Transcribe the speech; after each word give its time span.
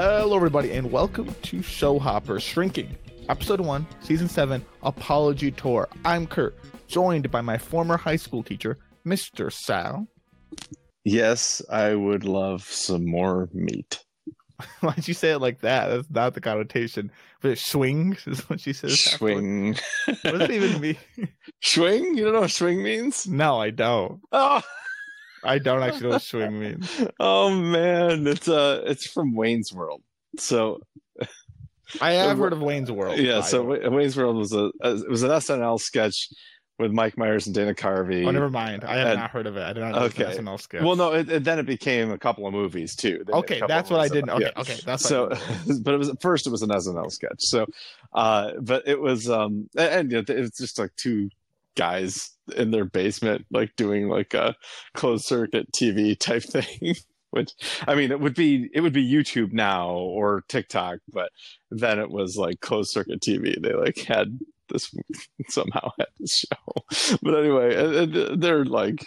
Hello, 0.00 0.36
everybody, 0.36 0.70
and 0.74 0.92
welcome 0.92 1.34
to 1.42 1.60
Show 1.60 1.98
Hopper 1.98 2.38
Shrinking, 2.38 2.96
Episode 3.28 3.60
1, 3.60 3.84
Season 4.00 4.28
7, 4.28 4.64
Apology 4.84 5.50
Tour. 5.50 5.88
I'm 6.04 6.24
Kirt, 6.24 6.56
joined 6.86 7.28
by 7.32 7.40
my 7.40 7.58
former 7.58 7.96
high 7.96 8.14
school 8.14 8.44
teacher, 8.44 8.78
Mr. 9.04 9.52
Sal. 9.52 10.06
Yes, 11.02 11.60
I 11.68 11.96
would 11.96 12.22
love 12.22 12.62
some 12.62 13.10
more 13.10 13.48
meat. 13.52 14.04
Why'd 14.82 15.08
you 15.08 15.14
say 15.14 15.32
it 15.32 15.40
like 15.40 15.62
that? 15.62 15.88
That's 15.88 16.10
not 16.10 16.34
the 16.34 16.42
connotation. 16.42 17.10
But 17.40 17.50
it 17.50 17.58
swings 17.58 18.24
is 18.28 18.48
what 18.48 18.60
she 18.60 18.74
says. 18.74 19.02
Swing. 19.02 19.74
What 20.22 20.22
does 20.22 20.42
it 20.42 20.50
even 20.52 20.80
mean? 20.80 20.96
Swing? 21.60 22.16
You 22.16 22.26
don't 22.26 22.34
know 22.34 22.40
what 22.42 22.52
swing 22.52 22.84
means? 22.84 23.26
No, 23.26 23.60
I 23.60 23.70
don't. 23.70 24.20
Oh, 24.30 24.62
I 25.44 25.58
don't 25.58 25.82
actually 25.82 26.02
know 26.04 26.08
what 26.10 26.22
swing 26.22 26.58
means. 26.60 27.04
oh 27.20 27.50
man, 27.50 28.26
it's 28.26 28.48
uh, 28.48 28.82
it's 28.86 29.06
from 29.06 29.34
Wayne's 29.34 29.72
World. 29.72 30.02
So 30.38 30.80
I 32.00 32.12
have 32.12 32.38
heard 32.38 32.52
of 32.52 32.60
Wayne's 32.60 32.90
World. 32.92 33.18
yeah, 33.18 33.40
so 33.40 33.62
Wayne's 33.90 34.16
World 34.16 34.36
was 34.36 34.52
a 34.52 34.70
it 34.84 35.08
was 35.08 35.22
an 35.22 35.30
SNL 35.30 35.80
sketch 35.80 36.28
with 36.78 36.92
Mike 36.92 37.18
Myers 37.18 37.46
and 37.46 37.54
Dana 37.56 37.74
Carvey. 37.74 38.24
Oh, 38.24 38.30
never 38.30 38.48
mind. 38.50 38.84
I 38.84 38.98
have 38.98 39.06
And- 39.08 39.18
not 39.18 39.30
heard 39.30 39.48
of 39.48 39.56
it. 39.56 39.62
I 39.64 39.72
did 39.72 39.80
not 39.80 39.92
know 39.92 39.98
Okay. 40.02 40.26
okay. 40.26 40.36
SNL 40.38 40.60
sketch. 40.60 40.82
Well, 40.82 40.94
no, 40.94 41.12
it, 41.12 41.28
it, 41.28 41.42
then 41.42 41.58
it 41.58 41.66
became 41.66 42.12
a 42.12 42.18
couple 42.18 42.46
of 42.46 42.52
movies 42.52 42.94
too. 42.94 43.24
They 43.26 43.32
Okay, 43.32 43.60
that's 43.66 43.90
what 43.90 43.98
I 43.98 44.06
didn't. 44.06 44.30
Okay, 44.30 44.52
yeah. 44.54 44.60
okay, 44.60 44.78
that's 44.84 45.02
so 45.02 45.26
I 45.32 45.34
didn't 45.34 45.68
know. 45.68 45.78
but 45.82 45.94
it 45.94 45.96
was 45.96 46.08
at 46.10 46.20
first 46.22 46.46
it 46.46 46.50
was 46.50 46.62
an 46.62 46.68
SNL 46.70 47.10
sketch. 47.10 47.40
So 47.42 47.66
uh 48.12 48.52
but 48.60 48.86
it 48.86 49.00
was 49.00 49.28
um 49.28 49.68
and, 49.76 49.88
and 49.88 50.12
you 50.12 50.18
know, 50.18 50.24
it's 50.28 50.58
just 50.58 50.78
like 50.78 50.94
two 50.96 51.30
guys 51.78 52.30
in 52.56 52.70
their 52.72 52.84
basement 52.84 53.46
like 53.50 53.74
doing 53.76 54.08
like 54.08 54.34
a 54.34 54.54
closed 54.94 55.24
circuit 55.24 55.70
TV 55.72 56.18
type 56.18 56.42
thing. 56.44 56.96
Which 57.30 57.52
I 57.86 57.94
mean 57.94 58.10
it 58.10 58.20
would 58.20 58.34
be 58.34 58.68
it 58.74 58.80
would 58.80 58.92
be 58.94 59.10
YouTube 59.10 59.52
now 59.52 59.90
or 59.90 60.44
TikTok, 60.48 60.98
but 61.12 61.30
then 61.70 61.98
it 61.98 62.10
was 62.10 62.36
like 62.36 62.60
closed 62.60 62.90
circuit 62.90 63.20
TV. 63.20 63.60
They 63.62 63.74
like 63.74 63.98
had 63.98 64.38
this 64.70 64.94
somehow 65.48 65.90
had 65.98 66.08
this 66.18 66.44
show. 66.44 67.16
But 67.22 67.34
anyway, 67.34 68.36
they're 68.36 68.64
like 68.64 69.06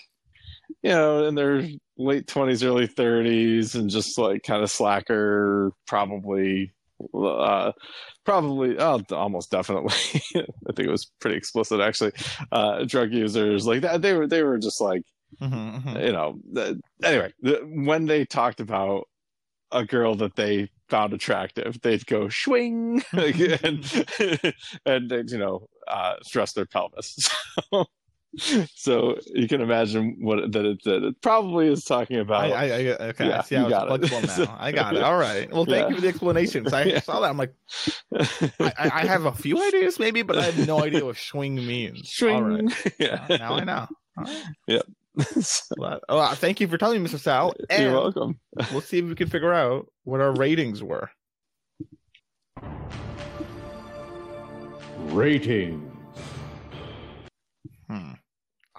you 0.83 0.91
know, 0.91 1.25
in 1.25 1.35
their 1.35 1.67
late 1.97 2.27
twenties, 2.27 2.63
early 2.63 2.87
thirties, 2.87 3.75
and 3.75 3.89
just 3.89 4.17
like 4.17 4.43
kind 4.43 4.63
of 4.63 4.71
slacker, 4.71 5.71
probably, 5.87 6.73
uh, 7.13 7.71
probably, 8.25 8.77
oh, 8.79 9.01
almost 9.11 9.51
definitely. 9.51 9.93
I 10.35 10.73
think 10.75 10.87
it 10.87 10.91
was 10.91 11.11
pretty 11.19 11.37
explicit 11.37 11.79
actually. 11.81 12.11
Uh, 12.51 12.83
drug 12.85 13.11
users 13.11 13.65
like 13.65 13.81
that. 13.81 14.01
They 14.01 14.13
were 14.13 14.27
they 14.27 14.43
were 14.43 14.57
just 14.57 14.81
like 14.81 15.03
Mhm, 15.41 15.83
mhm. 15.83 16.05
you 16.05 16.11
know. 16.11 16.39
Anyway, 17.03 17.33
the, 17.41 17.61
when 17.85 18.05
they 18.05 18.25
talked 18.25 18.59
about 18.59 19.07
a 19.71 19.85
girl 19.85 20.15
that 20.15 20.35
they 20.35 20.69
found 20.89 21.13
attractive, 21.13 21.79
they'd 21.81 22.05
go 22.05 22.27
swing 22.29 23.01
and 23.13 24.05
and 24.85 25.11
you 25.29 25.37
know 25.37 25.67
uh, 25.87 26.15
stress 26.23 26.53
their 26.53 26.65
pelvis. 26.65 27.15
So, 27.71 27.85
so 28.75 29.17
you 29.33 29.47
can 29.47 29.59
imagine 29.61 30.17
what 30.21 30.51
that 30.53 30.65
it, 30.65 30.83
that 30.85 31.03
it 31.03 31.21
probably 31.21 31.67
is 31.67 31.83
talking 31.83 32.17
about. 32.19 32.45
I, 32.45 32.47
I, 32.53 32.63
I, 32.65 32.77
okay, 33.09 33.31
I 33.31 33.41
see 33.41 33.55
how 33.55 33.67
you 33.67 33.67
it's 33.75 34.09
got 34.09 34.23
it. 34.23 34.37
now. 34.47 34.57
I 34.59 34.71
got 34.71 34.95
it. 34.95 35.03
All 35.03 35.17
right. 35.17 35.51
Well, 35.51 35.65
thank 35.65 35.83
Yeah. 35.83 35.89
you 35.89 35.95
for 35.95 36.01
the 36.01 36.07
explanation. 36.07 36.63
'cause 36.63 36.73
I 36.73 36.83
Yeah. 36.85 37.01
saw 37.01 37.19
that. 37.19 37.29
I'm 37.29 37.37
like, 37.37 37.53
I, 38.13 38.73
I 38.77 38.91
I 39.01 39.05
have 39.05 39.25
a 39.25 39.33
few 39.33 39.61
ideas 39.61 39.99
maybe, 39.99 40.21
but 40.21 40.37
I 40.37 40.43
have 40.43 40.65
no 40.67 40.81
idea 40.81 41.03
what 41.03 41.17
swing 41.17 41.55
means. 41.55 42.17
All 42.23 42.41
right. 42.41 42.93
Yeah. 42.99 43.25
Uh, 43.29 43.37
Now 43.37 43.53
I 43.55 43.63
know. 43.65 43.87
All 44.17 44.23
right. 44.67 44.81
So, 45.41 45.75
Well, 45.77 45.99
oh, 46.07 46.19
uh, 46.19 46.35
thank 46.35 46.61
you 46.61 46.69
for 46.69 46.77
telling 46.77 47.03
me, 47.03 47.09
Mr. 47.09 47.19
Sal. 47.19 47.53
And 47.69 47.83
You're 47.83 47.93
welcome. 47.93 48.39
we'll 48.71 48.79
see 48.79 48.99
if 48.99 49.05
we 49.05 49.15
can 49.15 49.27
figure 49.27 49.53
out 49.53 49.87
what 50.05 50.21
our 50.21 50.31
ratings 50.33 50.81
were. 50.81 51.09
Ratings. 55.09 55.90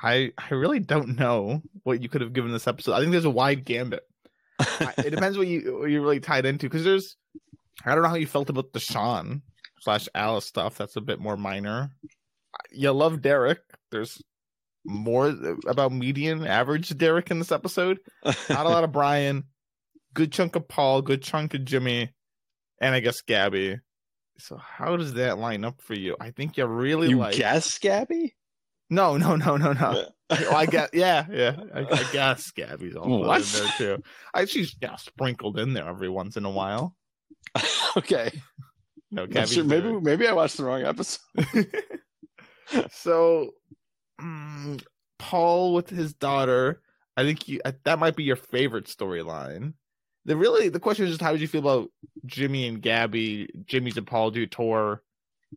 I 0.02 0.32
I 0.36 0.54
really 0.54 0.80
don't 0.80 1.16
know 1.18 1.62
what 1.84 2.02
you 2.02 2.08
could 2.08 2.20
have 2.20 2.32
given 2.32 2.52
this 2.52 2.66
episode. 2.66 2.94
I 2.94 3.00
think 3.00 3.12
there's 3.12 3.24
a 3.24 3.30
wide 3.30 3.64
gambit. 3.64 4.02
I- 4.58 4.94
it 4.98 5.10
depends 5.14 5.38
what 5.38 5.46
you 5.46 5.78
what 5.80 5.90
you're 5.90 6.02
really 6.02 6.20
tied 6.20 6.46
into 6.46 6.66
because 6.66 6.84
there's 6.84 7.16
I 7.84 7.94
don't 7.94 8.02
know 8.02 8.08
how 8.10 8.14
you 8.16 8.26
felt 8.26 8.50
about 8.50 8.72
the 8.72 8.80
Sean 8.80 9.42
slash 9.80 10.08
Alice 10.14 10.44
stuff. 10.46 10.76
That's 10.76 10.96
a 10.96 11.00
bit 11.00 11.18
more 11.20 11.36
minor. 11.36 11.90
You 12.70 12.92
love 12.92 13.22
Derek. 13.22 13.60
There's 13.90 14.20
more 14.84 15.34
about 15.66 15.92
median 15.92 16.46
average 16.46 16.96
Derek 16.96 17.30
in 17.30 17.38
this 17.38 17.52
episode. 17.52 17.98
Not 18.24 18.66
a 18.66 18.69
lot 18.69 18.84
of 18.84 18.92
Brian. 18.92 19.44
Good 20.14 20.32
chunk 20.32 20.56
of 20.56 20.69
Paul. 20.69 21.00
Good 21.02 21.22
chunk 21.22 21.54
of 21.54 21.64
Jimmy, 21.64 22.10
and 22.80 22.94
I 22.94 23.00
guess 23.00 23.22
Gabby. 23.22 23.78
So 24.38 24.56
how 24.58 24.96
does 24.96 25.14
that 25.14 25.38
line 25.38 25.64
up 25.64 25.80
for 25.80 25.94
you? 25.94 26.16
I 26.20 26.30
think 26.32 26.56
you 26.56 26.66
really 26.66 27.08
you 27.08 27.19
like. 27.19 27.36
guess, 27.36 27.78
Gabby? 27.78 28.34
No, 28.92 29.16
no, 29.16 29.36
no, 29.36 29.56
no, 29.56 29.72
no. 29.72 30.06
Well, 30.28 30.54
I 30.54 30.66
guess, 30.66 30.91
yeah, 30.92 31.25
yeah. 31.30 31.56
I, 31.75 31.80
I 31.80 32.04
guess 32.12 32.50
Gabby's 32.50 32.94
all 32.94 33.32
in 33.32 33.42
there 33.42 33.69
too. 33.78 34.03
I 34.34 34.44
she's 34.44 34.76
yeah, 34.82 34.97
sprinkled 34.97 35.58
in 35.58 35.72
there 35.72 35.88
every 35.88 36.10
once 36.10 36.36
in 36.36 36.44
a 36.44 36.50
while. 36.50 36.94
okay. 37.97 38.31
No, 39.10 39.26
Gabby's 39.26 39.54
sure- 39.54 39.64
maybe 39.64 39.98
maybe 39.98 40.28
I 40.28 40.34
watched 40.34 40.58
the 40.58 40.64
wrong 40.64 40.82
episode. 40.82 41.72
so, 42.91 43.54
mm, 44.20 44.84
Paul 45.19 45.72
with 45.72 45.88
his 45.88 46.12
daughter. 46.12 46.82
I 47.16 47.22
think 47.22 47.48
you, 47.48 47.62
that 47.84 47.98
might 47.98 48.14
be 48.14 48.25
your 48.25 48.36
favorite 48.36 48.84
storyline. 48.86 49.72
The 50.26 50.36
really 50.36 50.69
the 50.69 50.81
question 50.81 51.06
is 51.06 51.12
just 51.12 51.22
how 51.22 51.32
did 51.32 51.41
you 51.41 51.48
feel 51.48 51.60
about 51.60 51.88
Jimmy 52.26 52.66
and 52.69 52.82
Gabby, 52.82 53.48
Jimmy's 53.64 53.97
and 53.97 54.06
Paul 54.06 54.32
do 54.32 54.44
tour? 54.44 55.02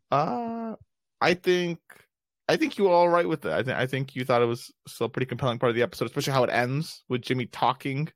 Uh, 0.10 0.76
I 1.20 1.34
think 1.34 1.80
I 2.48 2.58
think 2.58 2.78
you 2.78 2.84
were 2.84 2.92
all 2.92 3.10
right 3.10 3.28
with 3.28 3.46
it. 3.46 3.52
I 3.52 3.64
think 3.64 3.78
I 3.78 3.88
think 3.88 4.16
you 4.16 4.24
thought 4.24 4.42
it 4.42 4.46
was 4.46 4.72
still 4.88 5.08
a 5.08 5.10
pretty 5.10 5.26
compelling 5.26 5.58
part 5.60 5.70
of 5.72 5.76
the 5.76 5.82
episode, 5.82 6.06
especially 6.06 6.34
how 6.34 6.44
it 6.44 6.52
ends 6.52 7.04
with 7.10 7.22
Jimmy 7.22 7.48
talking 7.48 8.10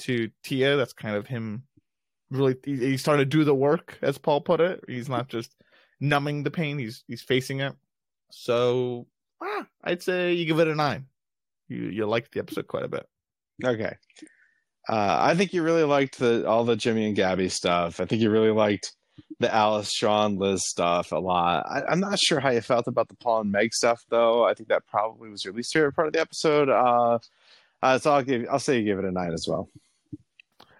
to 0.00 0.30
Tia. 0.44 0.76
That's 0.76 0.92
kind 0.92 1.16
of 1.16 1.26
him 1.26 1.64
really 2.30 2.56
he- 2.64 2.76
he's 2.76 3.00
starting 3.00 3.22
to 3.22 3.28
do 3.28 3.44
the 3.44 3.54
work, 3.54 3.98
as 4.02 4.18
Paul 4.18 4.40
put 4.40 4.60
it. 4.60 4.80
He's 4.86 5.08
not 5.08 5.28
just 5.28 5.54
numbing 6.00 6.44
the 6.44 6.50
pain; 6.50 6.78
he's 6.78 7.02
he's 7.08 7.22
facing 7.22 7.60
it. 7.60 7.74
So, 8.30 9.06
ah, 9.42 9.66
I'd 9.82 10.02
say 10.02 10.32
you 10.34 10.46
give 10.46 10.60
it 10.60 10.68
a 10.68 10.74
nine. 10.74 11.06
You 11.68 11.84
you 11.84 12.06
liked 12.06 12.32
the 12.32 12.40
episode 12.40 12.68
quite 12.68 12.84
a 12.84 12.88
bit. 12.88 13.06
Okay. 13.64 13.96
Uh, 14.88 15.16
I 15.20 15.34
think 15.34 15.52
you 15.54 15.62
really 15.62 15.84
liked 15.84 16.18
the 16.18 16.46
all 16.46 16.64
the 16.64 16.76
Jimmy 16.76 17.06
and 17.06 17.16
Gabby 17.16 17.48
stuff. 17.48 18.00
I 18.00 18.04
think 18.04 18.20
you 18.20 18.30
really 18.30 18.50
liked 18.50 18.92
the 19.40 19.52
Alice, 19.54 19.92
Sean, 19.92 20.36
Liz 20.36 20.66
stuff 20.66 21.12
a 21.12 21.16
lot. 21.16 21.66
I, 21.66 21.82
I'm 21.90 22.00
not 22.00 22.18
sure 22.18 22.40
how 22.40 22.50
you 22.50 22.60
felt 22.60 22.86
about 22.86 23.08
the 23.08 23.16
Paul 23.16 23.40
and 23.40 23.52
Meg 23.52 23.74
stuff, 23.74 24.04
though. 24.08 24.44
I 24.44 24.54
think 24.54 24.68
that 24.68 24.86
probably 24.86 25.30
was 25.30 25.44
your 25.44 25.54
least 25.54 25.72
favorite 25.72 25.94
part 25.94 26.06
of 26.06 26.12
the 26.12 26.20
episode. 26.20 26.68
Uh, 26.68 27.18
uh, 27.82 27.98
so 27.98 28.12
I'll 28.12 28.22
give 28.22 28.46
I'll 28.50 28.58
say 28.58 28.78
you 28.78 28.84
give 28.84 28.98
it 28.98 29.04
a 29.04 29.10
nine 29.12 29.32
as 29.32 29.46
well. 29.48 29.68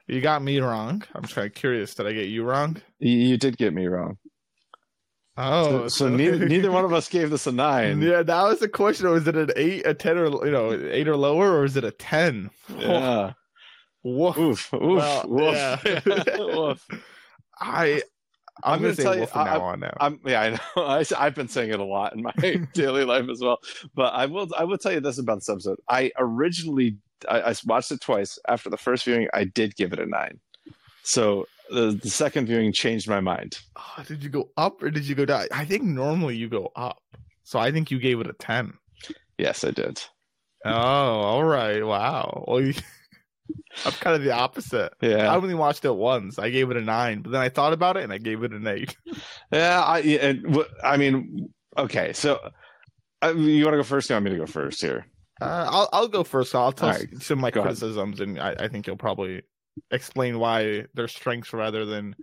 You 0.07 0.21
got 0.21 0.43
me 0.43 0.59
wrong. 0.61 1.03
I'm 1.15 1.23
kind 1.23 1.47
of 1.47 1.55
curious. 1.55 1.95
Did 1.95 2.07
I 2.07 2.13
get 2.13 2.29
you 2.29 2.45
wrong? 2.45 2.77
You, 2.99 3.13
you 3.13 3.37
did 3.37 3.57
get 3.57 3.73
me 3.73 3.87
wrong. 3.87 4.19
Oh, 5.37 5.83
so 5.83 5.89
so 5.89 6.09
neither, 6.09 6.47
neither 6.47 6.71
one 6.71 6.85
of 6.85 6.93
us 6.95 7.09
gave 7.09 7.31
this 7.31 7.47
a 7.47 7.53
nine. 7.53 8.01
Yeah, 8.01 8.23
that 8.23 8.43
was 8.45 8.61
the 8.61 8.69
question. 8.69 9.09
Was 9.11 9.27
it 9.27 9.37
an 9.37 9.51
eight, 9.57 9.85
a 9.87 9.95
ten, 9.95 10.17
or 10.17 10.47
you 10.47 10.53
know, 10.53 10.73
eight 10.73 11.09
or 11.09 11.17
lower, 11.17 11.53
or 11.53 11.65
is 11.65 11.77
it 11.77 11.85
a 11.85 11.91
ten? 11.91 12.51
Yeah. 12.79 13.33
Woof. 14.05 14.39
Oof. 14.39 14.73
Oof. 14.75 14.83
Well, 14.83 15.25
woof. 15.27 15.55
yeah. 15.55 16.23
Woof. 16.39 16.87
I, 17.59 18.03
I'm, 18.63 18.75
I'm 18.75 18.79
gonna, 18.79 18.95
gonna 18.95 18.97
say 18.97 19.03
tell 19.03 19.19
you, 19.19 19.27
from 19.27 19.41
I- 19.41 19.45
now 19.45 19.61
on. 19.63 19.81
Now, 19.81 19.97
I'm 20.01 20.21
yeah, 20.25 20.41
I 20.41 20.51
know. 20.51 20.59
I, 20.85 21.05
I've 21.19 21.35
been 21.35 21.49
saying 21.49 21.71
it 21.71 21.81
a 21.81 21.85
lot 21.85 22.15
in 22.15 22.23
my 22.23 22.33
daily 22.75 23.05
life 23.05 23.29
as 23.29 23.41
well. 23.41 23.59
But 23.95 24.15
I 24.15 24.27
will 24.27 24.49
I 24.57 24.65
will 24.65 24.79
tell 24.79 24.93
you 24.93 25.01
this 25.01 25.19
about 25.19 25.37
this 25.37 25.49
episode. 25.49 25.79
I 25.89 26.13
originally 26.19 26.99
I, 27.29 27.41
I 27.51 27.55
watched 27.67 27.91
it 27.91 28.01
twice. 28.01 28.39
After 28.49 28.71
the 28.71 28.77
first 28.77 29.05
viewing, 29.05 29.29
I 29.35 29.45
did 29.45 29.77
give 29.77 29.93
it 29.93 29.99
a 29.99 30.07
nine. 30.07 30.39
So 31.03 31.47
the, 31.71 31.99
the 32.03 32.11
second 32.11 32.47
viewing 32.47 32.73
changed 32.73 33.09
my 33.09 33.21
mind. 33.21 33.59
Oh, 33.77 34.03
did 34.07 34.23
you 34.23 34.31
go 34.31 34.51
up 34.57 34.83
or 34.83 34.91
did 34.91 35.07
you 35.07 35.15
go 35.15 35.25
down? 35.25 35.47
I 35.53 35.65
think 35.65 35.83
normally 35.83 36.37
you 36.37 36.49
go 36.49 36.71
up, 36.77 37.03
so 37.43 37.59
I 37.59 37.73
think 37.73 37.91
you 37.91 37.99
gave 37.99 38.21
it 38.21 38.27
a 38.29 38.35
ten. 38.35 38.75
Yes, 39.39 39.65
I 39.65 39.71
did. 39.73 40.01
Oh, 40.65 40.71
all 40.73 41.45
right. 41.45 41.85
Wow. 41.85 42.45
Well, 42.47 42.61
you, 42.63 42.75
I'm 43.85 43.93
kind 43.93 44.17
of 44.17 44.23
the 44.23 44.31
opposite. 44.33 44.93
Yeah, 45.01 45.31
I 45.33 45.37
only 45.37 45.55
watched 45.55 45.85
it 45.85 45.95
once. 45.95 46.39
I 46.39 46.51
gave 46.51 46.71
it 46.71 46.77
a 46.77 46.81
nine, 46.81 47.23
but 47.23 47.33
then 47.33 47.41
I 47.41 47.49
thought 47.49 47.73
about 47.73 47.97
it 47.97 48.05
and 48.05 48.13
I 48.13 48.19
gave 48.19 48.43
it 48.43 48.53
an 48.53 48.67
eight. 48.67 48.97
yeah. 49.53 49.83
I 49.83 49.99
yeah, 49.99 50.19
and, 50.27 50.59
I 50.83 50.97
mean, 50.97 51.53
okay. 51.77 52.13
So 52.13 52.39
uh, 53.23 53.35
you 53.35 53.65
want 53.65 53.75
to 53.75 53.79
go 53.79 53.83
first? 53.83 54.09
You 54.09 54.15
want 54.15 54.25
me 54.27 54.31
to 54.31 54.37
go 54.39 54.47
first 54.47 54.81
here? 54.81 55.07
Uh, 55.41 55.67
I'll 55.71 55.89
I'll 55.93 56.09
go 56.09 56.23
first. 56.25 56.55
I'll 56.55 56.73
tell 56.73 56.91
right, 56.91 57.09
some 57.21 57.39
of 57.39 57.43
my 57.43 57.51
go 57.51 57.61
ahead. 57.61 57.71
criticisms, 57.77 58.21
and 58.21 58.39
I, 58.39 58.53
I 58.59 58.69
think 58.69 58.87
you'll 58.87 58.97
probably 58.97 59.43
explain 59.91 60.39
why 60.39 60.87
they're 60.95 61.09
strengths 61.09 61.53
rather 61.53 61.85
than 61.85 62.15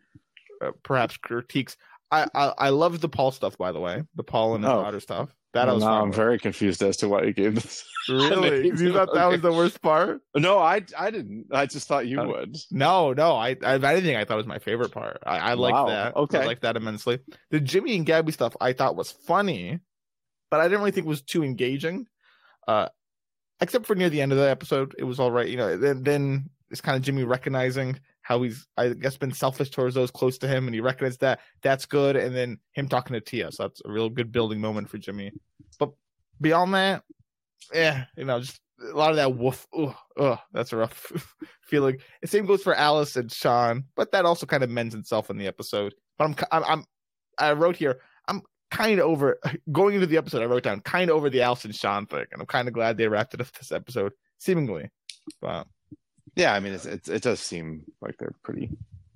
uh, 0.64 0.72
perhaps 0.84 1.18
critiques. 1.18 1.76
I, 2.12 2.28
I 2.34 2.54
I 2.58 2.70
love 2.70 3.00
the 3.02 3.10
Paul 3.10 3.32
stuff, 3.32 3.58
by 3.58 3.72
the 3.74 3.80
way, 3.80 4.04
the 4.16 4.24
Paul 4.24 4.56
and 4.56 4.64
his 4.64 4.72
Oh. 4.74 5.00
stuff. 5.00 5.36
That 5.54 5.68
I 5.68 5.74
was. 5.74 5.84
Now 5.84 6.02
I'm 6.02 6.08
with. 6.10 6.16
very 6.16 6.40
confused 6.40 6.82
as 6.82 6.98
to 6.98 7.10
why 7.10 7.24
you 7.24 7.34
gave 7.34 7.56
this. 7.56 7.84
really. 8.10 8.68
You 8.68 8.94
thought 8.94 9.14
that 9.14 9.26
was 9.30 9.42
the 9.42 9.52
worst 9.52 9.82
part? 9.82 10.22
No, 10.36 10.60
I 10.60 10.82
I 10.98 11.12
didn't. 11.12 11.48
I 11.52 11.66
just 11.66 11.88
thought 11.88 12.08
you 12.08 12.22
Uh, 12.22 12.28
would. 12.28 12.58
No, 12.72 13.12
no. 13.14 13.34
I, 13.36 13.58
I 13.64 13.76
if 13.76 13.84
anything, 13.84 14.16
I 14.16 14.24
thought 14.24 14.38
was 14.38 14.46
my 14.48 14.60
favorite 14.60 14.92
part. 14.92 15.18
I, 15.26 15.38
I 15.40 15.54
like 15.56 15.74
Wow, 15.74 15.88
that. 15.88 16.16
okay. 16.16 16.40
I 16.40 16.46
like 16.46 16.62
that 16.62 16.78
immensely. 16.78 17.20
The 17.50 17.60
Jimmy 17.60 17.98
and 17.98 18.06
Gabby 18.06 18.32
stuff 18.32 18.56
I 18.62 18.72
thought 18.74 18.96
was 18.96 19.12
funny, 19.12 19.80
but 20.50 20.62
I 20.62 20.64
didn't 20.66 20.80
really 20.80 20.92
think 20.92 21.06
it 21.06 21.10
was 21.10 21.22
too 21.22 21.44
engaging. 21.44 22.08
Uh, 22.68 22.88
except 23.60 23.86
for 23.86 23.96
near 23.96 24.10
the 24.10 24.22
end 24.22 24.32
of 24.32 24.38
the 24.38 24.50
episode, 24.50 24.96
it 24.98 25.04
was 25.04 25.20
all 25.20 25.32
right. 25.32 25.48
You 25.50 25.58
know, 25.58 25.76
then 25.78 26.04
then 26.04 26.50
it's 26.70 26.80
kind 26.82 26.96
of 26.96 27.04
Jimmy 27.04 27.24
recognizing 27.26 28.00
how 28.32 28.42
he's 28.44 28.66
I 28.78 28.90
guess 28.90 29.18
been 29.18 29.34
selfish 29.34 29.72
towards 29.72 29.94
those 29.94 30.10
close 30.10 30.38
to 30.40 30.48
him, 30.48 30.66
and 30.68 30.74
he 30.74 30.80
recognized 30.80 31.20
that 31.20 31.42
that's 31.62 31.86
good. 31.86 32.16
And 32.16 32.34
then 32.34 32.60
him 32.72 32.88
talking 32.88 33.14
to 33.14 33.20
Tia, 33.20 33.52
so 33.52 33.64
that's 33.64 33.82
a 33.84 33.92
real 33.92 34.10
good 34.10 34.32
building 34.32 34.62
moment 34.62 34.90
for 34.90 34.98
Jimmy. 34.98 35.34
But 35.78 35.92
beyond 36.40 36.74
that, 36.74 37.04
yeah, 37.74 38.06
you 38.16 38.24
know, 38.24 38.40
just 38.40 38.62
a 38.82 38.96
lot 38.96 39.10
of 39.10 39.18
that 39.18 39.36
woof. 39.36 39.68
Ugh, 39.78 39.94
ugh, 40.18 40.40
that's 40.54 40.72
a 40.72 40.78
rough 40.78 41.12
feeling. 41.62 41.98
The 42.22 42.28
same 42.28 42.46
goes 42.46 42.64
for 42.64 42.74
Alice 42.74 43.18
and 43.18 43.30
Sean, 43.30 43.84
but 43.96 44.14
that 44.14 44.24
also 44.24 44.46
kind 44.46 44.64
of 44.64 44.70
mends 44.70 44.96
itself 44.96 45.30
in 45.30 45.38
the 45.38 45.48
episode. 45.48 45.94
But 46.18 46.26
I'm, 46.26 46.36
I'm, 46.52 46.64
I'm 46.64 46.86
I 47.38 47.52
wrote 47.52 47.76
here, 47.76 48.00
I'm 48.30 48.44
kind 48.70 48.98
of 48.98 49.08
over 49.08 49.40
going 49.74 49.96
into 49.96 50.08
the 50.08 50.18
episode. 50.18 50.42
I 50.42 50.46
wrote 50.46 50.64
down 50.64 50.80
kind 50.80 51.10
of 51.10 51.18
over 51.18 51.30
the 51.30 51.42
Alice 51.42 51.66
and 51.66 51.76
Sean 51.76 52.06
thing, 52.06 52.26
and 52.32 52.42
I'm 52.42 52.48
kind 52.48 52.70
of 52.70 52.74
glad 52.74 52.96
they 52.96 53.10
wrapped 53.10 53.34
it 53.34 53.42
up 53.42 53.52
this 53.52 53.74
episode, 53.74 54.14
seemingly. 54.38 54.90
But 55.42 55.68
Yeah, 56.36 56.54
I 56.54 56.60
mean, 56.60 56.74
it's, 56.74 56.86
it's 56.86 57.10
it 57.10 57.24
does 57.24 57.40
seem 57.40 57.84
like 58.02 58.18
they're 58.18 58.34
pretty 58.44 58.70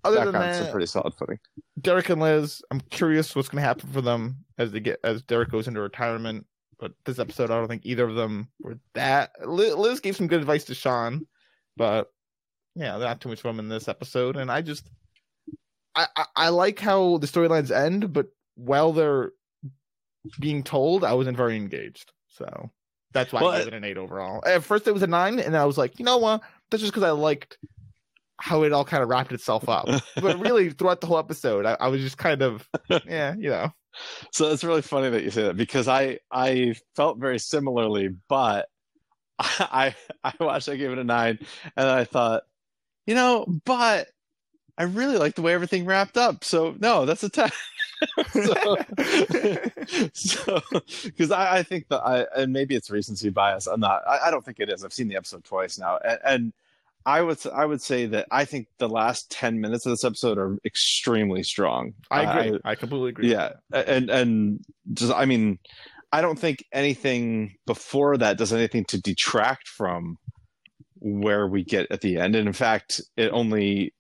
other 0.03 0.17
back 0.17 0.25
than 0.25 0.35
on 0.35 0.53
some 0.53 0.63
that, 0.65 0.71
pretty 0.71 0.87
solid 0.87 1.13
footing. 1.13 1.39
Derek 1.79 2.09
and 2.09 2.21
Liz, 2.21 2.61
I'm 2.71 2.81
curious 2.81 3.35
what's 3.35 3.49
going 3.49 3.61
to 3.61 3.67
happen 3.67 3.89
for 3.91 4.01
them 4.01 4.37
as 4.57 4.71
they 4.71 4.79
get 4.79 4.99
as 5.03 5.21
Derek 5.23 5.49
goes 5.49 5.67
into 5.67 5.81
retirement. 5.81 6.45
But 6.77 6.91
this 7.05 7.19
episode, 7.19 7.51
I 7.51 7.57
don't 7.57 7.69
think 7.69 7.85
either 7.85 8.03
of 8.03 8.15
them 8.15 8.49
were 8.59 8.77
that. 8.95 9.31
Liz 9.47 10.01
gave 10.01 10.15
some 10.15 10.27
good 10.27 10.41
advice 10.41 10.65
to 10.65 10.75
Sean, 10.75 11.25
but 11.77 12.11
yeah, 12.75 12.97
not 12.97 13.21
too 13.21 13.29
much 13.29 13.41
from 13.41 13.59
in 13.59 13.69
this 13.69 13.87
episode. 13.87 14.35
And 14.35 14.51
I 14.51 14.61
just, 14.61 14.89
I, 15.95 16.07
I, 16.17 16.25
I 16.35 16.49
like 16.49 16.79
how 16.79 17.17
the 17.17 17.27
storylines 17.27 17.71
end, 17.71 18.11
but 18.11 18.27
while 18.55 18.91
they're 18.91 19.31
being 20.39 20.63
told, 20.63 21.05
I 21.05 21.13
wasn't 21.13 21.37
very 21.37 21.55
engaged. 21.55 22.11
So 22.27 22.71
that's 23.13 23.31
why 23.31 23.41
Well, 23.41 23.51
I 23.51 23.59
gave 23.59 23.67
it 23.67 23.73
an 23.73 23.85
eight 23.85 23.97
overall. 23.97 24.43
At 24.45 24.63
first, 24.63 24.87
it 24.87 24.93
was 24.93 25.03
a 25.03 25.07
nine, 25.07 25.39
and 25.39 25.55
I 25.55 25.63
was 25.63 25.77
like, 25.77 25.97
you 25.97 26.03
know 26.03 26.17
what? 26.17 26.41
That's 26.71 26.81
just 26.81 26.93
because 26.93 27.07
I 27.07 27.11
liked 27.11 27.57
how 28.37 28.63
it 28.63 28.73
all 28.73 28.85
kind 28.85 29.01
of 29.03 29.09
wrapped 29.09 29.31
itself 29.31 29.69
up. 29.69 29.87
but 30.21 30.39
really, 30.39 30.69
throughout 30.71 31.01
the 31.01 31.07
whole 31.07 31.19
episode, 31.19 31.65
I, 31.65 31.77
I 31.79 31.87
was 31.87 32.01
just 32.01 32.17
kind 32.17 32.41
of, 32.41 32.67
yeah, 33.07 33.35
you 33.37 33.49
know, 33.49 33.71
So 34.31 34.51
it's 34.51 34.63
really 34.63 34.81
funny 34.81 35.09
that 35.09 35.23
you 35.23 35.31
say 35.31 35.43
that 35.43 35.57
because 35.57 35.87
I 35.87 36.19
I 36.31 36.75
felt 36.95 37.17
very 37.19 37.39
similarly, 37.39 38.09
but 38.29 38.67
I 39.39 39.95
I 40.23 40.33
watched 40.39 40.69
I 40.69 40.75
gave 40.75 40.91
it 40.91 40.97
a 40.99 41.03
nine 41.03 41.39
and 41.75 41.87
I 41.87 42.03
thought, 42.05 42.43
you 43.05 43.15
know, 43.15 43.45
but 43.65 44.07
I 44.77 44.83
really 44.83 45.17
like 45.17 45.35
the 45.35 45.41
way 45.41 45.53
everything 45.53 45.85
wrapped 45.85 46.17
up. 46.17 46.43
So 46.43 46.75
no, 46.79 47.05
that's 47.05 47.23
a 47.23 47.29
ten. 47.29 47.51
so 48.31 48.77
so 50.13 50.61
because 51.03 51.31
I, 51.31 51.57
I 51.57 51.63
think 51.63 51.87
that 51.89 52.01
I 52.01 52.25
and 52.35 52.51
maybe 52.53 52.75
it's 52.75 52.89
recency 52.89 53.29
bias. 53.29 53.67
I'm 53.67 53.79
not. 53.79 54.01
I, 54.07 54.27
I 54.27 54.31
don't 54.31 54.43
think 54.43 54.59
it 54.59 54.69
is. 54.69 54.83
I've 54.83 54.93
seen 54.93 55.07
the 55.07 55.15
episode 55.15 55.43
twice 55.43 55.77
now, 55.79 55.97
and, 56.03 56.19
and 56.25 56.53
I 57.05 57.21
would 57.21 57.39
I 57.53 57.65
would 57.65 57.81
say 57.81 58.07
that 58.07 58.27
I 58.31 58.45
think 58.45 58.67
the 58.79 58.89
last 58.89 59.29
ten 59.29 59.61
minutes 59.61 59.85
of 59.85 59.91
this 59.91 60.03
episode 60.03 60.37
are 60.37 60.57
extremely 60.65 61.43
strong. 61.43 61.93
I 62.09 62.23
agree. 62.23 62.59
I, 62.65 62.75
completely 62.75 63.09
agree. 63.09 63.31
yeah 63.31 63.53
and 63.71 64.09
and 64.09 64.59
just 64.93 65.13
i 65.13 65.25
mean 65.25 65.59
i 66.11 66.21
don't 66.21 66.37
think 66.37 66.63
anything 66.71 67.55
before 67.65 68.17
that 68.17 68.37
does 68.37 68.53
anything 68.53 68.85
to 68.85 69.01
detract 69.01 69.67
from 69.67 70.17
where 70.99 71.47
we 71.47 71.63
get 71.63 71.87
at 71.91 72.01
the 72.01 72.17
end 72.17 72.35
and 72.35 72.47
in 72.47 72.53
fact 72.53 73.01
it 73.17 73.29
only 73.31 73.93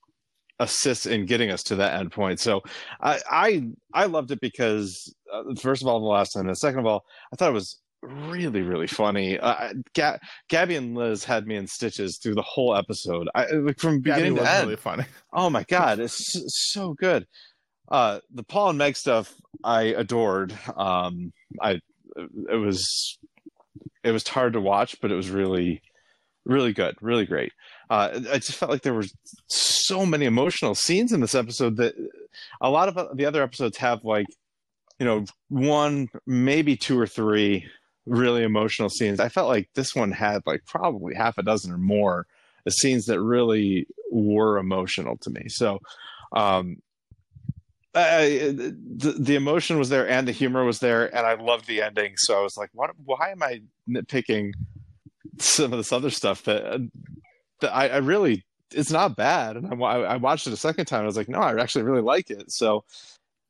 assists 0.59 1.05
in 1.05 1.25
getting 1.25 1.51
us 1.51 1.63
to 1.63 1.75
that 1.75 1.99
end 1.99 2.11
point 2.11 2.39
so 2.39 2.61
i 3.01 3.19
i 3.29 3.67
i 3.93 4.05
loved 4.05 4.31
it 4.31 4.39
because 4.39 5.13
uh, 5.33 5.43
first 5.59 5.81
of 5.81 5.87
all 5.87 5.99
the 5.99 6.05
last 6.05 6.31
time 6.31 6.47
and 6.47 6.57
second 6.57 6.79
of 6.79 6.85
all 6.85 7.03
i 7.33 7.35
thought 7.35 7.49
it 7.49 7.53
was 7.53 7.79
really 8.01 8.61
really 8.61 8.87
funny 8.87 9.37
uh, 9.39 9.73
Ga- 9.95 10.19
gabby 10.47 10.75
and 10.75 10.95
liz 10.95 11.23
had 11.23 11.47
me 11.47 11.55
in 11.55 11.67
stitches 11.67 12.17
through 12.17 12.35
the 12.35 12.41
whole 12.43 12.75
episode 12.75 13.27
i 13.35 13.47
like 13.51 13.79
from 13.79 14.01
Gabby 14.01 14.21
beginning 14.21 14.35
to 14.35 14.41
was 14.41 14.49
end 14.49 14.67
really 14.67 14.75
funny. 14.77 15.03
Oh 15.33 15.49
my 15.49 15.63
god, 15.63 15.99
it's 15.99 16.71
so 16.71 16.93
good. 16.93 17.27
Uh, 17.89 18.19
the 18.33 18.43
Paul 18.43 18.69
and 18.69 18.77
Meg 18.77 18.95
stuff 18.95 19.33
I 19.63 19.83
adored. 19.83 20.57
Um, 20.75 21.33
I 21.61 21.81
it 22.15 22.59
was 22.59 23.19
it 24.03 24.11
was 24.11 24.27
hard 24.27 24.53
to 24.53 24.61
watch, 24.61 24.95
but 25.01 25.11
it 25.11 25.15
was 25.15 25.29
really 25.29 25.81
really 26.45 26.73
good, 26.73 26.95
really 27.01 27.25
great. 27.25 27.51
Uh, 27.89 28.21
I 28.31 28.39
just 28.39 28.55
felt 28.55 28.71
like 28.71 28.81
there 28.81 28.93
were 28.93 29.05
so 29.47 30.05
many 30.05 30.25
emotional 30.25 30.75
scenes 30.75 31.11
in 31.11 31.21
this 31.21 31.35
episode 31.35 31.77
that 31.77 31.95
a 32.61 32.69
lot 32.69 32.87
of 32.89 33.17
the 33.17 33.25
other 33.25 33.43
episodes 33.43 33.77
have 33.77 34.03
like 34.03 34.25
you 34.99 35.05
know 35.05 35.25
one 35.49 36.07
maybe 36.25 36.75
two 36.75 36.99
or 36.99 37.07
three 37.07 37.65
really 38.05 38.43
emotional 38.43 38.89
scenes. 38.89 39.19
I 39.19 39.29
felt 39.29 39.49
like 39.49 39.69
this 39.75 39.95
one 39.95 40.11
had 40.11 40.41
like 40.45 40.65
probably 40.65 41.15
half 41.15 41.37
a 41.37 41.43
dozen 41.43 41.71
or 41.71 41.77
more 41.77 42.25
scenes 42.69 43.05
that 43.05 43.21
really 43.21 43.87
were 44.11 44.57
emotional 44.57 45.17
to 45.17 45.29
me. 45.29 45.47
So, 45.49 45.79
um, 46.33 46.77
I, 47.93 48.53
the 48.55 49.15
the 49.17 49.35
emotion 49.35 49.79
was 49.79 49.89
there 49.89 50.07
and 50.07 50.27
the 50.27 50.33
humor 50.33 50.65
was 50.65 50.79
there, 50.79 51.15
and 51.15 51.25
I 51.25 51.35
loved 51.35 51.67
the 51.67 51.81
ending. 51.81 52.13
So 52.17 52.37
I 52.37 52.41
was 52.41 52.57
like, 52.57 52.69
"What? 52.73 52.91
Why 53.03 53.29
am 53.29 53.41
I 53.41 53.61
nitpicking 53.89 54.51
some 55.39 55.71
of 55.71 55.77
this 55.77 55.93
other 55.93 56.09
stuff 56.09 56.43
that 56.43 56.89
I, 57.73 57.87
I 57.89 57.97
really 57.97 58.45
it's 58.73 58.91
not 58.91 59.15
bad?" 59.15 59.55
And 59.57 59.67
I, 59.67 59.87
I 59.87 60.17
watched 60.17 60.47
it 60.47 60.53
a 60.53 60.57
second 60.57 60.85
time. 60.85 61.03
I 61.03 61.05
was 61.05 61.17
like, 61.17 61.29
"No, 61.29 61.39
I 61.39 61.59
actually 61.59 61.83
really 61.83 62.01
like 62.01 62.29
it." 62.29 62.51
So, 62.51 62.83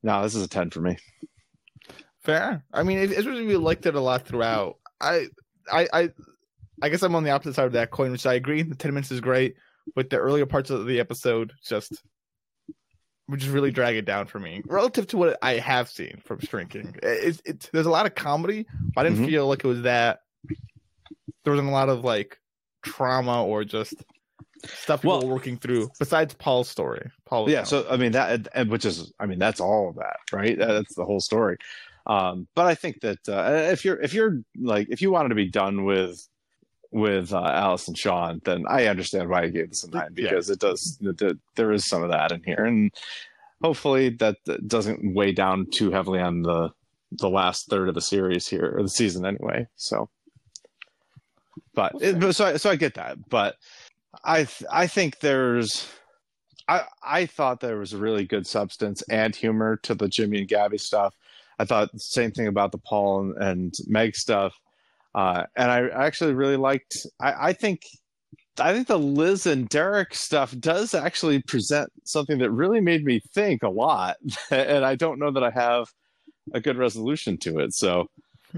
no, 0.03 0.21
this 0.23 0.35
is 0.35 0.43
a 0.43 0.49
ten 0.49 0.69
for 0.69 0.81
me. 0.81 0.97
Fair. 2.23 2.63
I 2.73 2.83
mean, 2.83 2.97
it, 2.97 3.11
it's 3.11 3.25
really 3.27 3.45
we 3.45 3.55
liked 3.55 3.85
it 3.85 3.95
a 3.95 3.99
lot 3.99 4.25
throughout. 4.25 4.77
I, 4.99 5.27
I, 5.71 5.87
I, 5.93 6.09
I 6.81 6.89
guess 6.89 7.03
I'm 7.03 7.15
on 7.15 7.23
the 7.23 7.29
opposite 7.29 7.53
side 7.55 7.67
of 7.67 7.73
that 7.73 7.91
coin, 7.91 8.11
which 8.11 8.25
I 8.25 8.33
agree. 8.33 8.61
The 8.63 8.75
ten 8.75 8.93
minutes 8.93 9.11
is 9.11 9.21
great, 9.21 9.55
but 9.95 10.09
the 10.09 10.17
earlier 10.17 10.45
parts 10.45 10.69
of 10.71 10.85
the 10.87 10.99
episode 10.99 11.53
just, 11.63 12.01
would 13.27 13.39
just 13.39 13.51
really 13.51 13.71
drag 13.71 13.95
it 13.95 14.05
down 14.05 14.25
for 14.25 14.39
me 14.39 14.63
relative 14.65 15.07
to 15.07 15.17
what 15.17 15.37
I 15.41 15.53
have 15.53 15.89
seen 15.89 16.21
from 16.25 16.39
Shrinking. 16.39 16.95
It's, 17.03 17.41
it's 17.45 17.69
there's 17.69 17.85
a 17.85 17.91
lot 17.91 18.05
of 18.07 18.15
comedy. 18.15 18.65
But 18.95 19.05
I 19.05 19.09
didn't 19.09 19.25
Mhm. 19.25 19.29
feel 19.29 19.47
like 19.47 19.63
it 19.63 19.67
was 19.67 19.83
that. 19.83 20.19
There 21.43 21.53
wasn't 21.53 21.69
a 21.69 21.71
lot 21.73 21.89
of 21.89 22.03
like 22.03 22.39
trauma 22.85 23.43
or 23.45 23.63
just 23.63 23.93
stuff 24.65 25.01
people 25.01 25.19
Well- 25.19 25.27
were 25.27 25.33
working 25.35 25.57
through. 25.57 25.89
Besides 25.99 26.33
Paul's 26.35 26.69
story, 26.69 27.11
Paul. 27.25 27.49
yeah 27.49 27.63
so 27.63 27.85
i 27.89 27.97
mean 27.97 28.13
that 28.13 28.47
and 28.53 28.69
which 28.69 28.85
is 28.85 29.11
i 29.19 29.25
mean 29.25 29.39
that's 29.39 29.59
all 29.59 29.89
of 29.89 29.95
that 29.95 30.17
right 30.31 30.57
that's 30.57 30.95
the 30.95 31.05
whole 31.05 31.19
story 31.19 31.57
um 32.07 32.47
but 32.55 32.65
i 32.67 32.75
think 32.75 33.01
that 33.01 33.17
uh, 33.27 33.71
if 33.73 33.83
you're 33.83 33.99
if 34.01 34.13
you're 34.13 34.39
like 34.59 34.87
if 34.89 35.01
you 35.01 35.09
wanted 35.11 35.29
to 35.29 35.35
be 35.35 35.49
done 35.49 35.83
with 35.85 36.27
with 36.91 37.33
uh, 37.33 37.41
alice 37.43 37.87
and 37.87 37.97
sean 37.97 38.39
then 38.45 38.63
i 38.69 38.85
understand 38.85 39.27
why 39.29 39.43
you 39.43 39.51
gave 39.51 39.69
this 39.69 39.83
a 39.83 39.89
nine 39.89 40.09
Yeah. 40.15 40.29
because 40.29 40.49
it 40.49 40.59
does 40.59 40.97
it, 41.01 41.21
it- 41.21 41.37
there 41.55 41.71
is 41.71 41.85
some 41.87 42.03
of 42.03 42.09
that 42.11 42.31
in 42.31 42.41
here 42.43 42.63
and 42.65 42.91
hopefully 43.63 44.09
that 44.21 44.37
doesn't 44.67 45.13
weigh 45.15 45.31
down 45.31 45.67
too 45.71 45.91
heavily 45.91 46.19
on 46.19 46.41
the 46.43 46.69
the 47.11 47.29
last 47.29 47.67
third 47.69 47.87
of 47.89 47.95
the 47.95 48.01
series 48.01 48.47
here 48.47 48.73
or 48.77 48.81
the 48.83 48.89
season 48.89 49.25
anyway 49.25 49.65
so 49.75 50.09
but, 51.73 51.93
it, 52.01 52.19
but 52.19 52.35
so 52.35 52.45
I, 52.45 52.57
so 52.57 52.69
I 52.69 52.75
get 52.75 52.95
that 52.95 53.17
but 53.29 53.55
I 54.23 54.45
th- 54.45 54.69
I 54.71 54.87
think 54.87 55.19
there's 55.19 55.87
I 56.67 56.83
I 57.03 57.25
thought 57.25 57.59
there 57.59 57.77
was 57.77 57.93
a 57.93 57.97
really 57.97 58.25
good 58.25 58.47
substance 58.47 59.01
and 59.09 59.35
humor 59.35 59.77
to 59.83 59.95
the 59.95 60.07
Jimmy 60.07 60.39
and 60.39 60.47
Gabby 60.47 60.77
stuff. 60.77 61.15
I 61.59 61.65
thought 61.65 61.91
the 61.91 61.99
same 61.99 62.31
thing 62.31 62.47
about 62.47 62.71
the 62.71 62.77
Paul 62.77 63.21
and, 63.21 63.43
and 63.43 63.73
Meg 63.87 64.15
stuff, 64.15 64.53
uh, 65.13 65.43
and 65.55 65.71
I 65.71 65.87
actually 65.89 66.33
really 66.33 66.57
liked. 66.57 67.05
I, 67.19 67.49
I 67.49 67.53
think 67.53 67.81
I 68.59 68.73
think 68.73 68.87
the 68.87 68.99
Liz 68.99 69.45
and 69.45 69.67
Derek 69.69 70.13
stuff 70.15 70.55
does 70.59 70.93
actually 70.93 71.41
present 71.41 71.91
something 72.03 72.39
that 72.39 72.51
really 72.51 72.81
made 72.81 73.03
me 73.03 73.21
think 73.33 73.63
a 73.63 73.69
lot, 73.69 74.17
and 74.51 74.85
I 74.85 74.95
don't 74.95 75.19
know 75.19 75.31
that 75.31 75.43
I 75.43 75.51
have 75.51 75.87
a 76.53 76.61
good 76.61 76.77
resolution 76.77 77.37
to 77.39 77.59
it. 77.59 77.73
So. 77.73 78.07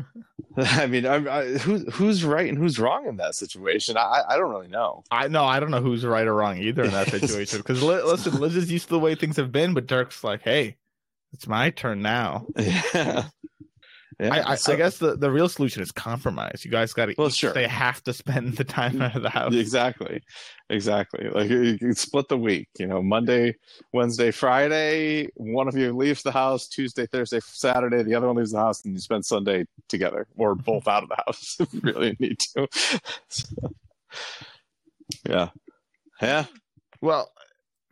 I 0.57 0.87
mean, 0.87 1.05
I'm, 1.05 1.27
I, 1.27 1.45
who's 1.45 1.93
who's 1.93 2.23
right 2.23 2.47
and 2.49 2.57
who's 2.57 2.79
wrong 2.79 3.05
in 3.07 3.17
that 3.17 3.35
situation? 3.35 3.97
I 3.97 4.23
I 4.27 4.37
don't 4.37 4.49
really 4.49 4.67
know. 4.67 5.03
I 5.11 5.27
no, 5.27 5.45
I 5.45 5.59
don't 5.59 5.71
know 5.71 5.81
who's 5.81 6.05
right 6.05 6.25
or 6.25 6.33
wrong 6.33 6.57
either 6.57 6.83
in 6.83 6.91
that 6.91 7.09
situation. 7.09 7.59
Because 7.59 7.83
listen, 7.83 8.39
Liz 8.39 8.55
is 8.55 8.71
used 8.71 8.85
to 8.85 8.93
the 8.93 8.99
way 8.99 9.15
things 9.15 9.35
have 9.37 9.51
been, 9.51 9.73
but 9.73 9.87
Derek's 9.87 10.23
like, 10.23 10.41
"Hey, 10.41 10.77
it's 11.33 11.47
my 11.47 11.69
turn 11.69 12.01
now." 12.01 12.47
Yeah. 12.57 13.25
Yeah, 14.19 14.33
I, 14.33 14.53
I, 14.53 14.55
so- 14.55 14.73
I 14.73 14.75
guess 14.77 14.97
the, 14.97 15.15
the 15.15 15.29
real 15.29 15.47
solution 15.47 15.83
is 15.83 15.91
compromise. 15.91 16.65
You 16.65 16.71
guys 16.71 16.91
got 16.91 17.05
to. 17.05 17.15
Well, 17.17 17.29
sure. 17.29 17.53
They 17.53 17.67
have 17.67 18.03
to 18.03 18.13
spend 18.13 18.57
the 18.57 18.63
time 18.63 18.99
out 19.01 19.15
of 19.15 19.21
the 19.21 19.29
house. 19.29 19.53
exactly, 19.53 20.23
exactly. 20.71 21.29
Like 21.29 21.51
you, 21.51 21.61
you 21.61 21.77
can 21.77 21.93
split 21.93 22.27
the 22.27 22.37
week. 22.37 22.67
You 22.79 22.87
know, 22.87 23.03
Monday, 23.03 23.55
Wednesday, 23.93 24.31
Friday. 24.31 25.27
One 25.35 25.67
of 25.67 25.77
you 25.77 25.95
leaves 25.95 26.23
the 26.23 26.31
house. 26.31 26.67
Tuesday, 26.67 27.05
Thursday, 27.05 27.39
Saturday. 27.43 28.01
The 28.01 28.15
other 28.15 28.25
one 28.25 28.37
leaves 28.37 28.51
the 28.51 28.59
house, 28.59 28.83
and 28.85 28.93
you 28.95 28.99
spend 28.99 29.23
Sunday 29.23 29.65
together, 29.87 30.25
or 30.35 30.55
mm-hmm. 30.55 30.63
both 30.63 30.87
out 30.87 31.03
of 31.03 31.09
the 31.09 31.23
house 31.27 31.57
if 31.59 31.71
you 31.73 31.81
really 31.83 32.15
need 32.19 32.39
to. 32.39 32.67
So, 33.27 33.71
yeah, 35.29 35.49
yeah. 36.23 36.45
Well, 37.01 37.31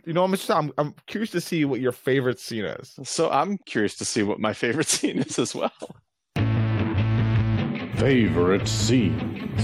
you 0.05 0.13
know, 0.13 0.27
Mr. 0.27 0.55
I'm 0.55 0.71
I'm 0.77 0.95
curious 1.07 1.31
to 1.31 1.41
see 1.41 1.65
what 1.65 1.81
your 1.81 1.91
favorite 1.91 2.39
scene 2.39 2.65
is. 2.65 2.97
So 3.03 3.29
I'm 3.29 3.57
curious 3.59 3.95
to 3.97 4.05
see 4.05 4.23
what 4.23 4.39
my 4.39 4.53
favorite 4.53 4.87
scene 4.89 5.19
is 5.19 5.37
as 5.37 5.53
well. 5.53 5.71
Favorite 7.97 8.67
scenes. 8.67 9.61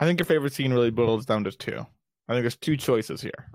I 0.00 0.04
think 0.06 0.18
your 0.18 0.26
favorite 0.26 0.52
scene 0.52 0.72
really 0.72 0.90
boils 0.90 1.26
down 1.26 1.44
to 1.44 1.52
two. 1.52 1.86
I 2.28 2.32
think 2.32 2.42
there's 2.42 2.56
two 2.56 2.76
choices 2.76 3.20
here. 3.20 3.50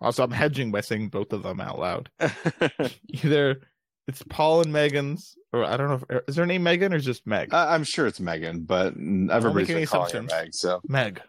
Also, 0.00 0.22
I'm 0.22 0.30
hedging 0.30 0.70
by 0.72 0.80
saying 0.82 1.08
both 1.08 1.32
of 1.32 1.42
them 1.42 1.60
out 1.60 1.78
loud. 1.78 2.10
Either 3.08 3.60
it's 4.08 4.22
Paul 4.28 4.62
and 4.62 4.72
Megan's, 4.72 5.36
or 5.52 5.64
I 5.64 5.76
don't 5.76 5.88
know. 5.88 6.00
If, 6.10 6.28
is 6.28 6.36
her 6.36 6.44
name 6.44 6.64
Megan 6.64 6.92
or 6.92 6.98
just 6.98 7.26
Meg? 7.26 7.54
I- 7.54 7.74
I'm 7.74 7.84
sure 7.84 8.06
it's 8.06 8.20
Megan, 8.20 8.64
but 8.64 8.94
everybody's 8.94 9.68
making 9.68 9.76
been 9.76 9.86
calling 9.86 10.14
her. 10.14 10.22
Meg. 10.22 10.54
So 10.54 10.80
Meg 10.86 11.22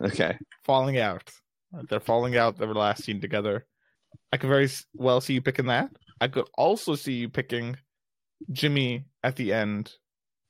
okay, 0.00 0.38
falling 0.64 0.98
out. 0.98 1.30
They're 1.88 2.00
falling 2.00 2.36
out. 2.36 2.58
Their 2.58 2.72
last 2.74 3.04
scene 3.04 3.20
together. 3.20 3.66
I 4.32 4.36
could 4.36 4.48
very 4.48 4.68
well 4.94 5.20
see 5.20 5.34
you 5.34 5.42
picking 5.42 5.66
that. 5.66 5.90
I 6.20 6.28
could 6.28 6.48
also 6.54 6.94
see 6.94 7.14
you 7.14 7.28
picking 7.28 7.76
Jimmy 8.52 9.06
at 9.22 9.36
the 9.36 9.52
end, 9.52 9.92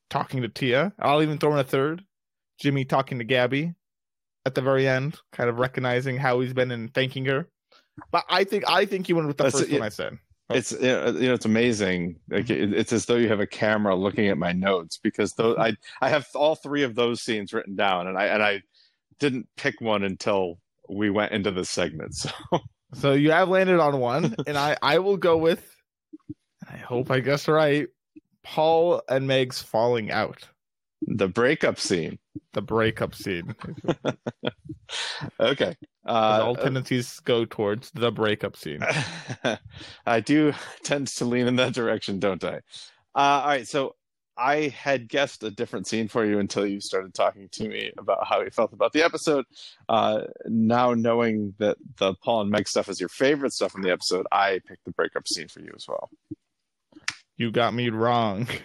talking 0.08 0.42
to 0.42 0.48
Tia. 0.48 0.92
I'll 0.98 1.22
even 1.22 1.38
throw 1.38 1.52
in 1.52 1.58
a 1.58 1.64
third. 1.64 2.04
Jimmy 2.60 2.84
talking 2.84 3.18
to 3.18 3.24
Gabby 3.24 3.74
at 4.44 4.54
the 4.54 4.62
very 4.62 4.86
end, 4.86 5.18
kind 5.32 5.48
of 5.48 5.58
recognizing 5.58 6.18
how 6.18 6.40
he's 6.40 6.52
been 6.52 6.70
and 6.70 6.92
thanking 6.92 7.24
her. 7.26 7.48
But 8.10 8.24
I 8.28 8.44
think 8.44 8.64
I 8.68 8.84
think 8.84 9.08
you 9.08 9.16
went 9.16 9.28
with 9.28 9.38
the 9.38 9.44
That's- 9.44 9.60
first 9.60 9.70
yeah. 9.70 9.78
one 9.78 9.86
I 9.86 9.90
said. 9.90 10.18
Oh. 10.50 10.56
it's 10.56 10.72
you 10.72 10.80
know, 10.80 11.34
it's 11.34 11.44
amazing. 11.44 12.16
Like 12.28 12.50
it, 12.50 12.58
mm-hmm. 12.58 12.74
it's 12.74 12.92
as 12.92 13.06
though 13.06 13.16
you 13.16 13.28
have 13.28 13.40
a 13.40 13.46
camera 13.46 13.94
looking 13.94 14.28
at 14.28 14.36
my 14.36 14.52
notes 14.52 14.98
because 14.98 15.32
those 15.34 15.56
mm-hmm. 15.56 15.76
I 16.02 16.06
I 16.06 16.08
have 16.08 16.26
all 16.34 16.56
three 16.56 16.82
of 16.82 16.94
those 16.96 17.22
scenes 17.22 17.52
written 17.52 17.76
down, 17.76 18.08
and 18.08 18.18
I 18.18 18.26
and 18.26 18.42
I 18.42 18.62
didn't 19.20 19.46
pick 19.56 19.80
one 19.80 20.02
until 20.02 20.58
we 20.88 21.08
went 21.08 21.32
into 21.32 21.50
this 21.50 21.70
segment. 21.70 22.14
So 22.50 22.58
So 22.94 23.12
you 23.12 23.30
have 23.30 23.48
landed 23.48 23.80
on 23.80 23.98
one, 24.00 24.34
and 24.46 24.56
I 24.58 24.76
I 24.82 24.98
will 24.98 25.16
go 25.16 25.36
with. 25.36 25.64
I 26.68 26.76
hope 26.76 27.10
I 27.10 27.20
guess 27.20 27.48
right. 27.48 27.88
Paul 28.42 29.02
and 29.08 29.26
Meg's 29.26 29.60
falling 29.62 30.10
out. 30.10 30.48
the 31.06 31.28
breakup 31.28 31.78
scene. 31.78 32.18
The 32.52 32.62
breakup 32.62 33.14
scene. 33.14 33.54
Okay. 35.38 35.76
Uh, 36.04 36.40
all 36.42 36.56
tendencies 36.56 37.20
go 37.20 37.44
towards 37.44 37.90
the 37.92 38.10
breakup 38.10 38.56
scene. 38.56 38.80
I 40.06 40.20
do 40.20 40.52
tend 40.82 41.06
to 41.08 41.24
lean 41.24 41.46
in 41.46 41.56
that 41.56 41.74
direction, 41.74 42.18
don't 42.18 42.42
I? 42.42 42.56
Uh, 43.14 43.18
all 43.42 43.46
right, 43.46 43.68
so 43.68 43.94
I 44.40 44.68
had 44.68 45.08
guessed 45.08 45.44
a 45.44 45.50
different 45.50 45.86
scene 45.86 46.08
for 46.08 46.24
you 46.24 46.38
until 46.38 46.66
you 46.66 46.80
started 46.80 47.12
talking 47.12 47.48
to 47.50 47.68
me 47.68 47.92
about 47.98 48.26
how 48.26 48.40
you 48.40 48.48
felt 48.50 48.72
about 48.72 48.94
the 48.94 49.02
episode. 49.02 49.44
Uh, 49.88 50.22
now 50.46 50.94
knowing 50.94 51.54
that 51.58 51.76
the 51.98 52.14
Paul 52.14 52.40
and 52.42 52.50
Meg 52.50 52.66
stuff 52.66 52.88
is 52.88 52.98
your 52.98 53.10
favorite 53.10 53.52
stuff 53.52 53.74
in 53.74 53.82
the 53.82 53.92
episode, 53.92 54.26
I 54.32 54.60
picked 54.66 54.86
the 54.86 54.92
breakup 54.92 55.28
scene 55.28 55.48
for 55.48 55.60
you 55.60 55.72
as 55.76 55.86
well. 55.86 56.08
You 57.36 57.50
got 57.50 57.74
me 57.74 57.90
wrong. 57.90 58.48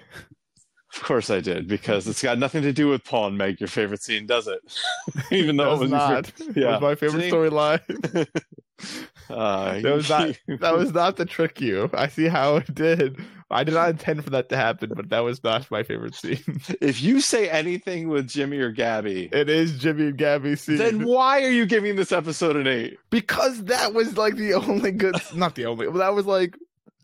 Of 0.95 1.03
course 1.03 1.29
I 1.29 1.41
did, 1.41 1.67
because 1.67 2.07
it's 2.07 2.21
got 2.23 2.37
nothing 2.39 2.61
to 2.61 2.71
do 2.71 2.87
with 2.87 3.03
Paul 3.03 3.27
and 3.27 3.37
Meg, 3.37 3.59
your 3.59 3.67
favorite 3.67 4.01
scene, 4.01 4.25
does 4.25 4.47
it? 4.47 4.59
Even 5.31 5.57
though 5.57 5.73
it 5.73 5.79
was 5.79 5.91
not. 5.91 6.29
It 6.39 6.55
yeah. 6.55 6.71
was 6.71 6.81
my 6.81 6.95
favorite 6.95 7.31
storyline. 7.31 8.27
Uh, 9.29 9.79
That 9.79 9.95
was 9.95 10.09
not. 10.09 10.37
That 10.59 10.77
was 10.77 10.93
not 10.93 11.17
to 11.17 11.25
trick 11.25 11.59
you. 11.61 11.89
I 11.93 12.07
see 12.09 12.27
how 12.27 12.57
it 12.57 12.75
did. 12.75 13.17
I 13.49 13.63
did 13.63 13.73
not 13.73 13.89
intend 13.89 14.23
for 14.23 14.29
that 14.31 14.49
to 14.49 14.57
happen, 14.57 14.91
but 14.95 15.09
that 15.09 15.21
was 15.21 15.43
not 15.43 15.69
my 15.71 15.81
favorite 15.81 16.13
scene. 16.13 16.43
if 16.81 17.01
you 17.01 17.21
say 17.21 17.49
anything 17.49 18.09
with 18.09 18.27
Jimmy 18.27 18.57
or 18.59 18.71
Gabby, 18.71 19.29
It 19.31 19.49
is 19.49 19.79
Jimmy 19.79 20.07
and 20.07 20.17
Gabby 20.17 20.55
scene. 20.55 20.77
then 20.77 21.05
why 21.05 21.41
are 21.43 21.49
you 21.49 21.65
giving 21.65 21.95
this 21.95 22.11
episode 22.11 22.55
an 22.55 22.67
eight? 22.67 22.99
because 23.09 23.63
that 23.63 23.93
was 23.93 24.17
like 24.17 24.35
the 24.35 24.53
only 24.53 24.91
good. 24.91 25.15
Not 25.33 25.55
the 25.55 25.65
only, 25.67 25.87
but 25.87 25.97
that 25.99 26.13
was 26.13 26.25
like 26.25 26.55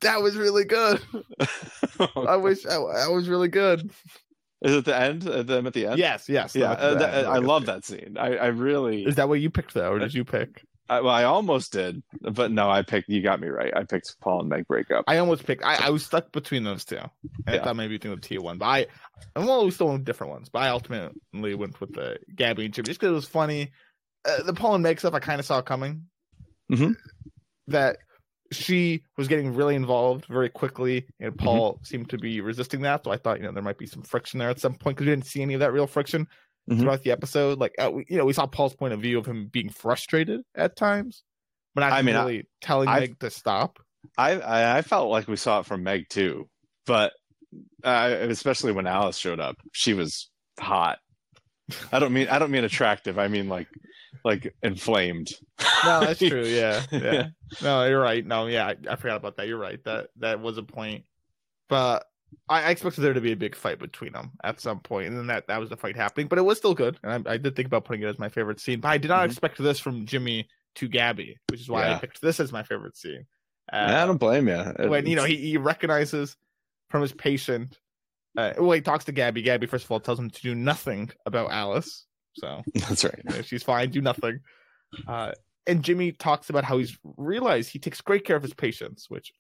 that 0.02 0.22
was 0.22 0.36
really 0.38 0.66
good. 0.66 1.02
I 2.16 2.36
wish 2.36 2.66
I, 2.66 2.76
I 2.76 3.08
was 3.08 3.30
really 3.30 3.48
good. 3.48 3.92
Is 4.62 4.76
it 4.76 4.86
the 4.86 4.96
end? 4.96 5.28
Uh, 5.28 5.42
Them 5.44 5.66
at 5.66 5.74
the 5.74 5.88
end? 5.88 5.98
Yes, 5.98 6.30
yes. 6.30 6.56
Yeah, 6.56 6.72
uh, 6.74 6.94
that. 6.96 7.26
I 7.26 7.38
Like, 7.40 7.44
love 7.48 7.66
that 7.66 7.84
scene. 7.84 8.16
I, 8.20 8.36
I 8.36 8.48
really, 8.48 9.04
Is 9.06 9.16
that 9.16 9.28
what 9.28 9.40
you 9.40 9.50
picked 9.50 9.74
though, 9.74 9.92
or 9.92 10.00
did 10.00 10.14
you 10.14 10.24
pick? 10.24 10.64
I, 10.88 11.00
well, 11.00 11.14
I 11.14 11.24
almost 11.24 11.72
did, 11.72 12.04
but 12.20 12.52
no, 12.52 12.70
I 12.70 12.82
picked. 12.82 13.08
You 13.10 13.22
got 13.24 13.40
me 13.40 13.48
right. 13.48 13.72
I 13.76 13.84
picked 13.86 14.20
Paul 14.20 14.42
and 14.42 14.50
Meg 14.50 14.68
breakup. 14.68 15.06
I 15.08 15.18
almost 15.20 15.46
picked. 15.46 15.64
I, 15.64 15.88
I 15.88 15.90
was 15.90 16.06
stuck 16.06 16.32
between 16.34 16.64
those 16.64 16.84
two. 16.84 16.98
I 17.48 17.56
Yeah. 17.56 17.64
thought 17.64 17.78
maybe 17.78 17.94
you 17.94 18.00
think 18.00 18.14
the 18.22 18.28
T 18.28 18.38
one, 18.40 18.58
but 18.58 18.66
I, 18.66 18.88
well, 19.38 19.64
we 19.64 19.72
still 19.72 19.88
with 19.94 20.04
different 20.04 20.32
ones. 20.34 20.50
But 20.50 20.64
I 20.64 20.70
ultimately 20.70 21.56
went 21.56 21.80
with 21.80 21.94
the 21.94 22.18
Gabby 22.36 22.66
and 22.66 22.74
Jimmy 22.74 22.88
just 22.88 23.00
because 23.00 23.12
it 23.12 23.16
was 23.16 23.26
funny. 23.28 23.72
Uh, 24.26 24.44
the 24.44 24.54
Paul 24.54 24.76
and 24.76 24.84
Meg 24.84 25.00
stuff 25.00 25.14
I 25.14 25.20
kind 25.20 25.40
of 25.40 25.46
saw 25.46 25.62
coming. 25.62 26.04
Mhm. 26.72 26.96
That 27.68 27.98
she 28.52 29.04
was 29.18 29.28
getting 29.28 29.54
really 29.56 29.76
involved 29.76 30.26
very 30.26 30.50
quickly, 30.50 31.06
and 31.20 31.34
Mm-hmm. 31.34 31.46
Paul 31.46 31.80
seemed 31.84 32.10
to 32.10 32.18
be 32.18 32.42
resisting 32.42 32.82
that. 32.82 33.04
So 33.04 33.12
I 33.12 33.18
thought, 33.18 33.38
you 33.40 33.46
know, 33.46 33.52
there 33.52 33.64
might 33.64 33.78
be 33.78 33.86
some 33.88 34.04
friction 34.04 34.40
there 34.40 34.50
at 34.50 34.60
some 34.60 34.74
point 34.74 34.98
because 34.98 35.08
we 35.08 35.12
didn't 35.14 35.26
see 35.28 35.42
any 35.42 35.54
of 35.54 35.60
that 35.62 35.72
real 35.74 35.88
friction 35.88 36.28
Mhm. 36.70 36.80
throughout 36.80 37.04
the 37.04 37.12
episode. 37.12 37.60
Like, 37.60 37.74
uh, 37.80 37.90
we, 37.92 38.06
you 38.10 38.18
know, 38.18 38.26
we 38.26 38.34
saw 38.34 38.46
Paul's 38.46 38.76
point 38.76 38.94
of 38.94 39.02
view 39.02 39.18
of 39.18 39.26
him 39.26 39.48
being 39.48 39.70
frustrated 39.70 40.42
at 40.56 40.76
times, 40.76 41.24
but 41.74 41.82
not 41.82 41.94
I 41.94 42.02
mean, 42.02 42.16
I- 42.16 42.20
really 42.26 42.48
telling 42.62 42.88
I- 42.90 43.00
Meg 43.02 43.20
to 43.20 43.30
stop. 43.30 43.80
I, 44.18 44.40
I 44.40 44.78
I 44.78 44.82
felt 44.82 45.10
like 45.12 45.28
we 45.28 45.36
saw 45.38 45.60
it 45.60 45.66
from 45.68 45.84
Meg 45.84 46.10
too, 46.10 46.50
but 46.86 47.14
uh, 47.84 48.16
especially 48.22 48.72
when 48.72 48.88
Alice 48.88 49.18
showed 49.18 49.40
up, 49.40 49.58
she 49.72 49.94
was 49.94 50.30
hot. 50.60 51.00
I 51.92 52.00
don't 52.00 52.12
mean 52.12 52.28
I 52.28 52.40
don't 52.40 52.52
mean 52.52 52.64
attractive. 52.64 53.18
I 53.20 53.28
mean 53.28 53.48
like 53.48 53.68
like 54.24 54.54
inflamed. 54.64 55.30
No, 55.86 56.02
that's 56.02 56.20
true. 56.20 56.44
Yeah, 56.46 56.84
yeah. 56.92 57.00
Yeah. 57.14 57.28
No, 57.62 57.86
you're 57.86 58.02
right. 58.02 58.26
No, 58.26 58.48
yeah, 58.48 58.68
I, 58.68 58.76
I 58.90 58.96
forgot 58.96 59.18
about 59.18 59.38
that. 59.38 59.48
You're 59.48 59.58
right. 59.58 59.84
That 59.86 60.10
that 60.20 60.40
was 60.42 60.58
a 60.58 60.64
point, 60.64 61.06
but 61.70 62.06
I, 62.50 62.64
I 62.64 62.70
expected 62.72 63.02
there 63.02 63.14
to 63.14 63.22
be 63.22 63.32
a 63.32 63.36
big 63.38 63.56
fight 63.56 63.80
between 63.80 64.14
them 64.14 64.32
at 64.44 64.60
some 64.62 64.80
point, 64.80 65.08
and 65.08 65.18
then 65.18 65.28
that 65.28 65.48
that 65.48 65.60
was 65.60 65.70
the 65.70 65.78
fight 65.78 65.96
happening. 65.96 66.28
But 66.28 66.38
it 66.40 66.44
was 66.44 66.58
still 66.58 66.74
good, 66.74 67.00
and 67.04 67.28
I, 67.28 67.34
I 67.34 67.38
did 67.38 67.56
think 67.56 67.68
about 67.68 67.86
putting 67.86 68.04
it 68.04 68.08
as 68.08 68.20
my 68.20 68.30
favorite 68.30 68.60
scene. 68.60 68.80
But 68.80 68.90
I 68.90 68.98
did 68.98 69.10
not 69.10 69.22
Mhm. 69.28 69.32
expect 69.32 69.58
this 69.58 69.80
from 69.80 70.06
Jimmy 70.06 70.48
to 70.76 70.88
Gabby, 70.88 71.38
which 71.50 71.60
is 71.62 71.70
why 71.70 71.92
I 71.92 71.98
picked 72.00 72.22
this 72.22 72.40
as 72.40 72.52
my 72.52 72.64
favorite 72.64 72.96
scene. 72.96 73.26
Uh, 73.72 73.88
I 73.90 74.06
don't 74.06 74.18
blame 74.18 74.48
you. 74.48 74.64
when 74.90 75.06
you 75.06 75.16
know 75.16 75.24
he, 75.26 75.36
he 75.38 75.58
recognizes 75.58 76.36
from 76.90 77.02
his 77.02 77.14
patient. 77.14 77.78
Uh, 78.38 78.54
well, 78.58 78.72
he 78.72 78.82
talks 78.82 79.04
to 79.06 79.12
Gabby. 79.12 79.42
Gabby, 79.42 79.68
first 79.68 79.84
of 79.86 79.92
all, 79.92 80.00
tells 80.00 80.18
him 80.20 80.30
to 80.30 80.42
do 80.42 80.56
nothing 80.56 81.10
about 81.26 81.52
Alice. 81.52 82.06
So 82.34 82.62
that's 82.74 83.04
right. 83.04 83.22
you 83.30 83.36
know, 83.36 83.42
she's 83.42 83.64
fine, 83.64 83.90
do 83.90 84.02
nothing. 84.02 84.40
Uh, 85.08 85.32
and 85.68 85.84
Jimmy 85.84 86.12
talks 86.12 86.50
about 86.50 86.64
how 86.64 86.78
he's 86.78 86.98
realized 87.18 87.72
he 87.72 87.80
takes 87.80 88.02
great 88.02 88.26
care 88.26 88.36
of 88.36 88.44
his 88.44 88.54
patients, 88.54 89.10
which 89.10 89.32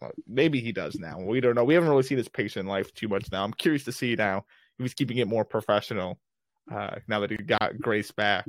well, 0.00 0.10
maybe 0.26 0.60
he 0.60 0.72
does 0.72 0.96
now. 0.96 1.20
We 1.20 1.40
don't 1.40 1.54
know. 1.54 1.64
We 1.64 1.74
haven't 1.74 1.88
really 1.88 2.02
seen 2.02 2.18
his 2.18 2.28
patient 2.28 2.68
life 2.68 2.92
too 2.94 3.08
much 3.08 3.30
now. 3.30 3.44
I'm 3.44 3.52
curious 3.52 3.84
to 3.84 3.92
see 3.92 4.16
now 4.16 4.38
if 4.78 4.84
he's 4.84 4.94
keeping 4.94 5.18
it 5.18 5.28
more 5.28 5.44
professional. 5.44 6.18
Uh, 6.70 6.96
now 7.08 7.20
that 7.20 7.30
he 7.30 7.36
got 7.36 7.78
Grace 7.80 8.10
back, 8.10 8.46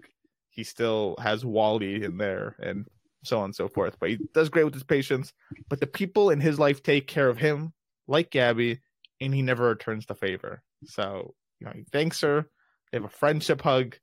he 0.49 0.63
still 0.63 1.15
has 1.19 1.45
Wally 1.45 2.03
in 2.03 2.17
there 2.17 2.55
and 2.59 2.87
so 3.23 3.39
on 3.39 3.45
and 3.45 3.55
so 3.55 3.67
forth. 3.67 3.97
But 3.99 4.09
he 4.09 4.19
does 4.33 4.49
great 4.49 4.65
with 4.65 4.73
his 4.73 4.83
patients. 4.83 5.33
But 5.69 5.79
the 5.79 5.87
people 5.87 6.29
in 6.29 6.39
his 6.39 6.59
life 6.59 6.83
take 6.83 7.07
care 7.07 7.29
of 7.29 7.37
him, 7.37 7.73
like 8.07 8.31
Gabby, 8.31 8.79
and 9.21 9.33
he 9.33 9.41
never 9.41 9.69
returns 9.69 10.05
the 10.05 10.15
favor. 10.15 10.61
So 10.85 11.33
you 11.59 11.67
know, 11.67 11.73
he 11.75 11.83
thanks 11.91 12.21
her. 12.21 12.49
They 12.93 12.97
have 12.99 13.05
a 13.05 13.09
friendship 13.09 13.61
hug. 13.63 13.97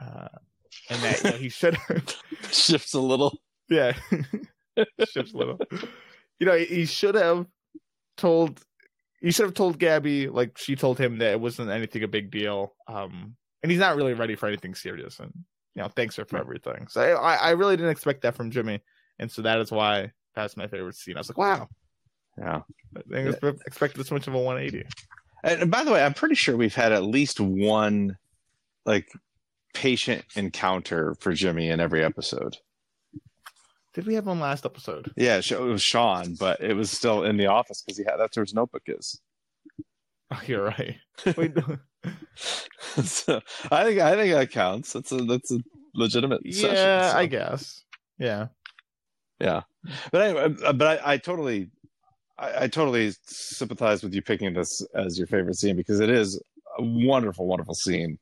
Uh, 0.00 0.26
and 0.90 1.00
that 1.02 1.22
you 1.24 1.30
know, 1.30 1.36
he 1.36 1.48
should 1.50 1.78
Shifts 2.50 2.94
a 2.94 3.00
little. 3.00 3.38
yeah 3.70 3.92
shifts 5.08 5.32
a 5.32 5.36
little 5.36 5.56
you 6.40 6.46
know 6.46 6.56
he, 6.56 6.84
should 6.84 7.14
have 7.14 7.46
told 8.16 8.60
he 9.20 9.30
should 9.30 9.44
have 9.46 9.54
told 9.54 9.78
gabby 9.78 10.28
like 10.28 10.58
she 10.58 10.74
told 10.74 10.98
him 10.98 11.18
that 11.18 11.30
it 11.32 11.40
wasn't 11.40 11.70
anything 11.70 12.02
a 12.02 12.08
big 12.08 12.30
deal 12.32 12.74
um 12.88 13.36
and 13.62 13.70
he's 13.70 13.78
not 13.80 13.94
really 13.96 14.14
ready 14.14 14.34
for 14.34 14.48
anything 14.48 14.74
serious 14.74 15.20
and 15.20 15.32
you 15.76 15.80
know 15.82 15.88
thanks 15.88 16.16
her 16.16 16.24
for 16.24 16.38
everything 16.38 16.88
so 16.88 17.00
i 17.00 17.36
i 17.36 17.50
really 17.50 17.76
didn't 17.76 17.92
expect 17.92 18.22
that 18.22 18.34
from 18.34 18.50
jimmy 18.50 18.80
and 19.20 19.30
so 19.30 19.42
that 19.42 19.60
is 19.60 19.70
why 19.70 20.10
that's 20.34 20.56
my 20.56 20.66
favorite 20.66 20.96
scene 20.96 21.16
i 21.16 21.20
was 21.20 21.28
like 21.30 21.38
wow 21.38 21.68
Yeah. 22.36 22.62
i 22.96 23.22
didn't 23.22 23.60
expect 23.66 23.96
this 23.96 24.10
much 24.10 24.26
of 24.26 24.34
a 24.34 24.38
180 24.38 24.84
And, 25.44 25.62
and 25.62 25.70
by 25.70 25.84
the 25.84 25.92
way, 25.92 26.02
I'm 26.02 26.14
pretty 26.14 26.34
sure 26.34 26.56
we've 26.56 26.74
had 26.74 26.90
at 26.92 27.04
least 27.04 27.38
one 27.38 28.16
like 28.84 29.08
patient 29.74 30.24
encounter 30.36 31.14
for 31.20 31.32
Jimmy 31.32 31.68
in 31.68 31.80
every 31.80 32.04
episode. 32.04 32.56
Did 33.94 34.06
we 34.06 34.14
have 34.14 34.26
one 34.26 34.40
last 34.40 34.66
episode? 34.66 35.12
Yeah, 35.16 35.36
it 35.38 35.60
was 35.60 35.82
Sean, 35.82 36.34
but 36.38 36.60
it 36.60 36.74
was 36.74 36.90
still 36.90 37.22
in 37.22 37.36
the 37.36 37.46
office 37.46 37.82
because 37.82 37.98
he 37.98 38.04
had 38.04 38.16
that's 38.18 38.36
where 38.36 38.44
his 38.44 38.54
notebook 38.54 38.82
is. 38.86 39.20
Oh, 40.32 40.40
you're 40.46 40.64
right. 40.64 40.96
Wait, 41.36 41.54
no. 41.54 41.78
so 43.02 43.40
I 43.70 43.84
think 43.84 44.00
I 44.00 44.16
think 44.16 44.34
that 44.34 44.50
counts. 44.50 44.92
That's 44.92 45.12
a 45.12 45.18
that's 45.18 45.52
a 45.52 45.60
legitimate. 45.94 46.42
session, 46.52 46.74
yeah, 46.74 47.12
so. 47.12 47.18
I 47.18 47.26
guess. 47.26 47.84
Yeah. 48.18 48.48
Yeah, 49.40 49.62
but 50.12 50.22
anyway, 50.22 50.72
but 50.74 50.82
I, 51.04 51.14
I 51.14 51.16
totally, 51.18 51.70
I, 52.38 52.64
I 52.64 52.68
totally 52.68 53.12
sympathize 53.26 54.02
with 54.02 54.14
you 54.14 54.22
picking 54.22 54.54
this 54.54 54.80
as 54.94 55.18
your 55.18 55.26
favorite 55.26 55.56
scene 55.56 55.76
because 55.76 56.00
it 56.00 56.08
is 56.08 56.40
a 56.78 56.82
wonderful, 56.82 57.46
wonderful 57.46 57.74
scene. 57.74 58.18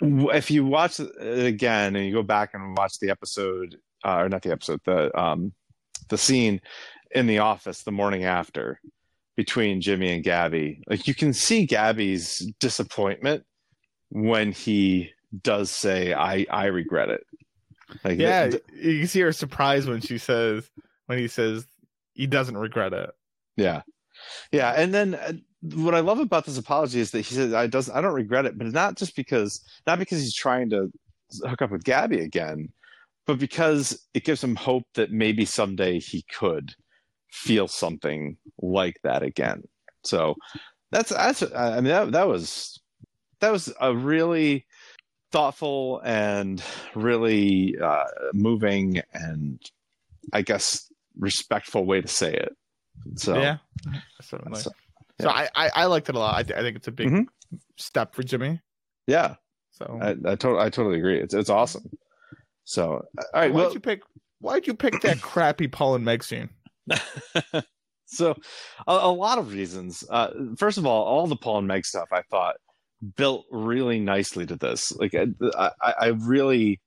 If 0.00 0.50
you 0.50 0.64
watch 0.64 1.00
it 1.00 1.10
again 1.18 1.96
and 1.96 2.06
you 2.06 2.12
go 2.12 2.22
back 2.22 2.50
and 2.54 2.76
watch 2.76 2.98
the 2.98 3.10
episode, 3.10 3.76
uh, 4.04 4.16
or 4.16 4.28
not 4.28 4.42
the 4.42 4.52
episode, 4.52 4.80
the 4.84 5.16
um, 5.18 5.52
the 6.08 6.18
scene 6.18 6.60
in 7.10 7.26
the 7.26 7.38
office 7.38 7.82
the 7.82 7.92
morning 7.92 8.24
after 8.24 8.80
between 9.36 9.80
Jimmy 9.80 10.12
and 10.12 10.24
Gabby, 10.24 10.82
like 10.88 11.06
you 11.06 11.14
can 11.14 11.32
see 11.32 11.66
Gabby's 11.66 12.50
disappointment 12.60 13.44
when 14.10 14.52
he 14.52 15.10
does 15.42 15.70
say, 15.70 16.12
"I 16.12 16.46
I 16.50 16.66
regret 16.66 17.08
it." 17.08 17.24
Like 18.04 18.18
Yeah, 18.18 18.50
th- 18.50 18.62
you 18.74 19.00
can 19.00 19.08
see 19.08 19.20
her 19.20 19.32
surprise 19.32 19.86
when 19.86 20.00
she 20.00 20.18
says 20.18 20.68
when 21.06 21.18
he 21.18 21.28
says 21.28 21.66
he 22.14 22.26
doesn't 22.26 22.56
regret 22.56 22.92
it. 22.92 23.10
Yeah, 23.56 23.82
yeah, 24.52 24.72
and 24.72 24.92
then 24.92 25.14
uh, 25.14 25.32
what 25.74 25.94
I 25.94 26.00
love 26.00 26.18
about 26.18 26.44
this 26.46 26.58
apology 26.58 27.00
is 27.00 27.10
that 27.12 27.20
he 27.20 27.34
says 27.34 27.52
I 27.54 27.66
doesn't 27.66 27.94
I 27.94 28.00
don't 28.00 28.14
regret 28.14 28.46
it, 28.46 28.58
but 28.58 28.66
not 28.68 28.96
just 28.96 29.16
because 29.16 29.60
not 29.86 29.98
because 29.98 30.20
he's 30.20 30.34
trying 30.34 30.70
to 30.70 30.90
hook 31.44 31.62
up 31.62 31.70
with 31.70 31.84
Gabby 31.84 32.20
again, 32.20 32.68
but 33.26 33.38
because 33.38 34.06
it 34.14 34.24
gives 34.24 34.42
him 34.42 34.56
hope 34.56 34.84
that 34.94 35.10
maybe 35.10 35.44
someday 35.44 35.98
he 35.98 36.24
could 36.32 36.74
feel 37.30 37.68
something 37.68 38.36
like 38.60 38.96
that 39.02 39.22
again. 39.22 39.64
So 40.04 40.36
that's 40.90 41.10
that's 41.10 41.42
I 41.54 41.76
mean 41.76 41.84
that 41.84 42.12
that 42.12 42.28
was 42.28 42.80
that 43.40 43.52
was 43.52 43.72
a 43.80 43.94
really 43.94 44.66
thoughtful 45.32 46.00
and 46.04 46.62
really 46.94 47.76
uh, 47.82 48.04
moving 48.32 49.02
and 49.12 49.60
I 50.32 50.42
guess 50.42 50.90
respectful 51.18 51.84
way 51.84 52.00
to 52.00 52.08
say 52.08 52.32
it. 52.32 52.56
So 53.16 53.40
yeah, 53.40 53.58
certainly. 54.22 54.60
so- 54.60 54.70
So 55.20 55.28
I, 55.30 55.48
I 55.54 55.70
I 55.74 55.84
liked 55.86 56.08
it 56.08 56.14
a 56.14 56.18
lot. 56.18 56.36
I, 56.36 56.42
th- 56.42 56.58
I 56.58 56.62
think 56.62 56.76
it's 56.76 56.88
a 56.88 56.92
big 56.92 57.08
Mhm. 57.08 57.26
step 57.78 58.14
for 58.14 58.22
Jimmy. 58.22 58.60
yeah, 59.06 59.36
So 59.70 59.98
I, 60.02 60.10
I 60.10 60.34
totally 60.36 60.60
I 60.60 60.68
totally 60.70 60.98
agree. 60.98 61.18
It's 61.20 61.32
it's 61.34 61.50
awesome. 61.50 61.90
So 62.64 62.90
all 63.16 63.24
right, 63.34 63.52
why'd 63.52 63.54
well, 63.54 63.72
you 63.72 63.80
pick? 63.80 64.02
Why'd 64.40 64.66
you 64.66 64.74
pick 64.74 65.00
that 65.02 65.20
crappy 65.22 65.68
Paul 65.68 65.94
and 65.94 66.04
Meg 66.04 66.22
scene? 66.22 66.50
so 68.06 68.34
a, 68.86 68.92
a 68.92 69.10
lot 69.12 69.38
of 69.38 69.52
reasons. 69.52 70.04
Uh, 70.08 70.30
first 70.58 70.78
of 70.78 70.86
all, 70.86 71.04
all 71.04 71.26
the 71.26 71.36
Paul 71.36 71.58
and 71.58 71.68
Meg 71.68 71.86
stuff 71.86 72.08
I 72.12 72.22
thought 72.30 72.56
built 73.16 73.44
really 73.50 73.98
nicely 74.00 74.46
to 74.46 74.56
this. 74.56 74.92
Like 74.92 75.14
I, 75.14 75.26
I, 75.82 75.94
I 76.00 76.06
really, 76.08 76.80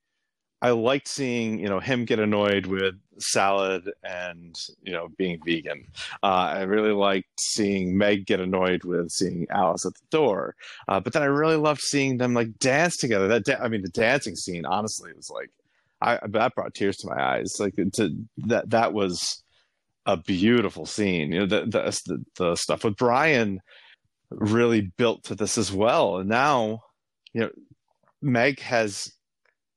I 0.62 0.72
liked 0.72 1.08
seeing 1.08 1.60
you 1.60 1.68
know 1.70 1.80
him 1.80 2.06
get 2.06 2.20
annoyed 2.20 2.66
with 2.66 2.96
salad 3.18 3.89
and 4.04 4.60
you 4.84 4.92
know 4.92 5.10
being 5.18 5.39
vegan. 5.46 5.86
Uh, 6.22 6.51
I 6.58 6.62
really 6.63 6.92
liked 6.92 7.39
seeing 7.39 7.98
Meg 7.98 8.25
get 8.25 8.39
annoyed 8.39 8.84
with 8.84 9.10
seeing 9.12 9.48
Alice 9.50 9.86
at 9.86 9.94
the 9.94 10.08
door. 10.10 10.56
Uh, 10.88 11.00
but 11.00 11.13
then 11.13 11.22
I 11.22 11.28
really 11.28 11.56
loved 11.56 11.82
seeing 11.82 12.18
them 12.18 12.34
like 12.34 12.60
dance 12.60 12.98
together. 12.98 13.28
That 13.28 13.46
da- 13.46 13.60
I 13.63 13.70
mean, 13.70 13.82
the 13.82 13.89
dancing 13.89 14.36
scene 14.36 14.66
honestly 14.66 15.13
was 15.13 15.30
like, 15.30 15.50
I 16.01 16.20
that 16.28 16.56
brought 16.56 16.74
tears 16.74 16.98
to 16.98 17.08
my 17.08 17.22
eyes. 17.22 17.58
Like 17.60 17.75
to 17.94 18.16
that 18.48 18.70
that 18.70 18.94
was 18.94 19.44
a 20.06 20.18
beautiful 20.18 20.86
scene. 20.86 21.32
You 21.32 21.39
know, 21.42 21.46
the, 21.46 21.66
the 21.66 22.25
the 22.36 22.56
stuff 22.56 22.84
with 22.84 22.98
Brian 22.98 23.62
really 24.30 24.82
built 24.82 25.24
to 25.25 25.36
this 25.36 25.58
as 25.58 25.72
well. 25.72 26.18
And 26.18 26.30
now, 26.30 26.84
you 27.34 27.42
know, 27.42 27.50
Meg 28.22 28.60
has 28.60 29.12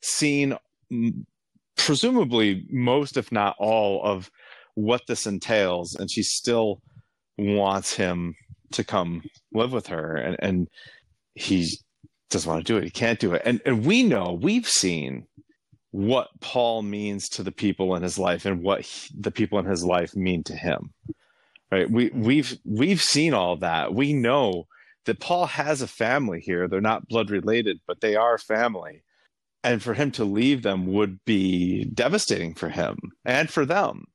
seen 0.03 0.57
presumably 1.77 2.67
most, 2.71 3.17
if 3.17 3.33
not 3.33 3.57
all, 3.59 4.03
of 4.05 4.31
what 4.75 5.03
this 5.07 5.27
entails, 5.27 5.95
and 5.95 6.11
she 6.11 6.23
still 6.23 6.81
wants 7.39 7.95
him 7.95 8.35
to 8.73 8.85
come 8.85 9.23
live 9.53 9.73
with 9.73 9.87
her, 9.89 10.17
and 10.17 10.37
and 10.41 10.69
he 11.35 11.69
doesn't 12.31 12.51
want 12.51 12.65
to 12.67 12.73
do 12.73 12.79
it. 12.79 12.85
He 12.85 12.91
can't 12.91 13.21
do 13.21 13.35
it, 13.35 13.43
and 13.45 13.61
and 13.67 13.85
we 13.85 14.03
know 14.03 14.39
we've 14.41 14.69
seen 14.69 15.27
what 15.93 16.29
Paul 16.41 16.83
means 16.83 17.29
to 17.31 17.43
the 17.43 17.53
people 17.53 17.95
in 17.95 18.03
his 18.03 18.19
life 18.19 18.47
and 18.47 18.63
what 18.63 18.81
he, 18.81 19.11
the 19.19 19.31
people 19.31 19.59
in 19.59 19.67
his 19.67 19.85
life 19.85 20.17
mean 20.17 20.43
to 20.45 20.57
him. 20.57 20.93
Right? 21.71 21.91
We 21.91 22.11
we've 22.15 22.59
we've 22.65 23.01
seen 23.01 23.35
all 23.35 23.57
that. 23.57 23.95
We 23.95 24.13
know 24.13 24.67
that 25.05 25.21
Paul 25.21 25.47
has 25.47 25.83
a 25.83 25.87
family 25.87 26.41
here. 26.41 26.69
They're 26.69 26.81
not 26.81 27.09
blood 27.09 27.31
related, 27.31 27.81
but 27.87 28.01
they 28.01 28.17
are 28.17 28.39
family. 28.39 29.03
And 29.65 29.83
for 29.83 29.95
him 29.95 30.11
to 30.13 30.25
leave 30.25 30.63
them 30.63 30.87
would 30.87 31.25
be 31.25 31.85
devastating 31.85 32.55
for 32.55 32.69
him 32.69 32.99
and 33.25 33.49
for 33.49 33.65
them. 33.65 34.07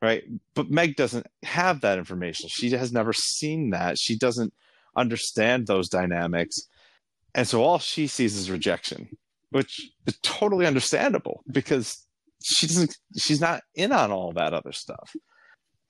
Right? 0.00 0.24
But 0.54 0.70
Meg 0.70 0.96
doesn't 0.96 1.26
have 1.42 1.80
that 1.80 1.98
information. 1.98 2.48
She 2.48 2.70
has 2.70 2.92
never 2.92 3.12
seen 3.12 3.70
that. 3.70 3.98
She 3.98 4.16
doesn't 4.16 4.54
understand 4.96 5.66
those 5.66 5.88
dynamics. 5.88 6.60
And 7.34 7.46
so 7.46 7.62
all 7.62 7.78
she 7.78 8.06
sees 8.06 8.36
is 8.36 8.50
rejection 8.50 9.08
which 9.50 9.90
is 10.06 10.18
totally 10.22 10.66
understandable 10.66 11.42
because 11.50 12.06
she 12.42 12.66
doesn't 12.66 12.96
she's 13.16 13.40
not 13.40 13.62
in 13.74 13.92
on 13.92 14.12
all 14.12 14.32
that 14.32 14.54
other 14.54 14.72
stuff 14.72 15.14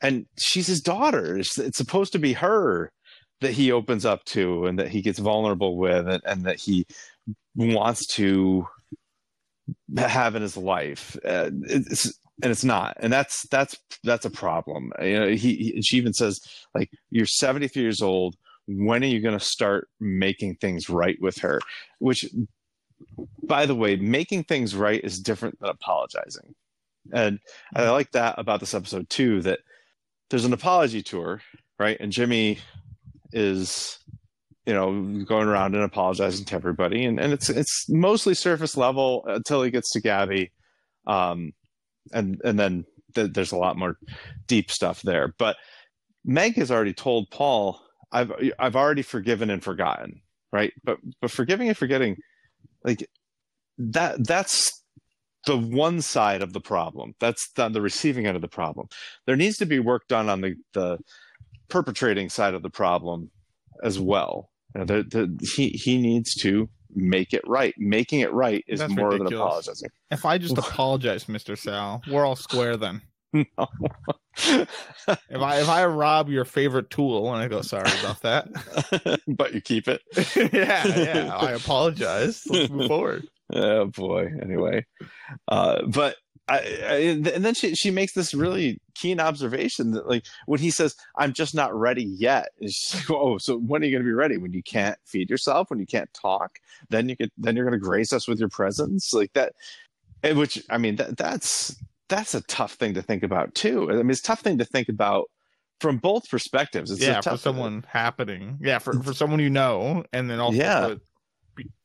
and 0.01 0.27
she's 0.39 0.67
his 0.67 0.81
daughter 0.81 1.39
it's, 1.39 1.59
it's 1.59 1.79
supposed 1.79 2.13
to 2.13 2.19
be 2.19 2.33
her 2.33 2.93
that 3.41 3.53
he 3.53 3.71
opens 3.71 4.05
up 4.05 4.25
to 4.25 4.67
and 4.67 4.79
that 4.79 4.89
he 4.89 5.01
gets 5.01 5.19
vulnerable 5.19 5.77
with 5.77 6.09
and, 6.09 6.23
and 6.25 6.45
that 6.45 6.59
he 6.59 6.87
wants 7.55 8.07
to 8.07 8.67
have 9.97 10.35
in 10.35 10.43
his 10.43 10.57
life 10.57 11.17
uh, 11.25 11.51
it's 11.63 12.07
and 12.43 12.51
it's 12.53 12.65
not 12.65 12.97
and 13.01 13.13
that's 13.13 13.47
that's 13.49 13.77
that's 14.05 14.25
a 14.25 14.31
problem 14.31 14.93
you 15.03 15.19
know 15.19 15.29
he, 15.29 15.55
he 15.55 15.83
she 15.83 15.97
even 15.97 16.13
says 16.13 16.41
like 16.75 16.91
you're 17.11 17.27
73 17.27 17.83
years 17.83 18.03
old 18.03 18.37
when 18.67 19.03
are 19.03 19.07
you 19.07 19.21
going 19.21 19.39
to 19.39 19.45
start 19.45 19.89
making 19.99 20.55
things 20.57 20.91
right 20.91 21.17
with 21.21 21.39
her 21.39 21.59
which 21.99 22.27
by 23.43 23.67
the 23.67 23.75
way, 23.75 23.97
making 23.97 24.45
things 24.45 24.75
right 24.75 25.03
is 25.03 25.21
different 25.21 25.59
than 25.61 25.71
apologizing. 25.71 26.55
And 27.13 27.39
I 27.75 27.89
like 27.91 28.13
that 28.13 28.39
about 28.39 28.61
this 28.61 28.75
episode 28.75 29.09
too, 29.09 29.41
that 29.43 29.61
there's 30.31 30.45
an 30.45 30.53
apology 30.53 31.03
tour, 31.03 31.41
right? 31.79 31.97
And 32.01 32.13
Jimmy 32.13 32.59
is, 33.33 33.99
you 34.69 34.75
know, 34.75 35.25
going 35.25 35.49
around 35.49 35.75
and 35.75 35.83
apologizing 35.83 36.45
to 36.45 36.55
everybody. 36.55 37.07
And, 37.07 37.19
and 37.19 37.33
it's 37.33 37.49
it's 37.49 37.87
mostly 37.89 38.35
surface 38.35 38.77
level 38.77 39.25
until 39.27 39.63
he 39.63 39.71
gets 39.71 39.91
to 39.93 40.01
Gabby. 40.03 40.53
Um 41.07 41.55
and 42.13 42.39
and 42.45 42.61
then 42.61 42.85
th- 43.15 43.33
there's 43.33 43.53
a 43.53 43.57
lot 43.57 43.79
more 43.79 43.97
deep 44.47 44.71
stuff 44.71 45.01
there. 45.01 45.33
But 45.39 45.57
Meg 46.23 46.57
has 46.57 46.71
already 46.71 46.93
told 46.93 47.31
Paul, 47.31 47.81
I've 48.13 48.31
I've 48.59 48.77
already 48.77 49.01
forgiven 49.01 49.49
and 49.49 49.65
forgotten, 49.65 50.21
right? 50.53 50.75
But 50.85 50.99
but 51.23 51.31
forgiving 51.31 51.69
and 51.69 51.77
forgetting 51.77 52.19
like 52.85 53.09
that 53.79 54.27
that's 54.27 54.85
the 55.47 55.57
one 55.57 56.03
side 56.03 56.43
of 56.43 56.53
the 56.53 56.61
problem 56.61 57.15
that's 57.21 57.53
the, 57.53 57.71
the 57.71 57.81
receiving 57.81 58.27
end 58.27 58.37
of 58.37 58.43
the 58.43 58.49
problem 58.49 58.89
there 59.25 59.37
needs 59.37 59.57
to 59.57 59.67
be 59.67 59.79
work 59.79 60.03
done 60.09 60.29
on 60.29 60.41
the 60.41 60.57
the 60.75 60.99
perpetrating 61.69 62.29
side 62.29 62.55
of 62.55 62.63
the 62.63 62.71
problem 62.71 63.31
as 63.83 63.99
well 63.99 64.51
you 64.75 64.79
know, 64.81 64.85
the, 64.85 65.03
the, 65.03 65.47
he 65.55 65.69
he 65.71 65.99
needs 65.99 66.35
to 66.37 66.69
make 66.95 67.33
it 67.35 67.43
right 67.47 67.75
making 67.79 68.21
it 68.21 68.33
right 68.33 68.65
is 68.67 68.81
That's 68.81 68.93
more 68.95 69.11
than 69.13 69.27
apologizing 69.27 69.91
If 70.11 70.25
I 70.25 70.39
just 70.39 70.57
apologize, 70.59 71.29
Mister 71.29 71.55
Sal, 71.57 72.03
we're 72.11 72.25
all 72.25 72.37
square 72.37 72.77
then. 72.77 73.03
no. 73.33 73.45
If 75.31 75.41
I 75.43 75.61
if 75.61 75.69
I 75.69 75.85
rob 75.87 76.29
your 76.29 76.45
favorite 76.45 76.91
tool 76.91 77.33
and 77.33 77.43
I 77.43 77.49
go 77.49 77.61
sorry 77.61 77.91
about 78.01 78.23
that, 78.23 79.21
but 79.27 79.53
you 79.53 79.61
keep 79.61 79.89
it 79.89 80.01
yeah, 80.53 80.87
yeah, 80.87 81.35
I 81.37 81.53
apologize. 81.53 82.43
Let's 82.49 82.71
move 82.71 82.87
forward. 82.89 83.27
oh 83.53 83.87
boy 83.87 84.31
anyway 84.43 84.85
uh 85.49 85.81
but 85.87 86.17
I, 86.49 86.57
I 86.57 86.95
and 87.35 87.45
then 87.45 87.55
she 87.55 87.75
she 87.75 87.91
makes 87.91 88.13
this 88.15 88.33
really 88.35 88.81
keen 88.95 89.21
observation 89.21 89.91
that 89.93 90.09
like 90.09 90.25
when 90.47 90.59
he 90.61 90.71
says 90.71 90.97
i'm 91.17 91.33
just 91.33 91.55
not 91.55 91.75
ready 91.75 92.05
yet 92.05 92.49
she's 92.63 92.95
like 92.95 93.11
oh 93.11 93.39
so 93.39 93.59
when 93.59 93.83
are 93.83 93.85
you 93.87 93.93
going 93.93 94.03
to 94.03 94.09
be 94.09 94.13
ready? 94.13 94.37
When 94.39 94.53
you 94.53 94.63
can't 94.63 94.99
feed 95.05 95.31
yourself? 95.31 95.71
When 95.71 95.79
you 95.79 95.87
can't 95.87 96.13
talk? 96.15 96.59
Then 96.89 97.09
you 97.09 97.17
could 97.17 97.31
then 97.39 97.55
you're 97.55 97.65
going 97.65 97.79
to 97.79 97.85
grace 97.85 98.13
us 98.13 98.27
with 98.27 98.41
your 98.41 98.49
presence? 98.49 99.13
Like 99.13 99.33
that 99.35 99.53
and 100.23 100.37
which 100.39 100.63
i 100.71 100.79
mean 100.79 100.97
that 100.97 101.17
that's 101.17 101.77
that's 102.09 102.35
a 102.35 102.41
tough 102.43 102.73
thing 102.73 102.95
to 102.95 103.03
think 103.03 103.23
about 103.23 103.55
too. 103.55 103.91
I 103.91 103.97
mean 103.97 104.11
it's 104.11 104.21
a 104.21 104.25
tough 104.25 104.41
thing 104.41 104.59
to 104.59 104.65
think 104.65 104.89
about 104.89 105.27
from 105.81 105.99
both 105.99 106.29
perspectives. 106.31 106.91
It's 106.91 107.01
yeah, 107.01 107.21
for 107.21 107.37
someone 107.37 107.85
happening. 107.87 108.59
Yeah, 108.61 108.79
for 108.79 109.01
for 109.03 109.13
someone 109.13 109.41
you 109.41 109.51
know, 109.51 110.05
and 110.13 110.29
then 110.31 110.41
also 110.41 110.57
Yeah. 110.59 110.95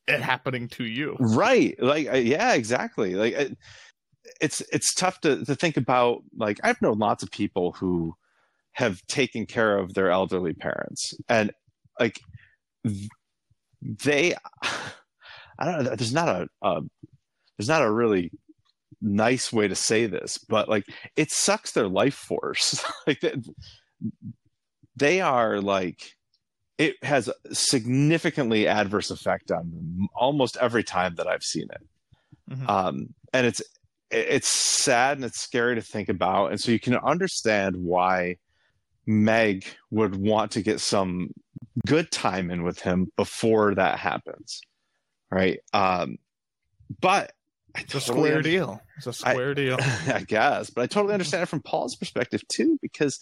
it 0.08 0.22
happening 0.22 0.68
to 0.70 0.86
you. 0.86 1.16
right. 1.20 1.76
Like 1.82 2.08
uh, 2.12 2.16
yeah 2.16 2.54
exactly. 2.54 3.16
Like 3.16 3.36
uh, 3.38 3.46
it's 4.42 4.62
it's 4.72 4.94
tough 4.94 5.22
to 5.22 5.44
to 5.46 5.56
think 5.56 5.78
about. 5.78 6.24
Like 6.36 6.60
I've 6.64 6.82
known 6.82 7.00
lots 7.00 7.24
of 7.24 7.32
people 7.32 7.74
who 7.74 8.16
have 8.74 9.06
taken 9.08 9.46
care 9.46 9.78
of 9.78 9.94
their 9.94 10.10
elderly 10.10 10.54
parents, 10.54 11.14
and 11.30 11.52
like 12.00 12.20
they, 13.82 14.36
I 14.64 15.66
don't 15.66 15.84
know. 15.84 15.96
There's 15.96 16.14
not 16.14 16.30
a, 16.30 16.48
a 16.62 16.82
there's 17.58 17.70
not 17.70 17.84
a 17.84 17.92
really 17.92 18.32
nice 19.02 19.52
way 19.52 19.68
to 19.68 19.76
say 19.76 20.06
this, 20.06 20.38
but 20.38 20.70
like 20.70 20.86
it 21.16 21.32
sucks 21.32 21.72
their 21.72 21.88
life 21.88 22.16
force. 22.16 22.84
like 23.08 23.20
they, 23.20 23.36
they 24.96 25.22
are 25.22 25.62
like 25.62 26.14
it 26.78 26.96
has 27.04 27.28
a 27.28 27.56
significantly 27.56 28.68
adverse 28.68 29.12
effect 29.12 29.52
on 29.52 29.70
them 29.70 30.08
almost 30.16 30.58
every 30.60 30.84
time 30.84 31.16
that 31.16 31.28
I've 31.28 31.44
seen 31.44 31.68
it. 31.72 32.58
Mhm. 32.58 32.70
Um, 32.70 33.14
and 33.32 33.46
it's 33.46 33.62
it's 34.14 34.48
sad 34.48 35.18
and 35.18 35.26
it's 35.26 35.40
scary 35.40 35.76
to 35.76 35.82
think 35.82 36.10
about, 36.10 36.52
and 36.52 36.60
so 36.60 36.72
you 36.72 36.80
can 36.80 36.96
understand 36.96 37.76
why 37.78 38.38
Meg 39.06 39.66
would 39.92 40.16
want 40.16 40.52
to 40.52 40.62
get 40.62 40.80
some 40.80 41.30
good 41.86 42.12
time 42.12 42.52
in 42.52 42.64
with 42.64 42.80
him 42.80 43.12
before 43.18 43.76
that 43.76 44.00
happens, 44.00 44.62
right? 45.32 45.60
Um, 45.74 46.18
but 47.02 47.32
I 47.76 47.82
It's 47.82 47.96
a 47.96 48.02
square 48.02 48.38
under- 48.38 48.42
deal. 48.50 48.82
It's 48.98 49.08
a 49.08 49.14
square 49.14 49.54
deal. 49.56 49.78
I 50.08 50.24
guess, 50.28 50.70
but 50.70 50.84
I 50.84 50.88
totally 50.88 51.14
understand 51.14 51.44
it 51.44 51.48
from 51.48 51.62
Paul's 51.62 51.96
perspective 51.96 52.48
too, 52.48 52.78
because 52.82 53.20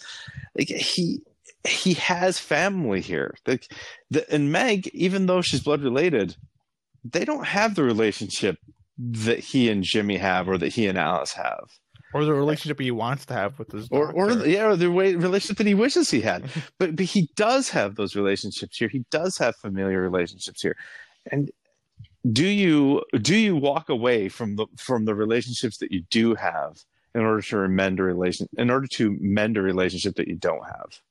like 0.58 0.68
he 0.68 1.22
he 1.68 1.94
has 1.94 2.38
family 2.40 3.02
here. 3.02 3.36
Like 3.48 3.72
the, 4.10 4.30
and 4.34 4.52
Meg, 4.52 4.88
even 4.90 5.26
though 5.28 5.42
she's 5.42 5.62
blood 5.64 5.82
related, 5.84 6.36
they 7.04 7.24
don't 7.24 7.46
have 7.46 7.76
the 7.76 7.84
relationship 7.84 8.58
that 9.10 9.40
he 9.40 9.70
and 9.70 9.84
Jimmy 9.84 10.18
have, 10.18 10.48
or 10.48 10.58
that 10.58 10.70
he 10.70 10.88
and 10.88 10.98
Alice 10.98 11.34
have, 11.34 11.70
Or 12.14 12.24
the 12.26 12.34
relationship 12.34 12.80
he 12.80 12.92
wants 12.92 13.26
to 13.28 13.34
have 13.34 13.58
with 13.58 13.72
his 13.72 13.88
or 13.90 14.12
or 14.12 14.32
yeah, 14.46 14.66
or 14.66 14.76
the 14.76 14.92
way 14.92 15.16
relationship 15.16 15.58
that 15.58 15.68
he 15.68 15.74
wishes 15.74 16.12
he 16.12 16.22
had. 16.22 16.50
But 16.78 16.96
but 16.96 17.06
he 17.06 17.30
does 17.36 17.70
have 17.70 17.96
those 17.96 18.16
relationships 18.16 18.78
here. 18.78 18.90
He 18.90 19.06
does 19.10 19.38
have 19.38 19.56
familiar 19.56 20.02
relationships 20.02 20.62
here, 20.62 20.76
and 21.32 21.50
do 22.32 22.46
you 22.46 23.04
do 23.22 23.36
you 23.36 23.56
walk 23.56 23.90
away 23.90 24.30
from 24.30 24.56
the 24.56 24.68
from 24.78 25.06
the 25.06 25.16
relationships 25.16 25.78
that 25.78 25.92
you 25.92 26.04
do 26.12 26.36
have 26.36 26.78
in 27.16 27.22
order 27.22 27.42
to 27.42 27.68
mend 27.68 28.00
a 28.00 28.04
relation 28.04 28.48
in 28.58 28.70
order 28.70 28.88
to 28.88 29.18
mend 29.20 29.58
a 29.58 29.62
relationship 29.62 30.16
that 30.16 30.28
you 30.28 30.36
don't 30.36 30.64
have 30.66 31.02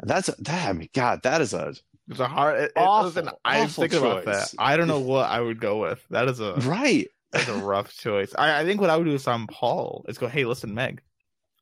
and 0.00 0.08
that's 0.08 0.28
that 0.38 0.68
i 0.68 0.72
mean 0.72 0.88
god 0.94 1.22
that 1.22 1.40
is 1.42 1.52
a 1.52 1.74
It's 2.08 2.20
a 2.20 2.26
hard. 2.28 2.60
It, 2.60 2.72
Awful, 2.76 3.08
listen, 3.08 3.30
I 3.44 3.62
was 3.62 3.72
awful 3.72 3.82
thinking 3.82 3.98
about 4.00 4.24
that. 4.26 4.54
I 4.58 4.76
don't 4.76 4.88
know 4.88 5.00
what 5.00 5.30
I 5.30 5.40
would 5.40 5.58
go 5.58 5.78
with. 5.80 6.04
That 6.10 6.28
is 6.28 6.38
a 6.40 6.54
right 6.56 7.08
that's 7.34 7.48
a 7.48 7.54
rough 7.54 7.94
choice. 7.94 8.32
I, 8.36 8.60
I 8.60 8.64
think 8.64 8.80
what 8.80 8.90
I 8.90 8.96
would 8.96 9.04
do 9.04 9.14
if 9.14 9.28
I'm 9.28 9.46
Paul 9.46 10.04
is 10.08 10.18
go, 10.18 10.28
hey, 10.28 10.44
listen, 10.44 10.74
Meg, 10.74 11.02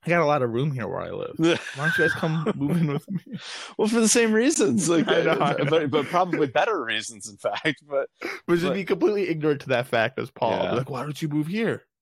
I 0.04 0.10
got 0.10 0.20
a 0.20 0.26
lot 0.26 0.42
of 0.42 0.50
room 0.50 0.72
here 0.72 0.88
where 0.88 1.00
I 1.00 1.10
live. 1.10 1.34
Why 1.38 1.56
don't 1.76 1.98
you 1.98 2.04
guys 2.04 2.12
come 2.12 2.52
move 2.56 2.76
in 2.76 2.92
with 2.92 3.08
me? 3.10 3.38
well 3.78 3.88
for 3.88 4.00
the 4.00 4.08
same 4.08 4.32
reasons 4.32 4.88
like 4.88 5.08
I 5.08 5.22
know, 5.22 5.32
I 5.32 5.52
uh, 5.52 5.56
know. 5.58 5.70
But, 5.70 5.90
but 5.90 6.06
probably 6.06 6.46
better 6.48 6.82
reasons 6.84 7.28
in 7.28 7.36
fact 7.36 7.82
but 7.88 8.08
But 8.46 8.58
just 8.58 8.74
be 8.74 8.84
completely 8.84 9.28
ignorant 9.28 9.60
to 9.62 9.68
that 9.68 9.86
fact 9.86 10.18
as 10.18 10.30
Paul. 10.30 10.64
Yeah. 10.64 10.72
Like, 10.72 10.90
why 10.90 11.02
don't 11.02 11.20
you 11.20 11.28
move 11.28 11.46
here? 11.46 11.84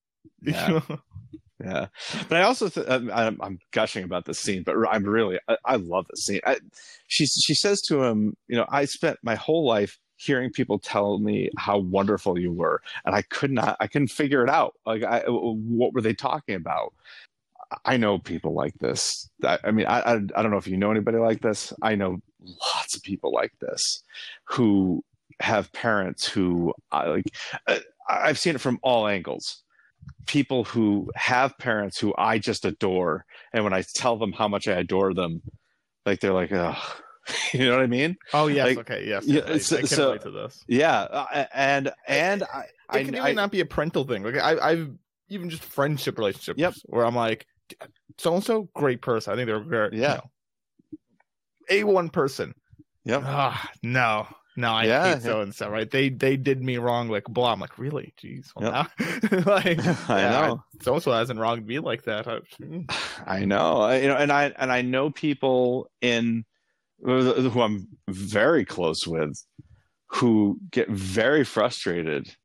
Yeah. 0.43 0.81
yeah 1.63 1.85
but 2.27 2.37
i 2.37 2.41
also 2.41 2.67
th- 2.67 2.87
I'm, 2.89 3.11
I'm 3.11 3.39
I'm 3.41 3.59
gushing 3.71 4.03
about 4.03 4.25
this 4.25 4.39
scene 4.39 4.63
but 4.63 4.75
i'm 4.89 5.03
really 5.03 5.39
i, 5.47 5.57
I 5.63 5.75
love 5.75 6.07
this 6.09 6.25
scene 6.25 6.41
I, 6.45 6.57
she 7.07 7.27
she 7.27 7.53
says 7.53 7.81
to 7.83 8.03
him 8.03 8.35
you 8.47 8.57
know 8.57 8.65
i 8.69 8.85
spent 8.85 9.19
my 9.21 9.35
whole 9.35 9.65
life 9.67 9.99
hearing 10.21 10.51
people 10.51 10.77
tell 10.77 11.17
me 11.17 11.49
how 11.57 11.77
wonderful 11.79 12.37
you 12.37 12.51
were 12.51 12.81
and 13.05 13.15
i 13.15 13.21
could 13.23 13.51
not 13.51 13.75
i 13.79 13.87
couldn't 13.87 14.09
figure 14.09 14.43
it 14.43 14.49
out. 14.49 14.75
Like 14.85 15.03
i 15.03 15.21
what 15.27 15.93
were 15.93 16.01
they 16.01 16.13
talking 16.13 16.55
about? 16.55 16.93
I 17.85 17.97
know 17.97 18.19
people 18.19 18.53
like 18.53 18.77
this. 18.79 19.29
I, 19.43 19.57
I 19.63 19.71
mean 19.71 19.87
I, 19.87 19.99
I 20.01 20.13
i 20.35 20.41
don't 20.41 20.51
know 20.51 20.57
if 20.57 20.67
you 20.67 20.77
know 20.77 20.91
anybody 20.91 21.17
like 21.17 21.41
this. 21.41 21.73
I 21.81 21.95
know 21.95 22.21
lots 22.75 22.95
of 22.95 23.01
people 23.03 23.31
like 23.31 23.53
this 23.59 24.03
who 24.45 25.03
have 25.39 25.71
parents 25.73 26.27
who 26.27 26.73
I 26.91 27.07
like 27.07 27.25
I- 27.67 27.81
i've 28.09 28.39
seen 28.39 28.55
it 28.55 28.61
from 28.61 28.79
all 28.83 29.07
angles. 29.07 29.63
People 30.27 30.63
who 30.65 31.09
have 31.15 31.57
parents 31.57 31.99
who 31.99 32.13
I 32.17 32.37
just 32.39 32.65
adore, 32.65 33.25
and 33.53 33.63
when 33.63 33.73
I 33.73 33.83
tell 33.95 34.17
them 34.17 34.33
how 34.33 34.47
much 34.47 34.67
I 34.67 34.73
adore 34.73 35.13
them, 35.13 35.41
like 36.05 36.19
they're 36.19 36.33
like, 36.33 36.51
oh, 36.51 36.77
you 37.53 37.65
know 37.65 37.75
what 37.75 37.83
I 37.83 37.87
mean? 37.87 38.17
Oh 38.33 38.47
yes, 38.47 38.67
Like, 38.75 38.77
okay, 38.79 39.07
yes. 39.07 39.25
yeah, 39.25 39.41
I, 39.47 39.53
I 39.53 39.57
so- 39.59 39.77
can 39.77 39.87
so- 39.87 40.05
relate 40.07 40.21
to 40.21 40.31
this. 40.31 40.63
Yeah, 40.67 41.01
uh, 41.01 41.45
and 41.53 41.91
and 42.07 42.43
I, 42.43 42.61
It 42.61 42.69
I, 42.89 42.97
can 43.03 43.15
even 43.15 43.21
I- 43.25 43.31
not 43.33 43.51
be 43.51 43.59
a 43.61 43.65
parental 43.65 44.03
thing. 44.05 44.23
Like 44.23 44.35
I, 44.37 44.57
I've 44.59 44.89
even 45.29 45.49
just 45.49 45.63
friendship 45.63 46.17
relationships 46.17 46.59
Yep. 46.59 46.73
where 46.85 47.05
I'm 47.05 47.15
like, 47.15 47.45
so 48.17 48.33
and 48.35 48.43
so, 48.43 48.69
great 48.75 49.01
person. 49.01 49.31
I 49.31 49.35
think 49.37 49.47
they're 49.47 49.59
great. 49.61 49.93
Yeah. 49.93 50.19
A 51.69 51.83
one 51.83 52.09
person. 52.09 52.53
yep, 53.05 53.21
Ah, 53.25 53.69
no, 53.81 54.27
no, 54.57 54.71
I 54.71 54.83
Yeah, 54.85 55.13
hate 55.13 55.23
so 55.23 55.39
and 55.41 55.55
so. 55.55 55.69
Right? 55.69 55.89
They 55.89 56.09
they 56.09 56.35
did 56.35 56.61
me 56.61 56.77
wrong. 56.77 57.07
Like 57.07 57.23
blah. 57.25 57.53
I'm 57.53 57.59
like, 57.61 57.79
really? 57.79 58.13
Jeez. 58.21 58.47
Well, 58.55 58.71
now, 58.71 59.43
like, 59.45 59.79
I 60.09 60.21
know. 60.29 60.63
So 60.81 60.95
and 60.95 61.03
so 61.03 61.11
hasn't 61.13 61.39
wronged 61.39 61.65
me 61.65 61.79
like 61.79 62.03
that. 62.03 62.27
I, 62.27 62.39
mm. 62.61 62.85
I 63.25 63.45
know, 63.45 63.81
I, 63.81 63.99
you 64.01 64.07
know, 64.09 64.15
and 64.17 64.31
I 64.31 64.51
and 64.57 64.69
I 64.71 64.81
know 64.81 65.09
people 65.11 65.89
in 66.01 66.43
who 67.03 67.61
I'm 67.61 67.87
very 68.09 68.65
close 68.65 69.07
with 69.07 69.33
who 70.07 70.59
get 70.71 70.89
very 70.89 71.43
frustrated 71.43 72.35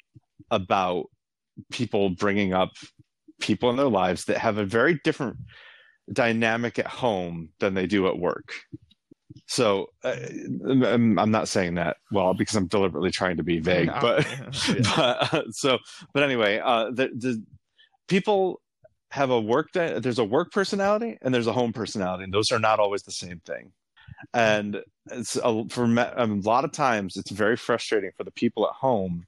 about 0.51 1.07
people 1.71 2.11
bringing 2.11 2.53
up 2.53 2.71
people 3.41 3.71
in 3.71 3.77
their 3.77 3.89
lives 3.89 4.25
that 4.27 4.39
have 4.39 4.59
a 4.59 4.65
very 4.65 5.01
different 5.05 5.37
dynamic 6.13 6.79
at 6.79 6.87
home 6.87 7.51
than 7.59 7.75
they 7.75 7.87
do 7.87 8.07
at 8.07 8.19
work. 8.19 8.53
So 9.47 9.89
uh, 10.03 10.17
I'm, 10.69 11.19
I'm 11.19 11.31
not 11.31 11.49
saying 11.49 11.75
that 11.75 11.99
well 12.11 12.35
because 12.35 12.57
I'm 12.57 12.67
deliberately 12.67 13.11
trying 13.11 13.37
to 13.37 13.43
be 13.43 13.59
vague, 13.59 13.89
No, 13.89 13.99
but 14.01 14.27
yeah. 14.27 14.83
but 14.97 15.35
uh, 15.35 15.43
so 15.51 15.79
but 16.13 16.23
anyway 16.23 16.61
uh 16.65 16.91
the 16.91 17.09
the 17.17 17.45
people 18.09 18.61
have 19.11 19.31
a 19.31 19.41
work 19.41 19.71
di- 19.73 19.99
there's 20.01 20.19
a 20.19 20.25
work 20.25 20.51
personality 20.53 21.17
and 21.23 21.33
there's 21.33 21.47
a 21.47 21.53
home 21.53 21.73
personality 21.73 22.25
and 22.25 22.33
those 22.33 22.51
are 22.51 22.59
not 22.59 22.81
always 22.81 23.03
the 23.03 23.13
same 23.13 23.41
thing 23.47 23.73
and 24.35 24.83
it's 25.11 25.37
a, 25.37 25.65
for 25.69 25.87
me- 25.87 26.03
a 26.17 26.27
lot 26.27 26.65
of 26.65 26.73
times 26.73 27.17
it's 27.17 27.31
very 27.31 27.57
frustrating 27.57 28.11
for 28.17 28.25
the 28.25 28.31
people 28.33 28.67
at 28.67 28.75
home 28.75 29.27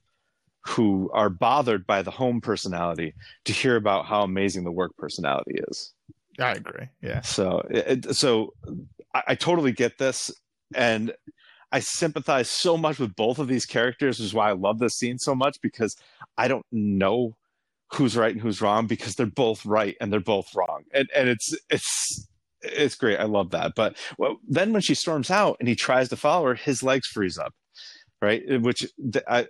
who 0.67 1.09
are 1.13 1.29
bothered 1.29 1.87
by 1.87 2.01
the 2.01 2.11
home 2.11 2.41
personality 2.41 3.13
to 3.45 3.53
hear 3.53 3.75
about 3.75 4.05
how 4.05 4.23
amazing 4.23 4.63
the 4.63 4.71
work 4.71 4.91
personality 4.97 5.59
is 5.69 5.93
I 6.39 6.51
agree. 6.53 6.87
Yeah. 7.01 7.21
so, 7.21 7.65
it- 7.69 8.15
so 8.15 8.53
I, 9.13 9.23
I 9.29 9.35
totally 9.35 9.71
get 9.71 9.97
this, 9.97 10.31
and 10.73 11.13
I 11.71 11.79
sympathize 11.81 12.49
so 12.49 12.77
much 12.77 12.97
with 12.99 13.15
both 13.15 13.39
of 13.39 13.47
these 13.47 13.65
characters, 13.65 14.19
which 14.19 14.25
is 14.27 14.33
why 14.33 14.49
I 14.49 14.53
love 14.53 14.79
this 14.79 14.95
scene 14.95 15.17
so 15.19 15.35
much 15.35 15.57
because 15.61 15.95
I 16.37 16.47
don't 16.47 16.65
know 16.71 17.35
who's 17.93 18.15
right 18.15 18.31
and 18.33 18.41
who's 18.41 18.61
wrong 18.61 18.87
because 18.87 19.15
they're 19.15 19.25
both 19.25 19.65
right 19.65 19.95
and 19.99 20.11
they're 20.13 20.19
both 20.19 20.53
wrong, 20.55 20.83
and 20.93 21.09
and 21.15 21.27
it's 21.29 21.53
it's 21.69 22.27
it's 22.61 22.95
great. 22.95 23.19
I 23.19 23.23
love 23.23 23.51
that. 23.51 23.73
But 23.75 23.97
well, 24.17 24.37
then 24.47 24.73
when 24.73 24.81
she 24.81 24.95
storms 24.95 25.31
out 25.31 25.57
and 25.59 25.67
he 25.69 25.75
tries 25.75 26.09
to 26.09 26.17
follow 26.17 26.47
her, 26.47 26.55
his 26.55 26.83
legs 26.83 27.07
freeze 27.07 27.37
up, 27.37 27.53
right? 28.21 28.43
Uh, 28.51 28.59
which 28.59 28.85
th- 29.11 29.25
I, 29.27 29.47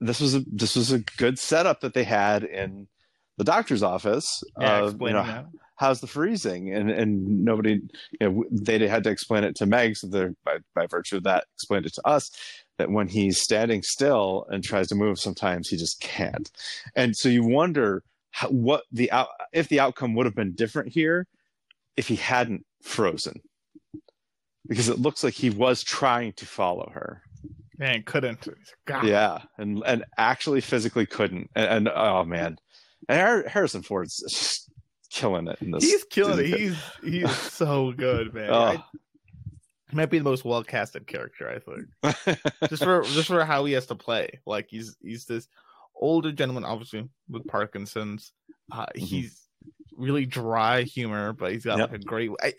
this 0.00 0.20
was 0.20 0.34
a 0.34 0.44
this 0.52 0.76
was 0.76 0.92
a 0.92 1.00
good 1.16 1.38
setup 1.38 1.80
that 1.80 1.94
they 1.94 2.04
had 2.04 2.44
in 2.44 2.88
the 3.36 3.44
doctor's 3.44 3.82
office. 3.82 4.42
Yeah. 4.58 4.84
of, 4.84 5.00
you 5.00 5.12
know, 5.12 5.24
that. 5.24 5.46
how's 5.76 6.00
the 6.00 6.06
freezing 6.06 6.72
and 6.72 6.90
and 6.90 7.44
nobody 7.44 7.80
you 8.20 8.28
know 8.28 8.44
they 8.50 8.86
had 8.86 9.04
to 9.04 9.10
explain 9.10 9.44
it 9.44 9.54
to 9.56 9.66
meg 9.66 9.96
so 9.96 10.06
they're 10.08 10.34
by, 10.44 10.58
by 10.74 10.86
virtue 10.86 11.16
of 11.16 11.22
that 11.22 11.44
explained 11.54 11.86
it 11.86 11.94
to 11.94 12.06
us 12.06 12.30
that 12.78 12.90
when 12.90 13.08
he's 13.08 13.40
standing 13.40 13.82
still 13.82 14.46
and 14.50 14.64
tries 14.64 14.88
to 14.88 14.94
move 14.94 15.18
sometimes 15.18 15.68
he 15.68 15.76
just 15.76 16.00
can't 16.00 16.50
and 16.96 17.16
so 17.16 17.28
you 17.28 17.44
wonder 17.44 18.02
how, 18.32 18.48
what 18.48 18.82
the 18.90 19.10
out 19.12 19.28
if 19.52 19.68
the 19.68 19.80
outcome 19.80 20.14
would 20.14 20.26
have 20.26 20.34
been 20.34 20.52
different 20.52 20.92
here 20.92 21.26
if 21.98 22.08
he 22.08 22.16
hadn't 22.16 22.64
frozen 22.82 23.40
because 24.66 24.88
it 24.88 24.98
looks 24.98 25.22
like 25.24 25.34
he 25.34 25.50
was 25.50 25.82
trying 25.82 26.32
to 26.34 26.46
follow 26.46 26.90
her 26.94 27.22
Man, 27.78 28.02
couldn't. 28.04 28.48
God. 28.86 29.04
yeah 29.04 29.42
and 29.58 29.82
and 29.86 30.04
actually 30.16 30.60
physically 30.60 31.06
couldn't 31.06 31.50
and, 31.54 31.86
and 31.86 31.88
oh 31.94 32.24
man 32.24 32.56
and 33.08 33.46
harrison 33.46 33.82
ford's 33.82 34.16
just 34.28 34.70
killing 35.10 35.46
it 35.48 35.60
in 35.62 35.70
this 35.72 35.84
He's 35.84 36.04
killing 36.04 36.38
it. 36.40 36.46
He's 36.58 36.76
he's 37.02 37.34
so 37.36 37.92
good, 37.92 38.32
man. 38.34 38.50
Oh. 38.50 38.58
I- 38.64 38.84
he 39.90 39.96
might 39.96 40.10
be 40.10 40.18
the 40.18 40.24
most 40.24 40.44
well 40.44 40.62
casted 40.62 41.06
character, 41.06 41.48
I 41.48 41.60
think. 41.60 42.36
Just 42.68 42.84
for 42.84 43.00
just 43.04 43.28
for 43.28 43.42
how 43.42 43.64
he 43.64 43.72
has 43.72 43.86
to 43.86 43.94
play. 43.94 44.38
Like 44.44 44.66
he's 44.68 44.94
he's 45.02 45.24
this 45.24 45.48
older 45.96 46.30
gentleman, 46.30 46.64
obviously 46.66 47.08
with 47.30 47.46
Parkinson's. 47.46 48.32
Uh, 48.70 48.84
Mhm. 48.94 48.98
He's 48.98 49.47
really 49.98 50.24
dry 50.24 50.82
humor, 50.82 51.32
but 51.34 51.52
he's 51.52 51.64
got 51.64 51.78
Yep. 51.78 51.90
like 51.90 52.00
a 52.00 52.04
great. 52.04 52.30
I, 52.42 52.54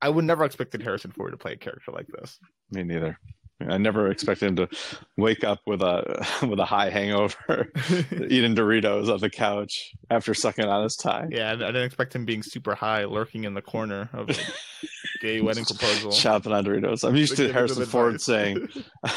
I 0.00 0.08
would 0.10 0.24
never 0.24 0.44
expected 0.44 0.82
Harrison 0.82 1.10
Ford 1.10 1.32
to 1.32 1.38
play 1.38 1.52
a 1.54 1.56
character 1.56 1.90
like 1.90 2.06
this. 2.08 2.38
Me 2.70 2.82
neither. 2.84 3.18
I 3.66 3.78
never 3.78 4.10
expected 4.10 4.48
him 4.48 4.56
to 4.56 4.68
wake 5.16 5.44
up 5.44 5.60
with 5.66 5.80
a 5.80 6.26
with 6.48 6.58
a 6.58 6.64
high 6.64 6.90
hangover, 6.90 7.70
eating 8.28 8.54
Doritos 8.54 9.08
on 9.12 9.20
the 9.20 9.30
couch 9.30 9.92
after 10.10 10.34
sucking 10.34 10.64
on 10.66 10.82
his 10.82 10.96
tie. 10.96 11.28
Yeah, 11.30 11.52
I 11.52 11.56
didn't 11.56 11.84
expect 11.84 12.14
him 12.14 12.24
being 12.24 12.42
super 12.42 12.74
high, 12.74 13.04
lurking 13.04 13.44
in 13.44 13.54
the 13.54 13.62
corner 13.62 14.10
of 14.12 14.28
a 14.28 14.34
gay 15.22 15.40
wedding 15.40 15.64
proposal. 15.64 16.10
Chopping 16.12 16.52
on 16.52 16.64
Doritos. 16.64 17.08
I'm 17.08 17.16
used 17.16 17.36
to 17.36 17.50
Harrison 17.52 17.86
Ford 17.86 18.20
saying, 18.20 18.68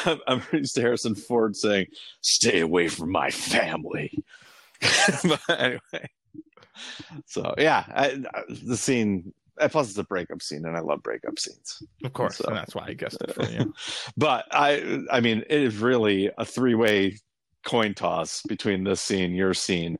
I'm 0.06 0.42
used 0.54 0.76
to 0.76 0.82
Harrison 0.82 1.16
Ford 1.16 1.56
saying, 1.56 1.88
"Stay 2.22 2.60
away 2.62 2.88
from 2.90 3.12
my 3.12 3.32
family." 3.32 4.12
but 4.80 5.42
anyway, 5.50 6.10
so 7.26 7.54
yeah, 7.58 7.84
I, 7.90 8.24
the 8.50 8.78
scene. 8.78 9.34
Plus, 9.72 9.90
it's 9.90 9.98
a 9.98 10.04
breakup 10.04 10.44
scene, 10.44 10.66
and 10.66 10.78
I 10.78 10.82
love 10.82 11.02
breakup 11.02 11.40
scenes. 11.40 11.82
of 12.04 12.13
course, 12.13 12.38
So- 12.38 12.46
and 12.48 12.56
that's 12.56 12.76
why 12.76 12.86
I 12.90 12.94
guessed 12.94 13.22
it 13.22 13.34
for 13.34 13.44
you. 13.50 13.74
But 14.18 14.46
I, 14.52 15.00
I 15.12 15.20
mean, 15.20 15.40
it 15.50 15.62
is 15.63 15.78
really 15.78 16.30
a 16.38 16.46
three-way 16.46 17.18
coin 17.66 17.96
toss 17.96 18.44
between 18.48 18.84
this 18.84 19.02
scene, 19.02 19.34
your 19.34 19.56
scene, 19.56 19.98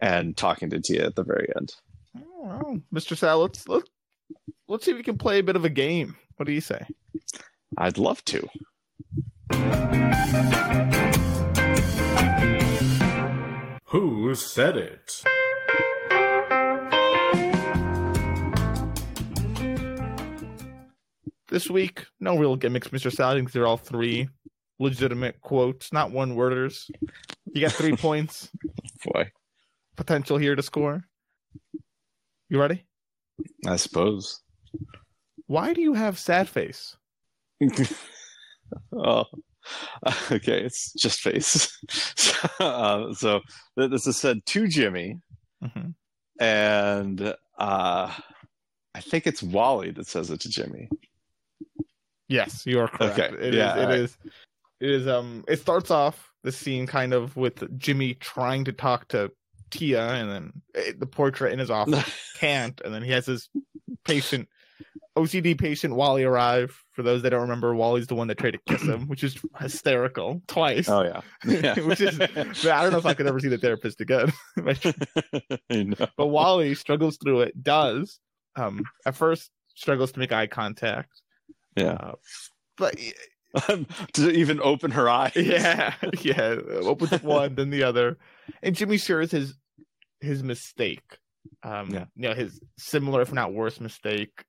and 0.00 0.36
talking 0.36 0.68
to 0.70 0.80
Tia 0.80 1.06
at 1.06 1.14
the 1.14 1.24
very 1.24 1.48
end. 1.56 1.74
Oh, 2.18 2.22
well, 2.42 2.80
Mr. 2.94 3.16
Sal, 3.16 3.38
let's 3.40 3.66
let's 3.66 3.88
let's 4.68 4.84
see 4.84 4.90
if 4.90 4.98
we 4.98 5.02
can 5.02 5.16
play 5.16 5.38
a 5.38 5.42
bit 5.42 5.56
of 5.56 5.64
a 5.64 5.70
game. 5.70 6.14
What 6.36 6.44
do 6.46 6.52
you 6.52 6.60
say? 6.60 6.84
I'd 7.78 7.96
love 7.96 8.22
to. 8.26 8.46
Who 13.86 14.34
said 14.34 14.76
it? 14.76 15.22
This 21.48 21.70
week, 21.70 22.04
no 22.20 22.36
real 22.36 22.56
gimmicks, 22.56 22.88
Mr. 22.88 23.10
Sal. 23.12 23.30
I 23.30 23.34
think 23.34 23.52
they're 23.52 23.66
all 23.66 23.76
three 23.78 24.28
legitimate 24.78 25.40
quotes, 25.40 25.92
not 25.92 26.10
one 26.10 26.34
worders. 26.36 26.90
You 27.52 27.60
got 27.62 27.72
three 27.72 27.96
points 27.96 28.50
Boy, 29.04 29.30
potential 29.96 30.36
here 30.38 30.54
to 30.54 30.62
score. 30.62 31.04
You 32.50 32.60
ready? 32.60 32.84
I 33.66 33.76
suppose. 33.76 34.40
Why 35.46 35.72
do 35.72 35.80
you 35.80 35.94
have 35.94 36.18
sad 36.18 36.48
face? 36.48 36.96
oh, 38.92 39.24
okay. 40.30 40.62
It's 40.64 40.92
just 40.92 41.20
face. 41.20 41.72
so, 41.88 42.48
uh, 42.60 43.12
so 43.14 43.40
this 43.76 44.06
is 44.06 44.16
said 44.16 44.44
to 44.46 44.68
Jimmy, 44.68 45.16
Mhm. 45.64 45.94
and 46.38 47.34
uh, 47.58 48.14
I 48.94 49.00
think 49.00 49.26
it's 49.26 49.42
Wally 49.42 49.90
that 49.92 50.06
says 50.06 50.30
it 50.30 50.40
to 50.40 50.48
Jimmy. 50.48 50.88
Yes, 52.28 52.66
you 52.66 52.78
are 52.80 52.88
correct. 52.88 53.18
Okay, 53.18 53.34
It 53.34 53.54
is. 53.54 53.54
yeah, 53.54 53.76
It 53.76 53.80
alright. 53.82 53.98
is. 54.00 54.18
It 54.80 54.90
is. 54.90 55.08
Um. 55.08 55.44
It 55.48 55.58
starts 55.60 55.90
off 55.90 56.32
the 56.44 56.52
scene 56.52 56.86
kind 56.86 57.12
of 57.12 57.36
with 57.36 57.76
Jimmy 57.78 58.14
trying 58.14 58.64
to 58.66 58.72
talk 58.72 59.08
to 59.08 59.30
Tia, 59.70 60.06
and 60.08 60.30
then 60.30 60.52
eh, 60.74 60.92
the 60.98 61.06
portrait 61.06 61.52
in 61.52 61.58
his 61.58 61.70
office 61.70 62.04
can't, 62.38 62.80
and 62.84 62.94
then 62.94 63.02
he 63.02 63.10
has 63.12 63.26
his 63.26 63.48
patient, 64.04 64.48
OCD 65.16 65.58
patient 65.58 65.94
Wally 65.96 66.24
arrive. 66.24 66.80
For 66.92 67.02
those 67.02 67.22
that 67.22 67.30
don't 67.30 67.42
remember, 67.42 67.74
Wally's 67.74 68.06
the 68.06 68.14
one 68.14 68.28
that 68.28 68.38
tried 68.38 68.52
to 68.52 68.58
kiss 68.68 68.82
him, 68.82 69.08
which 69.08 69.24
is 69.24 69.36
hysterical 69.60 70.40
twice. 70.48 70.88
Oh 70.88 71.02
yeah, 71.02 71.20
yeah. 71.44 71.78
which 71.86 72.00
is, 72.00 72.20
I 72.20 72.82
don't 72.82 72.92
know 72.92 72.98
if 72.98 73.06
I 73.06 73.14
could 73.14 73.26
ever 73.26 73.40
see 73.40 73.48
the 73.48 73.58
therapist 73.58 74.00
again. 74.00 74.32
But 76.16 76.26
Wally 76.26 76.74
struggles 76.74 77.16
through 77.16 77.40
it. 77.42 77.62
Does 77.62 78.18
um 78.56 78.82
at 79.06 79.14
first 79.16 79.50
struggles 79.74 80.12
to 80.12 80.18
make 80.18 80.32
eye 80.32 80.46
contact, 80.46 81.22
Yeah. 81.78 81.92
uh, 81.92 82.12
but 82.76 82.96
to 84.14 84.30
even 84.30 84.60
open 84.62 84.90
her 84.90 85.08
eyes. 85.08 85.32
yeah, 85.36 85.94
yeah, 86.22 86.56
opens 86.70 87.22
one 87.22 87.54
then 87.54 87.70
the 87.70 87.82
other, 87.82 88.18
and 88.62 88.74
Jimmy 88.76 88.98
shares 88.98 89.30
his 89.30 89.54
his 90.20 90.42
mistake. 90.42 91.18
Um, 91.62 91.90
Yeah. 91.90 92.04
you 92.14 92.28
know, 92.28 92.34
his 92.34 92.60
similar, 92.78 93.22
if 93.22 93.32
not 93.32 93.54
worse, 93.54 93.80
mistake. 93.80 94.44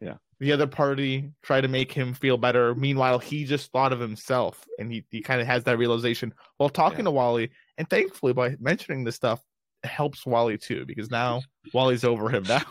Yeah. 0.00 0.16
The 0.38 0.52
other 0.52 0.66
party 0.66 1.32
tried 1.42 1.62
to 1.62 1.68
make 1.68 1.90
him 1.92 2.12
feel 2.12 2.36
better. 2.36 2.74
Meanwhile, 2.74 3.20
he 3.20 3.44
just 3.44 3.72
thought 3.72 3.92
of 3.94 4.00
himself, 4.00 4.62
and 4.78 4.92
he, 4.92 5.06
he 5.10 5.22
kind 5.22 5.40
of 5.40 5.46
has 5.46 5.64
that 5.64 5.78
realization 5.78 6.34
while 6.58 6.68
talking 6.68 6.98
Yeah. 7.00 7.04
to 7.04 7.10
Wally. 7.12 7.50
And 7.78 7.88
thankfully, 7.88 8.34
by 8.34 8.56
mentioning 8.60 9.04
this 9.04 9.14
stuff, 9.16 9.40
it 9.82 9.88
helps 9.88 10.26
Wally 10.26 10.58
too, 10.58 10.84
because 10.84 11.10
now 11.10 11.40
Wally's 11.72 12.04
over 12.04 12.28
him 12.28 12.42
now. 12.42 12.64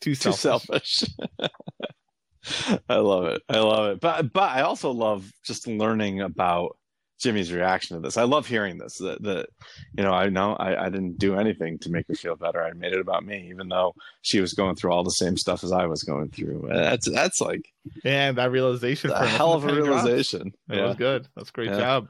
Too 0.00 0.14
Too 0.14 0.32
selfish. 0.32 1.02
I 2.88 2.96
love 2.96 3.24
it. 3.26 3.42
I 3.48 3.58
love 3.58 3.92
it. 3.92 4.00
But 4.00 4.32
but 4.32 4.50
I 4.50 4.62
also 4.62 4.90
love 4.90 5.30
just 5.44 5.66
learning 5.66 6.20
about 6.20 6.76
Jimmy's 7.20 7.52
reaction 7.52 7.96
to 7.96 8.00
this. 8.02 8.16
I 8.16 8.22
love 8.24 8.46
hearing 8.46 8.78
this. 8.78 8.96
That 8.98 9.22
that 9.22 9.48
you 9.96 10.02
know, 10.02 10.12
I 10.12 10.28
know 10.28 10.54
I, 10.54 10.86
I 10.86 10.88
didn't 10.88 11.18
do 11.18 11.36
anything 11.36 11.78
to 11.80 11.90
make 11.90 12.06
her 12.08 12.14
feel 12.14 12.36
better. 12.36 12.62
I 12.62 12.72
made 12.72 12.92
it 12.92 13.00
about 13.00 13.24
me, 13.24 13.48
even 13.50 13.68
though 13.68 13.94
she 14.22 14.40
was 14.40 14.54
going 14.54 14.74
through 14.76 14.92
all 14.92 15.04
the 15.04 15.10
same 15.10 15.36
stuff 15.36 15.62
as 15.62 15.70
I 15.72 15.86
was 15.86 16.02
going 16.02 16.30
through. 16.30 16.68
That's 16.72 17.10
that's 17.10 17.40
like 17.40 17.70
And 18.04 18.38
that 18.38 18.50
realization. 18.50 19.10
a 19.10 19.26
hell 19.26 19.52
of 19.52 19.64
a 19.64 19.66
that's 19.66 19.74
when 19.76 19.76
the 19.76 19.80
penny 19.82 19.92
drops. 19.92 20.04
realization. 20.06 20.52
That 20.68 20.82
was 20.82 20.96
good. 20.96 21.28
That's 21.36 21.50
great 21.50 21.70
Yeah. 21.70 21.78
job. 21.78 22.08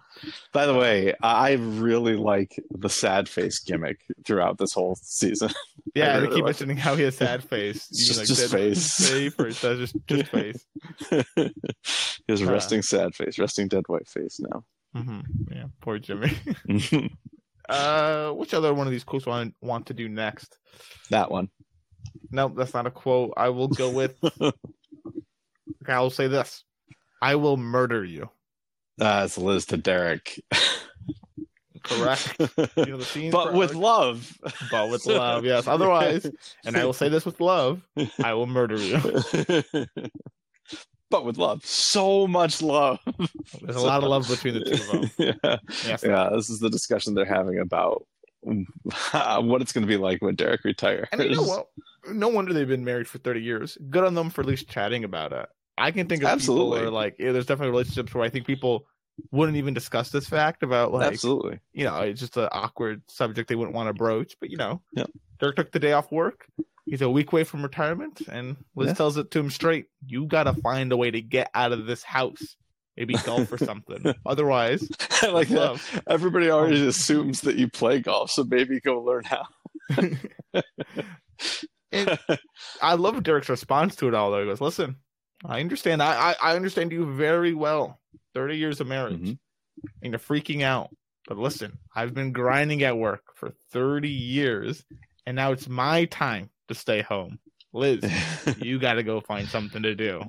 By 0.52 0.66
the 0.66 0.74
way, 0.74 1.14
I 1.22 1.52
really 1.54 2.14
like 2.16 2.62
the 2.70 2.88
sad 2.88 3.28
face 3.28 3.58
gimmick 3.58 4.00
throughout 4.24 4.58
this 4.58 4.72
whole 4.72 4.96
season. 5.02 5.50
Yeah, 5.94 6.20
they 6.20 6.26
really 6.26 6.34
keep 6.36 6.44
like 6.44 6.50
mentioning 6.50 6.76
how 6.76 6.94
he 6.94 7.02
has 7.02 7.16
sad 7.16 7.42
face. 7.42 7.88
It's 7.90 8.10
Even 8.12 8.26
just- 8.26 8.40
just 8.40 8.52
face. 8.52 9.10
face 9.10 9.34
or 9.64 9.76
just 9.76 9.96
just 10.06 10.30
face. 10.30 10.64
His 12.28 12.42
Uh. 12.42 12.46
resting 12.52 12.82
sad 12.82 13.14
face, 13.14 13.38
resting 13.38 13.66
dead 13.66 13.84
white 13.88 14.06
face 14.06 14.38
now. 14.40 14.62
Hmm 14.94 15.20
Yeah, 15.50 15.66
poor 15.80 15.98
Jimmy. 15.98 16.32
Uh, 17.68 18.32
which 18.32 18.52
other 18.52 18.74
one 18.74 18.88
of 18.88 18.90
these 18.90 19.04
quotes 19.04 19.26
want 19.26 19.54
want 19.60 19.86
to 19.86 19.94
do 19.94 20.08
next? 20.08 20.58
that 21.10 21.30
one. 21.30 21.48
No, 22.32 22.48
that's 22.48 22.74
not 22.74 22.88
a 22.88 22.90
quote. 22.90 23.32
I 23.36 23.50
will 23.50 23.68
go 23.68 23.90
with. 23.90 24.16
okay, 24.42 24.52
I 25.86 26.00
will 26.00 26.10
say 26.10 26.26
this: 26.26 26.64
I 27.22 27.36
will 27.36 27.56
murder 27.56 28.04
you. 28.04 28.28
That's 28.98 29.38
Liz 29.38 29.66
to 29.66 29.76
Derek. 29.76 30.42
Correct. 31.84 32.36
You 32.76 32.98
know 32.98 33.30
but 33.30 33.54
with 33.54 33.74
love. 33.74 34.36
but 34.70 34.88
with 34.88 35.06
love, 35.06 35.44
yes. 35.44 35.68
Otherwise, 35.68 36.28
and 36.64 36.76
I 36.76 36.84
will 36.84 36.92
say 36.92 37.08
this 37.08 37.24
with 37.24 37.40
love: 37.40 37.82
I 38.18 38.34
will 38.34 38.48
murder 38.48 38.78
you. 38.78 38.98
But 41.10 41.24
with 41.24 41.38
love. 41.38 41.64
So 41.64 42.26
much 42.26 42.62
love. 42.62 43.00
There's 43.62 43.76
a 43.76 43.80
lot 43.80 44.02
of 44.02 44.08
love 44.08 44.28
between 44.28 44.54
the 44.54 44.60
two 44.64 44.72
of 44.72 45.16
them. 45.16 45.36
yeah. 45.44 45.56
Yes. 45.86 46.04
yeah, 46.04 46.30
this 46.32 46.48
is 46.48 46.60
the 46.60 46.70
discussion 46.70 47.14
they're 47.14 47.24
having 47.24 47.58
about 47.58 48.06
what 48.42 49.60
it's 49.62 49.72
going 49.72 49.82
to 49.82 49.88
be 49.88 49.96
like 49.96 50.22
when 50.22 50.34
Derek 50.34 50.64
retires. 50.64 51.08
And 51.12 51.22
you 51.22 51.34
know 51.34 51.42
what? 51.42 51.66
No 52.12 52.28
wonder 52.28 52.52
they've 52.52 52.66
been 52.66 52.84
married 52.84 53.08
for 53.08 53.18
30 53.18 53.42
years. 53.42 53.76
Good 53.90 54.04
on 54.04 54.14
them 54.14 54.30
for 54.30 54.40
at 54.40 54.46
least 54.46 54.68
chatting 54.68 55.04
about 55.04 55.32
it. 55.32 55.48
I 55.76 55.90
can 55.90 56.06
think 56.08 56.22
of 56.22 56.28
Absolutely. 56.28 56.78
people 56.78 56.82
where 56.82 56.90
like 56.90 57.16
yeah, 57.18 57.32
there's 57.32 57.46
definitely 57.46 57.72
relationships 57.72 58.14
where 58.14 58.24
I 58.24 58.28
think 58.28 58.46
people 58.46 58.86
wouldn't 59.32 59.56
even 59.58 59.74
discuss 59.74 60.10
this 60.10 60.26
fact 60.26 60.62
about 60.62 60.92
like 60.92 61.06
Absolutely. 61.12 61.58
you 61.72 61.84
know 61.84 62.00
it's 62.00 62.20
just 62.20 62.36
an 62.38 62.48
awkward 62.52 63.02
subject 63.08 63.48
they 63.48 63.54
wouldn't 63.54 63.74
want 63.74 63.88
to 63.88 63.94
broach. 63.94 64.34
But 64.40 64.50
you 64.50 64.56
know, 64.56 64.82
Yep. 64.94 65.10
Derek 65.38 65.56
took 65.56 65.72
the 65.72 65.78
day 65.78 65.92
off 65.92 66.10
work. 66.12 66.46
He's 66.90 67.02
a 67.02 67.08
week 67.08 67.30
away 67.32 67.44
from 67.44 67.62
retirement, 67.62 68.20
and 68.28 68.56
Liz 68.74 68.88
Yeah. 68.88 68.94
tells 68.94 69.16
it 69.16 69.30
to 69.30 69.38
him 69.38 69.48
straight: 69.50 69.86
"You 70.04 70.26
got 70.26 70.44
to 70.44 70.54
find 70.54 70.90
a 70.92 70.96
way 70.96 71.10
to 71.10 71.22
get 71.22 71.48
out 71.54 71.70
of 71.72 71.86
this 71.86 72.02
house. 72.02 72.56
Maybe 72.96 73.14
golf 73.24 73.50
or 73.52 73.58
something. 73.58 74.12
Otherwise, 74.26 74.86
like 75.30 75.48
that. 75.48 75.54
love." 75.56 76.02
Everybody 76.08 76.50
already 76.50 76.84
assumes 76.86 77.42
that 77.42 77.54
you 77.56 77.68
play 77.68 78.00
golf, 78.00 78.30
so 78.32 78.42
maybe 78.44 78.80
go 78.80 79.00
learn 79.02 79.22
how. 79.24 79.46
I 81.92 82.94
love 82.94 83.22
Derek's 83.22 83.48
response 83.48 83.96
to 83.96 84.08
it 84.08 84.14
all. 84.14 84.30
Though 84.30 84.40
he 84.40 84.46
goes, 84.46 84.60
"Listen, 84.60 84.96
I 85.44 85.60
understand. 85.60 86.02
I 86.02 86.30
I, 86.30 86.34
I 86.52 86.56
understand 86.56 86.92
you 86.92 87.14
very 87.14 87.54
well. 87.54 88.00
Thirty 88.34 88.56
years 88.56 88.80
of 88.80 88.86
marriage, 88.86 89.20
Mhm. 89.20 89.38
and 90.02 90.12
you're 90.12 90.18
freaking 90.18 90.62
out. 90.62 90.90
But 91.26 91.38
listen, 91.38 91.78
I've 91.94 92.14
been 92.14 92.32
grinding 92.32 92.82
at 92.82 92.96
work 92.96 93.22
for 93.36 93.50
thirty 93.72 94.10
years, 94.10 94.84
and 95.26 95.36
now 95.36 95.52
it's 95.52 95.68
my 95.68 96.04
time 96.06 96.50
to 96.70 96.74
stay 96.74 97.02
home. 97.02 97.38
Liz, 97.72 98.00
you 98.58 98.78
got 98.78 98.94
to 98.94 99.02
go 99.02 99.20
find 99.20 99.46
something 99.48 99.82
to 99.82 99.94
do 99.94 100.22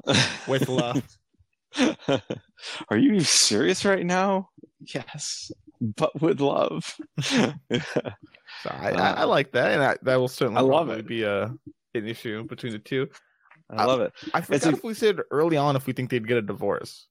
with 0.48 0.70
love. 0.70 1.04
Are 2.90 2.98
you 2.98 3.22
serious 3.22 3.86
right 3.86 4.06
now? 4.06 4.50
Yes, 4.94 5.52
but 5.80 6.20
with 6.22 6.42
love. 6.42 6.98
So 8.64 8.70
I, 8.70 8.92
I, 8.92 8.92
I 8.92 9.22
uh, 9.24 9.28
like 9.28 9.54
that, 9.54 9.72
and 9.72 9.84
I, 9.84 9.98
that 10.04 10.18
will 10.18 10.28
certainly 10.28 10.60
I 10.60 10.64
love 10.64 10.90
it. 10.90 11.08
be 11.08 11.24
a 11.24 11.46
an 11.94 12.08
issue 12.08 12.44
between 12.44 12.74
the 12.74 12.80
two. 12.80 13.08
I 13.70 13.86
love 13.86 14.02
it. 14.02 14.14
I 14.34 14.42
forgot 14.42 14.66
a- 14.66 14.70
if 14.70 14.84
we 14.84 14.94
said 14.94 15.20
early 15.32 15.58
on 15.58 15.76
if 15.76 15.88
we 15.88 15.94
think 15.94 16.10
they'd 16.10 16.28
get 16.28 16.38
a 16.38 16.42
divorce. 16.42 17.08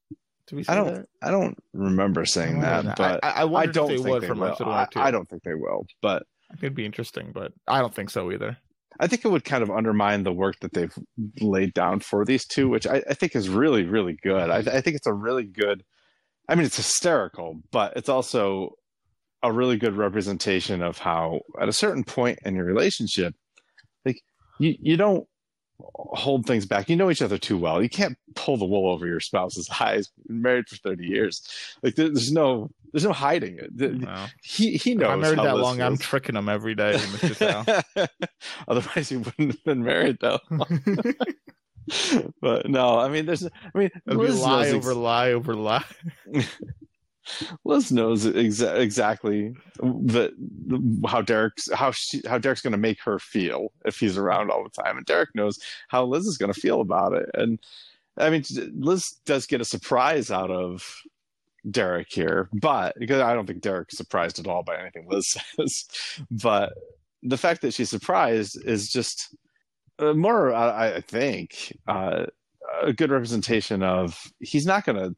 Did 0.47 0.55
we 0.55 0.63
say 0.63 0.73
I 0.73 0.75
don't. 0.75 0.93
that? 0.93 1.05
I 1.21 1.31
don't 1.31 1.57
remember 1.73 2.25
saying 2.25 2.61
that, 2.61 2.97
but 2.97 3.23
I, 3.23 3.43
I, 3.43 3.53
I, 3.53 3.65
don't 3.65 3.91
if 3.91 4.03
they 4.03 4.09
think 4.09 4.21
they 4.21 4.31
will. 4.31 4.55
I. 4.61 4.87
I 4.95 5.11
don't 5.11 5.27
think 5.29 5.43
they 5.43 5.55
will, 5.55 5.85
but 6.01 6.23
it'd 6.59 6.75
be 6.75 6.85
interesting, 6.85 7.31
but 7.33 7.53
I 7.67 7.79
don't 7.79 7.93
think 7.93 8.09
so 8.09 8.31
either. 8.31 8.57
I 8.99 9.07
think 9.07 9.25
it 9.25 9.29
would 9.29 9.45
kind 9.45 9.63
of 9.63 9.71
undermine 9.71 10.23
the 10.23 10.33
work 10.33 10.59
that 10.61 10.73
they've 10.73 10.93
laid 11.39 11.73
down 11.73 12.01
for 12.01 12.25
these 12.25 12.45
two, 12.45 12.69
which 12.69 12.85
I, 12.85 13.03
I 13.09 13.13
think 13.13 13.35
is 13.35 13.49
really, 13.49 13.85
really 13.85 14.17
good. 14.21 14.49
I, 14.49 14.57
I 14.57 14.81
think 14.81 14.95
it's 14.95 15.07
a 15.07 15.13
really 15.13 15.45
good 15.45 15.83
I 16.51 16.55
mean, 16.55 16.65
it's 16.65 16.75
hysterical, 16.75 17.61
but 17.71 17.93
it's 17.95 18.09
also 18.09 18.73
a 19.41 19.51
really 19.51 19.77
good 19.77 19.95
representation 19.95 20.81
of 20.81 20.97
how, 20.97 21.39
at 21.59 21.69
a 21.69 21.73
certain 21.73 22.03
point 22.03 22.39
in 22.43 22.55
your 22.55 22.65
relationship, 22.65 23.35
like 24.05 24.21
you, 24.59 24.75
you 24.81 24.97
don't 24.97 25.25
hold 25.79 26.45
things 26.45 26.65
back. 26.65 26.89
You 26.89 26.97
know 26.97 27.09
each 27.09 27.21
other 27.21 27.37
too 27.37 27.57
well. 27.57 27.81
You 27.81 27.87
can't 27.87 28.17
pull 28.35 28.57
the 28.57 28.65
wool 28.65 28.91
over 28.91 29.07
your 29.07 29.21
spouse's 29.21 29.69
eyes. 29.79 30.09
Married 30.27 30.67
for 30.67 30.75
thirty 30.75 31.05
years. 31.05 31.41
Like 31.81 31.95
there, 31.95 32.09
there's 32.09 32.33
no, 32.33 32.69
there's 32.91 33.03
no 33.03 33.13
hiding 33.13 33.57
it. 33.57 33.75
The- 33.77 33.89
No. 33.89 34.25
He 34.43 34.77
he 34.77 34.91
If 34.91 34.97
knows. 34.97 35.09
I'm 35.09 35.21
married 35.21 35.37
how 35.37 35.43
that 35.45 35.57
long. 35.57 35.81
I'm 35.81 35.97
tricking 35.97 36.35
him 36.35 36.49
every 36.49 36.75
day, 36.75 36.93
Mr. 36.95 37.35
Sal. 37.35 38.07
Otherwise, 38.67 39.09
he 39.09 39.17
wouldn't 39.17 39.51
have 39.51 39.63
been 39.63 39.83
married 39.83 40.17
though. 40.21 40.39
but 42.41 42.69
no, 42.69 42.99
I 42.99 43.09
mean, 43.09 43.25
there's, 43.25 43.45
I 43.45 43.49
mean, 43.77 43.89
Liz 44.05 44.39
lie 44.39 44.63
knows 44.65 44.73
over 44.73 44.93
lie 44.93 45.31
over 45.31 45.55
lie. 45.55 45.83
Liz 47.65 47.91
knows 47.91 48.25
exa- 48.25 48.79
exactly 48.79 49.53
that 49.79 50.31
how 51.07 51.21
Derek's 51.21 51.71
how 51.71 51.91
she 51.91 52.21
how 52.27 52.37
Derek's 52.39 52.61
going 52.61 52.71
to 52.71 52.77
make 52.77 52.99
her 53.01 53.19
feel 53.19 53.71
if 53.85 53.99
he's 53.99 54.17
around 54.17 54.49
all 54.51 54.63
the 54.63 54.81
time, 54.83 54.97
and 54.97 55.05
Derek 55.05 55.29
knows 55.35 55.59
how 55.87 56.03
Liz 56.05 56.25
is 56.25 56.37
going 56.37 56.51
to 56.51 56.59
feel 56.59 56.81
about 56.81 57.13
it. 57.13 57.29
And 57.35 57.59
I 58.17 58.29
mean, 58.29 58.43
Liz 58.73 59.17
does 59.25 59.45
get 59.45 59.61
a 59.61 59.65
surprise 59.65 60.31
out 60.31 60.51
of 60.51 60.83
Derek 61.69 62.07
here, 62.09 62.49
but 62.61 62.95
because 62.99 63.21
I 63.21 63.33
don't 63.33 63.45
think 63.45 63.61
Derek's 63.61 63.97
surprised 63.97 64.39
at 64.39 64.47
all 64.47 64.63
by 64.63 64.77
anything 64.77 65.07
Liz 65.09 65.35
says, 65.57 65.85
but 66.29 66.73
the 67.23 67.37
fact 67.37 67.61
that 67.61 67.73
she's 67.73 67.89
surprised 67.89 68.57
is 68.65 68.91
just 68.91 69.35
uh, 69.99 70.13
more, 70.13 70.53
I, 70.53 70.95
I 70.95 71.01
think, 71.01 71.77
uh, 71.87 72.25
a 72.81 72.93
good 72.93 73.11
representation 73.11 73.83
of 73.83 74.19
he's 74.39 74.65
not 74.65 74.85
to 74.97 75.15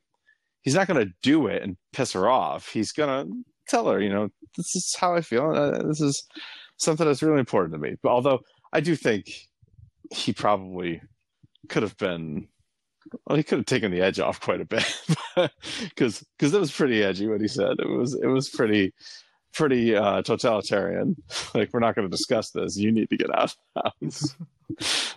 he's 0.63 0.75
not 0.75 0.88
to 1.06 1.13
do 1.21 1.47
it 1.47 1.62
and 1.62 1.77
piss 1.93 2.13
her 2.13 2.29
off. 2.29 2.69
He's 2.69 2.91
to 3.10 3.32
tell 3.67 3.88
her, 3.88 4.01
you 4.01 4.10
know, 4.10 4.29
this 4.58 4.75
is 4.75 4.95
how 4.99 5.15
I 5.15 5.21
feel. 5.21 5.51
Uh, 5.51 5.84
this 5.84 6.01
is 6.01 6.25
something 6.77 7.06
that's 7.06 7.23
really 7.23 7.39
important 7.39 7.73
to 7.73 7.79
me. 7.79 7.95
But 8.01 8.10
although 8.10 8.39
I 8.71 8.79
do 8.79 8.95
think 8.95 9.25
he 10.12 10.34
probably 10.34 11.01
could 11.69 11.84
have 11.84 11.97
been, 11.97 12.47
well, 13.26 13.38
he 13.38 13.43
could 13.43 13.60
have 13.60 13.65
taken 13.65 13.91
the 13.91 14.02
edge 14.02 14.19
off 14.19 14.39
quite 14.41 14.62
a 14.62 14.65
bit 14.65 14.86
because 15.84 16.23
because 16.38 16.54
it 16.54 16.60
was 16.60 16.71
pretty 16.71 17.04
edgy 17.04 17.28
what 17.28 17.41
he 17.41 17.47
said. 17.47 17.78
It 17.80 17.88
was 17.89 18.13
it 18.15 18.28
was 18.28 18.49
pretty 18.49 18.93
pretty 19.54 19.95
uh, 19.95 20.21
totalitarian. 20.23 21.15
Like 21.56 21.69
we're 21.71 21.80
not 21.82 21.93
going 21.95 22.08
to 22.08 22.12
discuss 22.12 22.49
this. 22.49 22.78
You 22.78 22.91
need 22.91 23.10
to 23.12 23.17
get 23.17 23.30
out 23.36 23.54
of 23.76 23.93
the 23.99 24.08
house. 24.08 24.36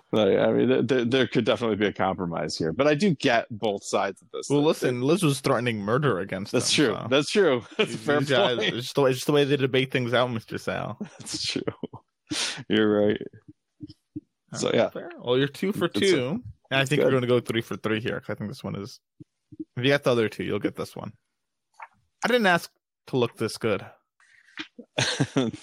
like, 0.13 0.37
I 0.39 0.53
mean, 0.53 0.87
there, 0.87 1.05
there 1.07 1.27
could 1.27 1.47
definitely 1.47 1.77
be 1.77 1.87
a 1.87 1.93
compromise 1.93 2.59
here, 2.59 2.73
but 2.75 2.87
I 2.87 2.95
do 2.95 3.15
get 3.15 3.47
both 3.51 3.83
sides 3.85 4.21
of 4.21 4.29
this. 4.33 4.51
Well, 4.51 4.63
listen, 4.63 5.01
Liz 5.01 5.23
was 5.23 5.41
threatening 5.41 5.79
murder 5.79 6.19
against 6.21 6.53
That's 6.53 6.71
him, 6.77 6.85
true. 6.87 6.95
so- 6.95 7.07
That's 7.09 7.31
true. 7.31 7.63
That's 7.79 7.91
a 7.91 7.97
These 7.97 8.05
fair 8.07 8.21
guys- 8.21 8.57
point. 8.59 8.75
It's 8.75 8.83
just, 8.83 8.95
the 8.97 9.01
way, 9.03 9.11
it's 9.11 9.19
just 9.19 9.27
the 9.27 9.33
way 9.33 9.45
they 9.45 9.57
debate 9.57 9.91
things 9.91 10.13
out, 10.13 10.29
Mr. 10.29 10.61
Sal. 10.61 10.99
That's 11.19 11.43
true. 11.47 11.63
You're 12.69 13.07
right. 13.07 13.23
So, 14.55 14.71
yeah. 14.75 14.91
Fair. 14.91 15.11
Well, 15.19 15.39
you're 15.39 15.49
two 15.49 15.73
for 15.73 15.89
two, 15.89 16.43
and 16.71 16.81
I 16.81 16.85
think 16.85 17.01
good. 17.01 17.03
you're 17.03 17.11
going 17.11 17.23
to 17.23 17.29
go 17.29 17.41
three 17.41 17.61
for 17.61 17.77
three 17.77 18.01
here 18.01 18.23
I 18.29 18.35
think 18.35 18.51
this 18.51 18.65
one 18.65 18.77
is. 18.77 19.01
If 19.77 19.85
you 19.85 19.91
got 19.91 20.05
the 20.05 20.13
other 20.13 20.29
two, 20.29 20.45
you'll 20.45 20.59
get 20.59 20.77
this 20.77 20.97
one. 20.97 21.13
I 22.25 22.29
didn't 22.29 22.47
ask 22.47 22.71
to 23.09 23.17
look 23.17 23.37
this 23.37 23.57
good. 23.57 23.85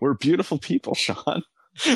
We're 0.00 0.14
beautiful 0.14 0.58
people, 0.58 0.94
Sean. 0.94 1.42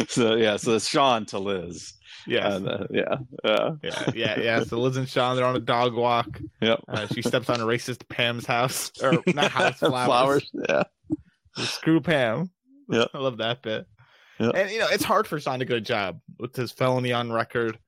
So 0.08 0.34
yeah, 0.34 0.58
so 0.58 0.74
it's 0.74 0.86
Sean 0.86 1.24
to 1.26 1.38
Liz. 1.38 1.94
Yes. 2.26 2.54
And, 2.54 2.68
uh, 2.68 2.86
yeah. 2.90 3.14
Uh, 3.42 3.76
yeah, 3.82 4.10
yeah, 4.14 4.38
yeah. 4.38 4.62
So 4.62 4.78
Liz 4.78 4.98
and 4.98 5.08
Sean, 5.08 5.36
they're 5.36 5.44
on 5.46 5.56
a 5.56 5.60
dog 5.60 5.94
walk. 5.94 6.38
yep. 6.60 6.80
Uh, 6.86 7.06
she 7.06 7.22
steps 7.22 7.48
on 7.48 7.62
a 7.62 7.64
racist 7.64 8.06
Pam's 8.10 8.44
house, 8.44 8.92
or 9.02 9.22
not 9.28 9.50
house, 9.50 9.78
flowers. 9.78 10.50
Yeah. 10.68 10.82
Screw 11.56 12.02
Pam. 12.02 12.50
Yeah. 12.90 13.06
I 13.14 13.18
love 13.18 13.38
that 13.38 13.62
bit. 13.62 13.86
Yeah. 14.38 14.50
And 14.50 14.70
you 14.70 14.80
know, 14.80 14.88
it's 14.90 15.04
hard 15.04 15.26
for 15.26 15.40
Sean 15.40 15.60
to 15.60 15.64
get 15.64 15.78
a 15.78 15.80
job 15.80 16.20
with 16.38 16.54
his 16.54 16.72
felony 16.72 17.12
on 17.12 17.32
record. 17.32 17.78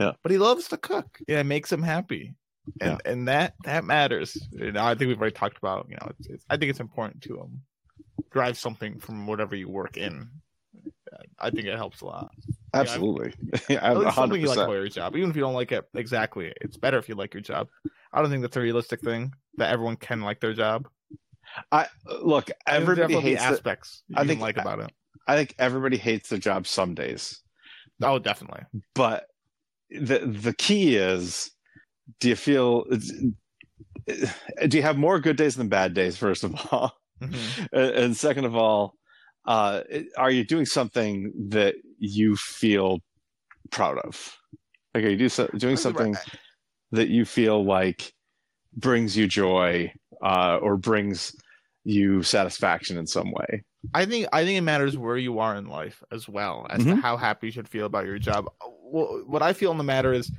Yeah. 0.00 0.12
But 0.22 0.32
he 0.32 0.38
loves 0.38 0.68
to 0.68 0.76
cook. 0.76 1.18
Yeah, 1.28 1.40
it 1.40 1.44
makes 1.46 1.70
him 1.72 1.82
happy. 1.82 2.34
And 2.80 3.00
and 3.04 3.28
that 3.28 3.54
that 3.64 3.84
matters. 3.84 4.36
You 4.50 4.72
know, 4.72 4.84
I 4.84 4.94
think 4.94 5.08
we've 5.08 5.18
already 5.20 5.34
talked 5.34 5.56
about, 5.58 5.86
you 5.88 5.96
know, 6.00 6.10
it's, 6.18 6.28
it's, 6.28 6.44
I 6.50 6.56
think 6.56 6.70
it's 6.70 6.80
important 6.80 7.22
to 7.22 7.40
um 7.40 7.60
drive 8.32 8.58
something 8.58 8.98
from 8.98 9.26
whatever 9.26 9.54
you 9.54 9.68
work 9.68 9.96
in. 9.96 10.28
I 11.38 11.50
think 11.50 11.66
it 11.66 11.76
helps 11.76 12.00
a 12.00 12.06
lot. 12.06 12.30
Absolutely. 12.74 13.32
Yeah, 13.68 13.76
At 13.78 13.96
I'm 13.96 13.98
least 14.04 14.14
something 14.16 14.40
you 14.40 14.48
like 14.48 14.58
about 14.58 14.72
your 14.72 14.88
job, 14.88 15.16
even 15.16 15.30
if 15.30 15.36
you 15.36 15.42
don't 15.42 15.54
like 15.54 15.72
it 15.72 15.84
exactly. 15.94 16.52
It's 16.60 16.76
better 16.76 16.98
if 16.98 17.08
you 17.08 17.14
like 17.14 17.32
your 17.34 17.40
job. 17.40 17.68
I 18.12 18.20
don't 18.20 18.30
think 18.30 18.42
that's 18.42 18.56
a 18.56 18.60
realistic 18.60 19.00
thing 19.00 19.32
that 19.56 19.70
everyone 19.72 19.96
can 19.96 20.20
like 20.20 20.40
their 20.40 20.52
job. 20.52 20.88
I 21.72 21.86
look, 22.22 22.50
everybody 22.66 23.14
hates 23.20 23.40
aspects 23.42 24.02
you 24.08 24.16
I 24.18 24.26
think- 24.26 24.40
like 24.40 24.56
about 24.58 24.80
it. 24.80 24.92
I 25.28 25.36
think 25.36 25.54
everybody 25.58 25.96
hates 25.96 26.28
their 26.28 26.38
job 26.38 26.66
some 26.66 26.94
days. 26.94 27.40
Oh, 28.02 28.18
definitely. 28.18 28.62
but 28.94 29.26
the 29.90 30.18
the 30.20 30.54
key 30.56 30.96
is 30.96 31.50
do 32.20 32.28
you 32.28 32.36
feel 32.36 32.84
do 34.68 34.76
you 34.76 34.82
have 34.82 34.96
more 34.96 35.18
good 35.20 35.36
days 35.36 35.56
than 35.56 35.68
bad 35.68 35.94
days 35.94 36.16
first 36.16 36.44
of 36.44 36.54
all? 36.72 36.92
Mhm. 37.22 37.68
and 37.72 37.90
and 38.04 38.16
second 38.16 38.44
of 38.44 38.54
all 38.54 38.94
uh 39.46 39.82
are 40.18 40.30
you 40.30 40.44
doing 40.44 40.66
something 40.66 41.32
that 41.48 41.74
you 41.98 42.36
feel 42.36 42.98
proud 43.70 43.98
of? 43.98 44.36
Like 44.94 45.04
are 45.04 45.08
you 45.08 45.16
do, 45.16 45.28
so- 45.28 45.48
doing 45.56 45.76
something 45.76 46.14
that 46.92 47.08
you 47.08 47.24
feel 47.24 47.64
like 47.64 48.12
brings 48.76 49.16
you 49.16 49.26
joy 49.26 49.92
uh 50.22 50.58
or 50.60 50.76
brings 50.76 51.32
you 51.84 52.22
satisfaction 52.22 52.98
in 52.98 53.06
some 53.06 53.30
way 53.32 53.64
I 53.94 54.04
think 54.04 54.28
I 54.32 54.44
think 54.44 54.58
it 54.58 54.62
matters 54.62 54.96
where 54.96 55.16
you 55.16 55.38
are 55.38 55.54
in 55.56 55.66
life 55.66 56.02
as 56.10 56.28
well 56.28 56.66
as 56.70 56.82
to 56.84 56.90
Mhm. 56.90 57.00
how 57.00 57.16
happy 57.16 57.46
you 57.46 57.50
should 57.52 57.68
feel 57.68 57.86
about 57.86 58.06
your 58.06 58.18
job. 58.18 58.46
Well, 58.82 59.22
what 59.26 59.42
I 59.42 59.52
feel 59.52 59.70
in 59.72 59.78
the 59.78 59.84
matter 59.84 60.12
is, 60.12 60.30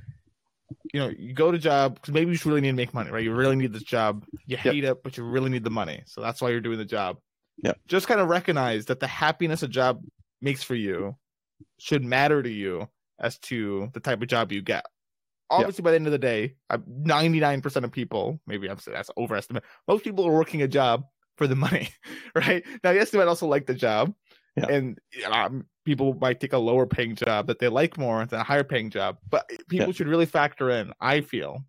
you 0.94 1.00
know, 1.00 1.10
you 1.10 1.34
go 1.34 1.52
to 1.52 1.58
job 1.58 1.96
because 1.96 2.14
maybe 2.14 2.28
you 2.30 2.36
just 2.36 2.46
really 2.46 2.62
need 2.62 2.70
to 2.70 2.76
make 2.76 2.94
money, 2.94 3.12
right? 3.12 3.24
You 3.24 3.34
really 3.34 3.56
need 3.56 3.74
this 3.74 3.84
job. 3.84 4.26
You 4.46 4.58
Yep. 4.58 4.74
hate 4.74 4.84
it, 4.84 5.04
but 5.04 5.18
you 5.18 5.24
really 5.24 5.50
need 5.50 5.64
the 5.64 5.70
money, 5.70 6.04
so 6.06 6.22
that's 6.22 6.42
why 6.42 6.50
you're 6.50 6.62
doing 6.62 6.78
the 6.78 6.86
job. 6.86 7.20
Yeah. 7.64 7.74
Just 7.88 8.08
kind 8.08 8.22
of 8.22 8.28
recognize 8.30 8.86
that 8.86 9.00
the 9.00 9.08
happiness 9.08 9.64
a 9.64 9.68
job 9.68 10.04
makes 10.42 10.64
for 10.64 10.76
you 10.76 11.18
should 11.80 12.04
matter 12.04 12.42
to 12.44 12.50
you 12.50 12.88
as 13.20 13.38
to 13.40 13.90
the 13.94 14.00
type 14.00 14.22
of 14.22 14.28
job 14.28 14.52
you 14.52 14.62
get. 14.62 14.86
Obviously, 15.50 15.82
by 15.82 15.92
the 15.92 15.96
end 15.96 16.06
of 16.06 16.12
the 16.12 16.18
day, 16.20 16.56
ninety 16.86 17.40
nine 17.40 17.62
percent 17.62 17.86
of 17.86 17.92
people, 17.92 18.40
maybe 18.46 18.70
I'm 18.70 18.78
saying 18.78 18.96
that's 18.96 19.10
overestimate. 19.18 19.64
Most 19.88 20.04
people 20.04 20.26
are 20.26 20.34
working 20.34 20.62
a 20.62 20.68
job 20.68 21.06
for 21.38 21.48
the 21.48 21.56
money, 21.56 21.90
right? 22.36 22.66
Now, 22.84 22.92
yes, 22.92 23.12
they 23.12 23.18
might 23.18 23.28
also 23.28 23.48
like 23.48 23.66
the 23.68 23.74
job, 23.74 24.14
Yeah. 24.56 24.68
and 24.68 25.00
um, 25.32 25.68
people 25.86 26.16
might 26.16 26.40
take 26.40 26.54
a 26.54 26.58
lower 26.58 26.86
paying 26.86 27.16
job 27.16 27.48
that 27.48 27.60
they 27.60 27.68
like 27.70 27.98
more 27.98 28.26
than 28.26 28.40
a 28.40 28.44
higher 28.44 28.64
paying 28.64 28.90
job. 28.90 29.18
But 29.30 29.50
people 29.70 29.88
Yeah. 29.88 29.92
should 29.94 30.08
really 30.08 30.26
factor 30.26 30.70
in. 30.70 30.94
I 31.00 31.22
feel 31.22 31.64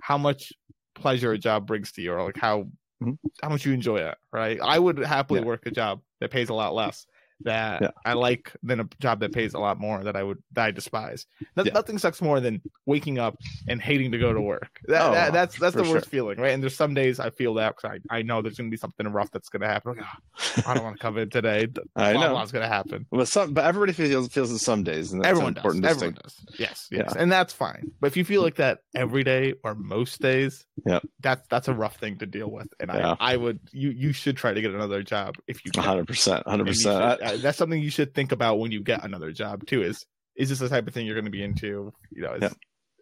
how 0.00 0.18
much 0.18 0.52
pleasure 0.94 1.32
a 1.32 1.38
job 1.38 1.66
brings 1.66 1.92
to 1.92 2.02
you, 2.02 2.12
or 2.12 2.22
like 2.24 2.36
how 2.36 2.66
Mhm. 3.02 3.18
how 3.42 3.48
much 3.48 3.64
you 3.64 3.72
enjoy 3.72 3.98
it, 3.98 4.18
right? 4.32 4.60
I 4.60 4.78
would 4.78 4.98
happily 4.98 5.40
Yeah. 5.40 5.46
work 5.46 5.66
a 5.66 5.70
job 5.70 6.02
that 6.20 6.30
pays 6.30 6.48
a 6.48 6.54
lot 6.54 6.74
less 6.74 7.06
that 7.40 7.82
Yeah. 7.82 7.90
I 8.04 8.12
like 8.14 8.52
than 8.62 8.80
a 8.80 8.88
job 9.00 9.20
that 9.20 9.32
pays 9.32 9.54
a 9.54 9.58
lot 9.58 9.78
more 9.80 10.04
that 10.04 10.16
I 10.16 10.22
would 10.22 10.42
that 10.52 10.64
I 10.66 10.70
despise. 10.70 11.26
Yeah. 11.56 11.72
Nothing 11.74 11.98
sucks 11.98 12.22
more 12.22 12.40
than 12.40 12.60
waking 12.86 13.18
up 13.18 13.36
and 13.68 13.80
hating 13.80 14.12
to 14.12 14.18
go 14.18 14.32
to 14.32 14.40
work. 14.40 14.78
That, 14.84 15.02
Oh, 15.02 15.12
that- 15.12 15.32
that's 15.32 15.58
that's 15.58 15.74
the 15.74 15.82
worst 15.82 15.92
sure. 15.92 16.00
feeling, 16.02 16.38
right? 16.38 16.52
And 16.52 16.62
there's 16.62 16.76
some 16.76 16.94
days 16.94 17.18
I 17.20 17.30
feel 17.30 17.54
that 17.54 17.76
because 17.76 17.98
I, 18.10 18.18
I 18.18 18.22
know 18.22 18.42
there's 18.42 18.56
going 18.56 18.68
to 18.70 18.70
be 18.70 18.76
something 18.76 19.06
rough 19.08 19.30
that's 19.30 19.48
going 19.48 19.62
to 19.62 19.68
happen. 19.68 19.96
Like, 19.96 20.04
"Ah, 20.06 20.70
I 20.70 20.74
don't 20.74 20.84
want 20.84 20.96
to 20.96 21.02
come 21.02 21.18
in 21.18 21.30
today. 21.30 21.66
i 21.96 22.12
Blah, 22.12 22.22
know 22.22 22.30
blah's 22.30 22.52
going 22.52 22.62
to 22.62 22.68
happen. 22.68 23.06
but 23.10 23.26
some 23.28 23.54
but 23.54 23.64
everybody 23.64 23.92
feels 23.92 24.28
feels 24.28 24.50
it 24.52 24.58
some 24.58 24.84
days 24.84 25.12
and 25.12 25.22
that's 25.22 25.30
Everyone 25.30 25.54
does. 25.54 25.60
important 25.60 25.84
Everyone 25.86 26.14
does. 26.22 26.36
Yes, 26.58 26.88
yes, 26.90 27.12
Yeah. 27.14 27.20
and 27.22 27.30
that's 27.32 27.52
fine. 27.52 27.90
But 28.00 28.08
if 28.08 28.16
you 28.16 28.24
feel 28.24 28.42
like 28.42 28.56
that 28.56 28.80
every 28.94 29.24
day 29.24 29.54
or 29.64 29.74
most 29.74 30.20
days, 30.20 30.64
Yeah. 30.86 31.00
that's 31.20 31.46
that's 31.48 31.68
a 31.68 31.74
rough 31.74 31.96
thing 31.96 32.18
to 32.18 32.26
deal 32.26 32.50
with. 32.50 32.68
And. 32.78 32.90
I 32.90 33.16
I 33.18 33.36
would 33.36 33.58
you 33.72 33.90
you 33.90 34.12
should 34.12 34.36
try 34.36 34.52
to 34.52 34.60
get 34.60 34.72
another 34.74 35.02
job 35.02 35.36
if 35.46 35.64
you 35.64 35.70
can. 35.72 35.82
100% 35.82 36.06
100% 36.44 36.46
And 36.46 36.66
you 36.68 36.74
should- 36.74 37.31
That's 37.36 37.58
something 37.58 37.80
you 37.80 37.90
should 37.90 38.14
think 38.14 38.32
about 38.32 38.58
when 38.58 38.72
you 38.72 38.80
get 38.82 39.04
another 39.04 39.32
job 39.32 39.66
too. 39.66 39.82
Is 39.82 40.04
is 40.36 40.48
this 40.48 40.58
the 40.58 40.68
type 40.68 40.86
of 40.86 40.94
thing 40.94 41.06
you're 41.06 41.14
going 41.14 41.24
to 41.26 41.30
be 41.30 41.42
into? 41.42 41.92
You 42.10 42.22
know, 42.22 42.36
Yeah. 42.40 42.50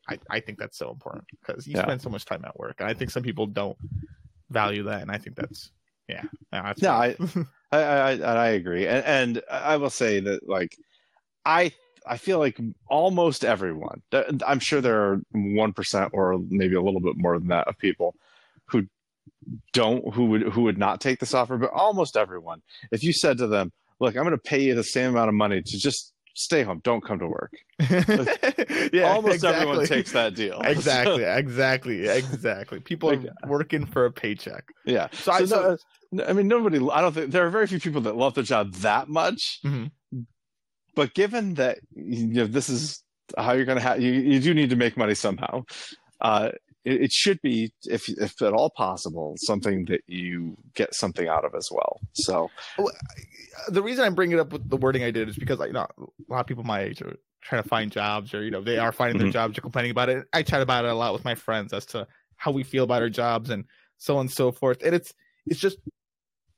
I 0.08 0.18
I 0.30 0.40
think 0.40 0.58
that's 0.58 0.78
so 0.78 0.90
important 0.90 1.24
because 1.40 1.66
you 1.66 1.74
Yeah. 1.76 1.82
spend 1.82 2.02
so 2.02 2.10
much 2.10 2.24
time 2.24 2.44
at 2.44 2.58
work, 2.58 2.76
and 2.80 2.88
I 2.88 2.94
think 2.94 3.10
some 3.10 3.22
people 3.22 3.46
don't 3.46 3.76
value 4.50 4.84
that, 4.84 5.02
and 5.02 5.10
I 5.10 5.18
think 5.18 5.36
that's 5.36 5.70
yeah. 6.08 6.22
no, 6.52 6.62
that's 6.62 6.82
No. 6.82 6.90
I, 6.90 7.16
I, 7.72 7.78
I, 7.78 8.12
I 8.16 8.48
agree, 8.48 8.86
and, 8.86 9.04
and 9.04 9.42
I 9.50 9.76
will 9.76 9.90
say 9.90 10.18
that 10.20 10.48
like 10.48 10.76
I 11.44 11.72
I 12.06 12.16
feel 12.16 12.38
like 12.38 12.58
almost 12.88 13.44
everyone. 13.44 14.02
I'm 14.44 14.58
sure 14.58 14.80
there 14.80 15.00
are 15.12 15.20
one 15.32 15.72
percent 15.72 16.10
or 16.14 16.38
maybe 16.48 16.74
a 16.74 16.82
little 16.82 17.00
bit 17.00 17.16
more 17.16 17.38
than 17.38 17.48
that 17.48 17.68
of 17.68 17.78
people 17.78 18.14
who 18.66 18.86
don't 19.72 20.12
who 20.14 20.24
would 20.26 20.42
who 20.42 20.62
would 20.62 20.78
not 20.78 21.00
take 21.00 21.20
this 21.20 21.34
offer, 21.34 21.56
but 21.58 21.70
almost 21.70 22.16
everyone. 22.16 22.62
If 22.90 23.04
you 23.04 23.12
said 23.12 23.38
to 23.38 23.46
them, 23.46 23.70
"Look, 24.00 24.16
I'm 24.16 24.22
going 24.24 24.32
to 24.32 24.38
pay 24.38 24.62
you 24.62 24.74
the 24.74 24.84
same 24.84 25.10
amount 25.10 25.28
of 25.28 25.34
money 25.34 25.62
to 25.62 25.78
just 25.78 26.12
stay 26.34 26.62
home, 26.62 26.80
don't 26.82 27.04
come 27.04 27.18
to 27.18 27.26
work. 27.26 27.52
yeah, 28.92 29.12
Almost 29.12 29.44
everyone 29.44 29.84
takes 29.86 30.12
that 30.12 30.34
deal. 30.34 30.60
exactly, 30.64 31.22
exactly, 31.42 32.06
exactly. 32.08 32.80
People 32.80 33.10
Like, 33.10 33.26
are 33.42 33.48
working 33.48 33.84
for 33.86 34.06
a 34.06 34.12
paycheck. 34.12 34.64
yeah. 34.86 35.08
So, 35.12 35.32
I, 35.32 35.38
So 35.40 35.46
so, 35.46 35.76
no- 36.12 36.24
I 36.24 36.32
mean, 36.32 36.48
nobody. 36.48 36.78
I 36.92 37.00
don't 37.00 37.12
think 37.12 37.30
there 37.30 37.46
are 37.46 37.50
very 37.50 37.66
few 37.66 37.80
people 37.80 38.00
that 38.02 38.16
love 38.16 38.34
their 38.34 38.44
job 38.44 38.72
that 38.76 39.08
much. 39.08 39.60
Mhm. 39.64 39.90
But 40.96 41.14
given 41.14 41.54
that 41.54 41.78
you 41.94 42.26
know 42.28 42.46
this 42.46 42.68
is 42.68 43.02
how 43.38 43.52
you're 43.52 43.64
going 43.64 43.78
to 43.78 43.82
have, 43.82 44.00
you, 44.00 44.12
you 44.12 44.40
do 44.40 44.52
need 44.54 44.70
to 44.70 44.76
make 44.76 44.96
money 44.96 45.14
somehow. 45.14 45.62
Uh, 46.20 46.50
it, 46.84 47.02
it 47.02 47.12
should 47.12 47.40
be, 47.42 47.72
if 47.84 48.08
if 48.08 48.40
at 48.42 48.52
all 48.52 48.70
possible, 48.70 49.34
something 49.36 49.84
that 49.86 50.02
you 50.06 50.56
get 50.74 50.94
something 50.94 51.28
out 51.28 51.44
of 51.44 51.54
as 51.54 51.68
well. 51.70 52.00
So 52.12 52.50
the 53.68 53.82
reason 53.82 54.04
I'm 54.04 54.14
bringing 54.14 54.38
it 54.38 54.40
up 54.40 54.52
with 54.52 54.68
the 54.68 54.76
wording 54.76 55.02
I 55.02 55.10
did 55.10 55.28
is 55.28 55.36
because 55.36 55.58
like 55.58 55.68
you 55.68 55.74
know, 55.74 55.86
a 55.98 56.32
lot 56.32 56.40
of 56.40 56.46
people 56.46 56.64
my 56.64 56.80
age 56.80 57.02
are 57.02 57.16
trying 57.42 57.62
to 57.62 57.68
find 57.68 57.90
jobs 57.90 58.34
or 58.34 58.42
you 58.42 58.50
know 58.50 58.60
they 58.60 58.78
are 58.78 58.92
finding 58.92 59.18
their 59.18 59.28
Mhm. 59.28 59.32
jobs 59.32 59.58
or 59.58 59.62
complaining 59.62 59.90
about 59.90 60.08
it. 60.08 60.26
I 60.32 60.42
chat 60.42 60.62
about 60.62 60.84
it 60.84 60.90
a 60.90 60.94
lot 60.94 61.12
with 61.12 61.24
my 61.24 61.34
friends 61.34 61.72
as 61.72 61.86
to 61.86 62.06
how 62.36 62.50
we 62.50 62.62
feel 62.62 62.84
about 62.84 63.02
our 63.02 63.10
jobs 63.10 63.50
and 63.50 63.64
so 63.98 64.16
on 64.16 64.22
and 64.22 64.30
so 64.30 64.52
forth. 64.52 64.82
And 64.82 64.94
it's 64.94 65.14
it's 65.46 65.60
just 65.60 65.78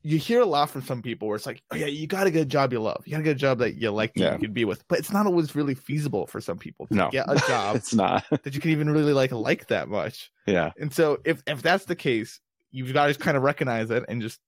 you 0.05 0.18
hear 0.18 0.40
a 0.40 0.46
lot 0.46 0.68
from 0.70 0.82
some 0.82 1.00
people 1.03 1.28
where 1.28 1.36
it's 1.36 1.46
like, 1.46 1.62
oh 1.70 1.76
yeah, 1.76 1.86
you 1.86 2.07
got 2.07 2.24
to 2.24 2.30
get 2.30 2.42
a 2.42 2.46
job 2.46 2.72
you 2.72 2.80
love. 2.80 3.03
You 3.07 3.12
got 3.12 3.18
to 3.18 3.22
get 3.24 3.30
a 3.36 3.38
job 3.38 3.59
that 3.59 3.76
you 3.76 3.90
like 3.90 4.14
that 4.14 4.20
Yeah. 4.20 4.32
you 4.34 4.38
can 4.40 4.53
be 4.53 4.64
with. 4.64 4.86
But 4.88 4.98
it's 4.98 5.12
not 5.12 5.26
always 5.26 5.55
really 5.55 5.74
feasible 5.74 6.26
for 6.26 6.40
some 6.40 6.59
people 6.59 6.86
to 6.88 6.94
No. 6.94 7.11
get 7.11 7.26
a 7.28 7.36
job 7.46 7.76
it's 7.80 7.94
not. 7.94 8.24
that 8.30 8.55
you 8.55 8.61
can 8.61 8.70
even 8.72 8.90
really 8.90 9.12
like 9.12 9.30
like 9.32 9.68
that 9.68 9.88
much. 9.88 10.30
Yeah. 10.46 10.72
And 10.78 10.92
so 10.92 11.18
if 11.24 11.42
if 11.46 11.62
that's 11.62 11.84
the 11.84 11.94
case, 11.96 12.40
you've 12.72 12.92
got 12.92 13.07
to 13.07 13.14
kind 13.14 13.36
of 13.36 13.42
recognize 13.42 13.90
it 13.90 14.05
and 14.09 14.20
just 14.20 14.40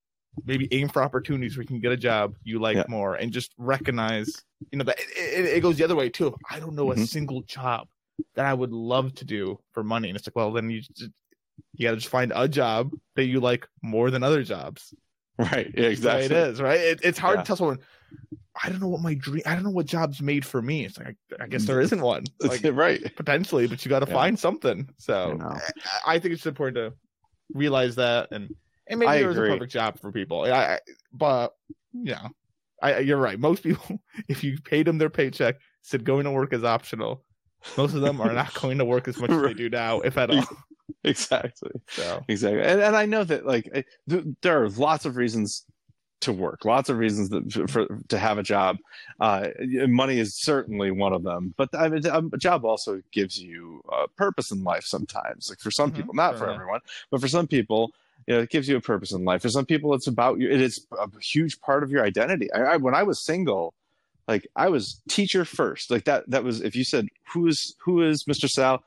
maybe 0.44 0.66
aim 0.72 0.88
for 0.88 1.02
opportunities 1.02 1.56
where 1.56 1.62
you 1.62 1.68
can 1.68 1.78
get 1.78 1.92
a 1.92 1.96
job 1.96 2.34
you 2.42 2.58
like 2.58 2.76
Yeah. 2.76 2.84
more 2.88 3.14
and 3.14 3.32
just 3.32 3.52
recognize, 3.56 4.34
you 4.72 4.78
know, 4.78 4.84
that 4.84 4.98
it, 4.98 5.44
it, 5.46 5.60
goes 5.62 5.76
the 5.78 5.84
other 5.84 5.94
way 5.94 6.08
too. 6.08 6.34
I 6.50 6.58
don't 6.58 6.74
know 6.74 6.90
a 6.90 6.96
Mhm. 6.96 7.06
single 7.06 7.42
job 7.42 7.86
that 8.34 8.44
I 8.44 8.52
would 8.54 8.72
love 8.72 9.14
to 9.16 9.24
do 9.24 9.60
for 9.70 9.84
money. 9.84 10.08
And 10.08 10.16
it's 10.18 10.26
like, 10.26 10.34
well, 10.34 10.50
then 10.52 10.70
you 10.70 10.80
just, 10.80 11.10
you 11.76 11.86
got 11.86 11.90
to 11.92 11.96
just 11.98 12.08
find 12.08 12.32
a 12.34 12.48
job 12.48 12.90
that 13.14 13.26
you 13.26 13.38
like 13.38 13.68
more 13.82 14.10
than 14.10 14.24
other 14.24 14.42
jobs. 14.42 14.92
Right. 15.38 15.72
Yeah, 15.74 15.88
That's 15.88 16.00
the 16.00 16.08
way 16.08 16.24
exactly. 16.24 16.24
It 16.24 16.32
is, 16.32 16.62
right? 16.62 16.80
It, 16.80 17.00
it's 17.02 17.18
hard 17.18 17.38
Yeah. 17.38 17.42
to 17.42 17.46
tell 17.46 17.56
someone, 17.56 17.78
I 18.62 18.68
don't 18.68 18.80
know 18.80 18.88
what 18.88 19.00
my 19.00 19.14
dream, 19.14 19.42
I 19.46 19.54
don't 19.54 19.64
know 19.64 19.70
what 19.70 19.86
job's 19.86 20.22
made 20.22 20.46
for 20.46 20.62
me. 20.62 20.84
It's 20.84 20.96
like, 20.96 21.16
I, 21.40 21.44
I 21.44 21.46
guess 21.48 21.64
there 21.64 21.80
isn't 21.80 22.00
one. 22.00 22.24
Like, 22.40 22.62
right. 22.72 23.02
potentially, 23.16 23.66
but 23.66 23.84
you 23.84 23.88
got 23.88 24.00
to 24.00 24.06
Yeah. 24.06 24.14
find 24.14 24.38
something. 24.38 24.88
So. 24.98 25.38
I, 25.40 25.60
I 26.06 26.18
think 26.20 26.34
it's 26.34 26.46
important 26.46 26.76
to 26.76 26.92
realize 27.52 27.96
that, 27.96 28.28
and 28.30 28.54
and 28.86 29.00
maybe 29.00 29.08
I 29.10 29.18
there's 29.20 29.36
a 29.36 29.40
perfect 29.40 29.72
job 29.72 29.98
for 29.98 30.12
people. 30.12 30.42
I, 30.42 30.50
I 30.50 30.78
but 31.12 31.54
you 31.92 32.12
know, 32.12 32.28
I 32.82 32.98
you're 32.98 33.18
right. 33.18 33.38
Most 33.38 33.62
people, 33.62 33.98
if 34.28 34.44
you 34.44 34.58
paid 34.60 34.86
them 34.86 34.98
their 34.98 35.10
paycheck, 35.10 35.56
said 35.82 36.04
going 36.04 36.24
to 36.24 36.30
work 36.30 36.52
is 36.52 36.64
optional. 36.64 37.24
Most 37.76 37.94
of 37.94 38.02
them 38.02 38.20
are 38.20 38.32
not 38.32 38.52
going 38.54 38.78
to 38.78 38.84
work 38.84 39.08
as 39.08 39.18
much 39.18 39.30
as 39.30 39.42
they 39.42 39.54
do 39.54 39.68
now, 39.70 40.00
if 40.00 40.16
at 40.18 40.30
all. 40.30 40.44
Exactly. 41.04 41.70
So 41.88 42.26
Exactly. 42.28 42.62
And, 42.62 42.80
and 42.80 42.96
I 42.96 43.06
know 43.06 43.24
that 43.24 43.46
like 43.46 43.68
I- 43.74 43.84
th- 44.08 44.24
there 44.42 44.62
are 44.62 44.68
lots 44.68 45.04
of 45.04 45.16
reasons 45.16 45.64
to 46.22 46.32
work, 46.32 46.64
lots 46.64 46.88
of 46.88 46.96
reasons 46.98 47.28
that, 47.30 47.70
for, 47.70 47.86
to 48.08 48.18
have 48.18 48.38
a 48.38 48.42
job. 48.42 48.78
Uh, 49.20 49.48
money 49.88 50.18
is 50.18 50.34
certainly 50.40 50.90
one 50.90 51.12
of 51.12 51.22
them, 51.22 51.54
but 51.56 51.68
I 51.74 51.88
mean, 51.88 52.02
a 52.06 52.38
job 52.38 52.64
also 52.64 53.02
gives 53.12 53.38
you 53.38 53.82
a 53.92 54.08
purpose 54.08 54.50
in 54.50 54.64
life 54.64 54.84
sometimes. 54.84 55.50
Like 55.50 55.60
for 55.60 55.70
some 55.70 55.90
Mhm, 55.90 55.92
people, 55.92 56.14
not 56.14 56.38
for 56.38 56.48
certainly. 56.48 56.54
everyone, 56.54 56.80
but 57.10 57.20
for 57.20 57.28
some 57.28 57.46
people, 57.46 57.92
you 58.26 58.34
know, 58.34 58.40
it 58.42 58.50
gives 58.50 58.68
you 58.68 58.76
a 58.76 58.80
purpose 58.80 59.12
in 59.12 59.24
life. 59.24 59.42
For 59.42 59.50
some 59.50 59.66
people, 59.66 59.92
it's 59.94 60.06
about 60.06 60.38
you. 60.40 60.50
It 60.50 60.60
is 60.60 60.86
a 60.98 61.08
huge 61.20 61.60
part 61.60 61.82
of 61.82 61.90
your 61.90 62.04
identity. 62.04 62.50
I, 62.52 62.62
I 62.62 62.76
when 62.78 62.94
I 62.94 63.02
was 63.02 63.24
single, 63.24 63.74
like 64.26 64.46
I 64.56 64.68
was 64.68 65.00
teacher 65.08 65.44
first. 65.44 65.90
Like 65.90 66.04
that. 66.04 66.28
That 66.30 66.44
was 66.44 66.60
if 66.62 66.74
you 66.74 66.84
said 66.84 67.08
who 67.32 67.46
is 67.46 67.74
who 67.84 68.02
is 68.02 68.24
Mr. 68.24 68.48
Sal, 68.48 68.82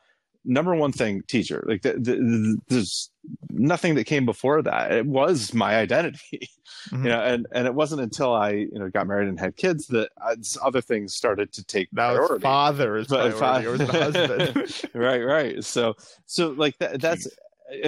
number 0.48 0.74
one 0.74 0.92
thing 0.92 1.22
teacher. 1.28 1.64
Like 1.68 1.82
the, 1.82 1.94
the, 1.94 2.16
the, 2.16 2.58
there's 2.70 3.12
nothing 3.50 3.96
that 3.96 4.06
came 4.06 4.26
before 4.26 4.62
that. 4.62 4.92
It 4.92 5.06
was 5.06 5.54
my 5.54 5.76
identity. 5.76 6.20
Mhm. 6.34 6.48
You 6.92 7.00
mm-hmm. 7.00 7.08
know, 7.08 7.22
and 7.22 7.48
and 7.52 7.68
it 7.68 7.74
wasn't 7.74 8.02
until 8.02 8.34
I 8.34 8.52
you 8.52 8.80
know 8.80 8.90
got 8.90 9.08
married 9.08 9.28
and 9.28 9.38
had 9.38 9.58
kids 9.58 9.88
that 9.88 10.10
uh, 10.22 10.36
I, 10.38 10.66
other 10.66 10.80
things 10.80 11.14
started 11.14 11.52
to 11.54 11.66
take 11.66 11.90
that 11.92 12.16
priority. 12.16 12.42
father 12.42 12.96
is 12.96 13.08
priority, 13.08 13.68
or 13.68 13.74
is 13.74 13.82
it 13.82 13.90
husband? 13.90 14.72
right, 14.94 15.22
right. 15.22 15.64
So 15.66 15.96
so 16.28 16.52
like 16.52 16.78
that. 16.78 17.02
That's 17.02 17.26
uh, 17.26 17.30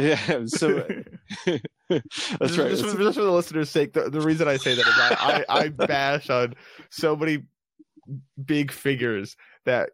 yeah. 0.01 0.45
So 0.47 0.79
uh, 0.79 1.59
that's 1.87 2.03
just, 2.41 2.57
right. 2.57 2.69
Just, 2.71 2.85
for, 2.87 2.97
just 2.97 3.17
for 3.17 3.23
the 3.23 3.31
listeners' 3.31 3.69
sake, 3.69 3.93
the, 3.93 4.09
the 4.09 4.19
reason 4.19 4.49
I 4.49 4.57
say 4.57 4.75
that 4.75 4.85
is 4.85 4.93
I, 4.97 5.45
I, 5.47 5.59
I 5.59 5.69
bash 5.69 6.29
on 6.29 6.55
so 6.89 7.15
many 7.15 7.43
big 8.43 8.71
figures 8.71 9.37
that 9.65 9.91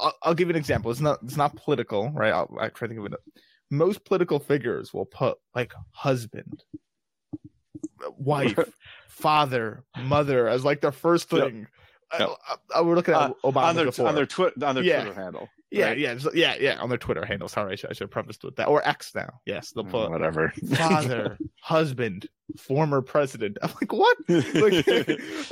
I'll, 0.00 0.14
I'll 0.22 0.34
give 0.34 0.48
you 0.48 0.52
an 0.54 0.56
example. 0.58 0.90
It's 0.90 1.00
not 1.00 1.18
it's 1.22 1.36
not 1.36 1.54
political, 1.56 2.10
right? 2.10 2.32
I'll, 2.32 2.48
I 2.58 2.68
try 2.68 2.88
to 2.88 2.94
think 2.94 3.06
of 3.06 3.12
it. 3.12 3.20
Most 3.70 4.04
political 4.04 4.38
figures 4.38 4.92
will 4.92 5.04
put 5.06 5.38
like 5.54 5.72
husband, 5.92 6.64
wife, 8.18 8.58
father, 9.08 9.84
mother 10.02 10.48
as 10.48 10.64
like 10.64 10.80
their 10.80 10.92
first 10.92 11.28
thing. 11.28 11.66
Yep. 12.18 12.30
I, 12.48 12.56
I, 12.74 12.80
we're 12.80 12.96
looking 12.96 13.14
at 13.14 13.20
Uh, 13.20 13.34
Obama 13.44 13.62
on 13.68 13.76
their 13.76 13.84
before. 13.86 14.08
on 14.08 14.14
their 14.16 14.26
twi- 14.26 14.50
on 14.64 14.74
their 14.74 14.82
Yeah. 14.82 15.04
Twitter 15.04 15.20
handle. 15.20 15.48
yeah, 15.70 15.86
right? 15.86 15.98
yeah, 15.98 16.14
just- 16.14 16.34
yeah, 16.34 16.56
yeah, 16.58 16.80
on 16.80 16.88
their 16.88 16.98
Twitter 16.98 17.24
handle. 17.24 17.46
Sorry, 17.48 17.72
I 17.72 17.76
should, 17.76 17.90
I 17.90 17.92
should 17.92 18.04
have 18.06 18.10
prefaced 18.10 18.42
with 18.42 18.56
that. 18.56 18.66
Or 18.66 18.86
X 18.86 19.14
now. 19.14 19.28
Yes, 19.46 19.70
they'll 19.70 19.84
put 19.84 20.10
Whatever. 20.10 20.52
father, 20.74 21.38
husband, 21.60 22.26
former 22.58 23.00
president. 23.00 23.58
I'm 23.62 23.70
like, 23.80 23.92
what? 23.92 24.16
Like, 24.28 24.86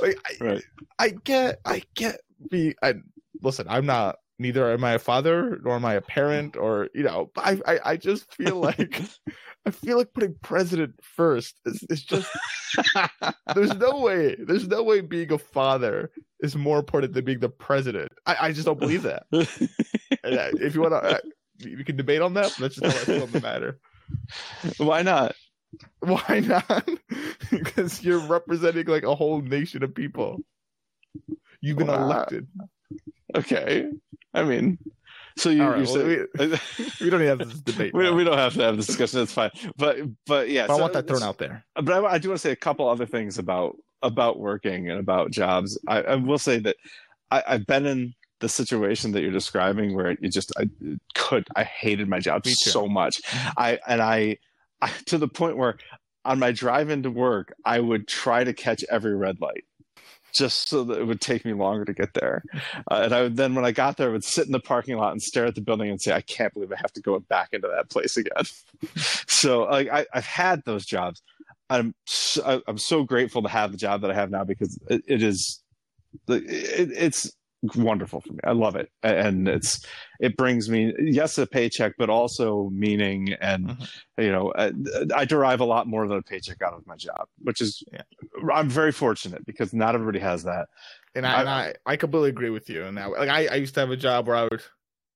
like 0.01 0.17
I, 0.41 0.43
Right. 0.43 0.63
I 0.99 1.09
get, 1.23 1.59
I 1.63 1.81
get. 1.95 2.19
Be, 2.51 2.75
I 2.83 2.95
listen. 3.41 3.67
I'm 3.69 3.85
not. 3.85 4.17
Neither 4.39 4.71
am 4.71 4.83
I 4.85 4.93
a 4.93 4.99
father, 4.99 5.59
nor 5.63 5.75
am 5.75 5.83
I 5.85 5.95
a 5.95 6.01
parent, 6.01 6.55
or 6.55 6.87
you 6.95 7.03
know. 7.03 7.29
but 7.35 7.45
I, 7.45 7.73
I, 7.73 7.79
I 7.91 7.97
just 7.97 8.33
feel 8.33 8.55
like, 8.61 9.01
I 9.65 9.71
feel 9.71 9.97
like 9.97 10.13
putting 10.13 10.35
president 10.41 10.95
first 11.03 11.55
is, 11.65 11.83
is 11.89 12.03
just. 12.03 12.29
There's 13.55 13.75
no 13.75 13.99
way. 13.99 14.35
There's 14.39 14.67
no 14.67 14.83
way 14.83 15.01
being 15.01 15.31
a 15.31 15.37
father 15.37 16.11
is 16.39 16.55
more 16.55 16.79
important 16.79 17.13
than 17.13 17.25
being 17.25 17.39
the 17.39 17.49
president. 17.49 18.11
I, 18.25 18.37
I 18.47 18.51
just 18.53 18.65
don't 18.65 18.79
believe 18.79 19.03
that. 19.03 19.23
Uh, 19.33 19.45
if 20.23 20.75
you 20.75 20.81
want 20.81 20.93
to, 20.93 20.97
uh, 20.97 21.17
we 21.63 21.83
can 21.83 21.97
debate 21.97 22.21
on 22.21 22.35
that. 22.35 22.53
That's 22.57 22.75
just 22.75 22.85
how 22.85 23.01
I 23.01 23.05
feel 23.05 23.23
on 23.23 23.31
the 23.31 23.41
matter. 23.41 23.79
Why 24.77 25.01
not? 25.01 25.35
Why 25.99 26.41
not? 26.45 26.87
because 27.51 28.03
you're 28.03 28.19
representing 28.19 28.87
like 28.87 29.03
a 29.03 29.15
whole 29.15 29.41
nation 29.41 29.83
of 29.83 29.93
people. 29.93 30.41
You've 31.61 31.77
been 31.77 31.87
Wow. 31.87 32.03
elected. 32.05 32.47
Okay. 33.35 33.89
I 34.33 34.43
mean, 34.43 34.77
so 35.37 35.49
you, 35.49 35.63
right, 35.63 35.85
well, 35.87 35.95
say, 36.37 36.59
We 37.01 37.09
don't 37.09 37.21
have 37.21 37.39
this 37.39 37.59
debate. 37.61 37.93
we, 37.93 38.11
we 38.11 38.23
don't 38.23 38.37
have 38.37 38.53
to 38.55 38.63
have 38.63 38.77
this 38.77 38.87
discussion. 38.87 39.19
That's 39.19 39.31
fine. 39.31 39.51
But 39.77 39.97
but 40.25 40.49
yeah, 40.49 40.67
but 40.67 40.77
I 40.77 40.81
want 40.81 40.93
that 40.93 41.07
thrown 41.07 41.23
out 41.23 41.37
there. 41.37 41.63
But 41.75 41.89
I, 41.89 42.13
I 42.13 42.17
do 42.17 42.29
want 42.29 42.41
to 42.41 42.47
say 42.47 42.51
a 42.51 42.57
couple 42.57 42.87
other 42.87 43.05
things 43.05 43.37
about 43.37 43.77
about 44.01 44.39
working 44.39 44.89
and 44.89 44.99
about 44.99 45.31
jobs. 45.31 45.79
I, 45.87 46.01
I 46.01 46.15
will 46.15 46.39
say 46.39 46.59
that 46.59 46.75
I, 47.31 47.43
I've 47.47 47.65
been 47.65 47.85
in 47.85 48.13
the 48.39 48.49
situation 48.49 49.11
that 49.11 49.21
you're 49.21 49.31
describing 49.31 49.95
where 49.95 50.17
you 50.19 50.29
just 50.29 50.51
I 50.57 50.69
could 51.15 51.47
I 51.55 51.63
hated 51.63 52.07
my 52.07 52.19
job 52.19 52.45
so 52.47 52.87
much. 52.87 53.21
Mm-hmm. 53.23 53.49
I 53.57 53.79
and 53.87 54.01
I, 54.01 54.37
I 54.81 54.91
to 55.07 55.17
the 55.17 55.27
point 55.27 55.57
where 55.57 55.77
on 56.25 56.39
my 56.39 56.51
drive 56.51 56.89
into 56.89 57.11
work 57.11 57.53
I 57.65 57.79
would 57.79 58.07
try 58.07 58.43
to 58.43 58.53
catch 58.53 58.83
every 58.89 59.15
red 59.15 59.39
light. 59.41 59.63
Just 60.33 60.69
so 60.69 60.83
that 60.83 60.99
it 60.99 61.05
would 61.05 61.21
take 61.21 61.45
me 61.45 61.53
longer 61.53 61.85
to 61.85 61.93
get 61.93 62.13
there, 62.13 62.43
uh, 62.91 63.01
and 63.03 63.13
I 63.13 63.23
would 63.23 63.37
then, 63.37 63.55
when 63.55 63.65
I 63.65 63.71
got 63.71 63.97
there, 63.97 64.09
I 64.09 64.11
would 64.11 64.23
sit 64.23 64.45
in 64.45 64.51
the 64.51 64.59
parking 64.59 64.97
lot 64.97 65.11
and 65.11 65.21
stare 65.21 65.45
at 65.45 65.55
the 65.55 65.61
building 65.61 65.89
and 65.89 66.01
say, 66.01 66.13
"I 66.13 66.21
can't 66.21 66.53
believe 66.53 66.71
I 66.71 66.77
have 66.77 66.93
to 66.93 67.01
go 67.01 67.19
back 67.19 67.49
into 67.51 67.67
that 67.67 67.89
place 67.89 68.17
again." 68.17 68.43
so, 69.27 69.63
like, 69.63 69.89
I, 69.89 70.05
I've 70.13 70.25
had 70.25 70.63
those 70.65 70.85
jobs, 70.85 71.21
I'm 71.69 71.93
so, 72.05 72.61
I'm 72.67 72.77
so 72.77 73.03
grateful 73.03 73.43
to 73.43 73.49
have 73.49 73.71
the 73.71 73.77
job 73.77 74.01
that 74.01 74.11
I 74.11 74.15
have 74.15 74.31
now 74.31 74.43
because 74.43 74.77
it, 74.89 75.03
it 75.07 75.21
is 75.21 75.61
it, 76.27 76.91
it's 76.91 77.31
wonderful 77.75 78.21
for 78.21 78.33
me. 78.33 78.39
I 78.43 78.51
love 78.51 78.75
it, 78.75 78.89
and 79.03 79.47
it's 79.47 79.85
it 80.19 80.37
brings 80.37 80.69
me 80.69 80.93
yes 80.99 81.37
a 81.37 81.45
paycheck, 81.45 81.93
but 81.97 82.09
also 82.09 82.69
meaning, 82.71 83.33
and 83.41 83.69
Mhm. 83.69 83.89
you 84.17 84.31
know 84.31 84.53
I, 84.55 84.71
I 85.15 85.25
derive 85.25 85.59
a 85.59 85.65
lot 85.65 85.87
more 85.87 86.07
than 86.07 86.17
a 86.17 86.21
paycheck 86.21 86.61
out 86.61 86.73
of 86.73 86.85
my 86.87 86.95
job, 86.95 87.27
which 87.39 87.61
is 87.61 87.83
Yeah. 87.91 88.03
I'm 88.53 88.69
very 88.69 88.91
fortunate 88.91 89.45
because 89.45 89.73
not 89.73 89.95
everybody 89.95 90.19
has 90.19 90.43
that. 90.43 90.67
And 91.15 91.25
I, 91.25 91.39
and 91.39 91.49
I, 91.49 91.73
I 91.85 91.95
completely 91.97 92.29
agree 92.29 92.51
with 92.51 92.69
you. 92.69 92.85
And 92.85 92.97
that 92.97 93.11
like 93.11 93.29
I, 93.29 93.47
I 93.47 93.55
used 93.55 93.73
to 93.73 93.79
have 93.79 93.91
a 93.91 93.97
job 93.97 94.27
where 94.27 94.35
I 94.35 94.43
would, 94.43 94.61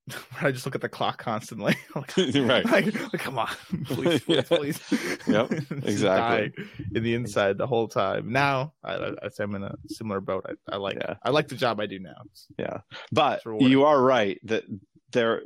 I 0.42 0.52
just 0.52 0.66
look 0.66 0.76
at 0.76 0.82
the 0.82 0.90
clock 0.90 1.18
constantly. 1.18 1.76
like, 1.96 2.18
Right. 2.36 2.66
Like, 2.66 2.94
like, 2.94 3.12
come 3.20 3.40
on, 3.40 3.48
please, 3.86 4.22
please, 4.22 4.28
Yeah. 4.28 4.42
please. 4.42 4.80
Yep, 5.28 5.52
exactly. 5.86 6.66
in 6.94 7.04
the 7.04 7.14
inside 7.14 7.58
the 7.58 7.68
whole 7.68 7.88
time. 7.88 8.32
Now, 8.32 8.74
I, 8.84 8.94
I, 8.96 9.12
I'm 9.40 9.56
in 9.56 9.64
a 9.64 9.76
similar 9.88 10.20
boat. 10.20 10.46
I, 10.48 10.74
I 10.76 10.78
like, 10.78 10.96
Yeah. 10.96 11.16
I 11.24 11.30
like 11.30 11.48
the 11.48 11.56
job 11.56 11.80
I 11.80 11.86
do 11.86 12.00
now. 12.00 12.22
Yeah, 12.58 12.80
but 13.12 13.42
you 13.60 13.86
are 13.86 14.02
right 14.02 14.40
that 14.44 14.64
there 15.12 15.42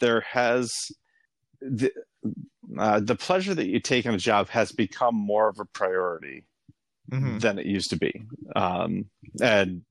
there 0.00 0.20
has 0.22 0.72
the 1.60 1.92
uh, 2.78 3.00
the 3.00 3.16
pleasure 3.16 3.54
that 3.54 3.66
you 3.66 3.80
take 3.80 4.06
in 4.06 4.14
a 4.14 4.18
job 4.18 4.48
has 4.48 4.72
become 4.72 5.14
more 5.14 5.48
of 5.48 5.58
a 5.60 5.64
priority 5.66 6.44
Mhm. 7.12 7.40
than 7.40 7.58
it 7.58 7.66
used 7.66 7.90
to 7.90 7.96
be, 7.96 8.22
um, 8.54 9.06
and 9.42 9.82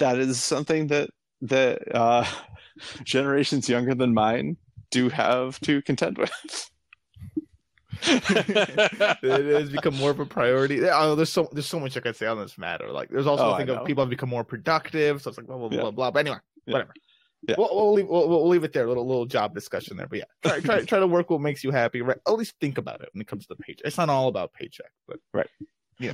that 0.00 0.18
is 0.18 0.42
something 0.42 0.88
that 0.88 1.10
that 1.42 1.94
uh, 1.94 2.24
generations 3.04 3.68
younger 3.68 3.94
than 3.94 4.14
mine 4.14 4.56
do 4.90 5.08
have 5.08 5.60
to 5.60 5.82
contend 5.82 6.18
with. 6.18 6.70
it 8.02 9.60
has 9.60 9.70
become 9.70 9.96
more 9.96 10.10
of 10.10 10.20
a 10.20 10.26
priority. 10.26 10.80
Oh, 10.88 11.14
there's 11.14 11.32
so 11.32 11.48
there's 11.52 11.66
so 11.66 11.80
much 11.80 11.96
I 11.96 12.00
could 12.00 12.16
say 12.16 12.26
on 12.26 12.38
this 12.38 12.56
matter. 12.58 12.90
Like, 12.92 13.08
there's 13.08 13.26
also 13.26 13.48
Oh, 13.48 13.52
I 13.52 13.58
thing 13.58 13.70
of 13.70 13.84
people 13.86 14.02
have 14.02 14.10
become 14.10 14.28
more 14.28 14.44
productive. 14.44 15.20
So 15.22 15.30
it's 15.30 15.38
like 15.38 15.46
blah 15.46 15.56
blah 15.58 15.68
blah 15.68 15.76
Yeah. 15.76 15.82
blah 15.82 15.90
blah. 15.90 16.10
But 16.12 16.20
anyway, 16.20 16.38
Yeah. 16.66 16.72
whatever. 16.74 16.92
Yeah. 17.48 17.54
We'll, 17.58 17.68
we'll 17.72 17.92
leave 17.92 18.08
we'll, 18.08 18.28
we'll 18.28 18.48
leave 18.48 18.64
it 18.64 18.72
there. 18.72 18.84
A 18.84 18.88
little 18.88 19.06
little 19.06 19.26
job 19.26 19.54
discussion 19.54 19.96
there. 19.96 20.06
But 20.06 20.18
yeah, 20.18 20.24
try 20.44 20.60
try 20.60 20.84
try 20.84 20.98
to 21.00 21.06
work 21.06 21.30
what 21.30 21.40
makes 21.40 21.64
you 21.64 21.70
happy. 21.70 22.02
Right? 22.02 22.18
At 22.26 22.34
least 22.34 22.54
think 22.60 22.78
about 22.78 23.00
it 23.00 23.08
when 23.12 23.20
it 23.20 23.26
comes 23.26 23.46
to 23.46 23.54
the 23.54 23.62
paycheck. 23.62 23.86
It's 23.86 23.98
not 23.98 24.08
all 24.10 24.28
about 24.28 24.52
paycheck, 24.52 24.90
but 25.06 25.18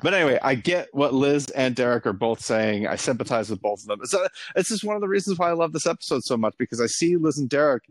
But 0.02 0.14
anyway, 0.14 0.38
I 0.42 0.54
get 0.54 0.88
what 0.92 1.12
Liz 1.14 1.48
and 1.50 1.74
Derek 1.76 2.06
are 2.06 2.12
both 2.12 2.40
saying. 2.40 2.86
I 2.86 2.96
sympathize 2.96 3.50
with 3.50 3.60
both 3.60 3.80
of 3.80 3.86
them. 3.86 4.00
So 4.06 4.26
it's 4.56 4.68
just 4.70 4.84
one 4.84 4.96
of 4.96 5.02
the 5.02 5.08
reasons 5.08 5.38
why 5.38 5.48
I 5.50 5.52
love 5.52 5.72
this 5.72 5.86
episode 5.86 6.24
so 6.24 6.36
much 6.36 6.54
because 6.58 6.80
I 6.80 6.86
see 6.86 7.16
Liz 7.16 7.38
and 7.38 7.48
Derek 7.48 7.84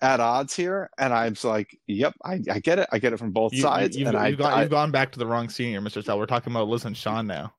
at 0.00 0.20
odds 0.20 0.54
here, 0.54 0.90
and 0.98 1.12
I'm 1.12 1.32
just 1.34 1.44
like, 1.44 1.76
"Yep, 1.88 2.14
I, 2.24 2.40
I 2.50 2.60
get 2.60 2.78
it. 2.78 2.88
I 2.92 2.98
get 2.98 3.12
it 3.12 3.16
from 3.18 3.32
both 3.32 3.52
you, 3.52 3.62
sides." 3.62 3.96
you, 3.96 4.06
and 4.06 4.16
I, 4.16 4.28
you've, 4.28 4.38
gone, 4.38 4.52
I- 4.52 4.60
you've 4.62 4.70
gone 4.70 4.90
back 4.92 5.10
to 5.12 5.18
the 5.18 5.26
wrong 5.26 5.48
senior, 5.48 5.80
Mister 5.80 6.02
Sal. 6.02 6.18
We're 6.18 6.26
talking 6.26 6.52
about 6.52 6.68
Liz 6.68 6.84
and 6.84 6.96
Sean 6.96 7.26
now. 7.26 7.52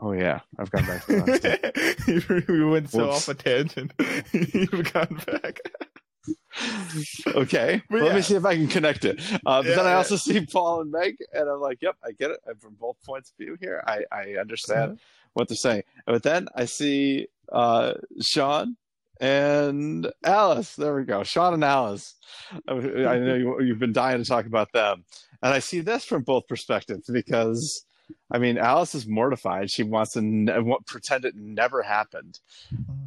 oh 0.00 0.12
yeah, 0.12 0.40
I've 0.58 0.70
gone 0.70 0.86
back. 0.86 1.04
To 1.04 2.44
we 2.48 2.64
went 2.70 2.88
so 2.90 3.08
Whoops. 3.08 3.28
off 3.28 3.28
a 3.28 3.34
tangent. 3.34 3.92
you've 4.32 4.92
gone 4.92 5.20
back. 5.26 5.60
Okay, 7.28 7.82
But 7.90 8.02
let 8.02 8.14
me 8.14 8.22
see 8.22 8.34
if 8.34 8.44
I 8.44 8.54
can 8.56 8.68
connect 8.68 9.04
it. 9.04 9.20
Uh, 9.46 9.62
but 9.62 9.66
Yeah, 9.66 9.76
then 9.76 9.86
I 9.86 9.90
yeah. 9.90 9.96
also 9.96 10.16
see 10.16 10.44
Paul 10.46 10.82
and 10.82 10.90
Meg, 10.90 11.16
and 11.32 11.48
I'm 11.48 11.60
like, 11.60 11.78
"Yep, 11.82 11.96
I 12.04 12.12
get 12.12 12.30
it." 12.30 12.40
And 12.46 12.60
from 12.60 12.74
both 12.74 12.96
points 13.04 13.30
of 13.30 13.36
view 13.38 13.56
here, 13.60 13.82
I, 13.86 14.04
I 14.12 14.34
understand 14.40 14.98
what 15.34 15.48
they're 15.48 15.56
saying. 15.56 15.82
But 16.06 16.22
then 16.22 16.48
I 16.54 16.64
see 16.66 17.28
uh, 17.50 17.94
Sean 18.20 18.76
and 19.20 20.10
Alice. 20.24 20.76
There 20.76 20.94
we 20.94 21.04
go. 21.04 21.22
Sean 21.22 21.54
and 21.54 21.64
Alice. 21.64 22.16
I 22.68 22.72
I 22.72 23.18
know 23.18 23.34
you, 23.34 23.60
you've 23.62 23.78
been 23.78 23.92
dying 23.92 24.22
to 24.22 24.28
talk 24.28 24.46
about 24.46 24.72
them. 24.72 25.04
And 25.42 25.52
I 25.52 25.58
see 25.58 25.80
this 25.80 26.04
from 26.04 26.22
both 26.22 26.46
perspectives 26.46 27.08
because, 27.10 27.84
I 28.30 28.38
mean, 28.38 28.58
Alice 28.58 28.94
is 28.94 29.06
mortified. 29.06 29.70
She 29.70 29.82
wants 29.82 30.12
to 30.12 30.22
ne- 30.22 30.76
pretend 30.86 31.24
it 31.24 31.34
never 31.36 31.82
happened. 31.82 32.38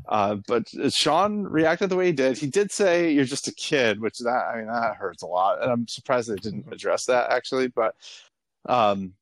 Uh, 0.08 0.36
but 0.48 0.64
Sean 0.94 1.44
reacted 1.44 1.90
the 1.90 1.96
way 1.96 2.08
he 2.08 2.12
did. 2.12 2.38
He 2.38 2.48
did 2.48 2.72
say, 2.72 3.12
You're 3.12 3.26
just 3.26 3.48
a 3.48 3.54
kid, 3.54 4.00
which 4.02 4.20
that, 4.20 4.46
I 4.54 4.58
mean, 4.58 4.68
that 4.68 4.96
hurts 4.98 5.24
a 5.24 5.28
lot. 5.28 5.62
And 5.62 5.72
I'm 5.72 5.88
surprised 5.88 6.30
they 6.30 6.36
didn't 6.36 6.72
address 6.72 7.06
that 7.06 7.32
actually. 7.32 7.68
But, 7.68 7.96
um, 8.68 9.14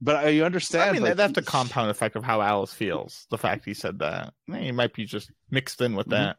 but 0.00 0.24
uh, 0.26 0.28
you 0.28 0.44
understand. 0.44 0.90
I 0.90 0.92
mean, 0.92 1.02
like, 1.02 1.16
that's 1.16 1.32
the 1.32 1.42
compound 1.42 1.90
effect 1.90 2.16
of 2.16 2.24
how 2.24 2.42
Alice 2.42 2.72
feels. 2.74 3.26
The 3.30 3.38
fact 3.38 3.64
he 3.64 3.72
said 3.72 3.98
that, 4.00 4.34
he 4.52 4.70
might 4.70 4.92
be 4.92 5.06
just 5.06 5.30
mixed 5.50 5.80
in 5.80 5.94
with 5.96 6.08
Mhm. 6.08 6.10
that. 6.10 6.36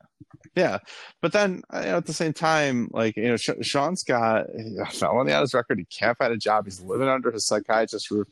Yeah, 0.56 0.78
but 1.22 1.32
then 1.32 1.64
uh, 1.74 1.80
you 1.80 1.86
know, 1.86 1.98
at 1.98 2.06
the 2.06 2.14
same 2.14 2.34
time, 2.34 2.90
like 2.92 3.16
you 3.18 3.30
know, 3.30 3.38
Sean's 3.38 4.04
got 4.04 4.46
a 4.50 4.86
felony 4.92 5.32
on 5.34 5.42
his 5.42 5.54
record. 5.56 5.80
He 5.80 5.86
can't 5.86 6.18
find 6.18 6.32
a 6.34 6.38
job. 6.38 6.66
He's 6.66 6.82
living 6.82 7.08
under 7.08 7.32
his 7.32 7.48
psychiatrist's 7.48 8.12
roof. 8.12 8.28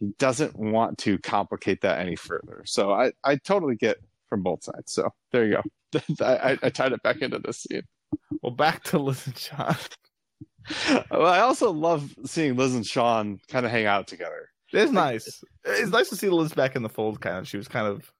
He 0.00 0.12
doesn't 0.18 0.58
want 0.58 0.98
to 0.98 1.18
complicate 1.18 1.80
that 1.82 2.00
any 2.00 2.16
further. 2.16 2.62
So 2.66 2.92
I, 2.92 3.12
I 3.22 3.36
totally 3.36 3.76
get 3.76 3.98
from 4.28 4.42
both 4.42 4.64
sides. 4.64 4.92
So 4.92 5.10
there 5.32 5.46
you 5.46 5.56
go. 5.92 6.02
I, 6.24 6.58
I, 6.62 6.68
tied 6.70 6.92
it 6.92 7.02
back 7.02 7.18
into 7.22 7.38
this 7.38 7.58
scene. 7.62 7.82
Well, 8.42 8.52
back 8.52 8.82
to 8.84 8.98
Liz 8.98 9.26
and 9.26 9.38
Sean. 9.38 9.76
Well, 11.10 11.26
I 11.26 11.40
also 11.40 11.70
love 11.70 12.14
seeing 12.24 12.56
Liz 12.56 12.74
and 12.74 12.86
Sean 12.86 13.38
kind 13.48 13.66
of 13.66 13.70
hang 13.70 13.84
out 13.84 14.06
together. 14.06 14.48
It's 14.72 14.90
nice. 14.90 15.42
It's 15.62 15.90
nice 15.90 16.08
to 16.08 16.16
see 16.16 16.30
Liz 16.30 16.54
back 16.54 16.74
in 16.74 16.82
the 16.82 16.88
fold. 16.88 17.20
Kind 17.20 17.36
of, 17.36 17.46
she 17.46 17.58
was 17.58 17.68
kind 17.68 17.86
of 17.86 18.10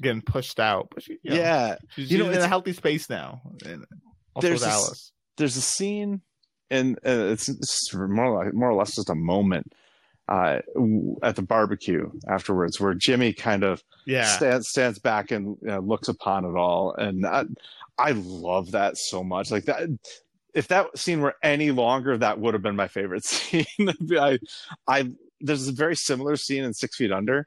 getting 0.00 0.20
pushed 0.20 0.58
out, 0.58 0.88
but 0.92 1.04
she, 1.04 1.18
you 1.22 1.30
know, 1.30 1.36
Yeah, 1.36 1.76
she's, 1.90 2.10
You 2.10 2.18
know, 2.18 2.30
in 2.30 2.38
a 2.38 2.48
healthy 2.48 2.72
space 2.72 3.08
now. 3.08 3.40
And 3.64 3.84
also 4.34 4.48
There's 4.48 4.60
with 4.62 4.68
Alice. 4.68 5.12
there's 5.36 5.56
a 5.56 5.60
scene 5.60 6.22
and 6.70 6.96
uh, 7.06 7.30
it's, 7.30 7.48
it's 7.48 7.94
more 7.94 8.44
like 8.44 8.52
more 8.52 8.70
or 8.70 8.74
less 8.74 8.96
just 8.96 9.10
a 9.10 9.14
moment 9.14 9.72
uh, 10.28 10.60
at 11.22 11.36
the 11.36 11.42
barbecue 11.42 12.10
afterwards 12.28 12.80
where 12.80 12.94
Jimmy 12.94 13.32
kind 13.32 13.64
of 13.64 13.82
Yeah, 14.04 14.24
stands 14.24 14.68
stands 14.68 14.98
back 14.98 15.30
and 15.30 15.56
you 15.60 15.68
know, 15.68 15.80
looks 15.80 16.08
upon 16.08 16.44
it 16.44 16.56
all, 16.56 16.94
and 16.94 17.26
I, 17.26 17.44
I 17.98 18.12
love 18.12 18.72
that 18.72 18.96
so 18.96 19.22
much. 19.22 19.50
Like 19.50 19.64
that, 19.66 19.88
if 20.54 20.68
that 20.68 20.96
scene 20.98 21.20
were 21.20 21.34
any 21.42 21.70
longer, 21.70 22.16
that 22.18 22.38
would 22.38 22.54
have 22.54 22.62
been 22.62 22.76
my 22.76 22.88
favorite 22.88 23.24
scene. 23.26 23.66
I, 24.18 24.38
I 24.86 25.10
there's 25.40 25.68
a 25.68 25.72
very 25.72 25.96
similar 25.96 26.36
scene 26.36 26.64
in 26.64 26.72
Six 26.72 26.96
Feet 26.96 27.12
Under, 27.12 27.46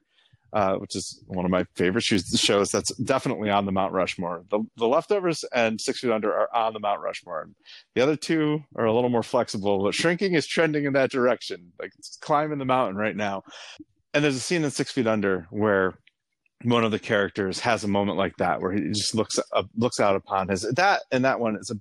uh, 0.55 0.75
which 0.75 0.95
is 0.95 1.21
one 1.27 1.43
of 1.43 1.51
my 1.51 1.65
favorite 1.75 2.03
shows. 2.03 2.71
That's 2.71 2.95
definitely 2.95 3.49
on 3.49 3.65
the 3.65 3.73
Mount 3.73 3.91
Rushmore. 3.91 4.45
The 4.49 4.63
the 4.77 4.87
leftovers 4.87 5.43
and 5.53 5.79
Six 5.81 5.99
Feet 5.99 6.11
Under 6.11 6.33
are 6.33 6.55
on 6.55 6.71
the 6.71 6.79
Mount 6.79 7.01
Rushmore. 7.01 7.49
The 7.93 8.01
other 8.01 8.15
two 8.15 8.63
are 8.77 8.85
a 8.85 8.93
little 8.93 9.09
more 9.09 9.21
flexible, 9.21 9.83
but 9.83 9.93
Shrinking 9.93 10.33
is 10.33 10.47
trending 10.47 10.85
in 10.85 10.93
that 10.93 11.11
direction. 11.11 11.73
Like 11.77 11.91
it's 11.99 12.17
climbing 12.21 12.59
the 12.59 12.65
mountain 12.65 12.95
right 12.95 13.17
now. 13.17 13.43
And 14.13 14.23
there's 14.23 14.37
a 14.37 14.39
scene 14.39 14.63
in 14.63 14.71
Six 14.71 14.93
Feet 14.93 15.07
Under 15.07 15.45
where 15.49 15.95
one 16.63 16.85
of 16.85 16.91
the 16.91 16.99
characters 16.99 17.59
has 17.59 17.83
a 17.83 17.89
moment 17.89 18.17
like 18.17 18.37
that 18.37 18.61
where 18.61 18.71
he 18.71 18.79
just 18.87 19.13
looks 19.13 19.37
up, 19.51 19.67
looks 19.75 19.99
out 19.99 20.15
upon 20.15 20.47
his 20.47 20.61
that 20.77 21.01
and 21.11 21.25
that 21.25 21.41
one 21.41 21.57
is 21.57 21.69
a, 21.69 21.75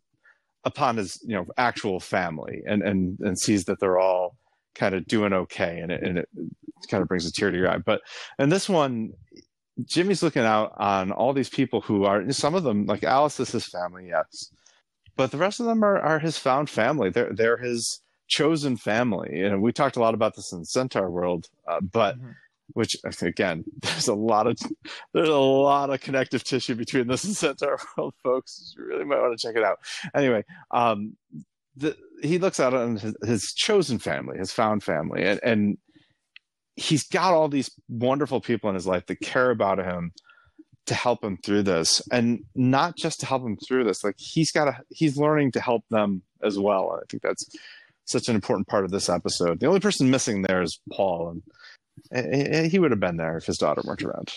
upon 0.64 0.97
his 0.97 1.16
you 1.25 1.37
know 1.37 1.47
actual 1.57 2.01
family 2.01 2.61
and 2.66 2.83
and 2.83 3.20
and 3.20 3.39
sees 3.39 3.66
that 3.66 3.79
they're 3.79 4.01
all 4.01 4.37
kind 4.75 4.95
of 4.95 5.07
doing 5.07 5.33
okay 5.33 5.79
and 5.81 5.91
it, 5.93 6.03
and 6.03 6.18
it 6.18 6.29
kind 6.91 7.03
of 7.03 7.09
brings 7.09 7.27
a 7.27 7.33
tear 7.33 7.51
to 7.51 7.57
your 7.57 7.70
eye. 7.70 7.79
But 7.79 8.01
and 8.39 8.51
this 8.51 8.68
one 8.68 9.12
jimmy's 9.85 10.22
looking 10.22 10.43
out 10.45 10.72
on 10.77 11.11
all 11.11 11.33
these 11.33 11.49
people 11.49 11.81
who 11.81 12.05
are 12.05 12.31
some 12.33 12.55
of 12.55 12.62
them 12.62 12.87
like 12.87 13.03
alice 13.03 13.41
is 13.41 13.51
his 13.51 13.66
family 13.66 14.07
yes 14.09 14.53
but 15.16 15.31
the 15.33 15.37
rest 15.37 15.59
of 15.61 15.66
them 15.66 15.83
are, 15.85 15.99
are 16.01 16.18
his 16.18 16.39
found 16.39 16.68
family. 16.68 17.09
They're 17.11 17.33
they're 17.33 17.57
his 17.57 18.01
chosen 18.27 18.77
family. 18.77 19.43
And 19.43 19.62
we 19.62 19.72
talked 19.72 19.97
a 19.97 20.01
lot 20.01 20.14
about 20.14 20.35
this 20.35 20.53
in 20.53 20.64
centaur 20.64 21.11
world 21.11 21.49
uh, 21.68 21.81
but 21.81 22.18
Mhm. 22.18 22.35
which 22.72 22.97
again 23.22 23.64
there's 23.83 24.09
a 24.09 24.14
lot 24.14 24.47
of 24.47 24.57
there's 25.12 25.29
a 25.29 25.37
lot 25.37 25.91
of 25.91 26.01
connective 26.01 26.43
tissue 26.43 26.75
between 26.75 27.07
this 27.07 27.25
and 27.25 27.37
centaur 27.37 27.79
world 27.97 28.14
folks. 28.22 28.75
You 28.77 28.85
really 28.87 29.05
might 29.05 29.20
want 29.20 29.39
to 29.39 29.47
check 29.47 29.57
it 29.57 29.62
out. 29.64 29.79
Anyway 30.14 30.45
um 30.70 31.16
the, 31.77 31.97
he 32.22 32.39
looks 32.39 32.61
out 32.61 32.75
on 32.75 32.97
his, 32.97 33.14
his 33.25 33.53
chosen 33.57 33.99
family 33.99 34.39
his 34.39 34.53
found 34.53 34.83
family 34.83 35.25
and, 35.25 35.41
and 35.43 35.79
he's 36.77 37.05
got 37.05 37.33
all 37.33 37.49
these 37.49 37.70
wonderful 37.89 38.41
people 38.41 38.68
in 38.68 38.75
his 38.75 38.87
life 38.87 39.07
that 39.07 39.20
care 39.20 39.51
about 39.51 39.79
him 39.79 40.12
to 40.87 40.95
help 40.95 41.25
him 41.25 41.39
through 41.45 41.62
this 41.62 42.03
and 42.12 42.41
not 42.55 42.97
just 42.97 43.20
to 43.20 43.27
help 43.27 43.43
him 43.43 43.57
through 43.66 43.85
this 43.85 44.05
like 44.05 44.16
he's 44.18 44.51
got 44.51 44.66
to 44.66 44.77
he's 44.91 45.16
learning 45.16 45.51
to 45.51 45.61
help 45.61 45.83
them 45.91 46.22
as 46.43 46.59
well 46.59 46.91
and 46.93 47.01
i 47.01 47.05
think 47.11 47.22
that's 47.22 47.47
such 48.07 48.29
an 48.29 48.35
important 48.35 48.66
part 48.68 48.85
of 48.85 48.91
this 48.91 49.09
episode 49.09 49.61
the 49.61 49.66
only 49.66 49.81
person 49.81 50.11
missing 50.11 50.43
there 50.43 50.62
is 50.62 50.79
paul 50.93 51.31
and 51.31 51.43
eh, 52.35 52.68
he 52.68 52.79
would 52.79 52.91
have 52.91 53.01
been 53.01 53.16
there 53.16 53.37
if 53.37 53.47
his 53.47 53.57
daughter 53.57 53.81
weren't 53.85 54.03
around 54.03 54.33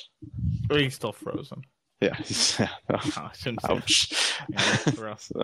or 0.69 0.77
he's 0.77 0.95
still 0.95 1.11
frozen. 1.11 1.61
yeah, 2.01 2.15
yeah. 2.59 2.69
Oh, 2.93 2.99
I 3.17 3.31
shouldn't 3.35 3.69
ouch 3.69 4.37
Yeah. 4.49 5.15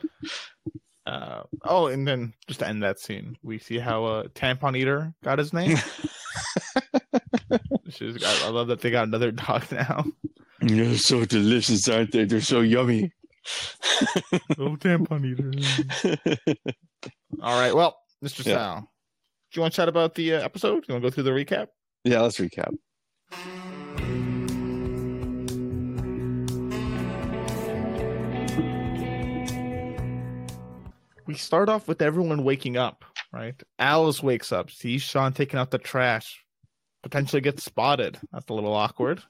Uh, 1.05 1.43
oh, 1.63 1.87
and 1.87 2.07
then 2.07 2.33
just 2.47 2.61
to 2.61 2.67
end 2.67 2.81
that 2.83 2.99
scene, 2.99 3.37
we 3.43 3.59
see 3.59 3.77
how 3.77 4.05
uh, 4.05 4.23
Tampon 4.35 4.77
Eater 4.77 5.13
got 5.23 5.37
his 5.37 5.51
name. 5.53 5.77
She's 7.89 8.17
got, 8.17 8.43
I 8.43 8.49
love 8.49 8.67
that 8.67 8.81
they 8.81 8.89
got 8.89 9.07
another 9.07 9.31
dog 9.31 9.69
now. 9.71 10.05
they're 10.61 10.97
so 10.97 11.25
delicious 11.25 11.89
aren't 11.89 12.13
they 12.13 12.23
they're 12.23 12.39
so 12.39 12.61
yummy 12.61 13.11
oh, 14.57 14.77
Tampon 14.77 15.25
Eater. 15.25 15.51
All 17.41 17.59
right, 17.59 17.75
well, 17.75 17.97
Mr. 18.23 18.45
Yeah. 18.45 18.53
Sal, 18.53 18.79
do 18.79 18.85
you 19.57 19.61
want 19.61 19.73
to 19.73 19.75
chat 19.75 19.89
about 19.89 20.15
the 20.15 20.35
uh, 20.35 20.41
episode? 20.41 20.85
You 20.87 20.93
want 20.93 21.03
to 21.03 21.09
go 21.09 21.13
through 21.13 21.23
the 21.23 21.31
recap? 21.31 21.67
yeah 22.03 22.21
let's 22.21 22.37
recap 22.37 22.73
We 31.33 31.39
start 31.39 31.67
off 31.67 31.87
with 31.87 32.03
everyone 32.03 32.43
waking 32.43 32.77
up, 32.77 33.03
right? 33.31 33.59
Alice 33.79 34.21
wakes 34.21 34.51
up, 34.51 34.69
sees 34.69 35.01
Sean 35.01 35.33
taking 35.33 35.59
out 35.59 35.71
the 35.71 35.79
trash, 35.79 36.45
potentially 37.01 37.41
gets 37.41 37.63
spotted. 37.63 38.19
That's 38.31 38.47
a 38.49 38.53
little 38.53 38.75
awkward. 38.75 39.23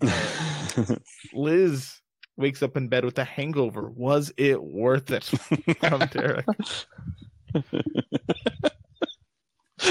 Liz 1.34 2.00
wakes 2.38 2.62
up 2.62 2.74
in 2.78 2.88
bed 2.88 3.04
with 3.04 3.18
a 3.18 3.24
hangover. 3.24 3.90
Was 3.90 4.32
it 4.38 4.62
worth 4.62 5.10
it? 5.10 5.24
From 5.80 6.06
Derek. 6.06 6.46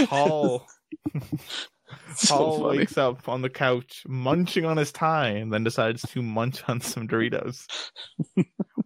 Paul 0.08 0.66
so 2.16 2.36
Paul 2.36 2.60
funny. 2.62 2.78
wakes 2.80 2.98
up 2.98 3.30
on 3.30 3.44
the 3.44 3.52
couch 3.52 4.04
munching 4.08 4.66
on 4.66 4.78
his 4.78 4.92
tie 4.92 5.30
and 5.30 5.54
then 5.54 5.64
decides 5.64 6.02
to 6.02 6.24
munch 6.24 6.64
on 6.68 6.82
some 6.82 7.08
Doritos. 7.08 7.68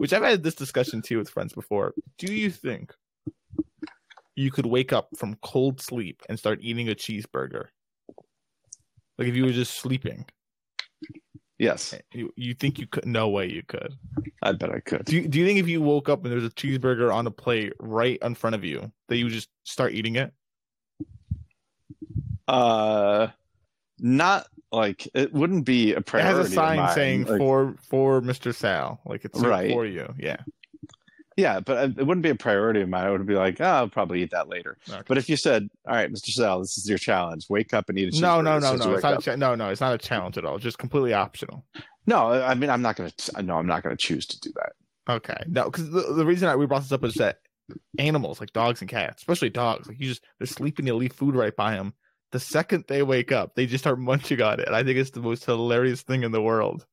Which 0.03 0.11
I've 0.11 0.21
had 0.21 0.43
this 0.43 0.55
discussion 0.55 1.01
too 1.01 1.17
with 1.17 1.29
friends 1.29 1.53
before. 1.53 1.93
Do 2.17 2.33
you 2.33 2.49
think 2.49 2.93
you 4.35 4.51
could 4.51 4.65
wake 4.65 4.91
up 4.91 5.07
from 5.15 5.37
cold 5.41 5.79
sleep 5.79 6.21
and 6.27 6.37
start 6.37 6.59
eating 6.61 6.89
a 6.89 6.93
cheeseburger? 6.93 7.67
Like 9.17 9.29
if 9.29 9.35
you 9.37 9.45
were 9.45 9.53
just 9.53 9.77
sleeping. 9.77 10.25
Yes, 11.57 11.95
You, 12.11 12.33
you 12.35 12.53
think 12.53 12.79
you 12.79 12.87
could? 12.87 13.05
No 13.05 13.29
way 13.29 13.49
you 13.49 13.63
could. 13.65 13.93
I 14.41 14.51
bet 14.51 14.71
I 14.71 14.81
could. 14.81 15.05
Do 15.05 15.15
you, 15.15 15.25
do 15.25 15.39
you 15.39 15.45
think 15.45 15.59
if 15.59 15.69
you 15.69 15.81
woke 15.81 16.09
up 16.09 16.25
and 16.25 16.33
there's 16.33 16.43
a 16.43 16.49
cheeseburger 16.49 17.09
on 17.09 17.25
a 17.25 17.31
plate 17.31 17.71
right 17.79 18.19
in 18.21 18.35
front 18.35 18.57
of 18.57 18.65
you, 18.65 18.91
that 19.07 19.15
you 19.15 19.23
would 19.23 19.33
just 19.33 19.47
start 19.63 19.93
eating 19.93 20.17
it? 20.17 20.33
Uh, 22.45 23.27
not 23.99 24.47
like 24.71 25.07
it 25.13 25.33
wouldn't 25.33 25.65
be 25.65 25.93
a 25.93 26.01
priority. 26.01 26.31
It 26.31 26.37
has 26.43 26.51
a 26.51 26.53
sign 26.53 26.93
saying 26.95 27.25
Like, 27.25 27.37
for 27.37 27.75
for 27.89 28.21
Mr. 28.21 28.53
Sal, 28.53 28.99
like 29.05 29.23
it's 29.25 29.39
Right. 29.39 29.71
for 29.71 29.85
you. 29.85 30.13
Yeah. 30.17 30.37
yeah, 31.37 31.59
but 31.59 31.77
uh, 31.77 31.89
it 31.97 32.05
wouldn't 32.05 32.23
be 32.23 32.29
a 32.29 32.35
priority 32.35 32.81
of 32.81 32.89
mine. 32.89 33.05
I 33.05 33.09
would 33.11 33.25
be 33.25 33.35
like, 33.35 33.59
oh, 33.61 33.65
I'll 33.65 33.87
probably 33.89 34.21
eat 34.23 34.31
that 34.31 34.49
later. 34.49 34.77
Okay. 34.89 35.01
But 35.07 35.17
if 35.17 35.29
you 35.29 35.35
said, 35.37 35.67
all 35.87 35.95
right, 35.95 36.11
Mr. 36.11 36.29
Sal, 36.29 36.59
this 36.59 36.77
is 36.77 36.87
your 36.89 36.97
challenge. 36.97 37.47
Wake 37.49 37.73
up 37.73 37.89
and 37.89 37.97
eat 37.97 38.09
a 38.09 38.11
cheeseburger. 38.11 38.21
No, 38.21 38.41
no, 38.41 38.59
no, 38.59 38.67
soon 38.71 38.79
as 38.79 38.85
you 38.85 38.91
no. 38.91 38.95
It's 38.95 39.03
not 39.03 39.13
a 39.13 39.17
up." 39.17 39.23
cha- 39.23 39.35
no, 39.35 39.55
no. 39.55 39.69
It's 39.69 39.81
not 39.81 39.93
a 39.93 39.97
challenge 39.97 40.37
at 40.37 40.45
all. 40.45 40.55
It's 40.55 40.63
just 40.63 40.77
completely 40.79 41.13
optional. 41.13 41.65
No, 42.05 42.31
I 42.33 42.53
mean, 42.53 42.69
I'm 42.69 42.81
not 42.81 42.95
gonna. 42.95 43.11
No, 43.41 43.57
I'm 43.57 43.67
not 43.67 43.81
gonna 43.83 43.95
choose 43.97 44.25
to 44.27 44.39
do 44.41 44.51
that. 44.55 44.73
Okay. 45.13 45.37
No, 45.47 45.65
because 45.65 45.89
the, 45.91 46.13
the 46.13 46.25
reason 46.25 46.47
I, 46.49 46.55
we 46.55 46.65
brought 46.65 46.81
this 46.81 46.91
up 46.91 47.03
is 47.03 47.13
that 47.15 47.39
animals 47.97 48.39
like 48.39 48.51
dogs 48.53 48.81
and 48.81 48.89
cats, 48.89 49.21
especially 49.21 49.49
dogs, 49.49 49.87
like 49.87 49.99
you 49.99 50.07
just 50.09 50.23
they're 50.39 50.47
sleeping, 50.47 50.85
you 50.87 50.95
leave 50.95 51.13
food 51.13 51.35
right 51.35 51.55
by 51.55 51.75
them. 51.75 51.93
The 52.33 52.39
second 52.39 52.85
they 52.87 53.03
wake 53.03 53.31
up, 53.31 53.55
they 53.55 53.65
just 53.65 53.83
start 53.83 53.99
munching 53.99 54.41
on 54.41 54.59
it. 54.59 54.67
And 54.67 54.75
I 54.75 54.83
think 54.83 54.97
it's 54.97 55.11
the 55.11 55.21
most 55.21 55.45
hilarious 55.45 56.01
thing 56.01 56.23
in 56.23 56.31
the 56.31 56.41
world. 56.41 56.85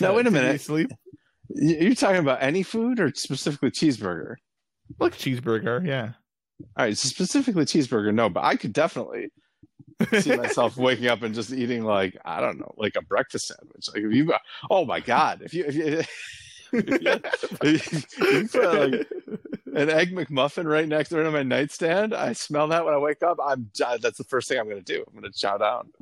Now, 0.00 0.16
wait 0.16 0.26
a 0.26 0.30
minute. 0.30 0.60
Sleep 0.62 0.90
You're 1.50 1.94
talking 1.94 2.20
about 2.20 2.42
any 2.42 2.62
food 2.62 2.98
or 2.98 3.12
specifically 3.14 3.70
cheeseburger? 3.70 4.36
like 4.98 5.16
cheeseburger, 5.16 5.86
yeah. 5.86 6.12
All 6.76 6.86
right, 6.86 6.96
so 6.96 7.08
specifically 7.08 7.64
cheeseburger, 7.64 8.12
no, 8.12 8.28
but 8.28 8.44
I 8.44 8.56
could 8.56 8.72
definitely 8.72 9.28
see 10.20 10.36
myself 10.36 10.76
waking 10.78 11.06
up 11.06 11.22
and 11.22 11.34
just 11.34 11.52
eating 11.52 11.84
like 11.84 12.16
I 12.24 12.40
don't 12.40 12.58
know, 12.58 12.72
like 12.76 12.96
a 12.96 13.02
breakfast 13.02 13.48
sandwich. 13.48 13.86
Like 13.94 14.04
if 14.04 14.12
you, 14.12 14.32
oh 14.70 14.84
my 14.84 15.00
god, 15.00 15.42
if 15.44 15.54
you 15.54 15.64
if 15.66 15.74
you, 15.74 15.84
if 16.72 16.88
you, 17.02 17.20
if 17.62 18.18
you 18.18 18.48
put 18.48 18.90
like 18.90 19.08
an 19.78 19.90
egg 19.90 20.12
McMuffin 20.12 20.66
right 20.66 20.88
next 20.88 21.10
to 21.10 21.30
my 21.30 21.42
nightstand, 21.42 22.14
I 22.14 22.32
smell 22.32 22.68
that 22.68 22.84
when 22.84 22.94
I 22.94 22.98
wake 22.98 23.22
up. 23.22 23.38
I'm 23.42 23.70
that's 23.76 24.18
the 24.18 24.24
first 24.24 24.48
thing 24.48 24.58
I'm 24.58 24.68
gonna 24.68 24.82
do. 24.82 25.04
I'm 25.06 25.14
gonna 25.14 25.32
chow 25.32 25.56
down. 25.56 25.92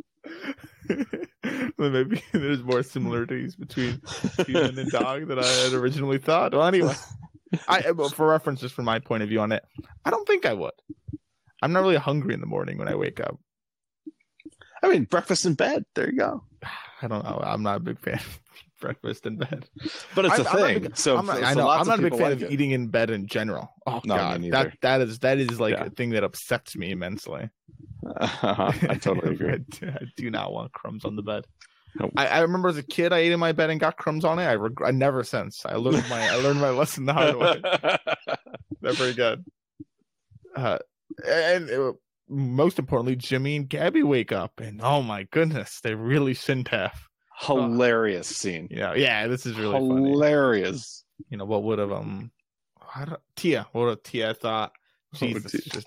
well, 1.79 1.91
maybe 1.91 2.23
there's 2.33 2.63
more 2.63 2.83
similarities 2.83 3.55
between 3.55 4.01
human 4.47 4.79
and 4.79 4.91
dog 4.91 5.29
than 5.29 5.39
I 5.39 5.47
had 5.47 5.75
originally 5.75 6.19
thought. 6.19 6.53
Well, 6.53 6.67
anyway, 6.67 6.95
I 7.69 7.83
for 7.83 8.29
reference, 8.29 8.61
just 8.61 8.75
from 8.75 8.87
my 8.87 8.99
point 8.99 9.23
of 9.23 9.29
view 9.29 9.41
on 9.41 9.53
it, 9.53 9.65
I 10.05 10.11
don't 10.11 10.27
think 10.27 10.47
I 10.47 10.55
would. 10.55 10.73
I'm 11.63 11.73
not 11.73 11.81
really 11.81 11.97
hungry 11.97 12.35
in 12.35 12.41
the 12.41 12.47
morning 12.47 12.79
when 12.79 12.89
I 12.89 12.95
wake 12.95 13.21
up. 13.21 13.39
I 14.83 14.89
mean, 14.89 15.05
breakfast 15.05 15.45
in 15.45 15.55
bed. 15.55 15.85
There 15.95 16.11
you 16.11 16.19
go. 16.19 16.45
I 17.03 17.09
don't 17.09 17.25
know. 17.25 17.43
I'm 17.45 17.63
not 17.63 17.77
a 17.77 17.81
big 17.81 17.99
fan 17.99 18.21
breakfast 18.81 19.27
in 19.27 19.37
bed. 19.39 19.69
But 20.15 20.25
it's 20.27 20.35
I'm- 20.35 20.41
a 20.41 20.45
not 20.45 20.57
thing. 20.57 20.83
big- 20.83 20.97
so 20.97 21.17
I'm 21.17 21.27
not, 21.27 21.43
I 21.43 21.55
know. 21.55 21.69
I'm 21.69 21.87
not 21.87 21.99
a 21.99 22.03
big 22.03 22.13
fan 22.13 22.21
like 22.23 22.33
of 22.35 22.43
it. 22.45 22.51
eating 22.53 22.71
in 22.73 22.89
bed 22.89 23.11
in 23.11 23.27
general. 23.27 23.73
Oh 23.87 24.01
No, 24.05 24.17
god, 24.17 24.43
that 24.53 24.73
that 24.83 25.01
is 25.01 25.19
that 25.21 25.39
is 25.39 25.59
like 25.61 25.75
Yeah. 25.75 25.85
a 25.87 25.91
thing 25.91 26.11
that 26.11 26.25
upsets 26.25 26.77
me 26.77 26.91
immensely. 26.91 27.49
I 28.21 28.99
totally 29.01 29.35
agree. 29.35 29.53
I, 29.53 29.57
do, 29.59 29.89
I 29.89 30.05
do 30.17 30.31
not 30.31 30.53
want 30.53 30.73
crumbs 30.73 31.05
on 31.05 31.17
the 31.17 31.23
bed. 31.23 31.45
Nope. 31.99 32.13
I, 32.17 32.27
I 32.27 32.41
remember 32.41 32.69
as 32.69 32.77
a 32.77 32.83
kid, 32.83 33.13
I 33.15 33.19
ate 33.21 33.33
in 33.33 33.41
my 33.41 33.53
bed 33.53 33.71
and 33.71 33.81
got 33.81 33.97
crumbs 33.97 34.25
on 34.25 34.39
it. 34.39 34.45
I 34.45 34.53
regret. 34.53 34.89
I 34.89 34.93
never 34.93 35.25
since. 35.25 35.65
I 35.65 35.77
learned 35.77 36.05
my 36.11 36.29
I 36.29 36.37
learned 36.37 36.61
my 36.61 36.71
lesson 36.71 37.07
the 37.07 37.15
hard 37.15 37.37
way. 37.37 37.61
Not 38.83 38.95
very 38.97 39.15
good. 39.15 39.45
Uh, 40.55 40.79
and 41.27 41.71
uh, 41.71 41.93
most 42.29 42.79
importantly, 42.79 43.17
Jimmy 43.17 43.57
and 43.57 43.69
Gabby 43.69 44.03
wake 44.03 44.33
up, 44.33 44.61
and 44.61 44.81
oh 44.83 45.01
my 45.03 45.23
goodness, 45.25 45.81
they 45.81 45.95
really 45.95 46.35
shouldn't 46.35 46.69
have. 46.69 46.93
Hilarious 47.39 48.27
scene. 48.29 48.69
Yeah, 48.71 48.95
yeah, 48.95 49.27
this 49.27 49.47
is 49.47 49.59
really 49.59 49.73
funny. 49.73 50.11
Hilarious. 50.11 51.05
You 51.31 51.37
know, 51.39 51.45
what 51.45 51.63
would 51.65 51.79
have 51.79 51.93
um, 51.93 52.31
I 52.95 53.05
don't, 53.05 53.21
Tia? 53.37 53.67
What 53.73 53.85
would 53.87 54.05
Tia 54.05 54.35
thought? 54.35 54.73
Jesus, 55.15 55.53
just, 55.53 55.87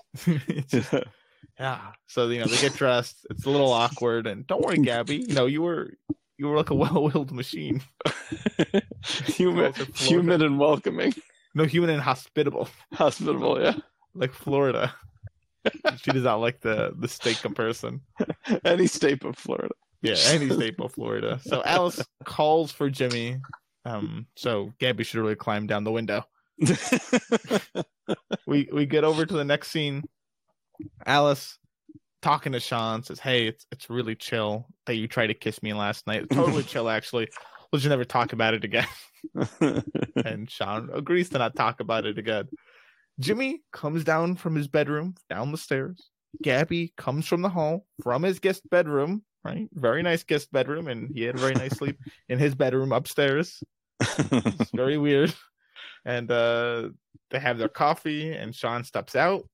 just- 0.70 0.94
yeah. 1.58 1.80
So 2.06 2.28
you 2.28 2.40
know, 2.40 2.46
they 2.46 2.56
get 2.60 2.74
dressed. 2.74 3.26
It's 3.30 3.46
a 3.46 3.50
little 3.50 3.72
awkward, 3.72 4.26
and 4.26 4.46
don't 4.46 4.62
worry, 4.62 4.78
Gabby. 4.78 5.16
You 5.18 5.34
know, 5.34 5.46
you 5.46 5.62
were 5.62 5.92
you 6.38 6.46
were 6.48 6.56
like 6.56 6.70
a 6.70 6.74
well-oiled 6.82 7.32
machine. 7.32 7.82
human, 9.26 9.72
human 9.94 10.42
and 10.42 10.58
welcoming. 10.58 11.14
No, 11.54 11.64
human 11.64 11.90
and 11.90 12.00
hospitable, 12.00 12.68
Hospitable, 12.92 13.60
yeah. 13.60 13.74
like 14.14 14.32
Florida. 14.32 14.94
she 15.98 16.12
does 16.12 16.22
not 16.22 16.36
like 16.40 16.60
the 16.60 16.92
the 16.96 17.08
state 17.08 17.40
comparison. 17.42 18.00
Any 18.64 18.86
state 18.86 19.20
but 19.20 19.36
Florida. 19.36 19.74
Yeah, 20.02 20.16
any 20.26 20.48
state 20.50 20.76
but 20.76 20.92
Florida. 20.92 21.40
So 21.42 21.62
Alice 21.66 22.02
calls 22.24 22.72
for 22.72 22.90
Jimmy. 22.90 23.38
Um, 23.84 24.26
so 24.36 24.72
Gabby 24.78 25.04
should 25.04 25.20
really 25.20 25.34
climb 25.36 25.66
down 25.66 25.84
the 25.84 25.92
window. 25.92 26.24
We 28.46 28.68
we 28.72 28.86
get 28.86 29.04
over 29.04 29.24
to 29.24 29.34
the 29.34 29.44
next 29.44 29.70
scene. 29.70 30.02
Alice 31.06 31.58
talking 32.22 32.52
to 32.52 32.60
Sean 32.60 33.02
says, 33.02 33.20
"Hey, 33.20 33.46
it's 33.46 33.66
it's 33.70 33.88
really 33.90 34.14
chill 34.14 34.66
that 34.86 34.96
you 34.96 35.06
tried 35.06 35.28
to 35.28 35.34
kiss 35.34 35.62
me 35.62 35.72
last 35.72 36.06
night. 36.06 36.28
Totally 36.30 36.62
chill, 36.64 36.88
actually. 36.88 37.28
We'll 37.70 37.78
just 37.78 37.88
never 37.88 38.04
talk 38.04 38.32
about 38.32 38.54
it 38.54 38.64
again." 38.64 38.86
and 40.24 40.50
Sean 40.50 40.90
agrees 40.92 41.28
to 41.30 41.38
not 41.38 41.54
talk 41.54 41.80
about 41.80 42.06
it 42.06 42.18
again. 42.18 42.48
Jimmy 43.20 43.62
comes 43.72 44.02
down 44.02 44.36
from 44.36 44.54
his 44.54 44.66
bedroom, 44.66 45.14
down 45.28 45.52
the 45.52 45.58
stairs. 45.58 46.10
Gabby 46.42 46.92
comes 46.96 47.26
from 47.26 47.42
the 47.42 47.48
hall, 47.48 47.86
from 48.02 48.22
his 48.22 48.38
guest 48.38 48.68
bedroom, 48.70 49.22
right? 49.44 49.68
Very 49.72 50.02
nice 50.02 50.22
guest 50.22 50.52
bedroom, 50.52 50.88
and 50.88 51.10
he 51.14 51.22
had 51.22 51.34
a 51.34 51.38
very 51.38 51.54
nice 51.54 51.76
sleep 51.76 51.98
in 52.28 52.38
his 52.38 52.54
bedroom 52.54 52.92
upstairs. 52.92 53.62
It's 54.00 54.70
very 54.74 54.98
weird. 54.98 55.34
And 56.04 56.30
uh 56.30 56.90
they 57.30 57.38
have 57.38 57.58
their 57.58 57.68
coffee, 57.68 58.32
and 58.32 58.54
Sean 58.54 58.84
steps 58.84 59.14
out. 59.14 59.48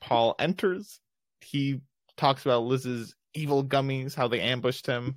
Paul 0.00 0.34
enters. 0.38 1.00
He 1.40 1.80
talks 2.16 2.44
about 2.44 2.64
Liz's 2.64 3.14
evil 3.34 3.64
gummies, 3.64 4.14
how 4.14 4.28
they 4.28 4.40
ambushed 4.40 4.86
him, 4.86 5.16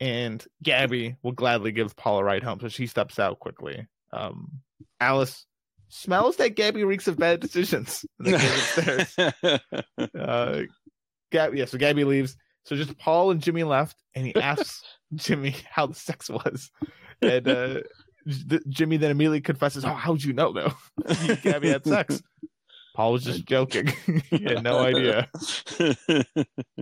and 0.00 0.44
Gabby 0.62 1.16
will 1.22 1.32
gladly 1.32 1.72
give 1.72 1.96
Paul 1.96 2.18
a 2.18 2.24
ride 2.24 2.42
home, 2.42 2.60
so 2.60 2.68
she 2.68 2.86
steps 2.86 3.18
out 3.18 3.38
quickly. 3.38 3.86
Um, 4.12 4.60
Alice 5.00 5.46
smells 5.88 6.36
that 6.36 6.56
Gabby 6.56 6.84
reeks 6.84 7.08
of 7.08 7.16
bad 7.16 7.40
decisions. 7.40 8.04
And 8.18 8.34
upstairs. 8.34 9.16
Uh, 10.18 10.62
Gabby, 11.30 11.58
yeah, 11.58 11.64
so 11.64 11.78
Gabby 11.78 12.04
leaves. 12.04 12.36
So 12.64 12.76
just 12.76 12.96
Paul 12.98 13.30
and 13.30 13.42
Jimmy 13.42 13.62
left, 13.64 13.96
and 14.14 14.26
he 14.26 14.34
asks 14.36 14.82
Jimmy 15.14 15.54
how 15.70 15.86
the 15.86 15.94
sex 15.94 16.28
was, 16.30 16.70
and 17.20 17.46
uh, 17.48 17.80
J- 18.26 18.60
Jimmy 18.68 18.96
then 18.96 19.10
immediately 19.10 19.40
confesses, 19.42 19.84
"Oh, 19.84 19.88
how'd 19.94 20.22
you 20.22 20.32
know 20.32 20.52
though? 20.52 20.72
Gabby 21.42 21.68
had 21.68 21.84
sex." 21.84 22.22
Paul 22.96 23.12
was 23.12 23.24
just 23.24 23.44
joking; 23.46 23.88
he 24.30 24.44
had 24.44 24.62
no 24.62 24.78
idea. 24.78 25.28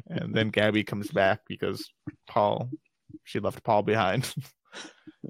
And 0.06 0.34
then 0.34 0.50
Gabby 0.50 0.84
comes 0.84 1.10
back 1.10 1.40
because 1.48 1.88
Paul, 2.28 2.70
she 3.24 3.40
left 3.40 3.64
Paul 3.64 3.82
behind, 3.82 4.32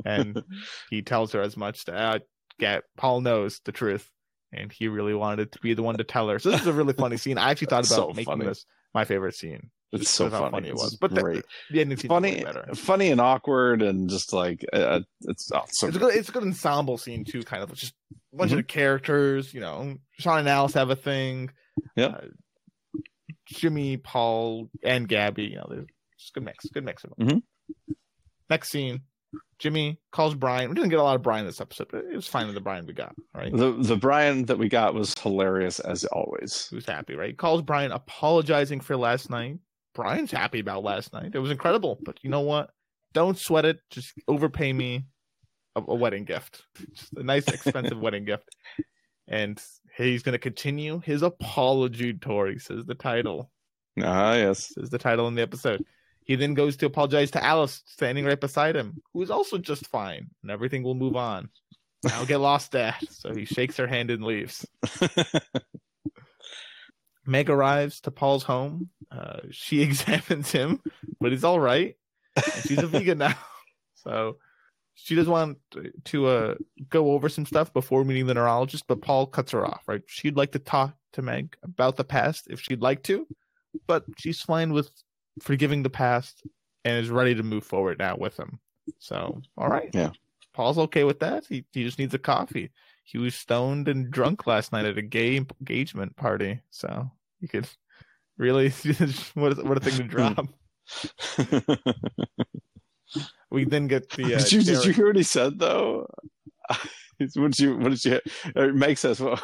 and 0.05 0.43
he 0.91 1.03
tells 1.03 1.33
her 1.33 1.41
as 1.41 1.57
much. 1.57 1.85
To 1.87 1.95
uh, 1.95 2.19
Gab, 2.59 2.83
Paul 2.97 3.21
knows 3.21 3.61
the 3.65 3.73
truth, 3.73 4.11
and 4.53 4.71
he 4.73 4.89
really 4.89 5.15
wanted 5.15 5.53
to 5.53 5.59
be 5.61 5.75
the 5.75 5.83
one 5.83 5.97
to 5.99 6.05
tell 6.05 6.29
her. 6.29 6.39
So 6.39 6.51
this 6.51 6.61
is 6.63 6.67
a 6.67 6.73
really 6.73 6.93
funny 6.95 7.17
scene. 7.17 7.39
I 7.39 7.51
actually 7.51 7.69
thought 7.69 7.87
about 7.87 7.97
So 7.97 8.09
making 8.09 8.25
funny. 8.25 8.45
this 8.47 8.67
my 8.95 9.05
favorite 9.05 9.35
scene. 9.35 9.71
It's 9.93 10.11
so 10.11 10.31
funny. 10.31 10.51
funny 10.51 10.69
it 10.69 10.75
was. 10.75 10.97
But 10.97 11.15
the- 11.15 11.21
great. 11.23 11.45
The 11.71 11.85
scene 11.97 12.09
funny, 12.09 12.45
funny 12.75 13.11
and 13.11 13.21
awkward, 13.21 13.83
and 13.83 14.09
just 14.09 14.33
like 14.33 14.65
uh, 14.73 15.01
it's 15.23 15.51
oh, 15.53 15.65
so 15.69 15.89
It's 15.89 15.97
a 15.97 16.01
good. 16.01 16.15
It's 16.15 16.29
a 16.31 16.33
good 16.33 16.45
ensemble 16.45 16.97
scene 16.99 17.25
too. 17.25 17.43
Kind 17.43 17.63
of 17.63 17.73
just 17.75 17.95
a 18.33 18.37
bunch 18.37 18.53
of 18.53 18.57
the 18.57 18.63
characters. 18.63 19.53
You 19.53 19.61
know, 19.61 19.97
Sean 20.19 20.39
and 20.41 20.49
Alice 20.49 20.73
have 20.75 20.91
a 20.91 20.97
thing. 20.97 21.51
Yeah. 21.95 22.07
Uh, 22.07 22.21
Jimmy, 23.47 23.99
Paul, 23.99 24.71
and 24.83 25.07
Gabby. 25.07 25.45
You 25.45 25.57
know, 25.57 25.67
there's 25.69 25.87
just 26.19 26.33
good 26.33 26.45
mix. 26.45 26.67
Good 26.67 26.85
mix 26.85 27.05
of 27.05 27.13
them. 27.17 27.29
Mhm. 27.29 27.43
Next 28.49 28.71
scene. 28.71 29.03
Jimmy 29.59 29.99
calls 30.11 30.35
Brian. 30.35 30.69
We 30.71 30.75
didn't 30.75 30.91
get 30.91 30.99
a 30.99 31.03
lot 31.03 31.15
of 31.17 31.23
Brian 31.23 31.47
this 31.47 31.61
episode, 31.61 31.89
but 31.91 32.05
it 32.05 32.17
was 32.17 32.27
fine 32.27 32.47
with 32.47 32.55
the 32.55 32.61
Brian 32.61 32.85
we 32.87 32.95
got, 32.95 33.15
right? 33.35 33.55
The 33.55 33.73
the 33.73 33.97
Brian 33.97 34.47
that 34.47 34.59
we 34.59 34.69
got 34.69 34.95
was 34.95 35.15
hilarious 35.19 35.79
as 35.81 36.05
always. 36.07 36.67
Who's 36.71 36.85
happy, 36.87 37.15
right? 37.15 37.37
Calls 37.37 37.63
Brian 37.63 37.93
apologizing 37.93 38.81
for 38.81 38.97
last 38.97 39.31
night. 39.31 39.59
Brian's 39.95 40.31
happy 40.31 40.61
about 40.61 40.85
last 40.85 41.13
night. 41.13 41.33
It 41.35 41.39
was 41.39 41.51
incredible, 41.51 41.99
but 42.03 42.19
you 42.23 42.31
know 42.31 42.41
what? 42.41 42.71
Don't 43.13 43.39
sweat 43.39 43.65
it. 43.65 43.79
Just 43.91 44.13
overpay 44.27 44.73
me 44.73 45.05
a, 45.77 45.83
a 45.87 45.95
wedding 45.95 46.25
gift, 46.25 46.63
just 46.95 47.13
a 47.15 47.23
nice, 47.23 47.47
expensive 47.49 47.99
wedding 48.01 48.25
gift. 48.25 48.49
And 49.29 49.63
he's 49.97 50.23
going 50.23 50.33
to 50.33 50.39
continue 50.39 51.01
his 51.01 51.23
apology 51.23 52.15
tour. 52.15 52.51
He 52.51 52.59
says 52.59 52.85
the 52.87 52.95
title. 52.95 53.51
Ah, 54.01 54.35
yes. 54.35 54.73
Is 54.77 54.91
the 54.91 54.99
title 54.99 55.29
in 55.29 55.35
the 55.35 55.43
episode. 55.43 55.85
He 56.25 56.37
then 56.37 56.55
goes 56.55 56.77
to 56.79 56.87
apologize 56.87 57.31
to 57.33 57.45
Alice, 57.45 57.83
standing 57.87 58.25
right 58.25 58.41
beside 58.41 58.77
him, 58.77 59.03
who 59.13 59.23
is 59.23 59.31
also 59.31 59.59
just 59.59 59.87
fine, 59.89 60.31
and 60.43 60.51
everything 60.51 60.83
will 60.83 60.95
move 60.95 61.17
on. 61.17 61.51
I'll 62.11 62.27
get 62.27 62.39
lost, 62.39 62.73
Dad. 62.73 62.97
So 63.11 63.35
he 63.35 63.45
shakes 63.45 63.77
her 63.77 63.87
hand 63.87 64.11
and 64.11 64.25
leaves. 64.25 64.67
Meg 67.27 67.51
arrives 67.51 68.01
to 68.03 68.11
Paul's 68.11 68.43
home. 68.43 68.91
Uh, 69.11 69.41
she 69.51 69.83
examines 69.83 70.51
him, 70.51 70.81
but 71.21 71.33
he's 71.33 71.45
all 71.45 71.61
right. 71.61 71.97
And 72.37 72.65
she's 72.67 72.79
a 72.79 72.87
vegan 72.89 73.19
now. 73.19 73.35
So 73.95 74.39
she 74.95 75.15
does 75.15 75.29
want 75.29 75.59
to 76.05 76.27
uh, 76.27 76.55
go 76.89 77.13
over 77.13 77.29
some 77.29 77.47
stuff 77.47 77.73
before 77.73 78.05
meeting 78.05 78.27
the 78.27 78.35
neurologist, 78.35 78.87
but 78.87 79.03
Paul 79.03 79.27
cuts 79.27 79.53
her 79.53 79.65
off. 79.65 79.83
Right? 79.87 80.03
She'd 80.07 80.37
like 80.37 80.53
to 80.53 80.59
talk 80.59 80.95
to 81.15 81.23
Meg 81.23 81.57
about 81.63 81.97
the 81.97 82.05
past 82.05 82.49
if 82.51 82.61
she'd 82.61 82.83
like 82.83 83.03
to, 83.05 83.27
but 83.87 84.05
she's 84.19 84.41
fine 84.41 84.73
with 84.73 84.91
forgiving 85.41 85.83
the 85.83 85.91
past 85.91 86.43
and 86.85 87.03
is 87.03 87.11
ready 87.11 87.35
to 87.35 87.43
move 87.43 87.65
forward 87.65 87.99
now 87.99 88.17
with 88.17 88.39
him. 88.39 88.59
So, 88.99 89.41
all 89.57 89.69
right. 89.69 89.91
Yeah. 89.93 90.11
Paul's 90.53 90.79
okay 90.79 91.05
with 91.05 91.21
that. 91.21 91.45
He 91.49 91.65
he 91.73 91.85
just 91.85 91.99
needs 91.99 92.13
a 92.15 92.19
coffee. 92.19 92.71
He 93.05 93.19
was 93.19 93.35
stoned 93.35 93.89
and 93.89 94.11
drunk 94.11 94.47
last 94.47 94.73
night 94.73 94.87
at 94.87 94.99
a 94.99 95.03
gay 95.03 95.37
engagement 95.37 96.17
party, 96.17 96.63
so 96.71 97.11
you 97.41 97.49
could 97.49 97.69
really 98.39 98.71
what 99.35 99.59
a, 99.59 99.63
what 99.63 99.77
a 99.77 99.81
thing 99.81 99.99
to 99.99 100.05
drop. 100.05 100.47
we 103.51 103.65
then 103.65 103.87
get 103.87 104.11
the. 104.11 104.35
Uh, 104.35 104.39
did 104.39 104.53
you 104.53 104.59
did 104.61 104.69
you 104.69 104.83
Derek- 104.83 104.97
hear 104.97 105.07
what 105.07 105.17
he 105.17 105.23
said 105.23 105.59
though? 105.59 106.07
what 107.35 107.53
did 107.53 107.61
you 107.61 107.77
what 107.77 107.91
did 107.91 108.05
you? 108.05 108.21
Meg 108.73 108.99
says, 108.99 109.21
"Well, 109.21 109.41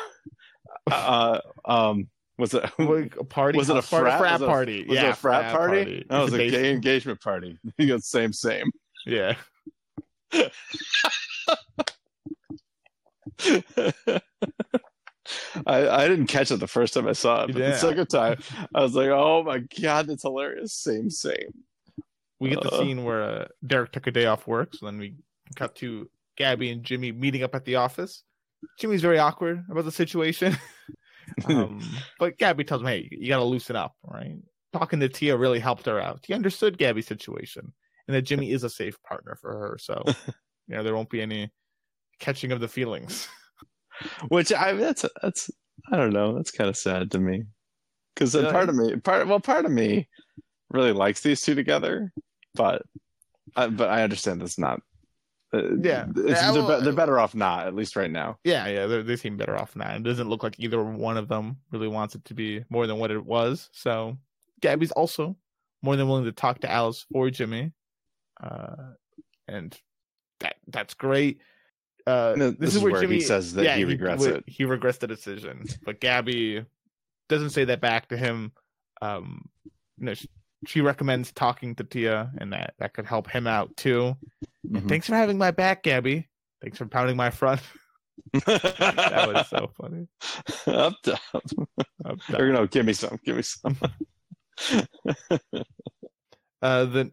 uh, 0.90 1.40
um, 1.64 2.08
was 2.38 2.54
it 2.54 2.64
Like, 2.78 3.16
a 3.16 3.24
party? 3.24 3.58
Was 3.58 3.70
it 3.70 3.76
a 3.76 3.82
frat? 3.82 4.18
frat 4.18 4.40
it 4.40 4.46
party? 4.46 4.84
was 4.86 4.96
yeah, 4.96 5.08
it 5.08 5.10
a 5.10 5.16
frat, 5.16 5.52
party? 5.52 6.06
No, 6.08 6.22
it 6.22 6.24
was 6.24 6.34
a 6.34 6.50
gay 6.50 6.72
engagement 6.72 7.20
party." 7.20 7.58
He 7.76 7.86
goes, 7.86 8.06
"Same, 8.06 8.32
same." 8.32 8.70
Yeah. 9.06 9.34
I, 15.66 15.88
I 15.88 16.08
didn't 16.08 16.26
catch 16.26 16.50
it 16.50 16.58
the 16.60 16.66
first 16.66 16.94
time 16.94 17.06
I 17.06 17.12
saw 17.12 17.44
it, 17.44 17.52
but 17.52 17.60
Yeah. 17.60 17.70
the 17.70 17.78
second 17.78 18.06
time 18.06 18.38
I 18.74 18.82
was 18.82 18.94
like, 18.94 19.08
"Oh 19.08 19.42
my 19.42 19.58
god, 19.80 20.06
that's 20.06 20.22
hilarious!" 20.22 20.72
Same, 20.74 21.10
same. 21.10 21.52
We 22.40 22.50
get 22.50 22.62
the 22.62 22.70
Uh. 22.70 22.78
scene 22.78 23.04
where 23.04 23.22
uh, 23.22 23.48
Derek 23.66 23.92
took 23.92 24.06
a 24.06 24.10
day 24.10 24.26
off 24.26 24.46
work, 24.46 24.74
so 24.74 24.86
then 24.86 24.98
we 24.98 25.16
cut 25.56 25.74
to 25.76 26.08
Gabby 26.36 26.70
and 26.70 26.82
Jimmy 26.82 27.12
meeting 27.12 27.42
up 27.42 27.54
at 27.54 27.64
the 27.64 27.76
office. 27.76 28.22
Jimmy's 28.78 29.02
very 29.02 29.18
awkward 29.18 29.64
about 29.70 29.84
the 29.84 29.92
situation. 29.92 30.56
um, 31.46 31.80
but 32.18 32.38
Gabby 32.38 32.64
tells 32.64 32.80
him, 32.80 32.88
hey, 32.88 33.08
you 33.10 33.28
got 33.28 33.38
to 33.38 33.44
loosen 33.44 33.76
up, 33.76 33.94
right? 34.04 34.36
Talking 34.72 35.00
to 35.00 35.08
Tia 35.08 35.36
really 35.36 35.58
helped 35.60 35.86
her 35.86 36.00
out. 36.00 36.24
He 36.26 36.34
understood 36.34 36.78
Gabby's 36.78 37.06
situation 37.06 37.72
and 38.06 38.16
that 38.16 38.22
Jimmy 38.22 38.50
is 38.50 38.64
a 38.64 38.70
safe 38.70 38.96
partner 39.02 39.36
for 39.40 39.52
her. 39.52 39.78
So, 39.80 40.02
you 40.66 40.76
know, 40.76 40.82
there 40.82 40.94
won't 40.94 41.10
be 41.10 41.20
any 41.22 41.50
catching 42.18 42.52
of 42.52 42.60
the 42.60 42.68
feelings. 42.68 43.28
Which 44.28 44.52
I 44.52 44.72
that's 44.74 45.04
that's 45.22 45.50
I 45.90 45.96
don't 45.96 46.12
know. 46.12 46.34
That's 46.34 46.50
kind 46.50 46.70
of 46.70 46.76
sad 46.76 47.10
to 47.12 47.18
me 47.18 47.44
because 48.14 48.32
part 48.34 48.68
of 48.68 48.74
me, 48.76 48.96
part 48.96 49.26
well, 49.26 49.40
part 49.40 49.64
of 49.64 49.70
me 49.72 50.08
really 50.70 50.92
likes 50.92 51.20
these 51.20 51.40
two 51.40 51.54
together, 51.54 52.12
but 52.54 52.82
I, 53.56 53.68
but 53.68 53.88
I 53.88 54.02
understand 54.02 54.40
that's 54.40 54.58
not. 54.58 54.80
uh, 55.54 55.76
Yeah. 55.76 56.06
it's, 56.14 56.42
Yeah, 56.42 56.52
they're, 56.52 56.62
well, 56.62 56.78
be- 56.78 56.84
they're 56.84 56.92
better 56.92 57.18
off 57.18 57.34
not 57.34 57.66
at 57.66 57.74
least 57.74 57.96
right 57.96 58.10
now. 58.10 58.36
Yeah, 58.44 58.66
yeah, 58.68 58.86
they 58.86 59.16
seem 59.16 59.36
better 59.36 59.56
off 59.56 59.74
now. 59.74 59.94
It 59.94 60.02
doesn't 60.02 60.28
look 60.28 60.42
like 60.42 60.60
either 60.60 60.82
one 60.82 61.16
of 61.16 61.26
them 61.28 61.56
really 61.72 61.88
wants 61.88 62.14
it 62.14 62.24
to 62.26 62.34
be 62.34 62.64
more 62.70 62.86
than 62.86 62.98
what 62.98 63.10
it 63.10 63.24
was. 63.24 63.68
So 63.72 64.18
Gabby's 64.60 64.92
also 64.92 65.36
more 65.82 65.96
than 65.96 66.06
willing 66.08 66.24
to 66.26 66.32
talk 66.32 66.60
to 66.60 66.70
Alice 66.70 67.06
for 67.10 67.30
Jimmy, 67.30 67.72
uh, 68.42 68.92
and 69.48 69.76
that 70.40 70.56
that's 70.68 70.94
great. 70.94 71.40
Uh, 72.08 72.34
No, 72.36 72.50
this, 72.52 72.74
is 72.74 72.82
where, 72.82 73.00
Jimmy 73.00 73.16
he 73.16 73.20
says 73.20 73.52
that 73.54 73.64
yeah, 73.64 73.76
he 73.76 73.84
regrets 73.84 74.20
would- 74.24 74.36
it. 74.36 74.44
He 74.46 74.64
regrets 74.64 74.98
the 74.98 75.06
decision, 75.06 75.64
but 75.84 76.00
Gabby 76.00 76.64
doesn't 77.28 77.50
say 77.50 77.64
that 77.66 77.80
back 77.80 78.08
to 78.08 78.16
him. 78.16 78.52
Um, 79.02 79.44
you 79.98 80.06
know, 80.06 80.14
she, 80.14 80.28
she 80.66 80.80
recommends 80.80 81.32
talking 81.32 81.74
to 81.76 81.84
Tia, 81.84 82.30
and 82.38 82.52
that 82.52 82.74
that 82.78 82.94
could 82.94 83.06
help 83.06 83.28
him 83.30 83.46
out 83.46 83.76
too. 83.76 84.16
Mhm. 84.66 84.88
Thanks 84.88 85.06
for 85.06 85.14
having 85.16 85.38
my 85.38 85.50
back, 85.50 85.82
Gabby. 85.82 86.28
Thanks 86.62 86.78
for 86.78 86.86
pounding 86.86 87.16
my 87.16 87.30
front. 87.30 87.60
that 88.46 89.30
was 89.32 89.48
so 89.48 89.70
funny. 89.80 90.08
up 90.66 90.94
top. 91.04 91.20
Up 92.04 92.18
Or 92.34 92.52
no, 92.52 92.66
give 92.66 92.84
me 92.86 92.92
some. 92.92 93.18
Give 93.24 93.36
me 93.36 93.42
some. 93.42 93.76
Uh, 96.60 96.86
then 96.86 97.12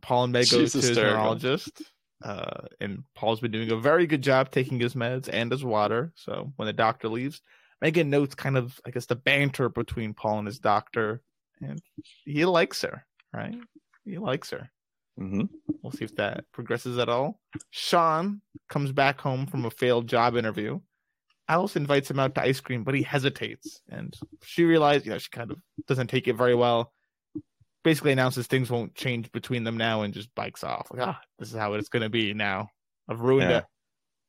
Paul 0.00 0.24
and 0.24 0.32
Meg 0.32 0.50
go 0.50 0.56
to 0.56 0.62
his 0.62 0.96
neurologist. 0.96 1.82
Uh, 2.22 2.66
and 2.80 3.04
Paul's 3.14 3.40
been 3.40 3.50
doing 3.50 3.70
a 3.70 3.76
very 3.76 4.06
good 4.06 4.22
job 4.22 4.50
taking 4.50 4.78
his 4.78 4.94
meds 4.94 5.28
and 5.32 5.50
his 5.50 5.64
water. 5.64 6.12
So 6.14 6.52
when 6.56 6.66
the 6.66 6.72
doctor 6.72 7.08
leaves, 7.08 7.42
Megan 7.80 8.10
notes 8.10 8.34
kind 8.34 8.56
of, 8.56 8.80
I 8.86 8.90
guess, 8.90 9.06
the 9.06 9.16
banter 9.16 9.68
between 9.68 10.14
Paul 10.14 10.38
and 10.38 10.46
his 10.46 10.60
doctor, 10.60 11.20
and 11.60 11.80
he 12.24 12.44
likes 12.44 12.82
her, 12.82 13.04
right? 13.32 13.56
He 14.04 14.18
likes 14.18 14.50
her. 14.50 14.70
Mm-hmm. 15.20 15.44
We'll 15.82 15.92
see 15.92 16.04
if 16.04 16.16
that 16.16 16.44
progresses 16.52 16.98
at 16.98 17.08
all. 17.08 17.40
Sean 17.70 18.40
comes 18.68 18.92
back 18.92 19.20
home 19.20 19.46
from 19.46 19.64
a 19.64 19.70
failed 19.70 20.06
job 20.06 20.36
interview. 20.36 20.80
Alice 21.48 21.76
invites 21.76 22.10
him 22.10 22.20
out 22.20 22.34
to 22.36 22.42
ice 22.42 22.60
cream, 22.60 22.84
but 22.84 22.94
he 22.94 23.02
hesitates. 23.02 23.82
And 23.88 24.16
she 24.42 24.64
realizes, 24.64 25.06
you 25.06 25.12
know, 25.12 25.18
she 25.18 25.28
kind 25.30 25.50
of 25.50 25.58
doesn't 25.86 26.06
take 26.06 26.28
it 26.28 26.36
very 26.36 26.54
well. 26.54 26.92
Basically 27.84 28.12
announces 28.12 28.46
things 28.46 28.70
won't 28.70 28.94
change 28.94 29.30
between 29.32 29.64
them 29.64 29.76
now 29.76 30.02
and 30.02 30.14
just 30.14 30.32
bikes 30.34 30.62
off. 30.62 30.88
Like, 30.92 31.06
ah, 31.06 31.20
this 31.38 31.48
is 31.50 31.56
how 31.58 31.74
it's 31.74 31.88
going 31.88 32.02
to 32.04 32.08
be 32.08 32.32
now. 32.32 32.68
I've 33.08 33.20
ruined 33.20 33.50
Yeah. 33.50 33.58
it. 33.58 33.64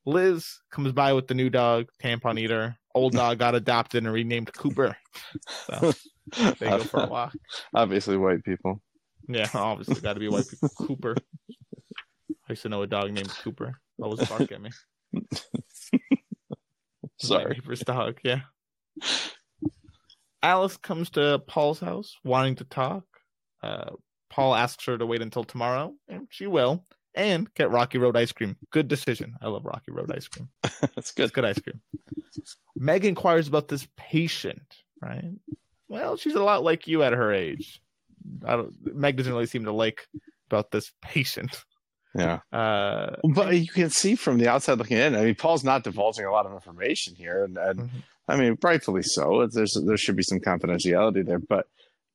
Liz 0.06 0.46
comes 0.70 0.92
by 0.92 1.12
with 1.12 1.28
the 1.28 1.34
new 1.34 1.48
dog, 1.50 1.86
Tampon 2.02 2.38
Eater. 2.38 2.76
Old 2.94 3.12
dog 3.16 3.38
got 3.38 3.54
adopted 3.54 4.04
and 4.04 4.12
renamed 4.12 4.52
Cooper. 4.52 4.96
So 5.66 5.92
they 6.58 6.68
go 6.68 6.80
for 6.80 7.04
a 7.04 7.06
walk. 7.06 7.32
Obviously, 7.74 8.16
white 8.16 8.44
people. 8.44 8.82
Yeah, 9.28 9.48
obviously 9.54 10.00
got 10.02 10.12
to 10.14 10.20
be 10.20 10.28
white 10.28 10.46
people. 10.48 10.68
Cooper. 10.76 11.16
I 12.30 12.34
used 12.50 12.62
to 12.62 12.68
know 12.68 12.82
a 12.82 12.86
dog 12.86 13.10
named 13.12 13.30
Cooper. 13.30 13.80
Always 14.02 14.28
bark 14.28 14.52
at 14.52 14.60
me. 14.60 14.70
Sorry. 17.18 17.54
neighbor's 17.54 17.80
dog. 17.80 18.18
Yeah. 18.22 18.40
Alice 20.42 20.76
comes 20.76 21.08
to 21.10 21.38
Paul's 21.46 21.80
house 21.80 22.16
wanting 22.22 22.56
to 22.56 22.64
talk. 22.64 23.04
Uh, 23.64 23.90
Paul 24.30 24.54
asks 24.54 24.84
her 24.86 24.98
to 24.98 25.06
wait 25.06 25.22
until 25.22 25.44
tomorrow, 25.44 25.94
and 26.08 26.26
she 26.30 26.46
will, 26.46 26.84
and 27.14 27.52
get 27.54 27.70
Rocky 27.70 27.98
Road 27.98 28.16
ice 28.16 28.32
cream. 28.32 28.56
Good 28.70 28.88
decision. 28.88 29.34
I 29.40 29.48
love 29.48 29.64
Rocky 29.64 29.92
Road 29.92 30.10
ice 30.14 30.26
cream. 30.28 30.48
That's 30.62 31.12
good. 31.12 31.24
It's 31.24 31.32
good 31.32 31.44
ice 31.44 31.58
cream. 31.60 31.80
Meg 32.76 33.04
inquires 33.04 33.48
about 33.48 33.68
this 33.68 33.86
patient, 33.96 34.76
right? 35.00 35.32
Well, 35.88 36.16
she's 36.16 36.34
a 36.34 36.42
lot 36.42 36.64
like 36.64 36.86
you 36.88 37.02
at 37.02 37.12
her 37.12 37.32
age. 37.32 37.80
I 38.44 38.56
don't. 38.56 38.74
Meg 38.94 39.16
doesn't 39.16 39.32
really 39.32 39.46
seem 39.46 39.64
to 39.66 39.72
like 39.72 40.08
about 40.48 40.70
this 40.70 40.90
patient. 41.02 41.64
Yeah. 42.16 42.38
Uh, 42.52 43.16
But 43.34 43.56
you 43.56 43.66
can 43.68 43.90
see 43.90 44.14
from 44.14 44.38
the 44.38 44.48
outside 44.48 44.78
looking 44.78 44.98
in. 44.98 45.14
I 45.16 45.24
mean, 45.24 45.34
Paul's 45.34 45.64
not 45.64 45.82
divulging 45.84 46.24
a 46.24 46.30
lot 46.30 46.46
of 46.46 46.52
information 46.52 47.14
here, 47.16 47.44
and, 47.44 47.56
and 47.58 47.80
Mhm. 47.80 47.90
I 48.28 48.36
mean, 48.36 48.56
rightfully 48.62 49.02
so. 49.02 49.46
There's 49.52 49.76
there 49.86 49.96
should 49.96 50.16
be 50.16 50.22
some 50.22 50.38
confidentiality 50.40 51.26
there, 51.26 51.40
but 51.40 51.66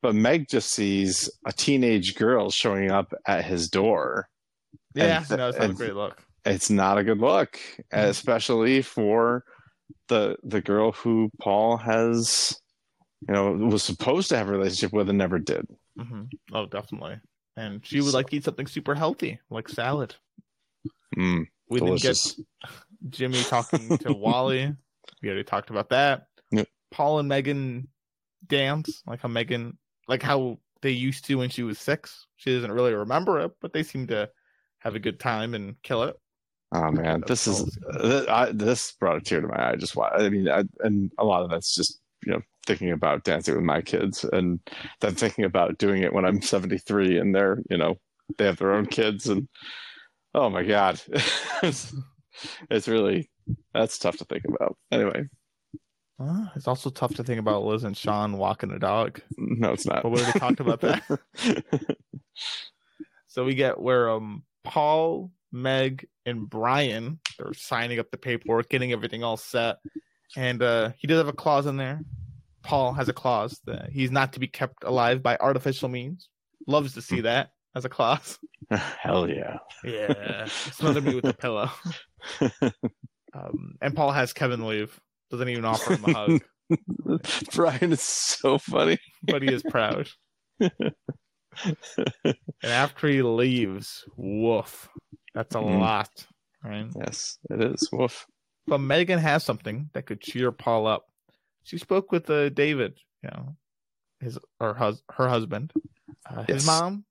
but 0.02 0.16
Meg 0.16 0.48
just 0.50 0.72
sees 0.72 1.30
a 1.46 1.52
teenage 1.52 2.16
girl 2.16 2.50
showing 2.50 2.92
up 2.92 3.14
at 3.28 3.46
his 3.46 3.70
door. 3.70 4.28
yeah, 4.96 5.24
And 5.30 5.38
no, 5.38 5.50
it's 5.50 5.58
not 5.60 5.70
a 5.70 5.74
great 5.74 5.96
look. 5.96 6.24
It's 6.46 6.70
not 6.70 6.98
a 6.98 7.04
good 7.04 7.20
look, 7.20 7.60
especially 7.92 8.82
for 8.82 9.44
the 10.08 10.38
the 10.44 10.62
girl 10.62 10.92
who 10.94 11.30
Paul 11.40 11.78
has, 11.78 12.56
you 13.28 13.34
know, 13.34 13.52
was 13.52 13.84
supposed 13.84 14.30
to 14.30 14.38
have 14.38 14.48
a 14.48 14.52
relationship 14.52 14.94
with 14.94 15.10
and 15.10 15.18
never 15.18 15.38
did. 15.40 15.66
hmm 15.98 16.24
Oh, 16.54 16.66
definitely. 16.66 17.20
And 17.58 17.86
she 17.86 18.00
would 18.00 18.14
like 18.14 18.30
to 18.30 18.38
eat 18.38 18.46
something 18.46 18.68
super 18.68 18.96
healthy, 18.96 19.40
like 19.50 19.68
salad. 19.68 20.16
Mm, 21.18 21.46
We 21.70 21.80
delicious. 21.80 22.36
didn't 22.36 22.48
get 22.64 22.72
Jimmy 23.10 23.44
talking 23.44 23.98
to 24.00 24.14
Wally. 24.14 24.74
We 25.22 25.28
already 25.30 25.44
talked 25.44 25.70
about 25.70 25.90
that. 25.90 26.28
Yep. 26.52 26.68
Paul 26.92 27.20
and 27.20 27.28
Megan 27.28 27.90
dance, 28.48 29.04
like 29.06 29.20
how 29.22 29.28
Megan, 29.28 29.78
like 30.10 30.24
how 30.24 30.58
they 30.82 30.92
used 30.92 31.26
to 31.26 31.36
when 31.36 31.50
she 31.50 31.64
was 31.64 31.80
six. 31.80 32.28
She 32.36 32.54
doesn't 32.54 32.72
really 32.72 32.94
remember 32.94 33.40
it, 33.40 33.52
but 33.62 33.72
they 33.72 33.84
seem 33.84 34.08
to 34.08 34.30
have 34.80 34.96
a 34.96 35.00
good 35.00 35.20
time 35.20 35.54
and 35.54 35.76
kill 35.84 36.04
it. 36.04 36.16
Oh 36.72 36.92
man, 36.92 37.24
this 37.26 37.48
is 37.48 37.78
all. 38.04 38.30
I, 38.30 38.52
this 38.52 38.92
brought 38.94 39.18
a 39.18 39.22
tear 39.22 39.42
to 39.42 39.48
my 39.48 39.72
eye. 39.72 39.76
Just 39.76 39.96
why 39.96 40.10
I 40.10 40.30
mean, 40.30 40.50
I, 40.50 40.64
and 40.82 41.12
a 41.18 41.24
lot 41.24 41.44
of 41.44 41.50
that's 41.50 41.74
just 41.74 42.00
you 42.26 42.34
know 42.34 42.42
thinking 42.66 42.92
about 42.92 43.24
dancing 43.24 43.56
with 43.56 43.64
my 43.64 43.82
kids, 43.82 44.24
and 44.24 44.60
then 45.02 45.16
thinking 45.16 45.46
about 45.46 45.78
doing 45.78 46.04
it 46.04 46.14
when 46.14 46.26
I'm 46.26 46.42
73 46.42 47.18
and 47.18 47.34
they're 47.34 47.60
you 47.70 47.78
know 47.78 47.96
they 48.38 48.46
have 48.46 48.58
their 48.58 48.74
own 48.74 48.86
kids, 48.86 49.28
and 49.28 49.48
oh 50.36 50.50
my 50.50 50.64
god, 50.64 51.02
it's, 51.64 51.94
it's 52.70 52.88
really 52.88 53.30
that's 53.74 53.98
tough 53.98 54.18
to 54.18 54.26
think 54.26 54.44
about. 54.46 54.78
Anyway, 54.92 55.24
Uh, 56.20 56.48
it's 56.56 56.68
also 56.68 56.90
tough 56.90 57.14
to 57.16 57.24
think 57.24 57.40
about 57.40 57.64
Liz 57.64 57.84
and 57.86 57.96
Sean 57.96 58.38
walking 58.38 58.72
a 58.72 58.80
dog. 58.80 59.22
no, 59.38 59.72
it's 59.72 59.86
not. 59.86 60.04
But 60.04 60.10
we 60.10 60.22
already 60.22 60.40
talked 60.40 60.60
about 60.60 60.82
that. 60.82 61.04
So 63.28 63.46
we 63.46 63.54
get 63.54 63.80
where 63.80 64.10
um 64.10 64.44
Paul, 64.64 65.32
Meg, 65.52 66.08
and 66.26 66.50
Brian 66.50 67.20
are 67.40 67.54
signing 67.54 68.00
up 68.00 68.10
the 68.10 68.18
paperwork, 68.18 68.70
getting 68.70 68.92
everything 68.92 69.24
all 69.24 69.38
set, 69.38 69.78
and 70.36 70.62
uh 70.64 70.92
he 70.98 71.08
does 71.08 71.18
have 71.18 71.28
a 71.28 71.34
clause 71.34 71.68
in 71.68 71.78
there. 71.78 72.02
Paul 72.64 72.92
has 72.94 73.08
a 73.08 73.14
clause 73.14 73.60
that 73.66 73.92
he's 73.92 74.10
not 74.12 74.34
to 74.34 74.40
be 74.40 74.48
kept 74.48 74.84
alive 74.84 75.22
by 75.22 75.38
artificial 75.38 75.90
means. 75.90 76.28
Loves 76.66 76.96
to 76.96 77.02
see 77.04 77.22
that. 77.22 77.52
as 77.76 77.86
a 77.86 77.90
clause. 77.90 78.40
Hell 78.72 79.30
yeah. 79.30 79.58
Yeah, 79.84 80.46
smother 80.46 81.00
me 81.02 81.16
with 81.16 81.26
a 81.26 81.34
pillow. 81.34 81.70
Um, 83.34 83.76
and 83.80 83.96
Paul 83.96 84.12
has 84.12 84.34
Kevin 84.34 84.66
leave. 84.66 85.00
Doesn't 85.32 85.50
even 85.50 85.66
offer 85.66 85.94
him 85.94 86.06
a 86.06 86.14
hug, 86.14 86.42
Brian 87.54 87.92
is 87.92 88.02
so 88.02 88.58
funny. 88.58 88.98
but 89.24 89.42
he 89.42 89.52
is 89.54 89.64
proud. 89.64 90.08
And 90.60 90.94
after 92.64 93.08
he 93.08 93.22
leaves, 93.22 94.04
woof. 94.16 94.90
That's 95.34 95.56
a 95.56 95.60
Mm. 95.60 95.80
lot, 95.80 96.10
right? 96.64 96.88
Yes, 96.96 97.38
it 97.50 97.62
is. 97.62 97.90
Woof. 97.92 98.26
But 98.68 98.80
Megan 98.80 99.20
has 99.20 99.44
something 99.44 99.90
that 99.94 100.06
could 100.06 100.22
cheer 100.22 100.52
Paul 100.52 100.88
up. 100.88 101.06
She 101.64 101.78
spoke 101.78 102.12
with 102.12 102.30
uh, 102.30 102.50
David, 102.50 102.98
you 103.24 103.30
know, 103.30 103.56
his 104.20 104.38
or 104.60 104.74
hus- 104.74 105.04
her 105.12 105.28
husband, 105.28 105.72
uh, 106.30 106.44
his 106.44 106.66
mom. 106.66 107.06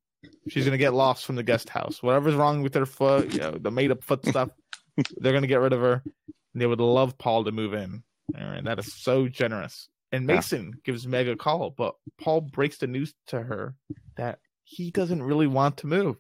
She's 0.48 0.64
gonna 0.64 0.78
get 0.78 0.94
lost 0.94 1.24
from 1.26 1.36
the 1.36 1.42
guest 1.42 1.68
house. 1.68 2.02
Whatever's 2.02 2.34
wrong 2.34 2.62
with 2.62 2.74
her 2.74 2.86
foot, 2.86 3.32
you 3.32 3.40
know, 3.40 3.52
the 3.58 3.70
made 3.70 3.90
up 3.90 4.02
foot 4.02 4.24
stuff, 4.26 4.50
they're 5.18 5.32
gonna 5.32 5.46
get 5.46 5.60
rid 5.60 5.72
of 5.72 5.80
her. 5.80 6.02
And 6.54 6.62
they 6.62 6.66
would 6.66 6.80
love 6.80 7.18
Paul 7.18 7.44
to 7.44 7.52
move 7.52 7.74
in. 7.74 8.02
All 8.36 8.44
right, 8.46 8.64
that 8.64 8.78
is 8.78 8.92
so 8.94 9.28
generous. 9.28 9.88
And 10.12 10.28
Yeah. 10.28 10.36
Mason 10.36 10.72
gives 10.84 11.06
Meg 11.06 11.28
a 11.28 11.36
call, 11.36 11.70
but 11.70 11.94
Paul 12.20 12.40
breaks 12.42 12.78
the 12.78 12.86
news 12.86 13.14
to 13.28 13.42
her 13.42 13.74
that 14.16 14.38
he 14.64 14.90
doesn't 14.90 15.22
really 15.22 15.46
want 15.46 15.78
to 15.78 15.86
move. 15.86 16.16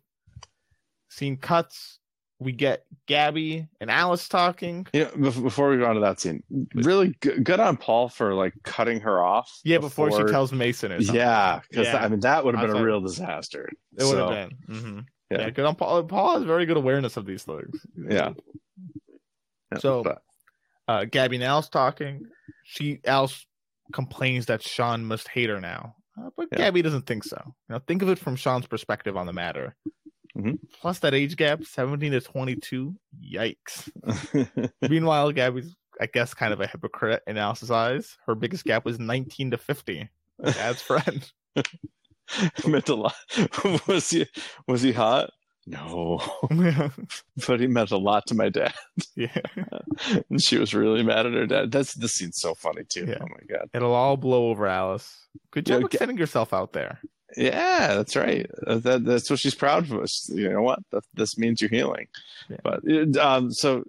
Scene 1.10 1.36
cuts. 1.36 1.98
We 2.40 2.52
get 2.52 2.84
Gabby 3.06 3.66
and 3.80 3.90
Alice 3.90 4.28
talking. 4.28 4.86
You 4.92 5.10
know, 5.16 5.30
before 5.32 5.70
we 5.70 5.78
go 5.78 5.86
on 5.86 5.96
to 5.96 6.00
that 6.02 6.20
scene, 6.20 6.44
really 6.74 7.16
good, 7.20 7.42
good 7.42 7.58
on 7.58 7.76
Paul 7.76 8.08
for 8.08 8.32
like 8.32 8.54
cutting 8.62 9.00
her 9.00 9.20
off. 9.22 9.58
Yeah, 9.64 9.78
before, 9.78 10.12
she 10.12 10.22
tells 10.30 10.52
Mason. 10.52 10.92
Yeah, 11.00 11.60
because 11.68 11.88
Yeah. 11.88 11.96
I 11.96 12.08
mean 12.08 12.20
that 12.20 12.44
would 12.44 12.54
have 12.54 12.62
been 12.62 12.70
a 12.70 12.74
thought- 12.74 12.84
real 12.84 13.00
disaster. 13.00 13.68
it 13.96 14.04
would 14.04 14.10
So, 14.12 14.28
have 14.30 14.50
been. 14.68 14.76
hmm 14.76 14.98
yeah. 15.32 15.40
Yeah, 15.40 15.50
good 15.50 15.64
on 15.64 15.74
Paul. 15.74 16.04
Paul 16.04 16.34
has 16.36 16.44
very 16.44 16.64
good 16.64 16.76
awareness 16.76 17.16
of 17.16 17.26
these 17.26 17.42
things. 17.42 17.84
Yeah. 18.08 18.34
yeah, 19.72 19.78
So- 19.78 20.04
but- 20.04 20.22
uh, 20.88 21.04
Gabby 21.04 21.36
and 21.36 21.44
Alice 21.44 21.68
talking. 21.68 22.26
She 22.64 23.00
Alice 23.04 23.46
complains 23.92 24.46
that 24.46 24.62
Sean 24.62 25.04
must 25.04 25.28
hate 25.28 25.48
her 25.50 25.60
now, 25.60 25.94
uh, 26.20 26.30
but 26.36 26.48
Yeah. 26.52 26.58
Gabby 26.58 26.82
doesn't 26.82 27.06
think 27.06 27.24
so. 27.24 27.40
You 27.46 27.74
know, 27.74 27.80
think 27.86 28.02
of 28.02 28.08
it 28.08 28.18
from 28.18 28.36
Sean's 28.36 28.66
perspective 28.66 29.16
on 29.16 29.26
the 29.26 29.32
matter. 29.32 29.76
Mhm. 30.36 30.58
Plus 30.80 30.98
that 31.00 31.14
age 31.14 31.36
gap, 31.36 31.64
seventeen 31.64 32.12
to 32.12 32.20
twenty-two. 32.20 32.94
Yikes. 33.32 33.88
Meanwhile, 34.88 35.32
Gabby's, 35.32 35.74
I 36.00 36.06
guess, 36.06 36.34
kind 36.34 36.52
of 36.52 36.60
a 36.60 36.66
hypocrite 36.66 37.22
in 37.26 37.38
Alice's 37.38 37.70
eyes. 37.70 38.16
Her 38.26 38.34
biggest 38.34 38.64
gap 38.64 38.84
was 38.84 38.98
nineteen 38.98 39.50
to 39.52 39.58
fifty. 39.58 40.08
Dad's 40.44 40.82
friend. 40.82 41.30
meant 42.66 42.88
a 42.88 42.94
lot. 42.94 43.14
was 43.88 44.10
he 44.10 44.26
was 44.66 44.82
he 44.82 44.92
hot? 44.92 45.30
No, 45.70 46.20
but 47.46 47.60
he 47.60 47.66
meant 47.66 47.90
a 47.90 47.96
lot 47.98 48.26
to 48.28 48.34
my 48.34 48.48
dad. 48.48 48.72
yeah. 49.14 49.36
And 50.30 50.40
she 50.42 50.58
was 50.58 50.74
really 50.74 51.02
mad 51.02 51.26
at 51.26 51.32
her 51.32 51.46
dad. 51.46 51.70
That's 51.72 51.94
this 51.94 52.12
scene's 52.14 52.40
so 52.40 52.54
funny 52.54 52.84
too. 52.84 53.04
Yeah. 53.06 53.18
Oh 53.20 53.26
my 53.26 53.56
god. 53.56 53.68
It'll 53.74 53.92
all 53.94 54.16
blow 54.16 54.48
over 54.48 54.66
Alice. 54.66 55.26
Good 55.50 55.66
job 55.66 55.80
Ga- 55.80 55.86
extending 55.86 56.16
yourself 56.18 56.52
out 56.54 56.72
there. 56.72 57.00
Yeah, 57.36 57.94
that's 57.94 58.16
right. 58.16 58.46
Uh, 58.66 58.78
That, 58.78 59.04
that's 59.04 59.28
what 59.28 59.38
she's 59.38 59.54
proud 59.54 59.84
of 59.90 59.98
us. 60.00 60.30
You 60.32 60.50
know 60.50 60.62
what? 60.62 60.78
That, 60.92 61.04
this 61.14 61.36
means 61.36 61.60
you're 61.60 61.68
healing. 61.70 62.06
Yeah. 62.48 62.56
But 62.62 63.16
um, 63.18 63.52
so 63.52 63.84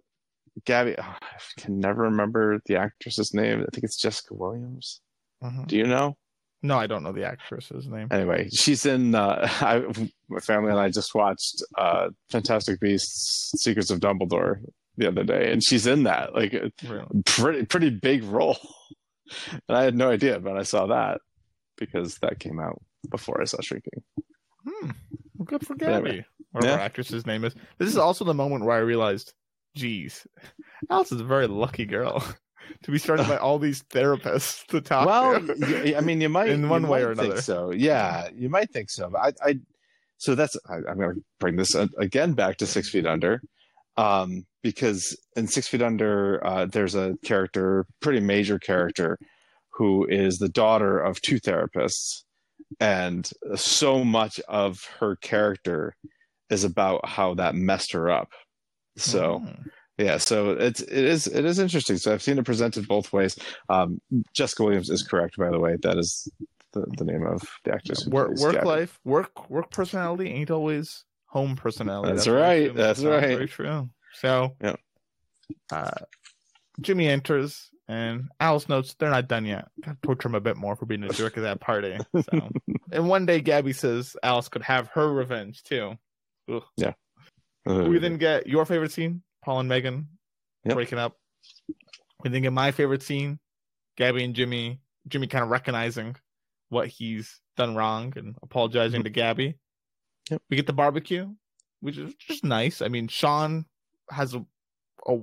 Gabby, 0.65 0.95
oh, 0.97 1.01
I 1.03 1.38
can 1.61 1.80
never 1.80 2.03
remember 2.03 2.59
the 2.65 2.75
actress's 2.75 3.34
name. 3.34 3.61
I 3.61 3.65
think 3.71 3.84
it's 3.86 3.95
Jessica 4.01 4.34
Williams. 4.34 4.99
Mhm. 5.41 5.67
Do 5.67 5.77
you 5.77 5.86
know? 5.88 6.17
No, 6.62 6.78
I 6.78 6.88
don't 6.88 7.03
know 7.03 7.12
the 7.14 7.26
actress's 7.26 7.88
name. 7.88 8.07
Anyway, 8.12 8.49
she's 8.51 8.86
in. 8.86 9.16
Uh, 9.16 9.47
I, 9.62 9.84
my 10.30 10.39
family 10.39 10.72
and 10.72 10.80
I 10.80 10.89
just 10.89 11.16
watched 11.16 11.64
uh, 11.78 12.10
Fantastic 12.32 12.80
Beasts: 12.80 13.51
Secrets 13.57 13.89
of 13.91 13.99
Dumbledore 13.99 14.60
the 14.97 15.07
other 15.07 15.24
day, 15.24 15.51
and 15.53 15.64
she's 15.64 15.88
in 15.88 16.03
that. 16.03 16.34
Like 16.36 16.53
a 16.53 16.72
Really. 16.88 17.24
pretty 17.26 17.66
pretty 17.66 17.89
big 17.89 18.24
role. 18.24 18.57
And 19.68 19.78
I 19.78 19.84
had 19.84 19.95
no 19.95 20.10
idea, 20.10 20.39
but 20.39 20.57
I 20.57 20.64
saw 20.64 20.88
that 20.88 21.22
because 21.78 22.18
that 22.24 22.39
came 22.39 22.60
out 22.60 22.82
before 23.12 23.39
I 23.39 23.45
saw 23.45 23.62
Shrinking. 23.62 24.01
Hmm. 24.68 24.89
Well, 25.38 25.45
good 25.45 25.68
for 25.68 25.76
Gabby. 25.76 26.26
Whatever 26.51 26.74
Yeah. 26.78 26.82
actress's 26.84 27.28
name 27.28 27.45
is. 27.45 27.53
This 27.78 27.89
is 27.89 27.97
also 27.97 28.26
the 28.26 28.34
moment 28.34 28.66
where 28.66 28.76
I 28.76 28.80
realized, 28.80 29.34
geez, 29.76 30.26
Alice 30.89 31.12
is 31.12 31.22
a 31.22 31.26
very 31.26 31.45
lucky 31.45 31.86
girl 31.86 32.24
to 32.84 32.91
be 32.91 32.97
started 32.97 33.28
by 33.28 33.38
all 33.38 33.59
these 33.59 33.84
therapists 33.84 34.65
to 34.67 34.82
talk 34.82 35.05
well, 35.05 35.39
to. 35.39 35.95
I 35.95 36.01
mean, 36.01 36.22
you 36.22 36.30
might 36.30 36.49
In 36.49 36.70
one 36.70 36.88
way 36.88 37.03
or 37.03 37.15
think 37.15 37.28
another. 37.28 37.41
So 37.41 37.72
yeah, 37.72 38.30
you 38.34 38.49
might 38.49 38.72
think 38.72 38.89
so. 38.89 39.09
But 39.09 39.36
I, 39.43 39.49
I 39.49 39.59
so 40.17 40.36
that's 40.36 40.57
I, 40.70 40.76
I'm 40.76 40.97
going 40.97 41.15
to 41.15 41.24
bring 41.39 41.55
this 41.55 41.76
again 41.97 42.34
back 42.34 42.57
to 42.57 42.65
Six 42.65 42.89
Feet 42.89 43.05
Under, 43.05 43.41
um, 43.97 44.45
because 44.61 45.17
in 45.36 45.47
Six 45.47 45.67
Feet 45.67 45.82
Under, 45.82 46.45
uh, 46.45 46.65
there's 46.65 46.95
a 46.95 47.15
character, 47.24 47.86
pretty 48.01 48.20
major 48.20 48.59
character, 48.59 49.17
who 49.70 50.05
is 50.07 50.38
the 50.38 50.49
daughter 50.49 50.99
of 50.99 51.22
two 51.22 51.39
therapists, 51.39 52.24
and 52.80 53.30
so 53.55 54.03
much 54.03 54.39
of 54.47 54.84
her 54.99 55.15
character 55.17 55.95
is 56.49 56.63
about 56.63 57.07
how 57.07 57.34
that 57.36 57.55
messed 57.55 57.91
her 57.93 58.09
up. 58.09 58.30
So. 58.97 59.39
Hmm. 59.39 59.70
Yeah, 60.00 60.18
so 60.18 60.52
it's 60.52 60.80
it 60.82 61.04
is 61.06 61.28
it 61.28 61.43
is 61.43 61.60
interesting. 61.60 61.97
So 61.97 62.14
I've 62.14 62.22
seen 62.24 62.39
it 62.39 62.45
presented 62.45 62.88
both 62.88 63.12
ways. 63.12 63.38
Um, 63.68 64.00
Jessica 64.34 64.64
Williams 64.64 64.89
is 64.89 65.04
correct, 65.04 65.38
by 65.38 65.50
the 65.52 65.60
way. 65.60 65.76
That 65.82 65.97
is 65.97 66.26
the, 66.72 66.86
the 66.97 67.04
name 67.04 67.26
of 67.28 67.41
the 67.66 67.74
actress. 67.74 68.04
who 68.04 68.12
work, 68.12 68.32
work 68.38 68.54
Gabby. 68.54 68.68
life, 68.68 68.97
work, 69.04 69.50
work 69.50 69.72
personality 69.72 70.30
ain't 70.30 70.52
always 70.52 71.04
home 71.26 71.58
personality. 71.58 72.14
That's 72.14 72.26
very 72.28 72.41
right, 72.41 72.76
that's 72.76 73.02
That's 73.02 73.24
right. 73.24 73.36
Very 73.36 73.47
true. 73.50 73.89
So, 74.14 74.56
Yeah. 74.62 74.76
uh, 75.72 75.91
Jimmy 76.80 77.08
enters, 77.10 77.70
and 77.89 78.30
Alice 78.39 78.70
notes 78.70 78.95
they're 78.97 79.10
not 79.10 79.28
done 79.28 79.45
yet. 79.45 79.68
Gotta 79.84 79.97
torture 80.02 80.30
him 80.30 80.36
a 80.36 80.39
bit 80.39 80.56
more 80.56 80.76
for 80.78 80.86
being 80.86 81.04
a 81.04 81.10
jerk 81.10 81.38
at 81.38 81.41
that 81.41 81.60
party. 81.60 81.97
So, 82.16 82.50
and 82.93 83.10
one 83.10 83.26
day 83.26 83.41
Gabby 83.41 83.74
says 83.74 84.16
Alice 84.24 84.47
could 84.47 84.64
have 84.64 84.88
her 84.89 85.12
revenge 85.12 85.64
too. 85.64 85.97
Ugh. 86.50 86.64
Uh, 87.68 87.84
We 87.89 88.00
then 88.00 88.18
get 88.18 88.47
your 88.47 88.66
favorite 88.66 88.91
scene, 88.93 89.22
Paul 89.50 89.62
and 89.62 89.70
Megan 89.70 90.08
Yep. 90.66 90.76
breaking 90.76 91.00
up. 91.00 91.18
We 92.24 92.30
think 92.30 92.43
get 92.43 92.54
my 92.54 92.70
favorite 92.70 93.02
scene, 93.02 93.39
Gabby 93.97 94.24
and 94.24 94.36
Jimmy. 94.36 94.80
Jimmy 95.08 95.26
kind 95.26 95.43
of 95.43 95.50
recognizing 95.50 96.16
what 96.68 96.88
he's 96.88 97.41
done 97.58 97.76
wrong 97.76 98.14
and 98.16 98.36
apologizing 98.43 99.04
to 99.06 99.10
Gabby. 99.10 99.56
Yep. 100.30 100.41
We 100.52 100.56
get 100.56 100.68
the 100.68 100.74
barbecue, 100.74 101.34
which 101.80 101.97
is 101.97 102.14
just 102.14 102.43
nice. 102.43 102.84
I 102.84 102.89
mean, 102.89 103.08
Sean 103.08 103.66
has 104.12 104.36
a, 104.36 104.45
a 105.08 105.18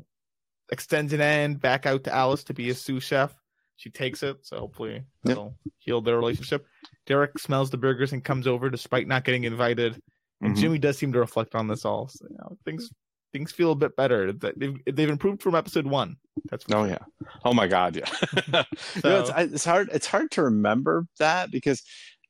extends 0.73 1.13
an 1.13 1.21
end 1.21 1.61
back 1.61 1.87
out 1.87 2.03
to 2.05 2.13
Alice 2.13 2.43
to 2.45 2.55
be 2.55 2.69
a 2.71 2.75
sous 2.75 3.05
chef. 3.05 3.33
She 3.77 3.91
takes 3.91 4.25
it, 4.25 4.39
so 4.45 4.59
hopefully 4.59 5.05
that'll 5.23 5.55
heal 5.79 6.01
their 6.01 6.17
relationship. 6.17 6.67
Derek 7.07 7.39
smells 7.39 7.71
the 7.71 7.77
burgers 7.79 8.13
and 8.13 8.25
comes 8.25 8.49
over 8.49 8.71
despite 8.71 9.07
not 9.07 9.23
getting 9.23 9.45
invited. 9.45 10.01
And 10.41 10.57
Mhm. 10.57 10.61
Jimmy 10.61 10.79
does 10.79 10.99
seem 10.99 11.13
to 11.13 11.21
reflect 11.21 11.55
on 11.55 11.69
this 11.69 11.85
all. 11.85 12.09
So, 12.09 12.27
you 12.29 12.37
know, 12.39 12.59
things 12.65 12.91
things 13.33 13.53
feel 13.53 13.73
a 13.73 13.77
bit 13.77 13.97
better. 13.97 14.33
They've, 14.33 14.79
they've 14.87 15.11
improved 15.11 15.43
from 15.43 15.55
episode 15.55 15.87
one. 15.87 16.17
That's 16.51 16.65
Oh 16.73 16.85
sure. 16.85 16.89
yeah. 16.89 16.99
Oh 17.45 17.53
my 17.55 17.67
God. 17.67 17.97
Yeah. 17.97 18.09
You 18.95 19.11
know, 19.11 19.21
it's, 19.21 19.31
I, 19.31 19.43
it's 19.43 19.65
hard. 19.65 19.89
It's 19.93 20.07
hard 20.07 20.31
to 20.33 20.43
remember 20.43 21.07
that 21.19 21.51
because 21.51 21.83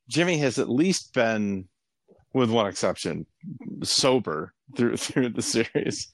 Jimmy 0.09 0.38
has 0.38 0.59
at 0.59 0.68
least 0.68 1.12
been, 1.14 1.68
with 2.32 2.51
one 2.51 2.66
exception, 2.66 3.26
sober 3.82 4.53
through 4.76 4.97
through 4.97 5.30
the 5.30 5.42
series. 5.42 6.09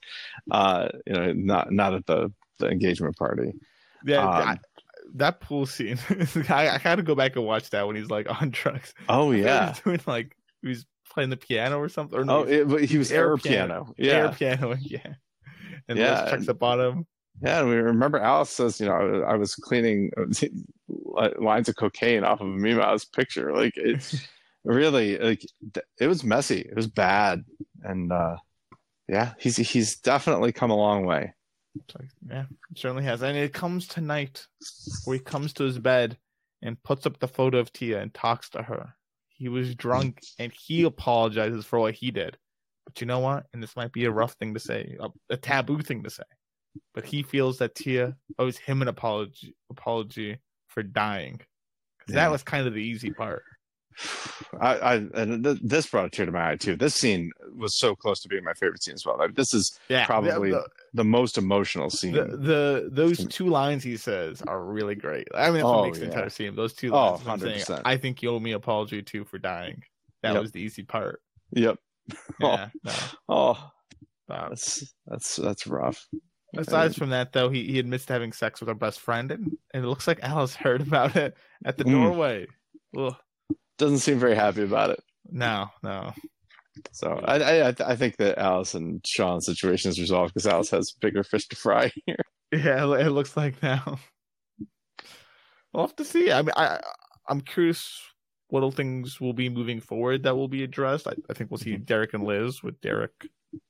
Uh, 0.51 0.89
you 1.07 1.13
know, 1.15 1.33
not 1.33 1.73
not 1.73 1.95
at 1.95 2.07
the 2.07 2.33
the 2.59 2.69
engagement 2.69 3.17
party. 3.17 3.53
Yeah, 4.05 4.27
Um, 4.29 4.49
I- 4.49 4.59
that 5.17 5.41
pool 5.41 5.67
scene. 5.67 5.99
I, 6.49 6.69
I 6.71 6.79
had 6.79 6.97
to 6.97 7.03
go 7.03 7.15
back 7.15 7.37
and 7.37 7.45
watch 7.45 7.69
that 7.71 7.87
when 7.87 7.97
he's 7.97 8.09
like 8.09 8.27
on 8.41 8.49
drugs. 8.51 8.95
Oh 9.09 9.33
yeah. 9.33 9.75
doing 9.85 10.01
like 10.07 10.35
he 10.63 10.69
was 10.69 10.87
playing 11.13 11.31
the 11.31 11.37
piano 11.37 11.79
or 11.79 11.89
something. 11.89 12.19
Or 12.19 12.25
no, 12.25 12.41
Oh, 12.41 12.45
he 12.45 12.55
it, 12.55 12.91
he 12.91 12.99
was 12.99 13.13
air 13.13 13.31
air 13.31 13.37
piano. 13.37 13.95
piano. 13.95 13.95
Yeah. 13.99 14.13
air 14.13 14.33
piano. 14.33 14.77
Yeah, 14.81 15.15
and 15.89 15.99
Yeah, 15.99 16.23
Liz 16.23 16.31
checks 16.47 16.63
on 16.63 16.81
him. 16.81 17.07
Yeah, 17.43 17.61
and 17.61 17.69
we 17.69 17.77
remember 17.77 18.19
Alice 18.19 18.51
says, 18.51 18.79
you 18.81 18.87
know, 18.87 19.25
I 19.27 19.35
was 19.37 19.55
cleaning 19.55 20.11
lines 21.39 21.69
of 21.69 21.77
cocaine 21.77 22.25
off 22.25 22.41
of 22.41 22.47
Mima's 22.47 23.05
picture. 23.05 23.55
Like 23.55 23.77
it 23.77 24.15
really, 24.65 25.19
like 25.19 25.45
it 26.01 26.07
was 26.07 26.25
messy. 26.25 26.61
It 26.61 26.77
was 26.77 26.87
bad, 26.87 27.45
and 27.83 28.13
uh, 28.13 28.37
yeah, 29.09 29.33
he's 29.39 29.57
he's 29.57 29.97
definitely 29.99 30.53
come 30.53 30.71
a 30.71 30.77
long 30.77 31.05
way. 31.07 31.35
Yeah, 32.29 32.45
certainly 32.77 33.05
has. 33.05 33.23
And 33.23 33.37
it 33.37 33.55
comes 33.55 33.87
tonight 33.87 34.47
where 35.05 35.17
he 35.17 35.23
comes 35.23 35.55
to 35.55 35.65
his 35.65 35.79
bed 35.79 36.19
and 36.61 36.81
puts 36.83 37.07
up 37.07 37.19
the 37.19 37.27
photo 37.29 37.59
of 37.59 37.73
Tia 37.73 38.01
and 38.01 38.13
talks 38.13 38.51
to 38.51 38.63
her. 38.63 38.95
He 39.43 39.49
was 39.49 39.75
drunk 39.75 40.21
and 40.39 40.53
he 40.53 40.85
apologizes 40.85 41.67
for 41.67 41.81
what 41.81 41.95
he 41.95 42.13
did. 42.13 42.39
But 42.87 43.01
you 43.01 43.09
know 43.09 43.19
what? 43.19 43.47
And 43.53 43.61
this 43.61 43.75
might 43.75 43.93
be 43.93 44.05
a 44.05 44.11
rough 44.13 44.35
thing 44.35 44.55
to 44.55 44.61
say, 44.61 44.97
a, 45.01 45.09
a 45.31 45.37
taboo 45.37 45.83
thing 45.83 46.05
to 46.05 46.11
say. 46.11 46.23
But 46.95 47.05
he 47.05 47.25
feels 47.25 47.59
that 47.59 47.75
Tia 47.75 48.17
owes 48.39 48.57
him 48.57 48.83
an 48.83 48.89
apology 48.89 49.57
apology 49.69 50.39
for 50.69 50.85
dying. 50.85 51.39
'Cause 51.39 52.11
Yeah. 52.11 52.25
that 52.25 52.31
was 52.31 52.45
kind 52.45 52.69
of 52.69 52.75
the 52.75 52.83
easy 52.83 53.11
part. 53.11 53.43
I, 54.61 54.75
I 54.77 54.95
and 55.15 55.45
th- 55.45 55.59
this 55.63 55.87
brought 55.87 56.07
a 56.07 56.11
tear 56.11 56.27
to 56.27 56.33
my 56.33 56.51
eye 56.53 56.57
too. 56.57 56.77
This 56.77 56.95
scene 56.95 57.31
was 57.57 57.79
so 57.79 57.95
close 57.95 58.21
to 58.21 58.29
being 58.29 58.45
my 58.45 58.55
favorite 58.55 58.83
scene 58.83 58.95
as 58.95 59.05
well. 59.07 59.19
Like, 59.19 59.35
this 59.35 59.53
is 59.55 59.79
Yeah, 59.89 60.07
Probably 60.07 60.51
the, 60.51 60.67
the 60.95 61.05
most 61.05 61.39
emotional 61.39 61.91
scene. 61.91 62.13
the, 62.13 62.25
the 62.25 62.89
those 62.93 63.27
two 63.27 63.47
lines 63.49 63.83
he 63.85 63.97
says 63.97 64.43
are 64.43 64.63
really 64.65 64.95
great. 64.95 65.27
I 65.35 65.47
mean, 65.47 65.55
that's 65.55 65.65
Oh, 65.65 65.77
what 65.79 65.85
makes 65.87 65.99
the 65.99 66.05
entire 66.07 66.31
scene. 66.31 66.55
Those 66.55 66.73
two 66.75 66.91
lines. 66.91 67.21
is 67.21 67.27
what 67.27 67.33
I'm 67.43 67.61
saying. 67.61 67.81
I 67.85 67.97
think 67.97 68.23
you 68.23 68.31
owe 68.31 68.41
me 68.41 68.51
an 68.53 68.57
apology 68.57 69.03
too 69.03 69.25
for 69.25 69.39
dying. 69.39 69.83
That 70.23 70.35
Yep. 70.35 70.43
was 70.43 70.53
the 70.53 70.61
easy 70.61 70.83
part. 70.83 71.21
yep. 71.53 71.79
Yeah. 72.41 72.69
no, 72.85 72.93
Oh, 73.29 73.71
that's 74.29 74.93
that's 75.07 75.37
that's 75.37 75.67
rough. 75.67 76.07
Aside 76.57 76.95
from 76.95 77.11
that, 77.11 77.33
though, 77.33 77.49
he, 77.49 77.65
he 77.65 77.79
admits 77.79 78.05
to 78.07 78.13
having 78.13 78.33
sex 78.33 78.61
with 78.61 78.69
our 78.69 78.75
best 78.75 79.01
friend, 79.01 79.31
and, 79.33 79.57
and 79.73 79.85
it 79.85 79.89
looks 79.89 80.07
like 80.07 80.19
Alice 80.23 80.55
heard 80.55 80.83
about 80.83 81.17
it 81.17 81.35
at 81.65 81.79
the 81.79 81.85
Mm. 81.85 81.91
doorway. 81.93 82.47
Ugh. 82.99 83.17
Doesn't 83.83 83.99
seem 83.99 84.19
very 84.21 84.37
happy 84.37 84.63
about 84.63 84.91
it. 84.91 85.01
No, 85.29 85.67
no. 85.83 86.13
So 86.93 87.21
I 87.25 87.67
I 87.69 87.75
I- 87.85 87.97
think 87.97 88.17
that 88.19 88.39
Alice 88.39 88.75
and 88.75 89.05
Sean's 89.05 89.45
situation 89.45 89.91
is 89.91 89.99
resolved 90.01 90.33
because 90.33 90.47
Alice 90.47 90.71
has 90.71 90.93
bigger 91.01 91.25
fish 91.25 91.49
to 91.49 91.57
fry 91.57 91.91
here. 92.07 92.23
Yeah, 92.53 92.85
it 92.95 93.11
looks 93.11 93.37
like 93.37 93.61
now. 93.63 93.99
We'll 95.73 95.87
have 95.87 95.97
to 95.97 96.05
see. 96.05 96.31
I 96.31 96.43
mean, 96.43 96.53
I 96.57 96.81
I'm 97.29 97.41
curious 97.41 98.01
what 98.49 98.75
things 98.75 99.21
will 99.21 99.33
be 99.33 99.49
moving 99.49 99.81
forward 99.81 100.23
that 100.25 100.37
will 100.37 100.49
be 100.49 100.63
addressed. 100.63 101.09
I, 101.09 101.15
I 101.29 101.33
think 101.33 101.51
we'll 101.51 101.59
see 101.59 101.77
Derek 101.77 102.13
and 102.15 102.25
Liz 102.25 102.63
with 102.63 102.81
Derek. 102.83 103.13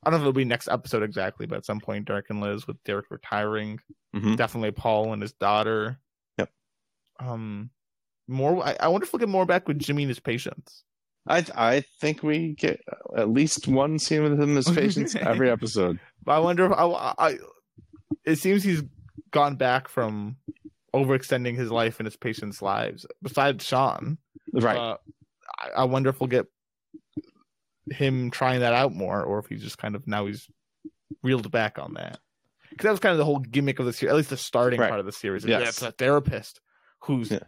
I 0.05 0.11
don't 0.11 0.13
know 0.13 0.17
if 0.17 0.21
it'll 0.23 0.33
be 0.33 0.45
next 0.45 0.69
episode 0.69 1.03
exactly, 1.03 1.47
but 1.47 1.57
at 1.59 1.65
some 1.65 1.81
point, 1.81 2.05
Derek 2.07 2.31
and 2.31 2.41
Liz 2.41 2.67
with 2.67 2.83
Derek 2.85 3.07
retiring. 3.11 3.79
Mhm. 4.15 4.37
Definitely 4.37 4.73
Paul 4.73 5.13
and 5.13 5.23
his 5.23 5.33
daughter. 5.33 5.99
Yep. 6.39 6.51
Um, 7.21 7.71
more. 8.33 8.65
I, 8.65 8.77
I 8.81 8.89
wonder 8.89 9.05
if 9.05 9.13
we'll 9.13 9.21
get 9.21 9.29
more 9.29 9.47
back 9.47 9.69
with 9.69 9.79
Jimmy 9.79 10.03
and 10.05 10.11
his 10.11 10.21
patients. 10.21 10.85
I 11.27 11.45
I 11.55 11.85
think 12.01 12.23
we 12.23 12.55
get 12.55 12.81
at 13.17 13.29
least 13.29 13.69
one 13.69 13.99
scene 13.99 14.23
with 14.25 14.41
him 14.41 14.57
as 14.57 14.69
patients 14.75 15.15
every 15.15 15.51
episode. 15.51 15.99
But 16.25 16.33
I 16.33 16.39
wonder 16.41 16.67
if 16.67 16.73
I, 16.73 17.15
I 17.19 17.39
it 18.25 18.37
seems 18.37 18.63
he's 18.65 18.83
gone 19.31 19.57
back 19.57 19.89
from 19.89 20.37
overextending 20.95 21.57
his 21.57 21.71
life 21.71 22.01
and 22.01 22.07
his 22.07 22.17
patients' 22.17 22.61
lives. 22.61 23.07
Besides 23.23 23.65
Sean, 23.65 24.19
Right. 24.53 24.77
uh, 24.77 24.97
I, 25.59 25.69
I 25.83 25.85
wonder 25.85 26.11
if 26.11 26.21
we'll 26.21 26.27
get 26.29 26.47
him 27.91 28.31
trying 28.31 28.61
that 28.61 28.73
out 28.75 28.95
more, 28.95 29.23
or 29.23 29.39
if 29.39 29.47
he's 29.47 29.63
just 29.63 29.79
kind 29.79 29.95
of 29.95 30.07
now 30.07 30.27
he's 30.27 30.49
reeled 31.23 31.51
back 31.51 31.79
on 31.79 31.95
that. 31.95 32.19
Because 32.71 32.85
that 32.85 32.91
was 32.91 33.01
kind 33.01 33.13
of 33.13 33.19
the 33.19 33.25
whole 33.25 33.39
gimmick 33.39 33.79
of 33.79 33.87
the 33.87 33.93
series, 33.93 34.11
at 34.13 34.17
least 34.17 34.31
the 34.31 34.37
starting 34.37 34.81
Right. 34.81 34.89
part 34.89 35.01
of 35.01 35.07
the 35.07 35.13
series. 35.13 35.45
Yes. 35.45 35.61
Yeah, 35.63 35.69
it's 35.69 35.83
a 35.83 35.93
therapist 35.93 36.61
who's 37.01 37.31
Yeah. 37.31 37.41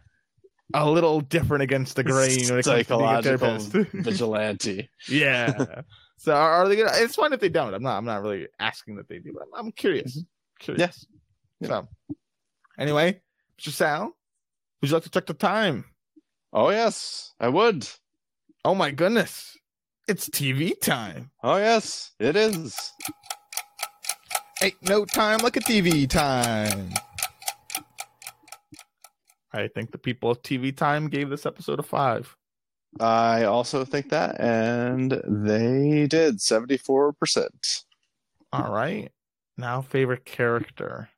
A 0.73 0.89
little 0.89 1.21
different 1.21 1.63
against 1.63 1.95
the 1.95 2.03
grain 2.03 2.47
when 2.49 2.59
it 2.59 2.65
comes 2.65 2.87
to 2.87 2.97
being 2.97 3.03
a 3.03 3.59
Psychological 3.59 3.85
vigilante. 4.01 4.89
Yeah. 5.07 5.81
so 6.17 6.33
are, 6.33 6.67
they 6.67 6.75
gonna? 6.75 6.91
It's 6.95 7.15
fine 7.15 7.33
if 7.33 7.39
they 7.39 7.49
don't. 7.49 7.73
I'm 7.73 7.83
not. 7.83 7.97
I'm 7.97 8.05
not 8.05 8.21
really 8.21 8.47
asking 8.59 8.95
that 8.95 9.07
they 9.07 9.19
do, 9.19 9.31
but 9.33 9.43
I'm, 9.43 9.65
I'm 9.65 9.71
curious. 9.71 10.17
Mm-hmm. 10.17 10.63
Curious. 10.73 11.05
Yeah. 11.59 11.67
So, 11.67 11.87
anyway, 12.79 13.21
Mr. 13.59 13.69
Sal, 13.69 14.15
would 14.81 14.89
you 14.89 14.95
like 14.95 15.03
to 15.03 15.09
check 15.09 15.25
the 15.25 15.33
time? 15.33 15.85
Oh 16.51 16.69
yes, 16.69 17.33
I 17.39 17.49
would. 17.49 17.87
Oh 18.63 18.75
my 18.75 18.91
goodness, 18.91 19.57
it's 20.07 20.29
TV 20.29 20.79
time. 20.79 21.31
Oh 21.43 21.57
yes, 21.57 22.11
it 22.19 22.35
is. 22.35 22.93
Ain't 24.63 24.75
no 24.87 25.05
time 25.05 25.39
like 25.39 25.57
a 25.57 25.59
TV 25.59 26.09
time. 26.09 26.91
I 29.55 29.67
think 29.69 29.91
the 29.91 29.97
people 29.97 30.31
of 30.31 30.41
TV 30.41 30.75
time 30.75 31.07
gave 31.07 31.29
this 31.29 31.45
episode 31.45 31.79
a 31.79 31.83
five. 31.83 32.35
I 32.99 33.43
also 33.43 33.83
think 33.85 34.09
that, 34.09 34.39
and 34.39 35.21
they 35.27 36.07
did 36.07 36.41
seventy-four 36.41 37.13
percent. 37.13 37.83
All 38.53 38.71
right. 38.71 39.11
Now, 39.57 39.81
favorite 39.81 40.25
character. 40.25 41.09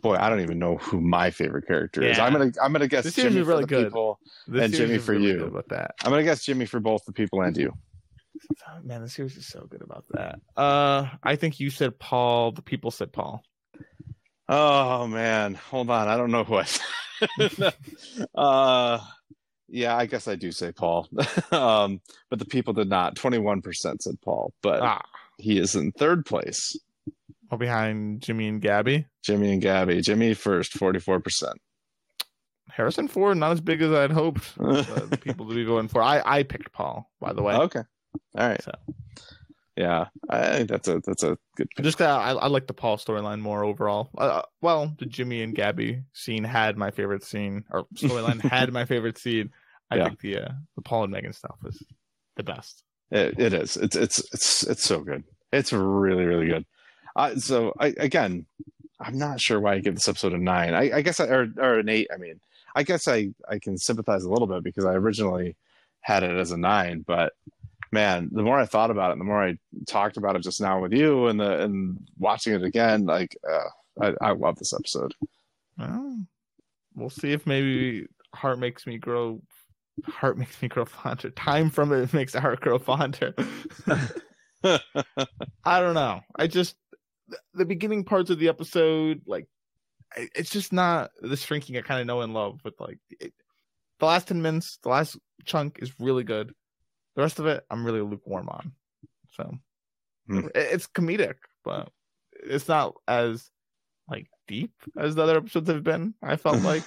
Boy, 0.00 0.16
I 0.16 0.28
don't 0.30 0.40
even 0.40 0.58
know 0.58 0.76
who 0.76 1.00
my 1.00 1.30
favorite 1.30 1.66
character 1.66 2.02
is. 2.02 2.18
I'm 2.18 2.32
gonna 2.32 2.52
I'm 2.62 2.72
gonna 2.72 2.86
guess 2.88 3.04
This 3.04 3.14
Jimmy 3.14 3.40
for 3.42 3.48
really 3.48 3.62
the 3.62 3.66
good. 3.66 3.84
people. 3.86 4.20
This 4.46 4.64
And 4.64 4.72
Jimmy 4.74 4.98
for 4.98 5.12
really 5.12 5.26
you. 5.26 5.38
good 5.38 5.52
With 5.52 5.66
that. 5.68 5.94
I'm 6.04 6.10
gonna 6.10 6.22
guess 6.22 6.44
Jimmy 6.44 6.66
for 6.66 6.80
both 6.80 7.04
the 7.06 7.12
people 7.12 7.42
and 7.42 7.56
you. 7.56 7.72
Man, 8.84 9.02
the 9.02 9.08
series 9.08 9.36
is 9.36 9.46
so 9.46 9.66
good 9.68 9.82
about 9.82 10.04
that. 10.10 10.38
Uh, 10.56 11.08
I 11.24 11.34
think 11.36 11.58
you 11.58 11.70
said 11.70 11.98
Paul. 11.98 12.52
The 12.52 12.62
people 12.62 12.90
said 12.90 13.12
Paul. 13.12 13.42
Oh 14.48 15.06
man, 15.06 15.54
hold 15.54 15.90
on. 15.90 16.08
I 16.08 16.16
don't 16.16 16.30
know 16.30 16.44
who 16.44 16.56
I. 16.56 17.72
uh, 18.34 18.98
yeah, 19.68 19.96
I 19.96 20.06
guess 20.06 20.26
I 20.28 20.36
do 20.36 20.50
say 20.52 20.72
Paul. 20.72 21.08
um, 21.52 22.00
but 22.30 22.38
the 22.38 22.46
people 22.46 22.72
did 22.72 22.88
not. 22.88 23.16
Twenty-one 23.16 23.60
percent 23.62 24.02
said 24.02 24.20
Paul, 24.22 24.52
but 24.62 24.80
Ah, 24.82 25.02
he 25.38 25.58
is 25.58 25.74
in 25.74 25.92
third 25.92 26.24
place. 26.24 26.78
well, 27.50 27.58
behind 27.58 28.22
Jimmy 28.22 28.48
and 28.48 28.60
Gabby. 28.62 29.06
Jimmy 29.22 29.52
and 29.52 29.60
Gabby. 29.62 30.00
Jimmy 30.00 30.32
first, 30.34 30.72
forty-four 30.72 31.20
percent. 31.20 31.60
Harrison 32.70 33.08
Ford, 33.08 33.36
not 33.36 33.52
as 33.52 33.60
big 33.60 33.82
as 33.82 33.90
I'd 33.92 34.12
hoped. 34.12 34.54
the 34.56 35.18
people 35.20 35.48
to 35.48 35.54
be 35.54 35.64
going 35.64 35.88
for. 35.88 36.02
I 36.02 36.22
I 36.24 36.42
picked 36.44 36.72
Paul, 36.72 37.10
by 37.20 37.32
the 37.32 37.42
way. 37.42 37.54
Okay, 37.54 37.82
all 38.36 38.48
right. 38.48 38.62
So 38.62 38.72
Yeah, 39.78 40.06
I 40.28 40.56
think 40.56 40.68
that's 40.68 40.88
a 40.88 41.00
that's 41.06 41.22
a 41.22 41.38
good. 41.56 41.68
Pick. 41.76 41.84
just 41.84 41.98
'cause 41.98 42.06
I 42.08 42.32
I 42.32 42.48
like 42.48 42.66
the 42.66 42.74
Paul 42.74 42.96
storyline 42.96 43.38
more 43.38 43.62
overall. 43.62 44.10
Uh, 44.18 44.42
well, 44.60 44.92
the 44.98 45.06
Jimmy 45.06 45.40
and 45.42 45.54
Gabby 45.54 46.02
scene 46.12 46.42
had 46.42 46.76
my 46.76 46.90
favorite 46.90 47.22
scene, 47.22 47.64
or 47.70 47.84
storyline 47.94 48.40
had 48.40 48.72
my 48.72 48.84
favorite 48.84 49.18
scene. 49.18 49.52
I 49.90 49.96
Yeah. 49.98 50.04
think 50.08 50.20
the 50.20 50.38
uh, 50.38 50.48
the 50.74 50.82
Paul 50.82 51.04
and 51.04 51.12
Megan 51.12 51.32
stuff 51.32 51.54
was 51.62 51.80
the 52.34 52.42
best. 52.42 52.82
It, 53.12 53.38
it 53.38 53.52
is. 53.54 53.76
It's 53.76 53.94
it's 53.94 54.18
it's 54.34 54.64
it's 54.64 54.82
so 54.82 55.00
good. 55.00 55.22
It's 55.52 55.72
really 55.72 56.24
really 56.24 56.46
good. 56.48 56.66
Uh, 57.14 57.36
so 57.36 57.72
I, 57.78 57.94
again, 57.98 58.46
I'm 58.98 59.16
not 59.16 59.40
sure 59.40 59.60
why 59.60 59.74
I 59.74 59.78
give 59.78 59.94
this 59.94 60.08
episode 60.08 60.32
a 60.32 60.38
nine. 60.38 60.74
I, 60.74 60.96
I 60.96 61.02
guess 61.02 61.20
I, 61.20 61.26
or 61.26 61.46
or 61.56 61.78
an 61.78 61.88
eight. 61.88 62.08
I 62.12 62.16
mean, 62.16 62.40
I 62.74 62.82
guess 62.82 63.06
I 63.06 63.28
I 63.48 63.60
can 63.60 63.78
sympathize 63.78 64.24
a 64.24 64.30
little 64.30 64.48
bit 64.48 64.64
because 64.64 64.84
I 64.84 64.94
originally 64.94 65.54
had 66.00 66.24
it 66.24 66.32
as 66.36 66.50
a 66.50 66.56
nine, 66.56 67.04
but 67.06 67.32
man, 67.92 68.28
the 68.32 68.42
more 68.42 68.58
I 68.58 68.66
thought 68.66 68.90
about 68.90 69.12
it, 69.12 69.18
the 69.18 69.24
more 69.24 69.42
I 69.42 69.56
talked 69.86 70.16
about 70.16 70.36
it 70.36 70.42
just 70.42 70.60
now 70.60 70.80
with 70.80 70.92
you 70.92 71.26
and 71.26 71.38
the 71.40 71.62
and 71.62 71.98
watching 72.18 72.54
it 72.54 72.62
again, 72.62 73.04
like 73.04 73.36
uh, 73.48 74.04
I 74.04 74.14
I 74.20 74.32
love 74.32 74.56
this 74.56 74.72
episode. 74.72 75.14
Well, 75.78 76.18
we'll 76.94 77.10
see 77.10 77.32
if 77.32 77.46
maybe 77.46 78.06
heart 78.34 78.58
makes 78.58 78.86
me 78.86 78.98
grow. 78.98 79.40
Heart 80.04 80.38
makes 80.38 80.60
me 80.62 80.68
grow 80.68 80.84
fonder. 80.84 81.30
Time 81.30 81.70
from 81.70 81.92
it 81.92 82.12
makes 82.12 82.32
the 82.32 82.40
heart 82.40 82.60
grow 82.60 82.78
fonder. 82.78 83.34
I 84.64 85.80
don't 85.80 85.94
know. 85.94 86.20
I 86.36 86.46
just 86.46 86.76
the- 87.54 87.64
beginning 87.64 88.04
parts 88.04 88.30
of 88.30 88.38
the 88.38 88.48
episode, 88.48 89.22
like 89.26 89.46
it's 90.16 90.50
just 90.50 90.72
not 90.72 91.10
the 91.20 91.36
shrinking 91.36 91.76
I 91.76 91.82
kind 91.82 92.00
of 92.00 92.06
know 92.06 92.20
and 92.22 92.34
love. 92.34 92.60
But 92.62 92.74
like 92.80 92.98
it, 93.20 93.32
the 93.98 94.06
last 94.06 94.28
ten 94.28 94.42
minutes, 94.42 94.78
the 94.82 94.88
last 94.88 95.18
chunk 95.44 95.78
is 95.80 95.92
really 95.98 96.24
good. 96.24 96.52
The 97.18 97.22
rest 97.22 97.40
of 97.40 97.46
it, 97.46 97.66
I'm 97.68 97.84
really 97.84 98.00
lukewarm 98.00 98.48
on. 98.48 98.70
So 99.32 99.52
hmm. 100.28 100.38
it- 100.38 100.52
it's 100.54 100.86
comedic, 100.86 101.34
but 101.64 101.90
it's 102.32 102.68
not 102.68 102.94
as 103.08 103.50
like 104.08 104.28
deep 104.46 104.70
as 104.96 105.16
the 105.16 105.24
other 105.24 105.38
episodes 105.38 105.68
have 105.68 105.82
been. 105.82 106.14
I 106.22 106.36
felt 106.36 106.62
like 106.62 106.84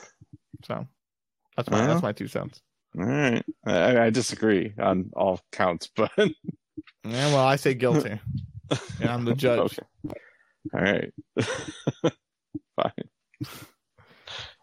so. 0.64 0.88
That's 1.58 1.70
my 1.70 1.86
that's 1.86 2.02
my 2.02 2.14
two 2.14 2.30
cents. 2.30 2.62
All 2.98 3.04
right, 3.04 3.44
I, 3.66 4.06
I 4.06 4.10
disagree 4.10 4.74
on 4.80 5.10
all 5.18 5.42
counts, 5.52 5.90
but 5.98 6.12
Yeah, 6.18 6.32
well, 7.04 7.46
I 7.46 7.58
say 7.58 7.74
guilty. 7.74 8.18
Yeah, 9.02 9.14
I'm 9.14 9.26
the 9.26 9.36
judge. 9.36 9.78
Okay. 9.78 10.14
All 10.74 10.82
right. 10.82 11.14
Fine. 12.78 13.66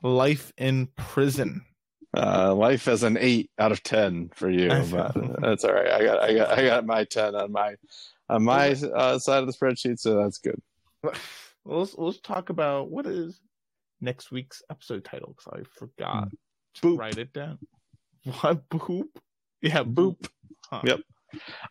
Life 0.03 0.51
in 0.57 0.87
prison. 0.97 1.67
Uh, 2.17 2.55
life 2.55 2.89
as 2.89 3.03
an 3.03 3.19
eight 3.21 3.51
out 3.59 3.71
of 3.71 3.83
ten 3.83 4.31
for 4.35 4.49
you, 4.51 4.69
but 4.91 5.15
that's 5.43 5.63
all 5.65 5.75
right. 5.75 5.91
I 5.91 6.05
got, 6.05 6.23
I 6.23 6.35
got, 6.35 6.59
I 6.59 6.65
got 6.67 6.87
my 6.87 7.05
ten 7.05 7.35
on 7.35 7.53
my 7.53 7.75
on 8.31 8.45
my 8.45 8.71
uh, 8.73 9.19
side 9.19 9.43
of 9.43 9.47
the 9.47 9.53
spreadsheet, 9.53 9.99
so 9.99 10.17
that's 10.17 10.39
good. 10.39 10.61
Well, 11.03 11.13
let's 11.81 11.95
let's 11.99 12.21
talk 12.21 12.49
about 12.49 12.91
what 12.91 13.07
is 13.07 13.41
next 14.01 14.31
week's 14.31 14.63
episode 14.71 15.05
title 15.05 15.35
because 15.37 15.61
I 15.61 15.79
forgot 15.79 16.29
to 16.77 16.81
Boop. 16.83 16.99
write 16.99 17.19
it 17.19 17.33
down. 17.33 17.59
What 18.41 18.69
boop? 18.69 19.05
Yeah, 19.63 19.85
boop. 19.85 20.27
Huh. 20.71 20.83
Yep. 20.85 21.01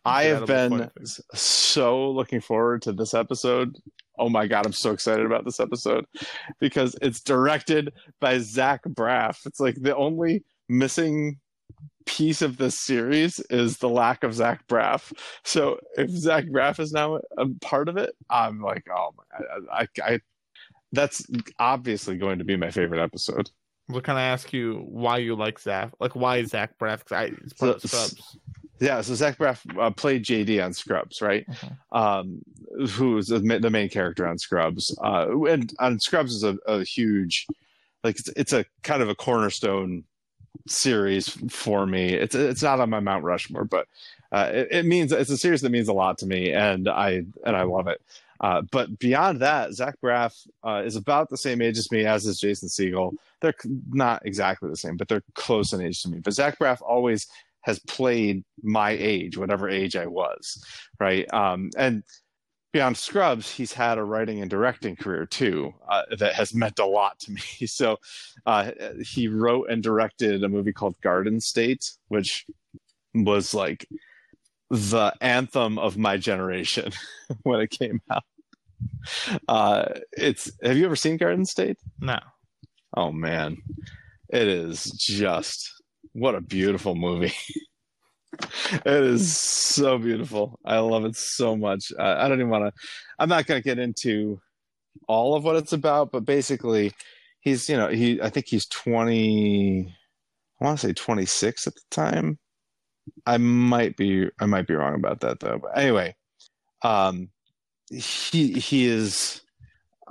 I 0.06 0.24
have 0.26 0.46
been 0.48 0.70
fun, 0.72 0.82
I 0.82 0.86
think. 0.86 1.02
s- 1.02 1.22
so 1.34 2.10
looking 2.12 2.42
forward 2.42 2.84
to 2.84 2.94
this 2.94 3.14
episode. 3.14 3.76
Oh 4.18 4.30
my 4.30 4.48
god, 4.48 4.66
I'm 4.66 4.74
so 4.74 4.92
excited 4.92 5.26
about 5.26 5.46
this 5.46 5.60
episode 5.60 6.06
because 6.60 6.96
it's 7.02 7.22
directed 7.22 7.94
by 8.20 8.40
Zach 8.40 8.84
Braff. 8.84 9.46
It's 9.46 9.60
like 9.60 9.76
the 9.80 9.96
only 9.96 10.44
missing 10.70 11.40
piece 12.06 12.42
of 12.42 12.58
this 12.58 12.80
series 12.80 13.40
is 13.50 13.78
the 13.78 13.90
lack 13.90 14.24
of 14.24 14.34
Zach 14.34 14.66
Braff. 14.68 15.14
So 15.44 15.80
if 15.98 16.10
Zach 16.10 16.46
Braff 16.46 16.80
is 16.80 16.92
now 16.92 17.20
a 17.38 17.48
part 17.62 17.90
of 17.90 17.98
it, 17.98 18.16
I'm 18.30 18.62
like, 18.62 18.86
oh 18.90 19.14
my, 19.18 19.46
I, 19.72 19.82
I, 19.82 20.14
I 20.14 20.20
that's 20.94 21.26
obviously 21.60 22.18
going 22.18 22.40
to 22.40 22.46
be 22.46 22.56
my 22.56 22.72
favorite 22.72 23.04
episode. 23.04 23.50
We're 23.90 24.02
gonna 24.02 24.20
ask 24.20 24.52
you 24.52 24.84
why 24.88 25.20
you 25.20 25.36
like 25.36 25.60
Zach, 25.60 25.92
like 26.00 26.16
why 26.16 26.44
Zach 26.44 26.78
Braff? 26.78 27.10
I 27.12 27.26
it's 27.44 27.54
part 27.54 27.76
of 27.76 27.90
Scrubs. 27.90 28.38
Yeah, 28.80 29.02
so 29.02 29.16
Zach 29.16 29.38
Braff 29.38 29.60
uh, 29.80 29.90
played 29.92 30.24
JD 30.24 30.64
on 30.64 30.74
Scrubs, 30.74 31.22
right? 31.22 31.46
Mhm. 31.48 31.78
Um, 31.92 32.42
who 32.92 33.18
is 33.18 33.28
the, 33.28 33.40
the 33.40 33.70
main 33.70 33.90
character 33.90 34.28
on 34.28 34.38
Scrubs? 34.38 34.96
Uh, 35.04 35.44
and 35.46 35.74
on 35.80 36.00
Scrubs 36.00 36.34
is 36.36 36.44
a, 36.44 36.58
a 36.68 36.84
huge, 36.84 37.48
like 38.04 38.20
it's, 38.20 38.30
it's 38.36 38.54
a 38.54 38.66
kind 38.84 39.02
of 39.02 39.10
a 39.10 39.16
cornerstone 39.16 40.04
series 40.68 41.30
for 41.52 41.86
me. 41.86 42.14
It's 42.14 42.36
it's 42.36 42.62
not 42.64 42.80
on 42.80 42.90
my 42.90 43.00
Mount 43.00 43.24
Rushmore, 43.24 43.64
but 43.66 43.88
uh, 44.32 44.50
it, 44.54 44.68
it 44.72 44.86
means 44.86 45.12
it's 45.12 45.30
a 45.30 45.38
series 45.38 45.62
that 45.62 45.72
means 45.72 45.88
a 45.88 45.94
lot 45.94 46.18
to 46.20 46.26
me, 46.26 46.52
and 46.54 46.88
I 46.88 47.24
and 47.46 47.56
I 47.56 47.64
love 47.64 47.88
it. 47.88 48.02
Uh, 48.40 48.62
but 48.72 49.00
beyond 49.00 49.40
that, 49.40 49.74
Zach 49.74 49.96
Braff 50.04 50.46
uh, 50.64 50.84
is 50.86 50.96
about 50.96 51.30
the 51.30 51.38
same 51.38 51.60
age 51.62 51.78
as 51.80 51.92
me, 51.92 52.06
as 52.06 52.26
is 52.28 52.40
Jason 52.40 52.70
Segel. 52.70 53.14
They're 53.42 53.56
not 53.90 54.24
exactly 54.26 54.70
the 54.70 54.78
same, 54.78 54.96
but 54.98 55.08
they're 55.08 55.24
close 55.34 55.74
in 55.74 55.82
age 55.82 56.02
to 56.04 56.10
me. 56.10 56.20
But 56.20 56.34
Zach 56.34 56.60
Braff 56.60 56.80
always 56.82 57.28
has 57.68 57.80
played 57.80 58.44
my 58.64 58.92
age, 58.92 59.38
whatever 59.38 59.70
age 59.70 59.96
I 59.96 60.08
was, 60.08 60.64
right? 61.00 61.32
Um, 61.34 61.70
and 61.78 62.04
beyond 62.74 62.98
Scrubs, 62.98 63.52
he's 63.52 63.74
had 63.74 63.98
a 63.98 64.04
writing 64.04 64.42
and 64.42 64.50
directing 64.50 64.96
career 64.96 65.26
too 65.26 65.74
uh, 65.88 66.04
that 66.18 66.34
has 66.34 66.56
meant 66.56 66.80
a 66.80 66.86
lot 66.86 67.20
to 67.20 67.32
me. 67.32 67.42
So 67.68 67.98
uh, 68.46 68.72
he 69.06 69.28
wrote 69.28 69.70
and 69.70 69.84
directed 69.84 70.44
a 70.44 70.50
movie 70.50 70.74
called 70.74 71.00
Garden 71.02 71.40
State, 71.42 71.92
which 72.08 72.46
was 73.14 73.54
like 73.54 73.86
the 74.72 75.14
anthem 75.22 75.78
of 75.78 75.98
my 75.98 76.18
generation 76.18 76.92
when 77.44 77.60
it 77.62 77.70
came 77.70 78.02
out. 78.10 78.24
Uh, 79.48 79.86
it's 80.12 80.52
have 80.64 80.78
you 80.78 80.86
ever 80.86 80.96
seen 80.96 81.18
Garden 81.18 81.46
State? 81.46 81.78
No, 82.00 82.20
Oh 82.96 83.12
man, 83.12 83.58
it 84.30 84.48
is 84.48 84.86
just 84.86 85.77
what 86.18 86.34
a 86.34 86.42
beautiful 86.42 86.96
movie. 86.96 87.34
it 88.72 89.04
is 89.04 89.38
so 89.38 90.00
beautiful. 90.00 90.60
I 90.66 90.80
love 90.80 91.06
it 91.06 91.16
so 91.16 91.56
much. 91.56 91.92
I, 91.98 92.26
I 92.26 92.28
don't 92.28 92.40
even 92.40 92.50
want 92.50 92.74
to. 92.74 92.82
I'm 93.20 93.30
not 93.30 93.46
going 93.46 93.62
to 93.62 93.64
get 93.64 93.78
into 93.78 94.42
all 95.08 95.36
of 95.36 95.44
what 95.44 95.58
it's 95.58 95.74
about, 95.74 96.12
but 96.12 96.26
basically, 96.26 96.92
he's 97.40 97.70
you 97.70 97.78
know 97.78 97.90
he. 97.90 98.20
I 98.20 98.30
think 98.30 98.48
he's 98.48 98.66
20. 98.66 99.96
I 100.60 100.66
want 100.66 100.80
to 100.80 100.88
say 100.88 100.94
26 100.94 101.68
at 101.68 101.76
the 101.76 101.82
time. 101.92 102.40
I 103.28 103.38
might 103.38 103.96
be. 103.96 104.28
I 104.40 104.48
might 104.48 104.66
be 104.66 104.74
wrong 104.74 104.96
about 104.96 105.20
that 105.20 105.40
though. 105.40 105.60
But 105.62 105.78
anyway, 105.78 106.16
um, 106.82 107.30
he 107.92 108.54
he 108.54 108.88
is 108.88 109.42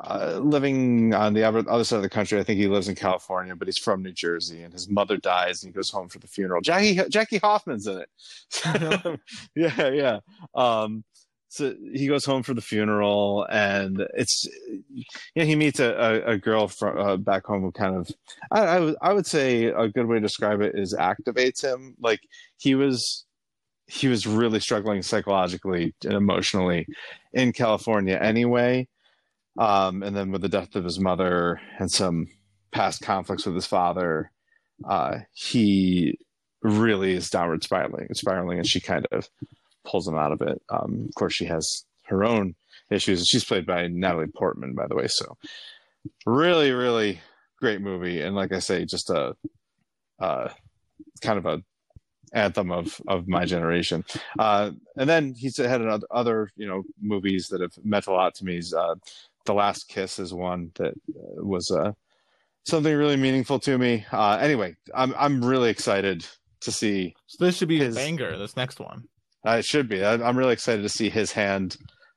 uh, 0.05 0.41
living 0.43 1.15
on 1.15 1.33
the 1.33 1.43
other, 1.43 1.65
other 1.69 1.85
side 1.85 1.97
of 1.97 2.03
the 2.03 2.11
country. 2.11 2.39
I 2.39 2.45
think 2.45 2.59
he 2.59 2.69
lives 2.69 2.89
in 2.89 2.95
California, 2.95 3.57
but 3.57 3.69
he's 3.69 3.79
from 3.79 4.03
New 4.03 4.13
Jersey, 4.13 4.63
and 4.63 4.73
his 4.73 4.89
mother 4.89 5.17
dies, 5.17 5.63
and 5.63 5.73
he 5.73 5.75
goes 5.75 5.91
home 5.91 6.09
for 6.09 6.19
the 6.19 6.27
funeral. 6.27 6.61
Jackie 6.61 7.01
Jackie 7.09 7.39
Hoffman's 7.39 7.87
in 7.87 8.03
it. 8.03 9.21
yeah, 9.55 9.89
yeah. 9.89 10.21
Um, 10.55 11.05
so 11.49 11.75
he 11.95 12.07
goes 12.09 12.27
home 12.27 12.43
for 12.43 12.53
the 12.53 12.61
funeral, 12.61 13.47
and 13.51 14.07
it's 14.15 14.47
yeah. 15.35 15.45
He 15.45 15.57
meets 15.57 15.81
a, 15.81 15.93
a, 15.95 16.33
a 16.33 16.39
girl 16.39 16.69
from 16.69 16.99
uh, 16.99 17.17
back 17.17 17.47
home 17.47 17.63
who 17.63 17.73
kind 17.73 17.97
of 17.97 18.11
I, 18.51 18.61
I 18.61 18.95
I 19.01 19.13
would 19.15 19.27
say 19.27 19.67
a 19.67 19.89
good 19.89 20.07
way 20.07 20.17
to 20.17 20.21
describe 20.21 20.61
it 20.61 20.75
is 20.75 20.95
activates 20.95 21.63
him. 21.63 21.95
Like 22.01 22.21
he 22.59 22.75
was 22.75 23.25
he 23.87 24.09
was 24.09 24.27
really 24.27 24.61
struggling 24.61 25.01
psychologically 25.01 25.95
and 26.05 26.15
emotionally 26.15 26.87
in 27.33 27.53
California 27.53 28.19
anyway 28.21 28.87
um, 29.59 30.03
and 30.03 30.15
then 30.15 30.31
with 30.31 30.43
the 30.43 30.49
death 30.49 30.75
of 30.75 30.85
his 30.85 30.99
mother 30.99 31.61
and 31.79 31.91
some 31.91 32.29
past 32.73 33.03
conflicts 33.03 33.47
with 33.47 33.55
his 33.55 33.67
father, 33.67 34.31
uh, 34.89 35.19
he 35.33 36.19
really 36.63 37.13
is 37.13 37.31
downward 37.31 37.63
spiraling, 37.63 38.09
spiraling, 38.13 38.59
and 38.59 38.67
she 38.67 38.81
kind 38.81 39.07
of 39.13 39.29
pulls 39.85 40.07
him 40.07 40.17
out 40.17 40.33
of 40.33 40.41
it. 40.43 40.61
Um, 40.69 41.07
of 41.09 41.15
course, 41.15 41.35
she 41.35 41.47
has 41.47 41.85
her 42.07 42.25
own 42.25 42.55
issues. 42.91 43.27
She's 43.27 43.45
played 43.45 43.67
by 43.67 43.87
Natalie 43.89 44.27
Portman, 44.27 44.75
by 44.75 44.87
the 44.87 44.97
way. 44.97 45.07
So, 45.09 45.37
really, 46.25 46.73
really 46.73 47.21
great 47.61 47.81
movie, 47.81 48.21
and 48.21 48.37
like 48.37 48.53
I 48.53 48.59
say, 48.59 48.85
just 48.85 49.11
a 49.11 49.37
uh, 50.19 50.51
kind 51.23 51.39
of 51.39 51.47
a 51.47 51.63
anthem 52.33 52.71
of 52.71 53.01
of 53.09 53.29
my 53.29 53.45
generation. 53.45 54.05
Uh, 54.39 54.73
and 54.97 55.09
then 55.09 55.35
he's 55.35 55.57
had 55.57 55.81
another 55.81 56.07
other 56.11 56.51
you 56.57 56.67
know 56.67 56.83
movies 57.01 57.49
that 57.49 57.61
have 57.61 57.73
meant 57.85 58.07
a 58.07 58.13
lot 58.13 58.35
to 58.37 58.45
me. 58.45 58.61
Uh, 58.77 58.97
the 59.47 59.55
Last 59.55 59.89
Kiss 59.89 60.19
is 60.19 60.33
one 60.35 60.71
that 60.77 60.93
uh, 60.93 61.45
was 61.45 61.71
uh, 61.71 61.93
something 62.65 62.95
really 62.95 63.17
meaningful 63.17 63.59
to 63.61 63.79
me. 63.79 64.05
Uh, 64.13 64.39
anyway, 64.41 64.75
I'm 64.95 65.15
I'm 65.17 65.45
really 65.45 65.71
excited 65.71 66.27
to 66.61 66.73
see. 66.73 67.15
so 67.27 67.45
this 67.45 67.57
should 67.57 67.69
be 67.69 67.79
His- 67.79 67.95
banger. 67.95 68.37
This 68.39 68.57
next 68.57 68.81
one. 68.81 69.05
Uh, 69.47 69.59
it 69.59 69.65
should 69.65 69.89
be. 69.89 70.05
I, 70.05 70.15
I'm 70.15 70.37
really 70.37 70.53
excited 70.55 70.83
to 70.83 70.89
see 70.89 71.09
his 71.09 71.31
hand 71.31 71.77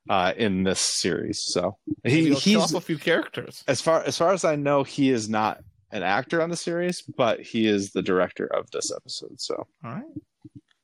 uh, 0.10 0.34
in 0.36 0.64
this 0.64 0.80
series. 0.80 1.40
So 1.46 1.78
he, 2.04 2.34
he's 2.34 2.56
off 2.58 2.74
a 2.74 2.82
few 2.82 2.98
characters. 2.98 3.64
as 3.68 3.82
far 3.82 4.02
as 4.04 4.18
far 4.18 4.34
as 4.34 4.44
I 4.44 4.56
know, 4.56 4.84
he 4.84 5.12
is 5.12 5.30
not 5.30 5.60
an 5.92 6.02
actor 6.02 6.42
on 6.42 6.50
the 6.50 6.56
series, 6.58 7.04
but 7.18 7.40
he 7.42 7.68
is 7.68 7.92
the 7.92 8.02
director 8.02 8.48
of 8.48 8.70
this 8.72 8.92
episode. 8.96 9.40
So 9.40 9.68
All 9.84 9.92
right. 9.92 10.04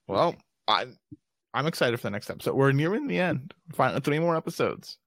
Well, 0.07 0.35
I 0.67 0.85
I'm 1.55 1.65
excited 1.67 1.97
for 1.99 2.07
the 2.07 2.11
next 2.11 2.29
episode. 2.29 2.53
We're 2.55 2.71
nearing 2.73 3.07
the 3.07 3.17
end. 3.17 3.53
Finally, 3.73 4.01
three 4.01 4.19
more 4.19 4.35
episodes. 4.35 4.97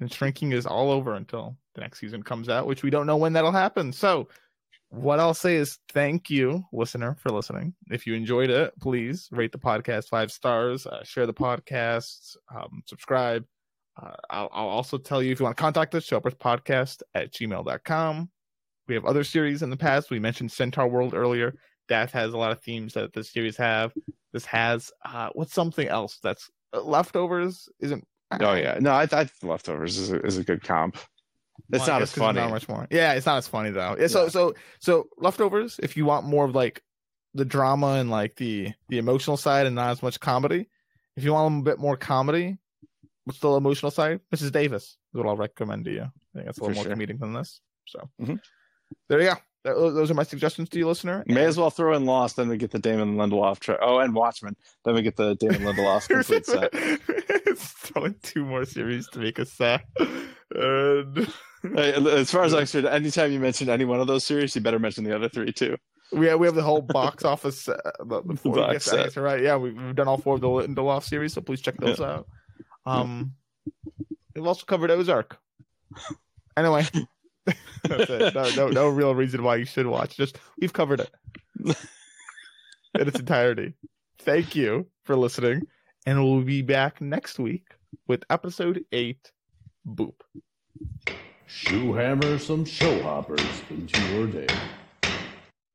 And 0.00 0.12
shrinking 0.12 0.52
is 0.52 0.66
all 0.66 0.90
over 0.90 1.14
until 1.14 1.56
the 1.74 1.80
next 1.80 2.00
season 2.00 2.22
comes 2.22 2.48
out, 2.48 2.66
which 2.66 2.82
we 2.82 2.90
don't 2.90 3.06
know 3.06 3.16
when 3.16 3.32
that'll 3.32 3.52
happen. 3.52 3.92
So, 3.92 4.28
what 4.90 5.20
I'll 5.20 5.34
say 5.34 5.56
is 5.56 5.78
thank 5.92 6.30
you, 6.30 6.64
listener, 6.72 7.16
for 7.20 7.30
listening. 7.30 7.74
If 7.90 8.06
you 8.06 8.14
enjoyed 8.14 8.50
it, 8.50 8.72
please 8.80 9.28
rate 9.30 9.52
the 9.52 9.58
podcast 9.58 10.08
five 10.08 10.32
stars, 10.32 10.86
uh, 10.86 11.04
share 11.04 11.26
the 11.26 11.34
podcast, 11.34 12.36
um, 12.54 12.82
subscribe. 12.86 13.44
Uh, 14.00 14.16
I'll, 14.30 14.48
I'll 14.52 14.68
also 14.68 14.98
tell 14.98 15.22
you 15.22 15.30
if 15.30 15.38
you 15.38 15.44
want 15.44 15.56
to 15.56 15.60
contact 15.60 15.94
us, 15.94 16.08
showhopperspodcast 16.08 17.02
at 17.14 17.32
gmail.com. 17.32 18.30
We 18.88 18.94
have 18.94 19.04
other 19.04 19.22
series 19.22 19.62
in 19.62 19.70
the 19.70 19.76
past. 19.76 20.10
We 20.10 20.18
mentioned 20.18 20.50
Centaurworld 20.50 21.14
earlier. 21.14 21.54
That 21.88 22.10
has 22.10 22.32
a 22.32 22.38
lot 22.38 22.50
of 22.50 22.60
themes 22.60 22.94
that 22.94 23.12
this 23.12 23.32
series 23.32 23.56
have. 23.56 23.92
This 24.32 24.44
has 24.46 24.90
uh, 25.04 25.30
what's 25.34 25.54
something 25.54 25.86
else 25.86 26.18
that's 26.22 26.50
uh, 26.72 26.82
leftovers 26.82 27.68
isn't. 27.78 28.04
Oh 28.40 28.54
yeah, 28.54 28.78
no, 28.80 28.92
I 28.94 29.06
thought 29.06 29.30
leftovers 29.42 29.98
is 29.98 30.12
a, 30.12 30.20
is 30.22 30.38
a 30.38 30.44
good 30.44 30.62
comp. 30.62 30.96
It's 31.72 31.80
Well, 31.80 31.88
not 31.88 32.02
as 32.02 32.12
funny. 32.12 32.40
Not 32.40 32.50
much 32.50 32.68
more. 32.68 32.86
Yeah, 32.90 33.12
it's 33.12 33.26
not 33.26 33.38
as 33.38 33.46
funny 33.48 33.70
though. 33.70 33.96
Yeah, 33.98 34.06
so 34.08 34.24
Yeah. 34.24 34.28
so 34.30 34.54
so 34.80 35.08
leftovers. 35.18 35.78
If 35.82 35.96
you 35.96 36.04
want 36.04 36.26
more 36.26 36.44
of 36.44 36.54
like 36.54 36.82
the 37.34 37.44
drama 37.44 37.94
and 37.94 38.10
like 38.10 38.36
the 38.36 38.72
the 38.88 38.98
emotional 38.98 39.36
side 39.36 39.66
and 39.66 39.76
not 39.76 39.90
as 39.90 40.02
much 40.02 40.18
comedy, 40.20 40.68
if 41.16 41.24
you 41.24 41.32
want 41.32 41.60
a 41.60 41.62
bit 41.64 41.78
more 41.78 41.96
comedy, 41.96 42.58
but 43.26 43.34
still 43.36 43.56
emotional 43.56 43.90
side, 43.90 44.20
Mrs. 44.34 44.52
Davis 44.52 44.84
is 44.84 44.96
what 45.12 45.26
I'll 45.26 45.36
recommend 45.36 45.84
to 45.84 45.92
you. 45.92 46.02
I 46.02 46.10
think 46.34 46.46
that's 46.46 46.58
a 46.58 46.62
little 46.64 46.74
For 46.82 46.88
more 46.88 46.96
sure. 46.96 47.06
comedic 47.06 47.20
than 47.20 47.32
this. 47.34 47.60
So 47.86 48.08
Mhm. 48.20 48.40
there 49.08 49.20
you 49.20 49.28
go. 49.30 49.34
That- 49.64 49.74
those 49.74 50.10
are 50.10 50.14
my 50.14 50.22
suggestions 50.22 50.68
to 50.70 50.78
you, 50.78 50.86
listener. 50.88 51.22
May 51.26 51.44
as 51.44 51.56
well 51.58 51.70
throw 51.70 51.94
in 51.94 52.06
Lost, 52.06 52.36
then 52.36 52.48
we 52.48 52.56
get 52.56 52.70
the 52.70 52.78
Damon 52.78 53.16
Lindelof. 53.16 53.58
Tra- 53.60 53.78
oh, 53.82 53.98
and 53.98 54.14
Watchmen, 54.14 54.56
then 54.84 54.94
we 54.94 55.02
get 55.02 55.16
the 55.16 55.34
Damon 55.36 55.62
Lindelof 55.62 56.08
complete 56.08 56.46
set. 56.46 56.70
it's 56.72 57.64
throwing 57.66 58.14
two 58.22 58.44
more 58.44 58.64
series 58.64 59.06
to 59.08 59.18
make 59.18 59.38
us 59.38 59.52
sad. 59.52 59.82
And 60.54 61.28
Hey, 61.62 61.92
as 61.92 62.30
far 62.30 62.44
as 62.44 62.54
I'm 62.54 62.60
concerned, 62.60 62.86
anytime 62.86 63.32
you 63.32 63.38
mention 63.38 63.68
any 63.68 63.84
one 63.84 64.00
of 64.00 64.06
those 64.06 64.24
series, 64.24 64.54
you 64.54 64.62
better 64.62 64.78
mention 64.78 65.04
the 65.04 65.14
other 65.14 65.28
three 65.28 65.52
too. 65.52 65.76
we 66.10 66.24
have 66.24 66.40
we 66.40 66.46
have 66.46 66.54
the 66.54 66.62
whole 66.62 66.80
box 66.80 67.22
office. 67.22 67.68
Uh, 67.68 67.76
the, 68.02 68.22
the 68.22 68.36
four, 68.36 68.58
I 68.60 68.72
Box 68.72 68.90
guess, 68.90 69.12
set. 69.12 69.16
right. 69.22 69.42
Yeah, 69.42 69.56
we, 69.56 69.70
we've 69.72 69.94
done 69.94 70.08
all 70.08 70.16
four 70.16 70.36
of 70.36 70.40
the 70.40 70.46
Lindelof 70.48 71.02
series, 71.04 71.34
so 71.34 71.42
please 71.42 71.60
check 71.60 71.76
those 71.76 72.00
out. 72.00 72.26
Um, 72.86 73.34
we've 74.34 74.46
also 74.46 74.64
covered 74.64 74.90
Ozark. 74.90 75.36
Anyway, 76.56 76.86
that's 77.84 78.10
it. 78.10 78.34
No, 78.34 78.50
no, 78.56 78.68
no 78.68 78.88
real 79.00 79.14
reason 79.14 79.42
why 79.42 79.56
you 79.56 79.64
should 79.64 79.86
watch. 79.86 80.16
Just 80.16 80.38
we've 80.60 80.72
covered 80.72 81.00
it 81.00 81.10
in 81.64 83.08
its 83.08 83.18
entirety. 83.18 83.74
Thank 84.18 84.54
you 84.54 84.86
for 85.04 85.16
listening, 85.16 85.62
and 86.06 86.22
we'll 86.22 86.42
be 86.42 86.62
back 86.62 87.00
next 87.00 87.38
week 87.38 87.66
with 88.06 88.24
episode 88.30 88.84
eight. 88.92 89.32
Boop. 89.86 90.14
Shoe 91.46 91.94
hammer 91.94 92.38
some 92.38 92.64
show 92.64 93.02
hoppers 93.02 93.62
into 93.70 94.00
your 94.12 94.26
day. 94.26 94.46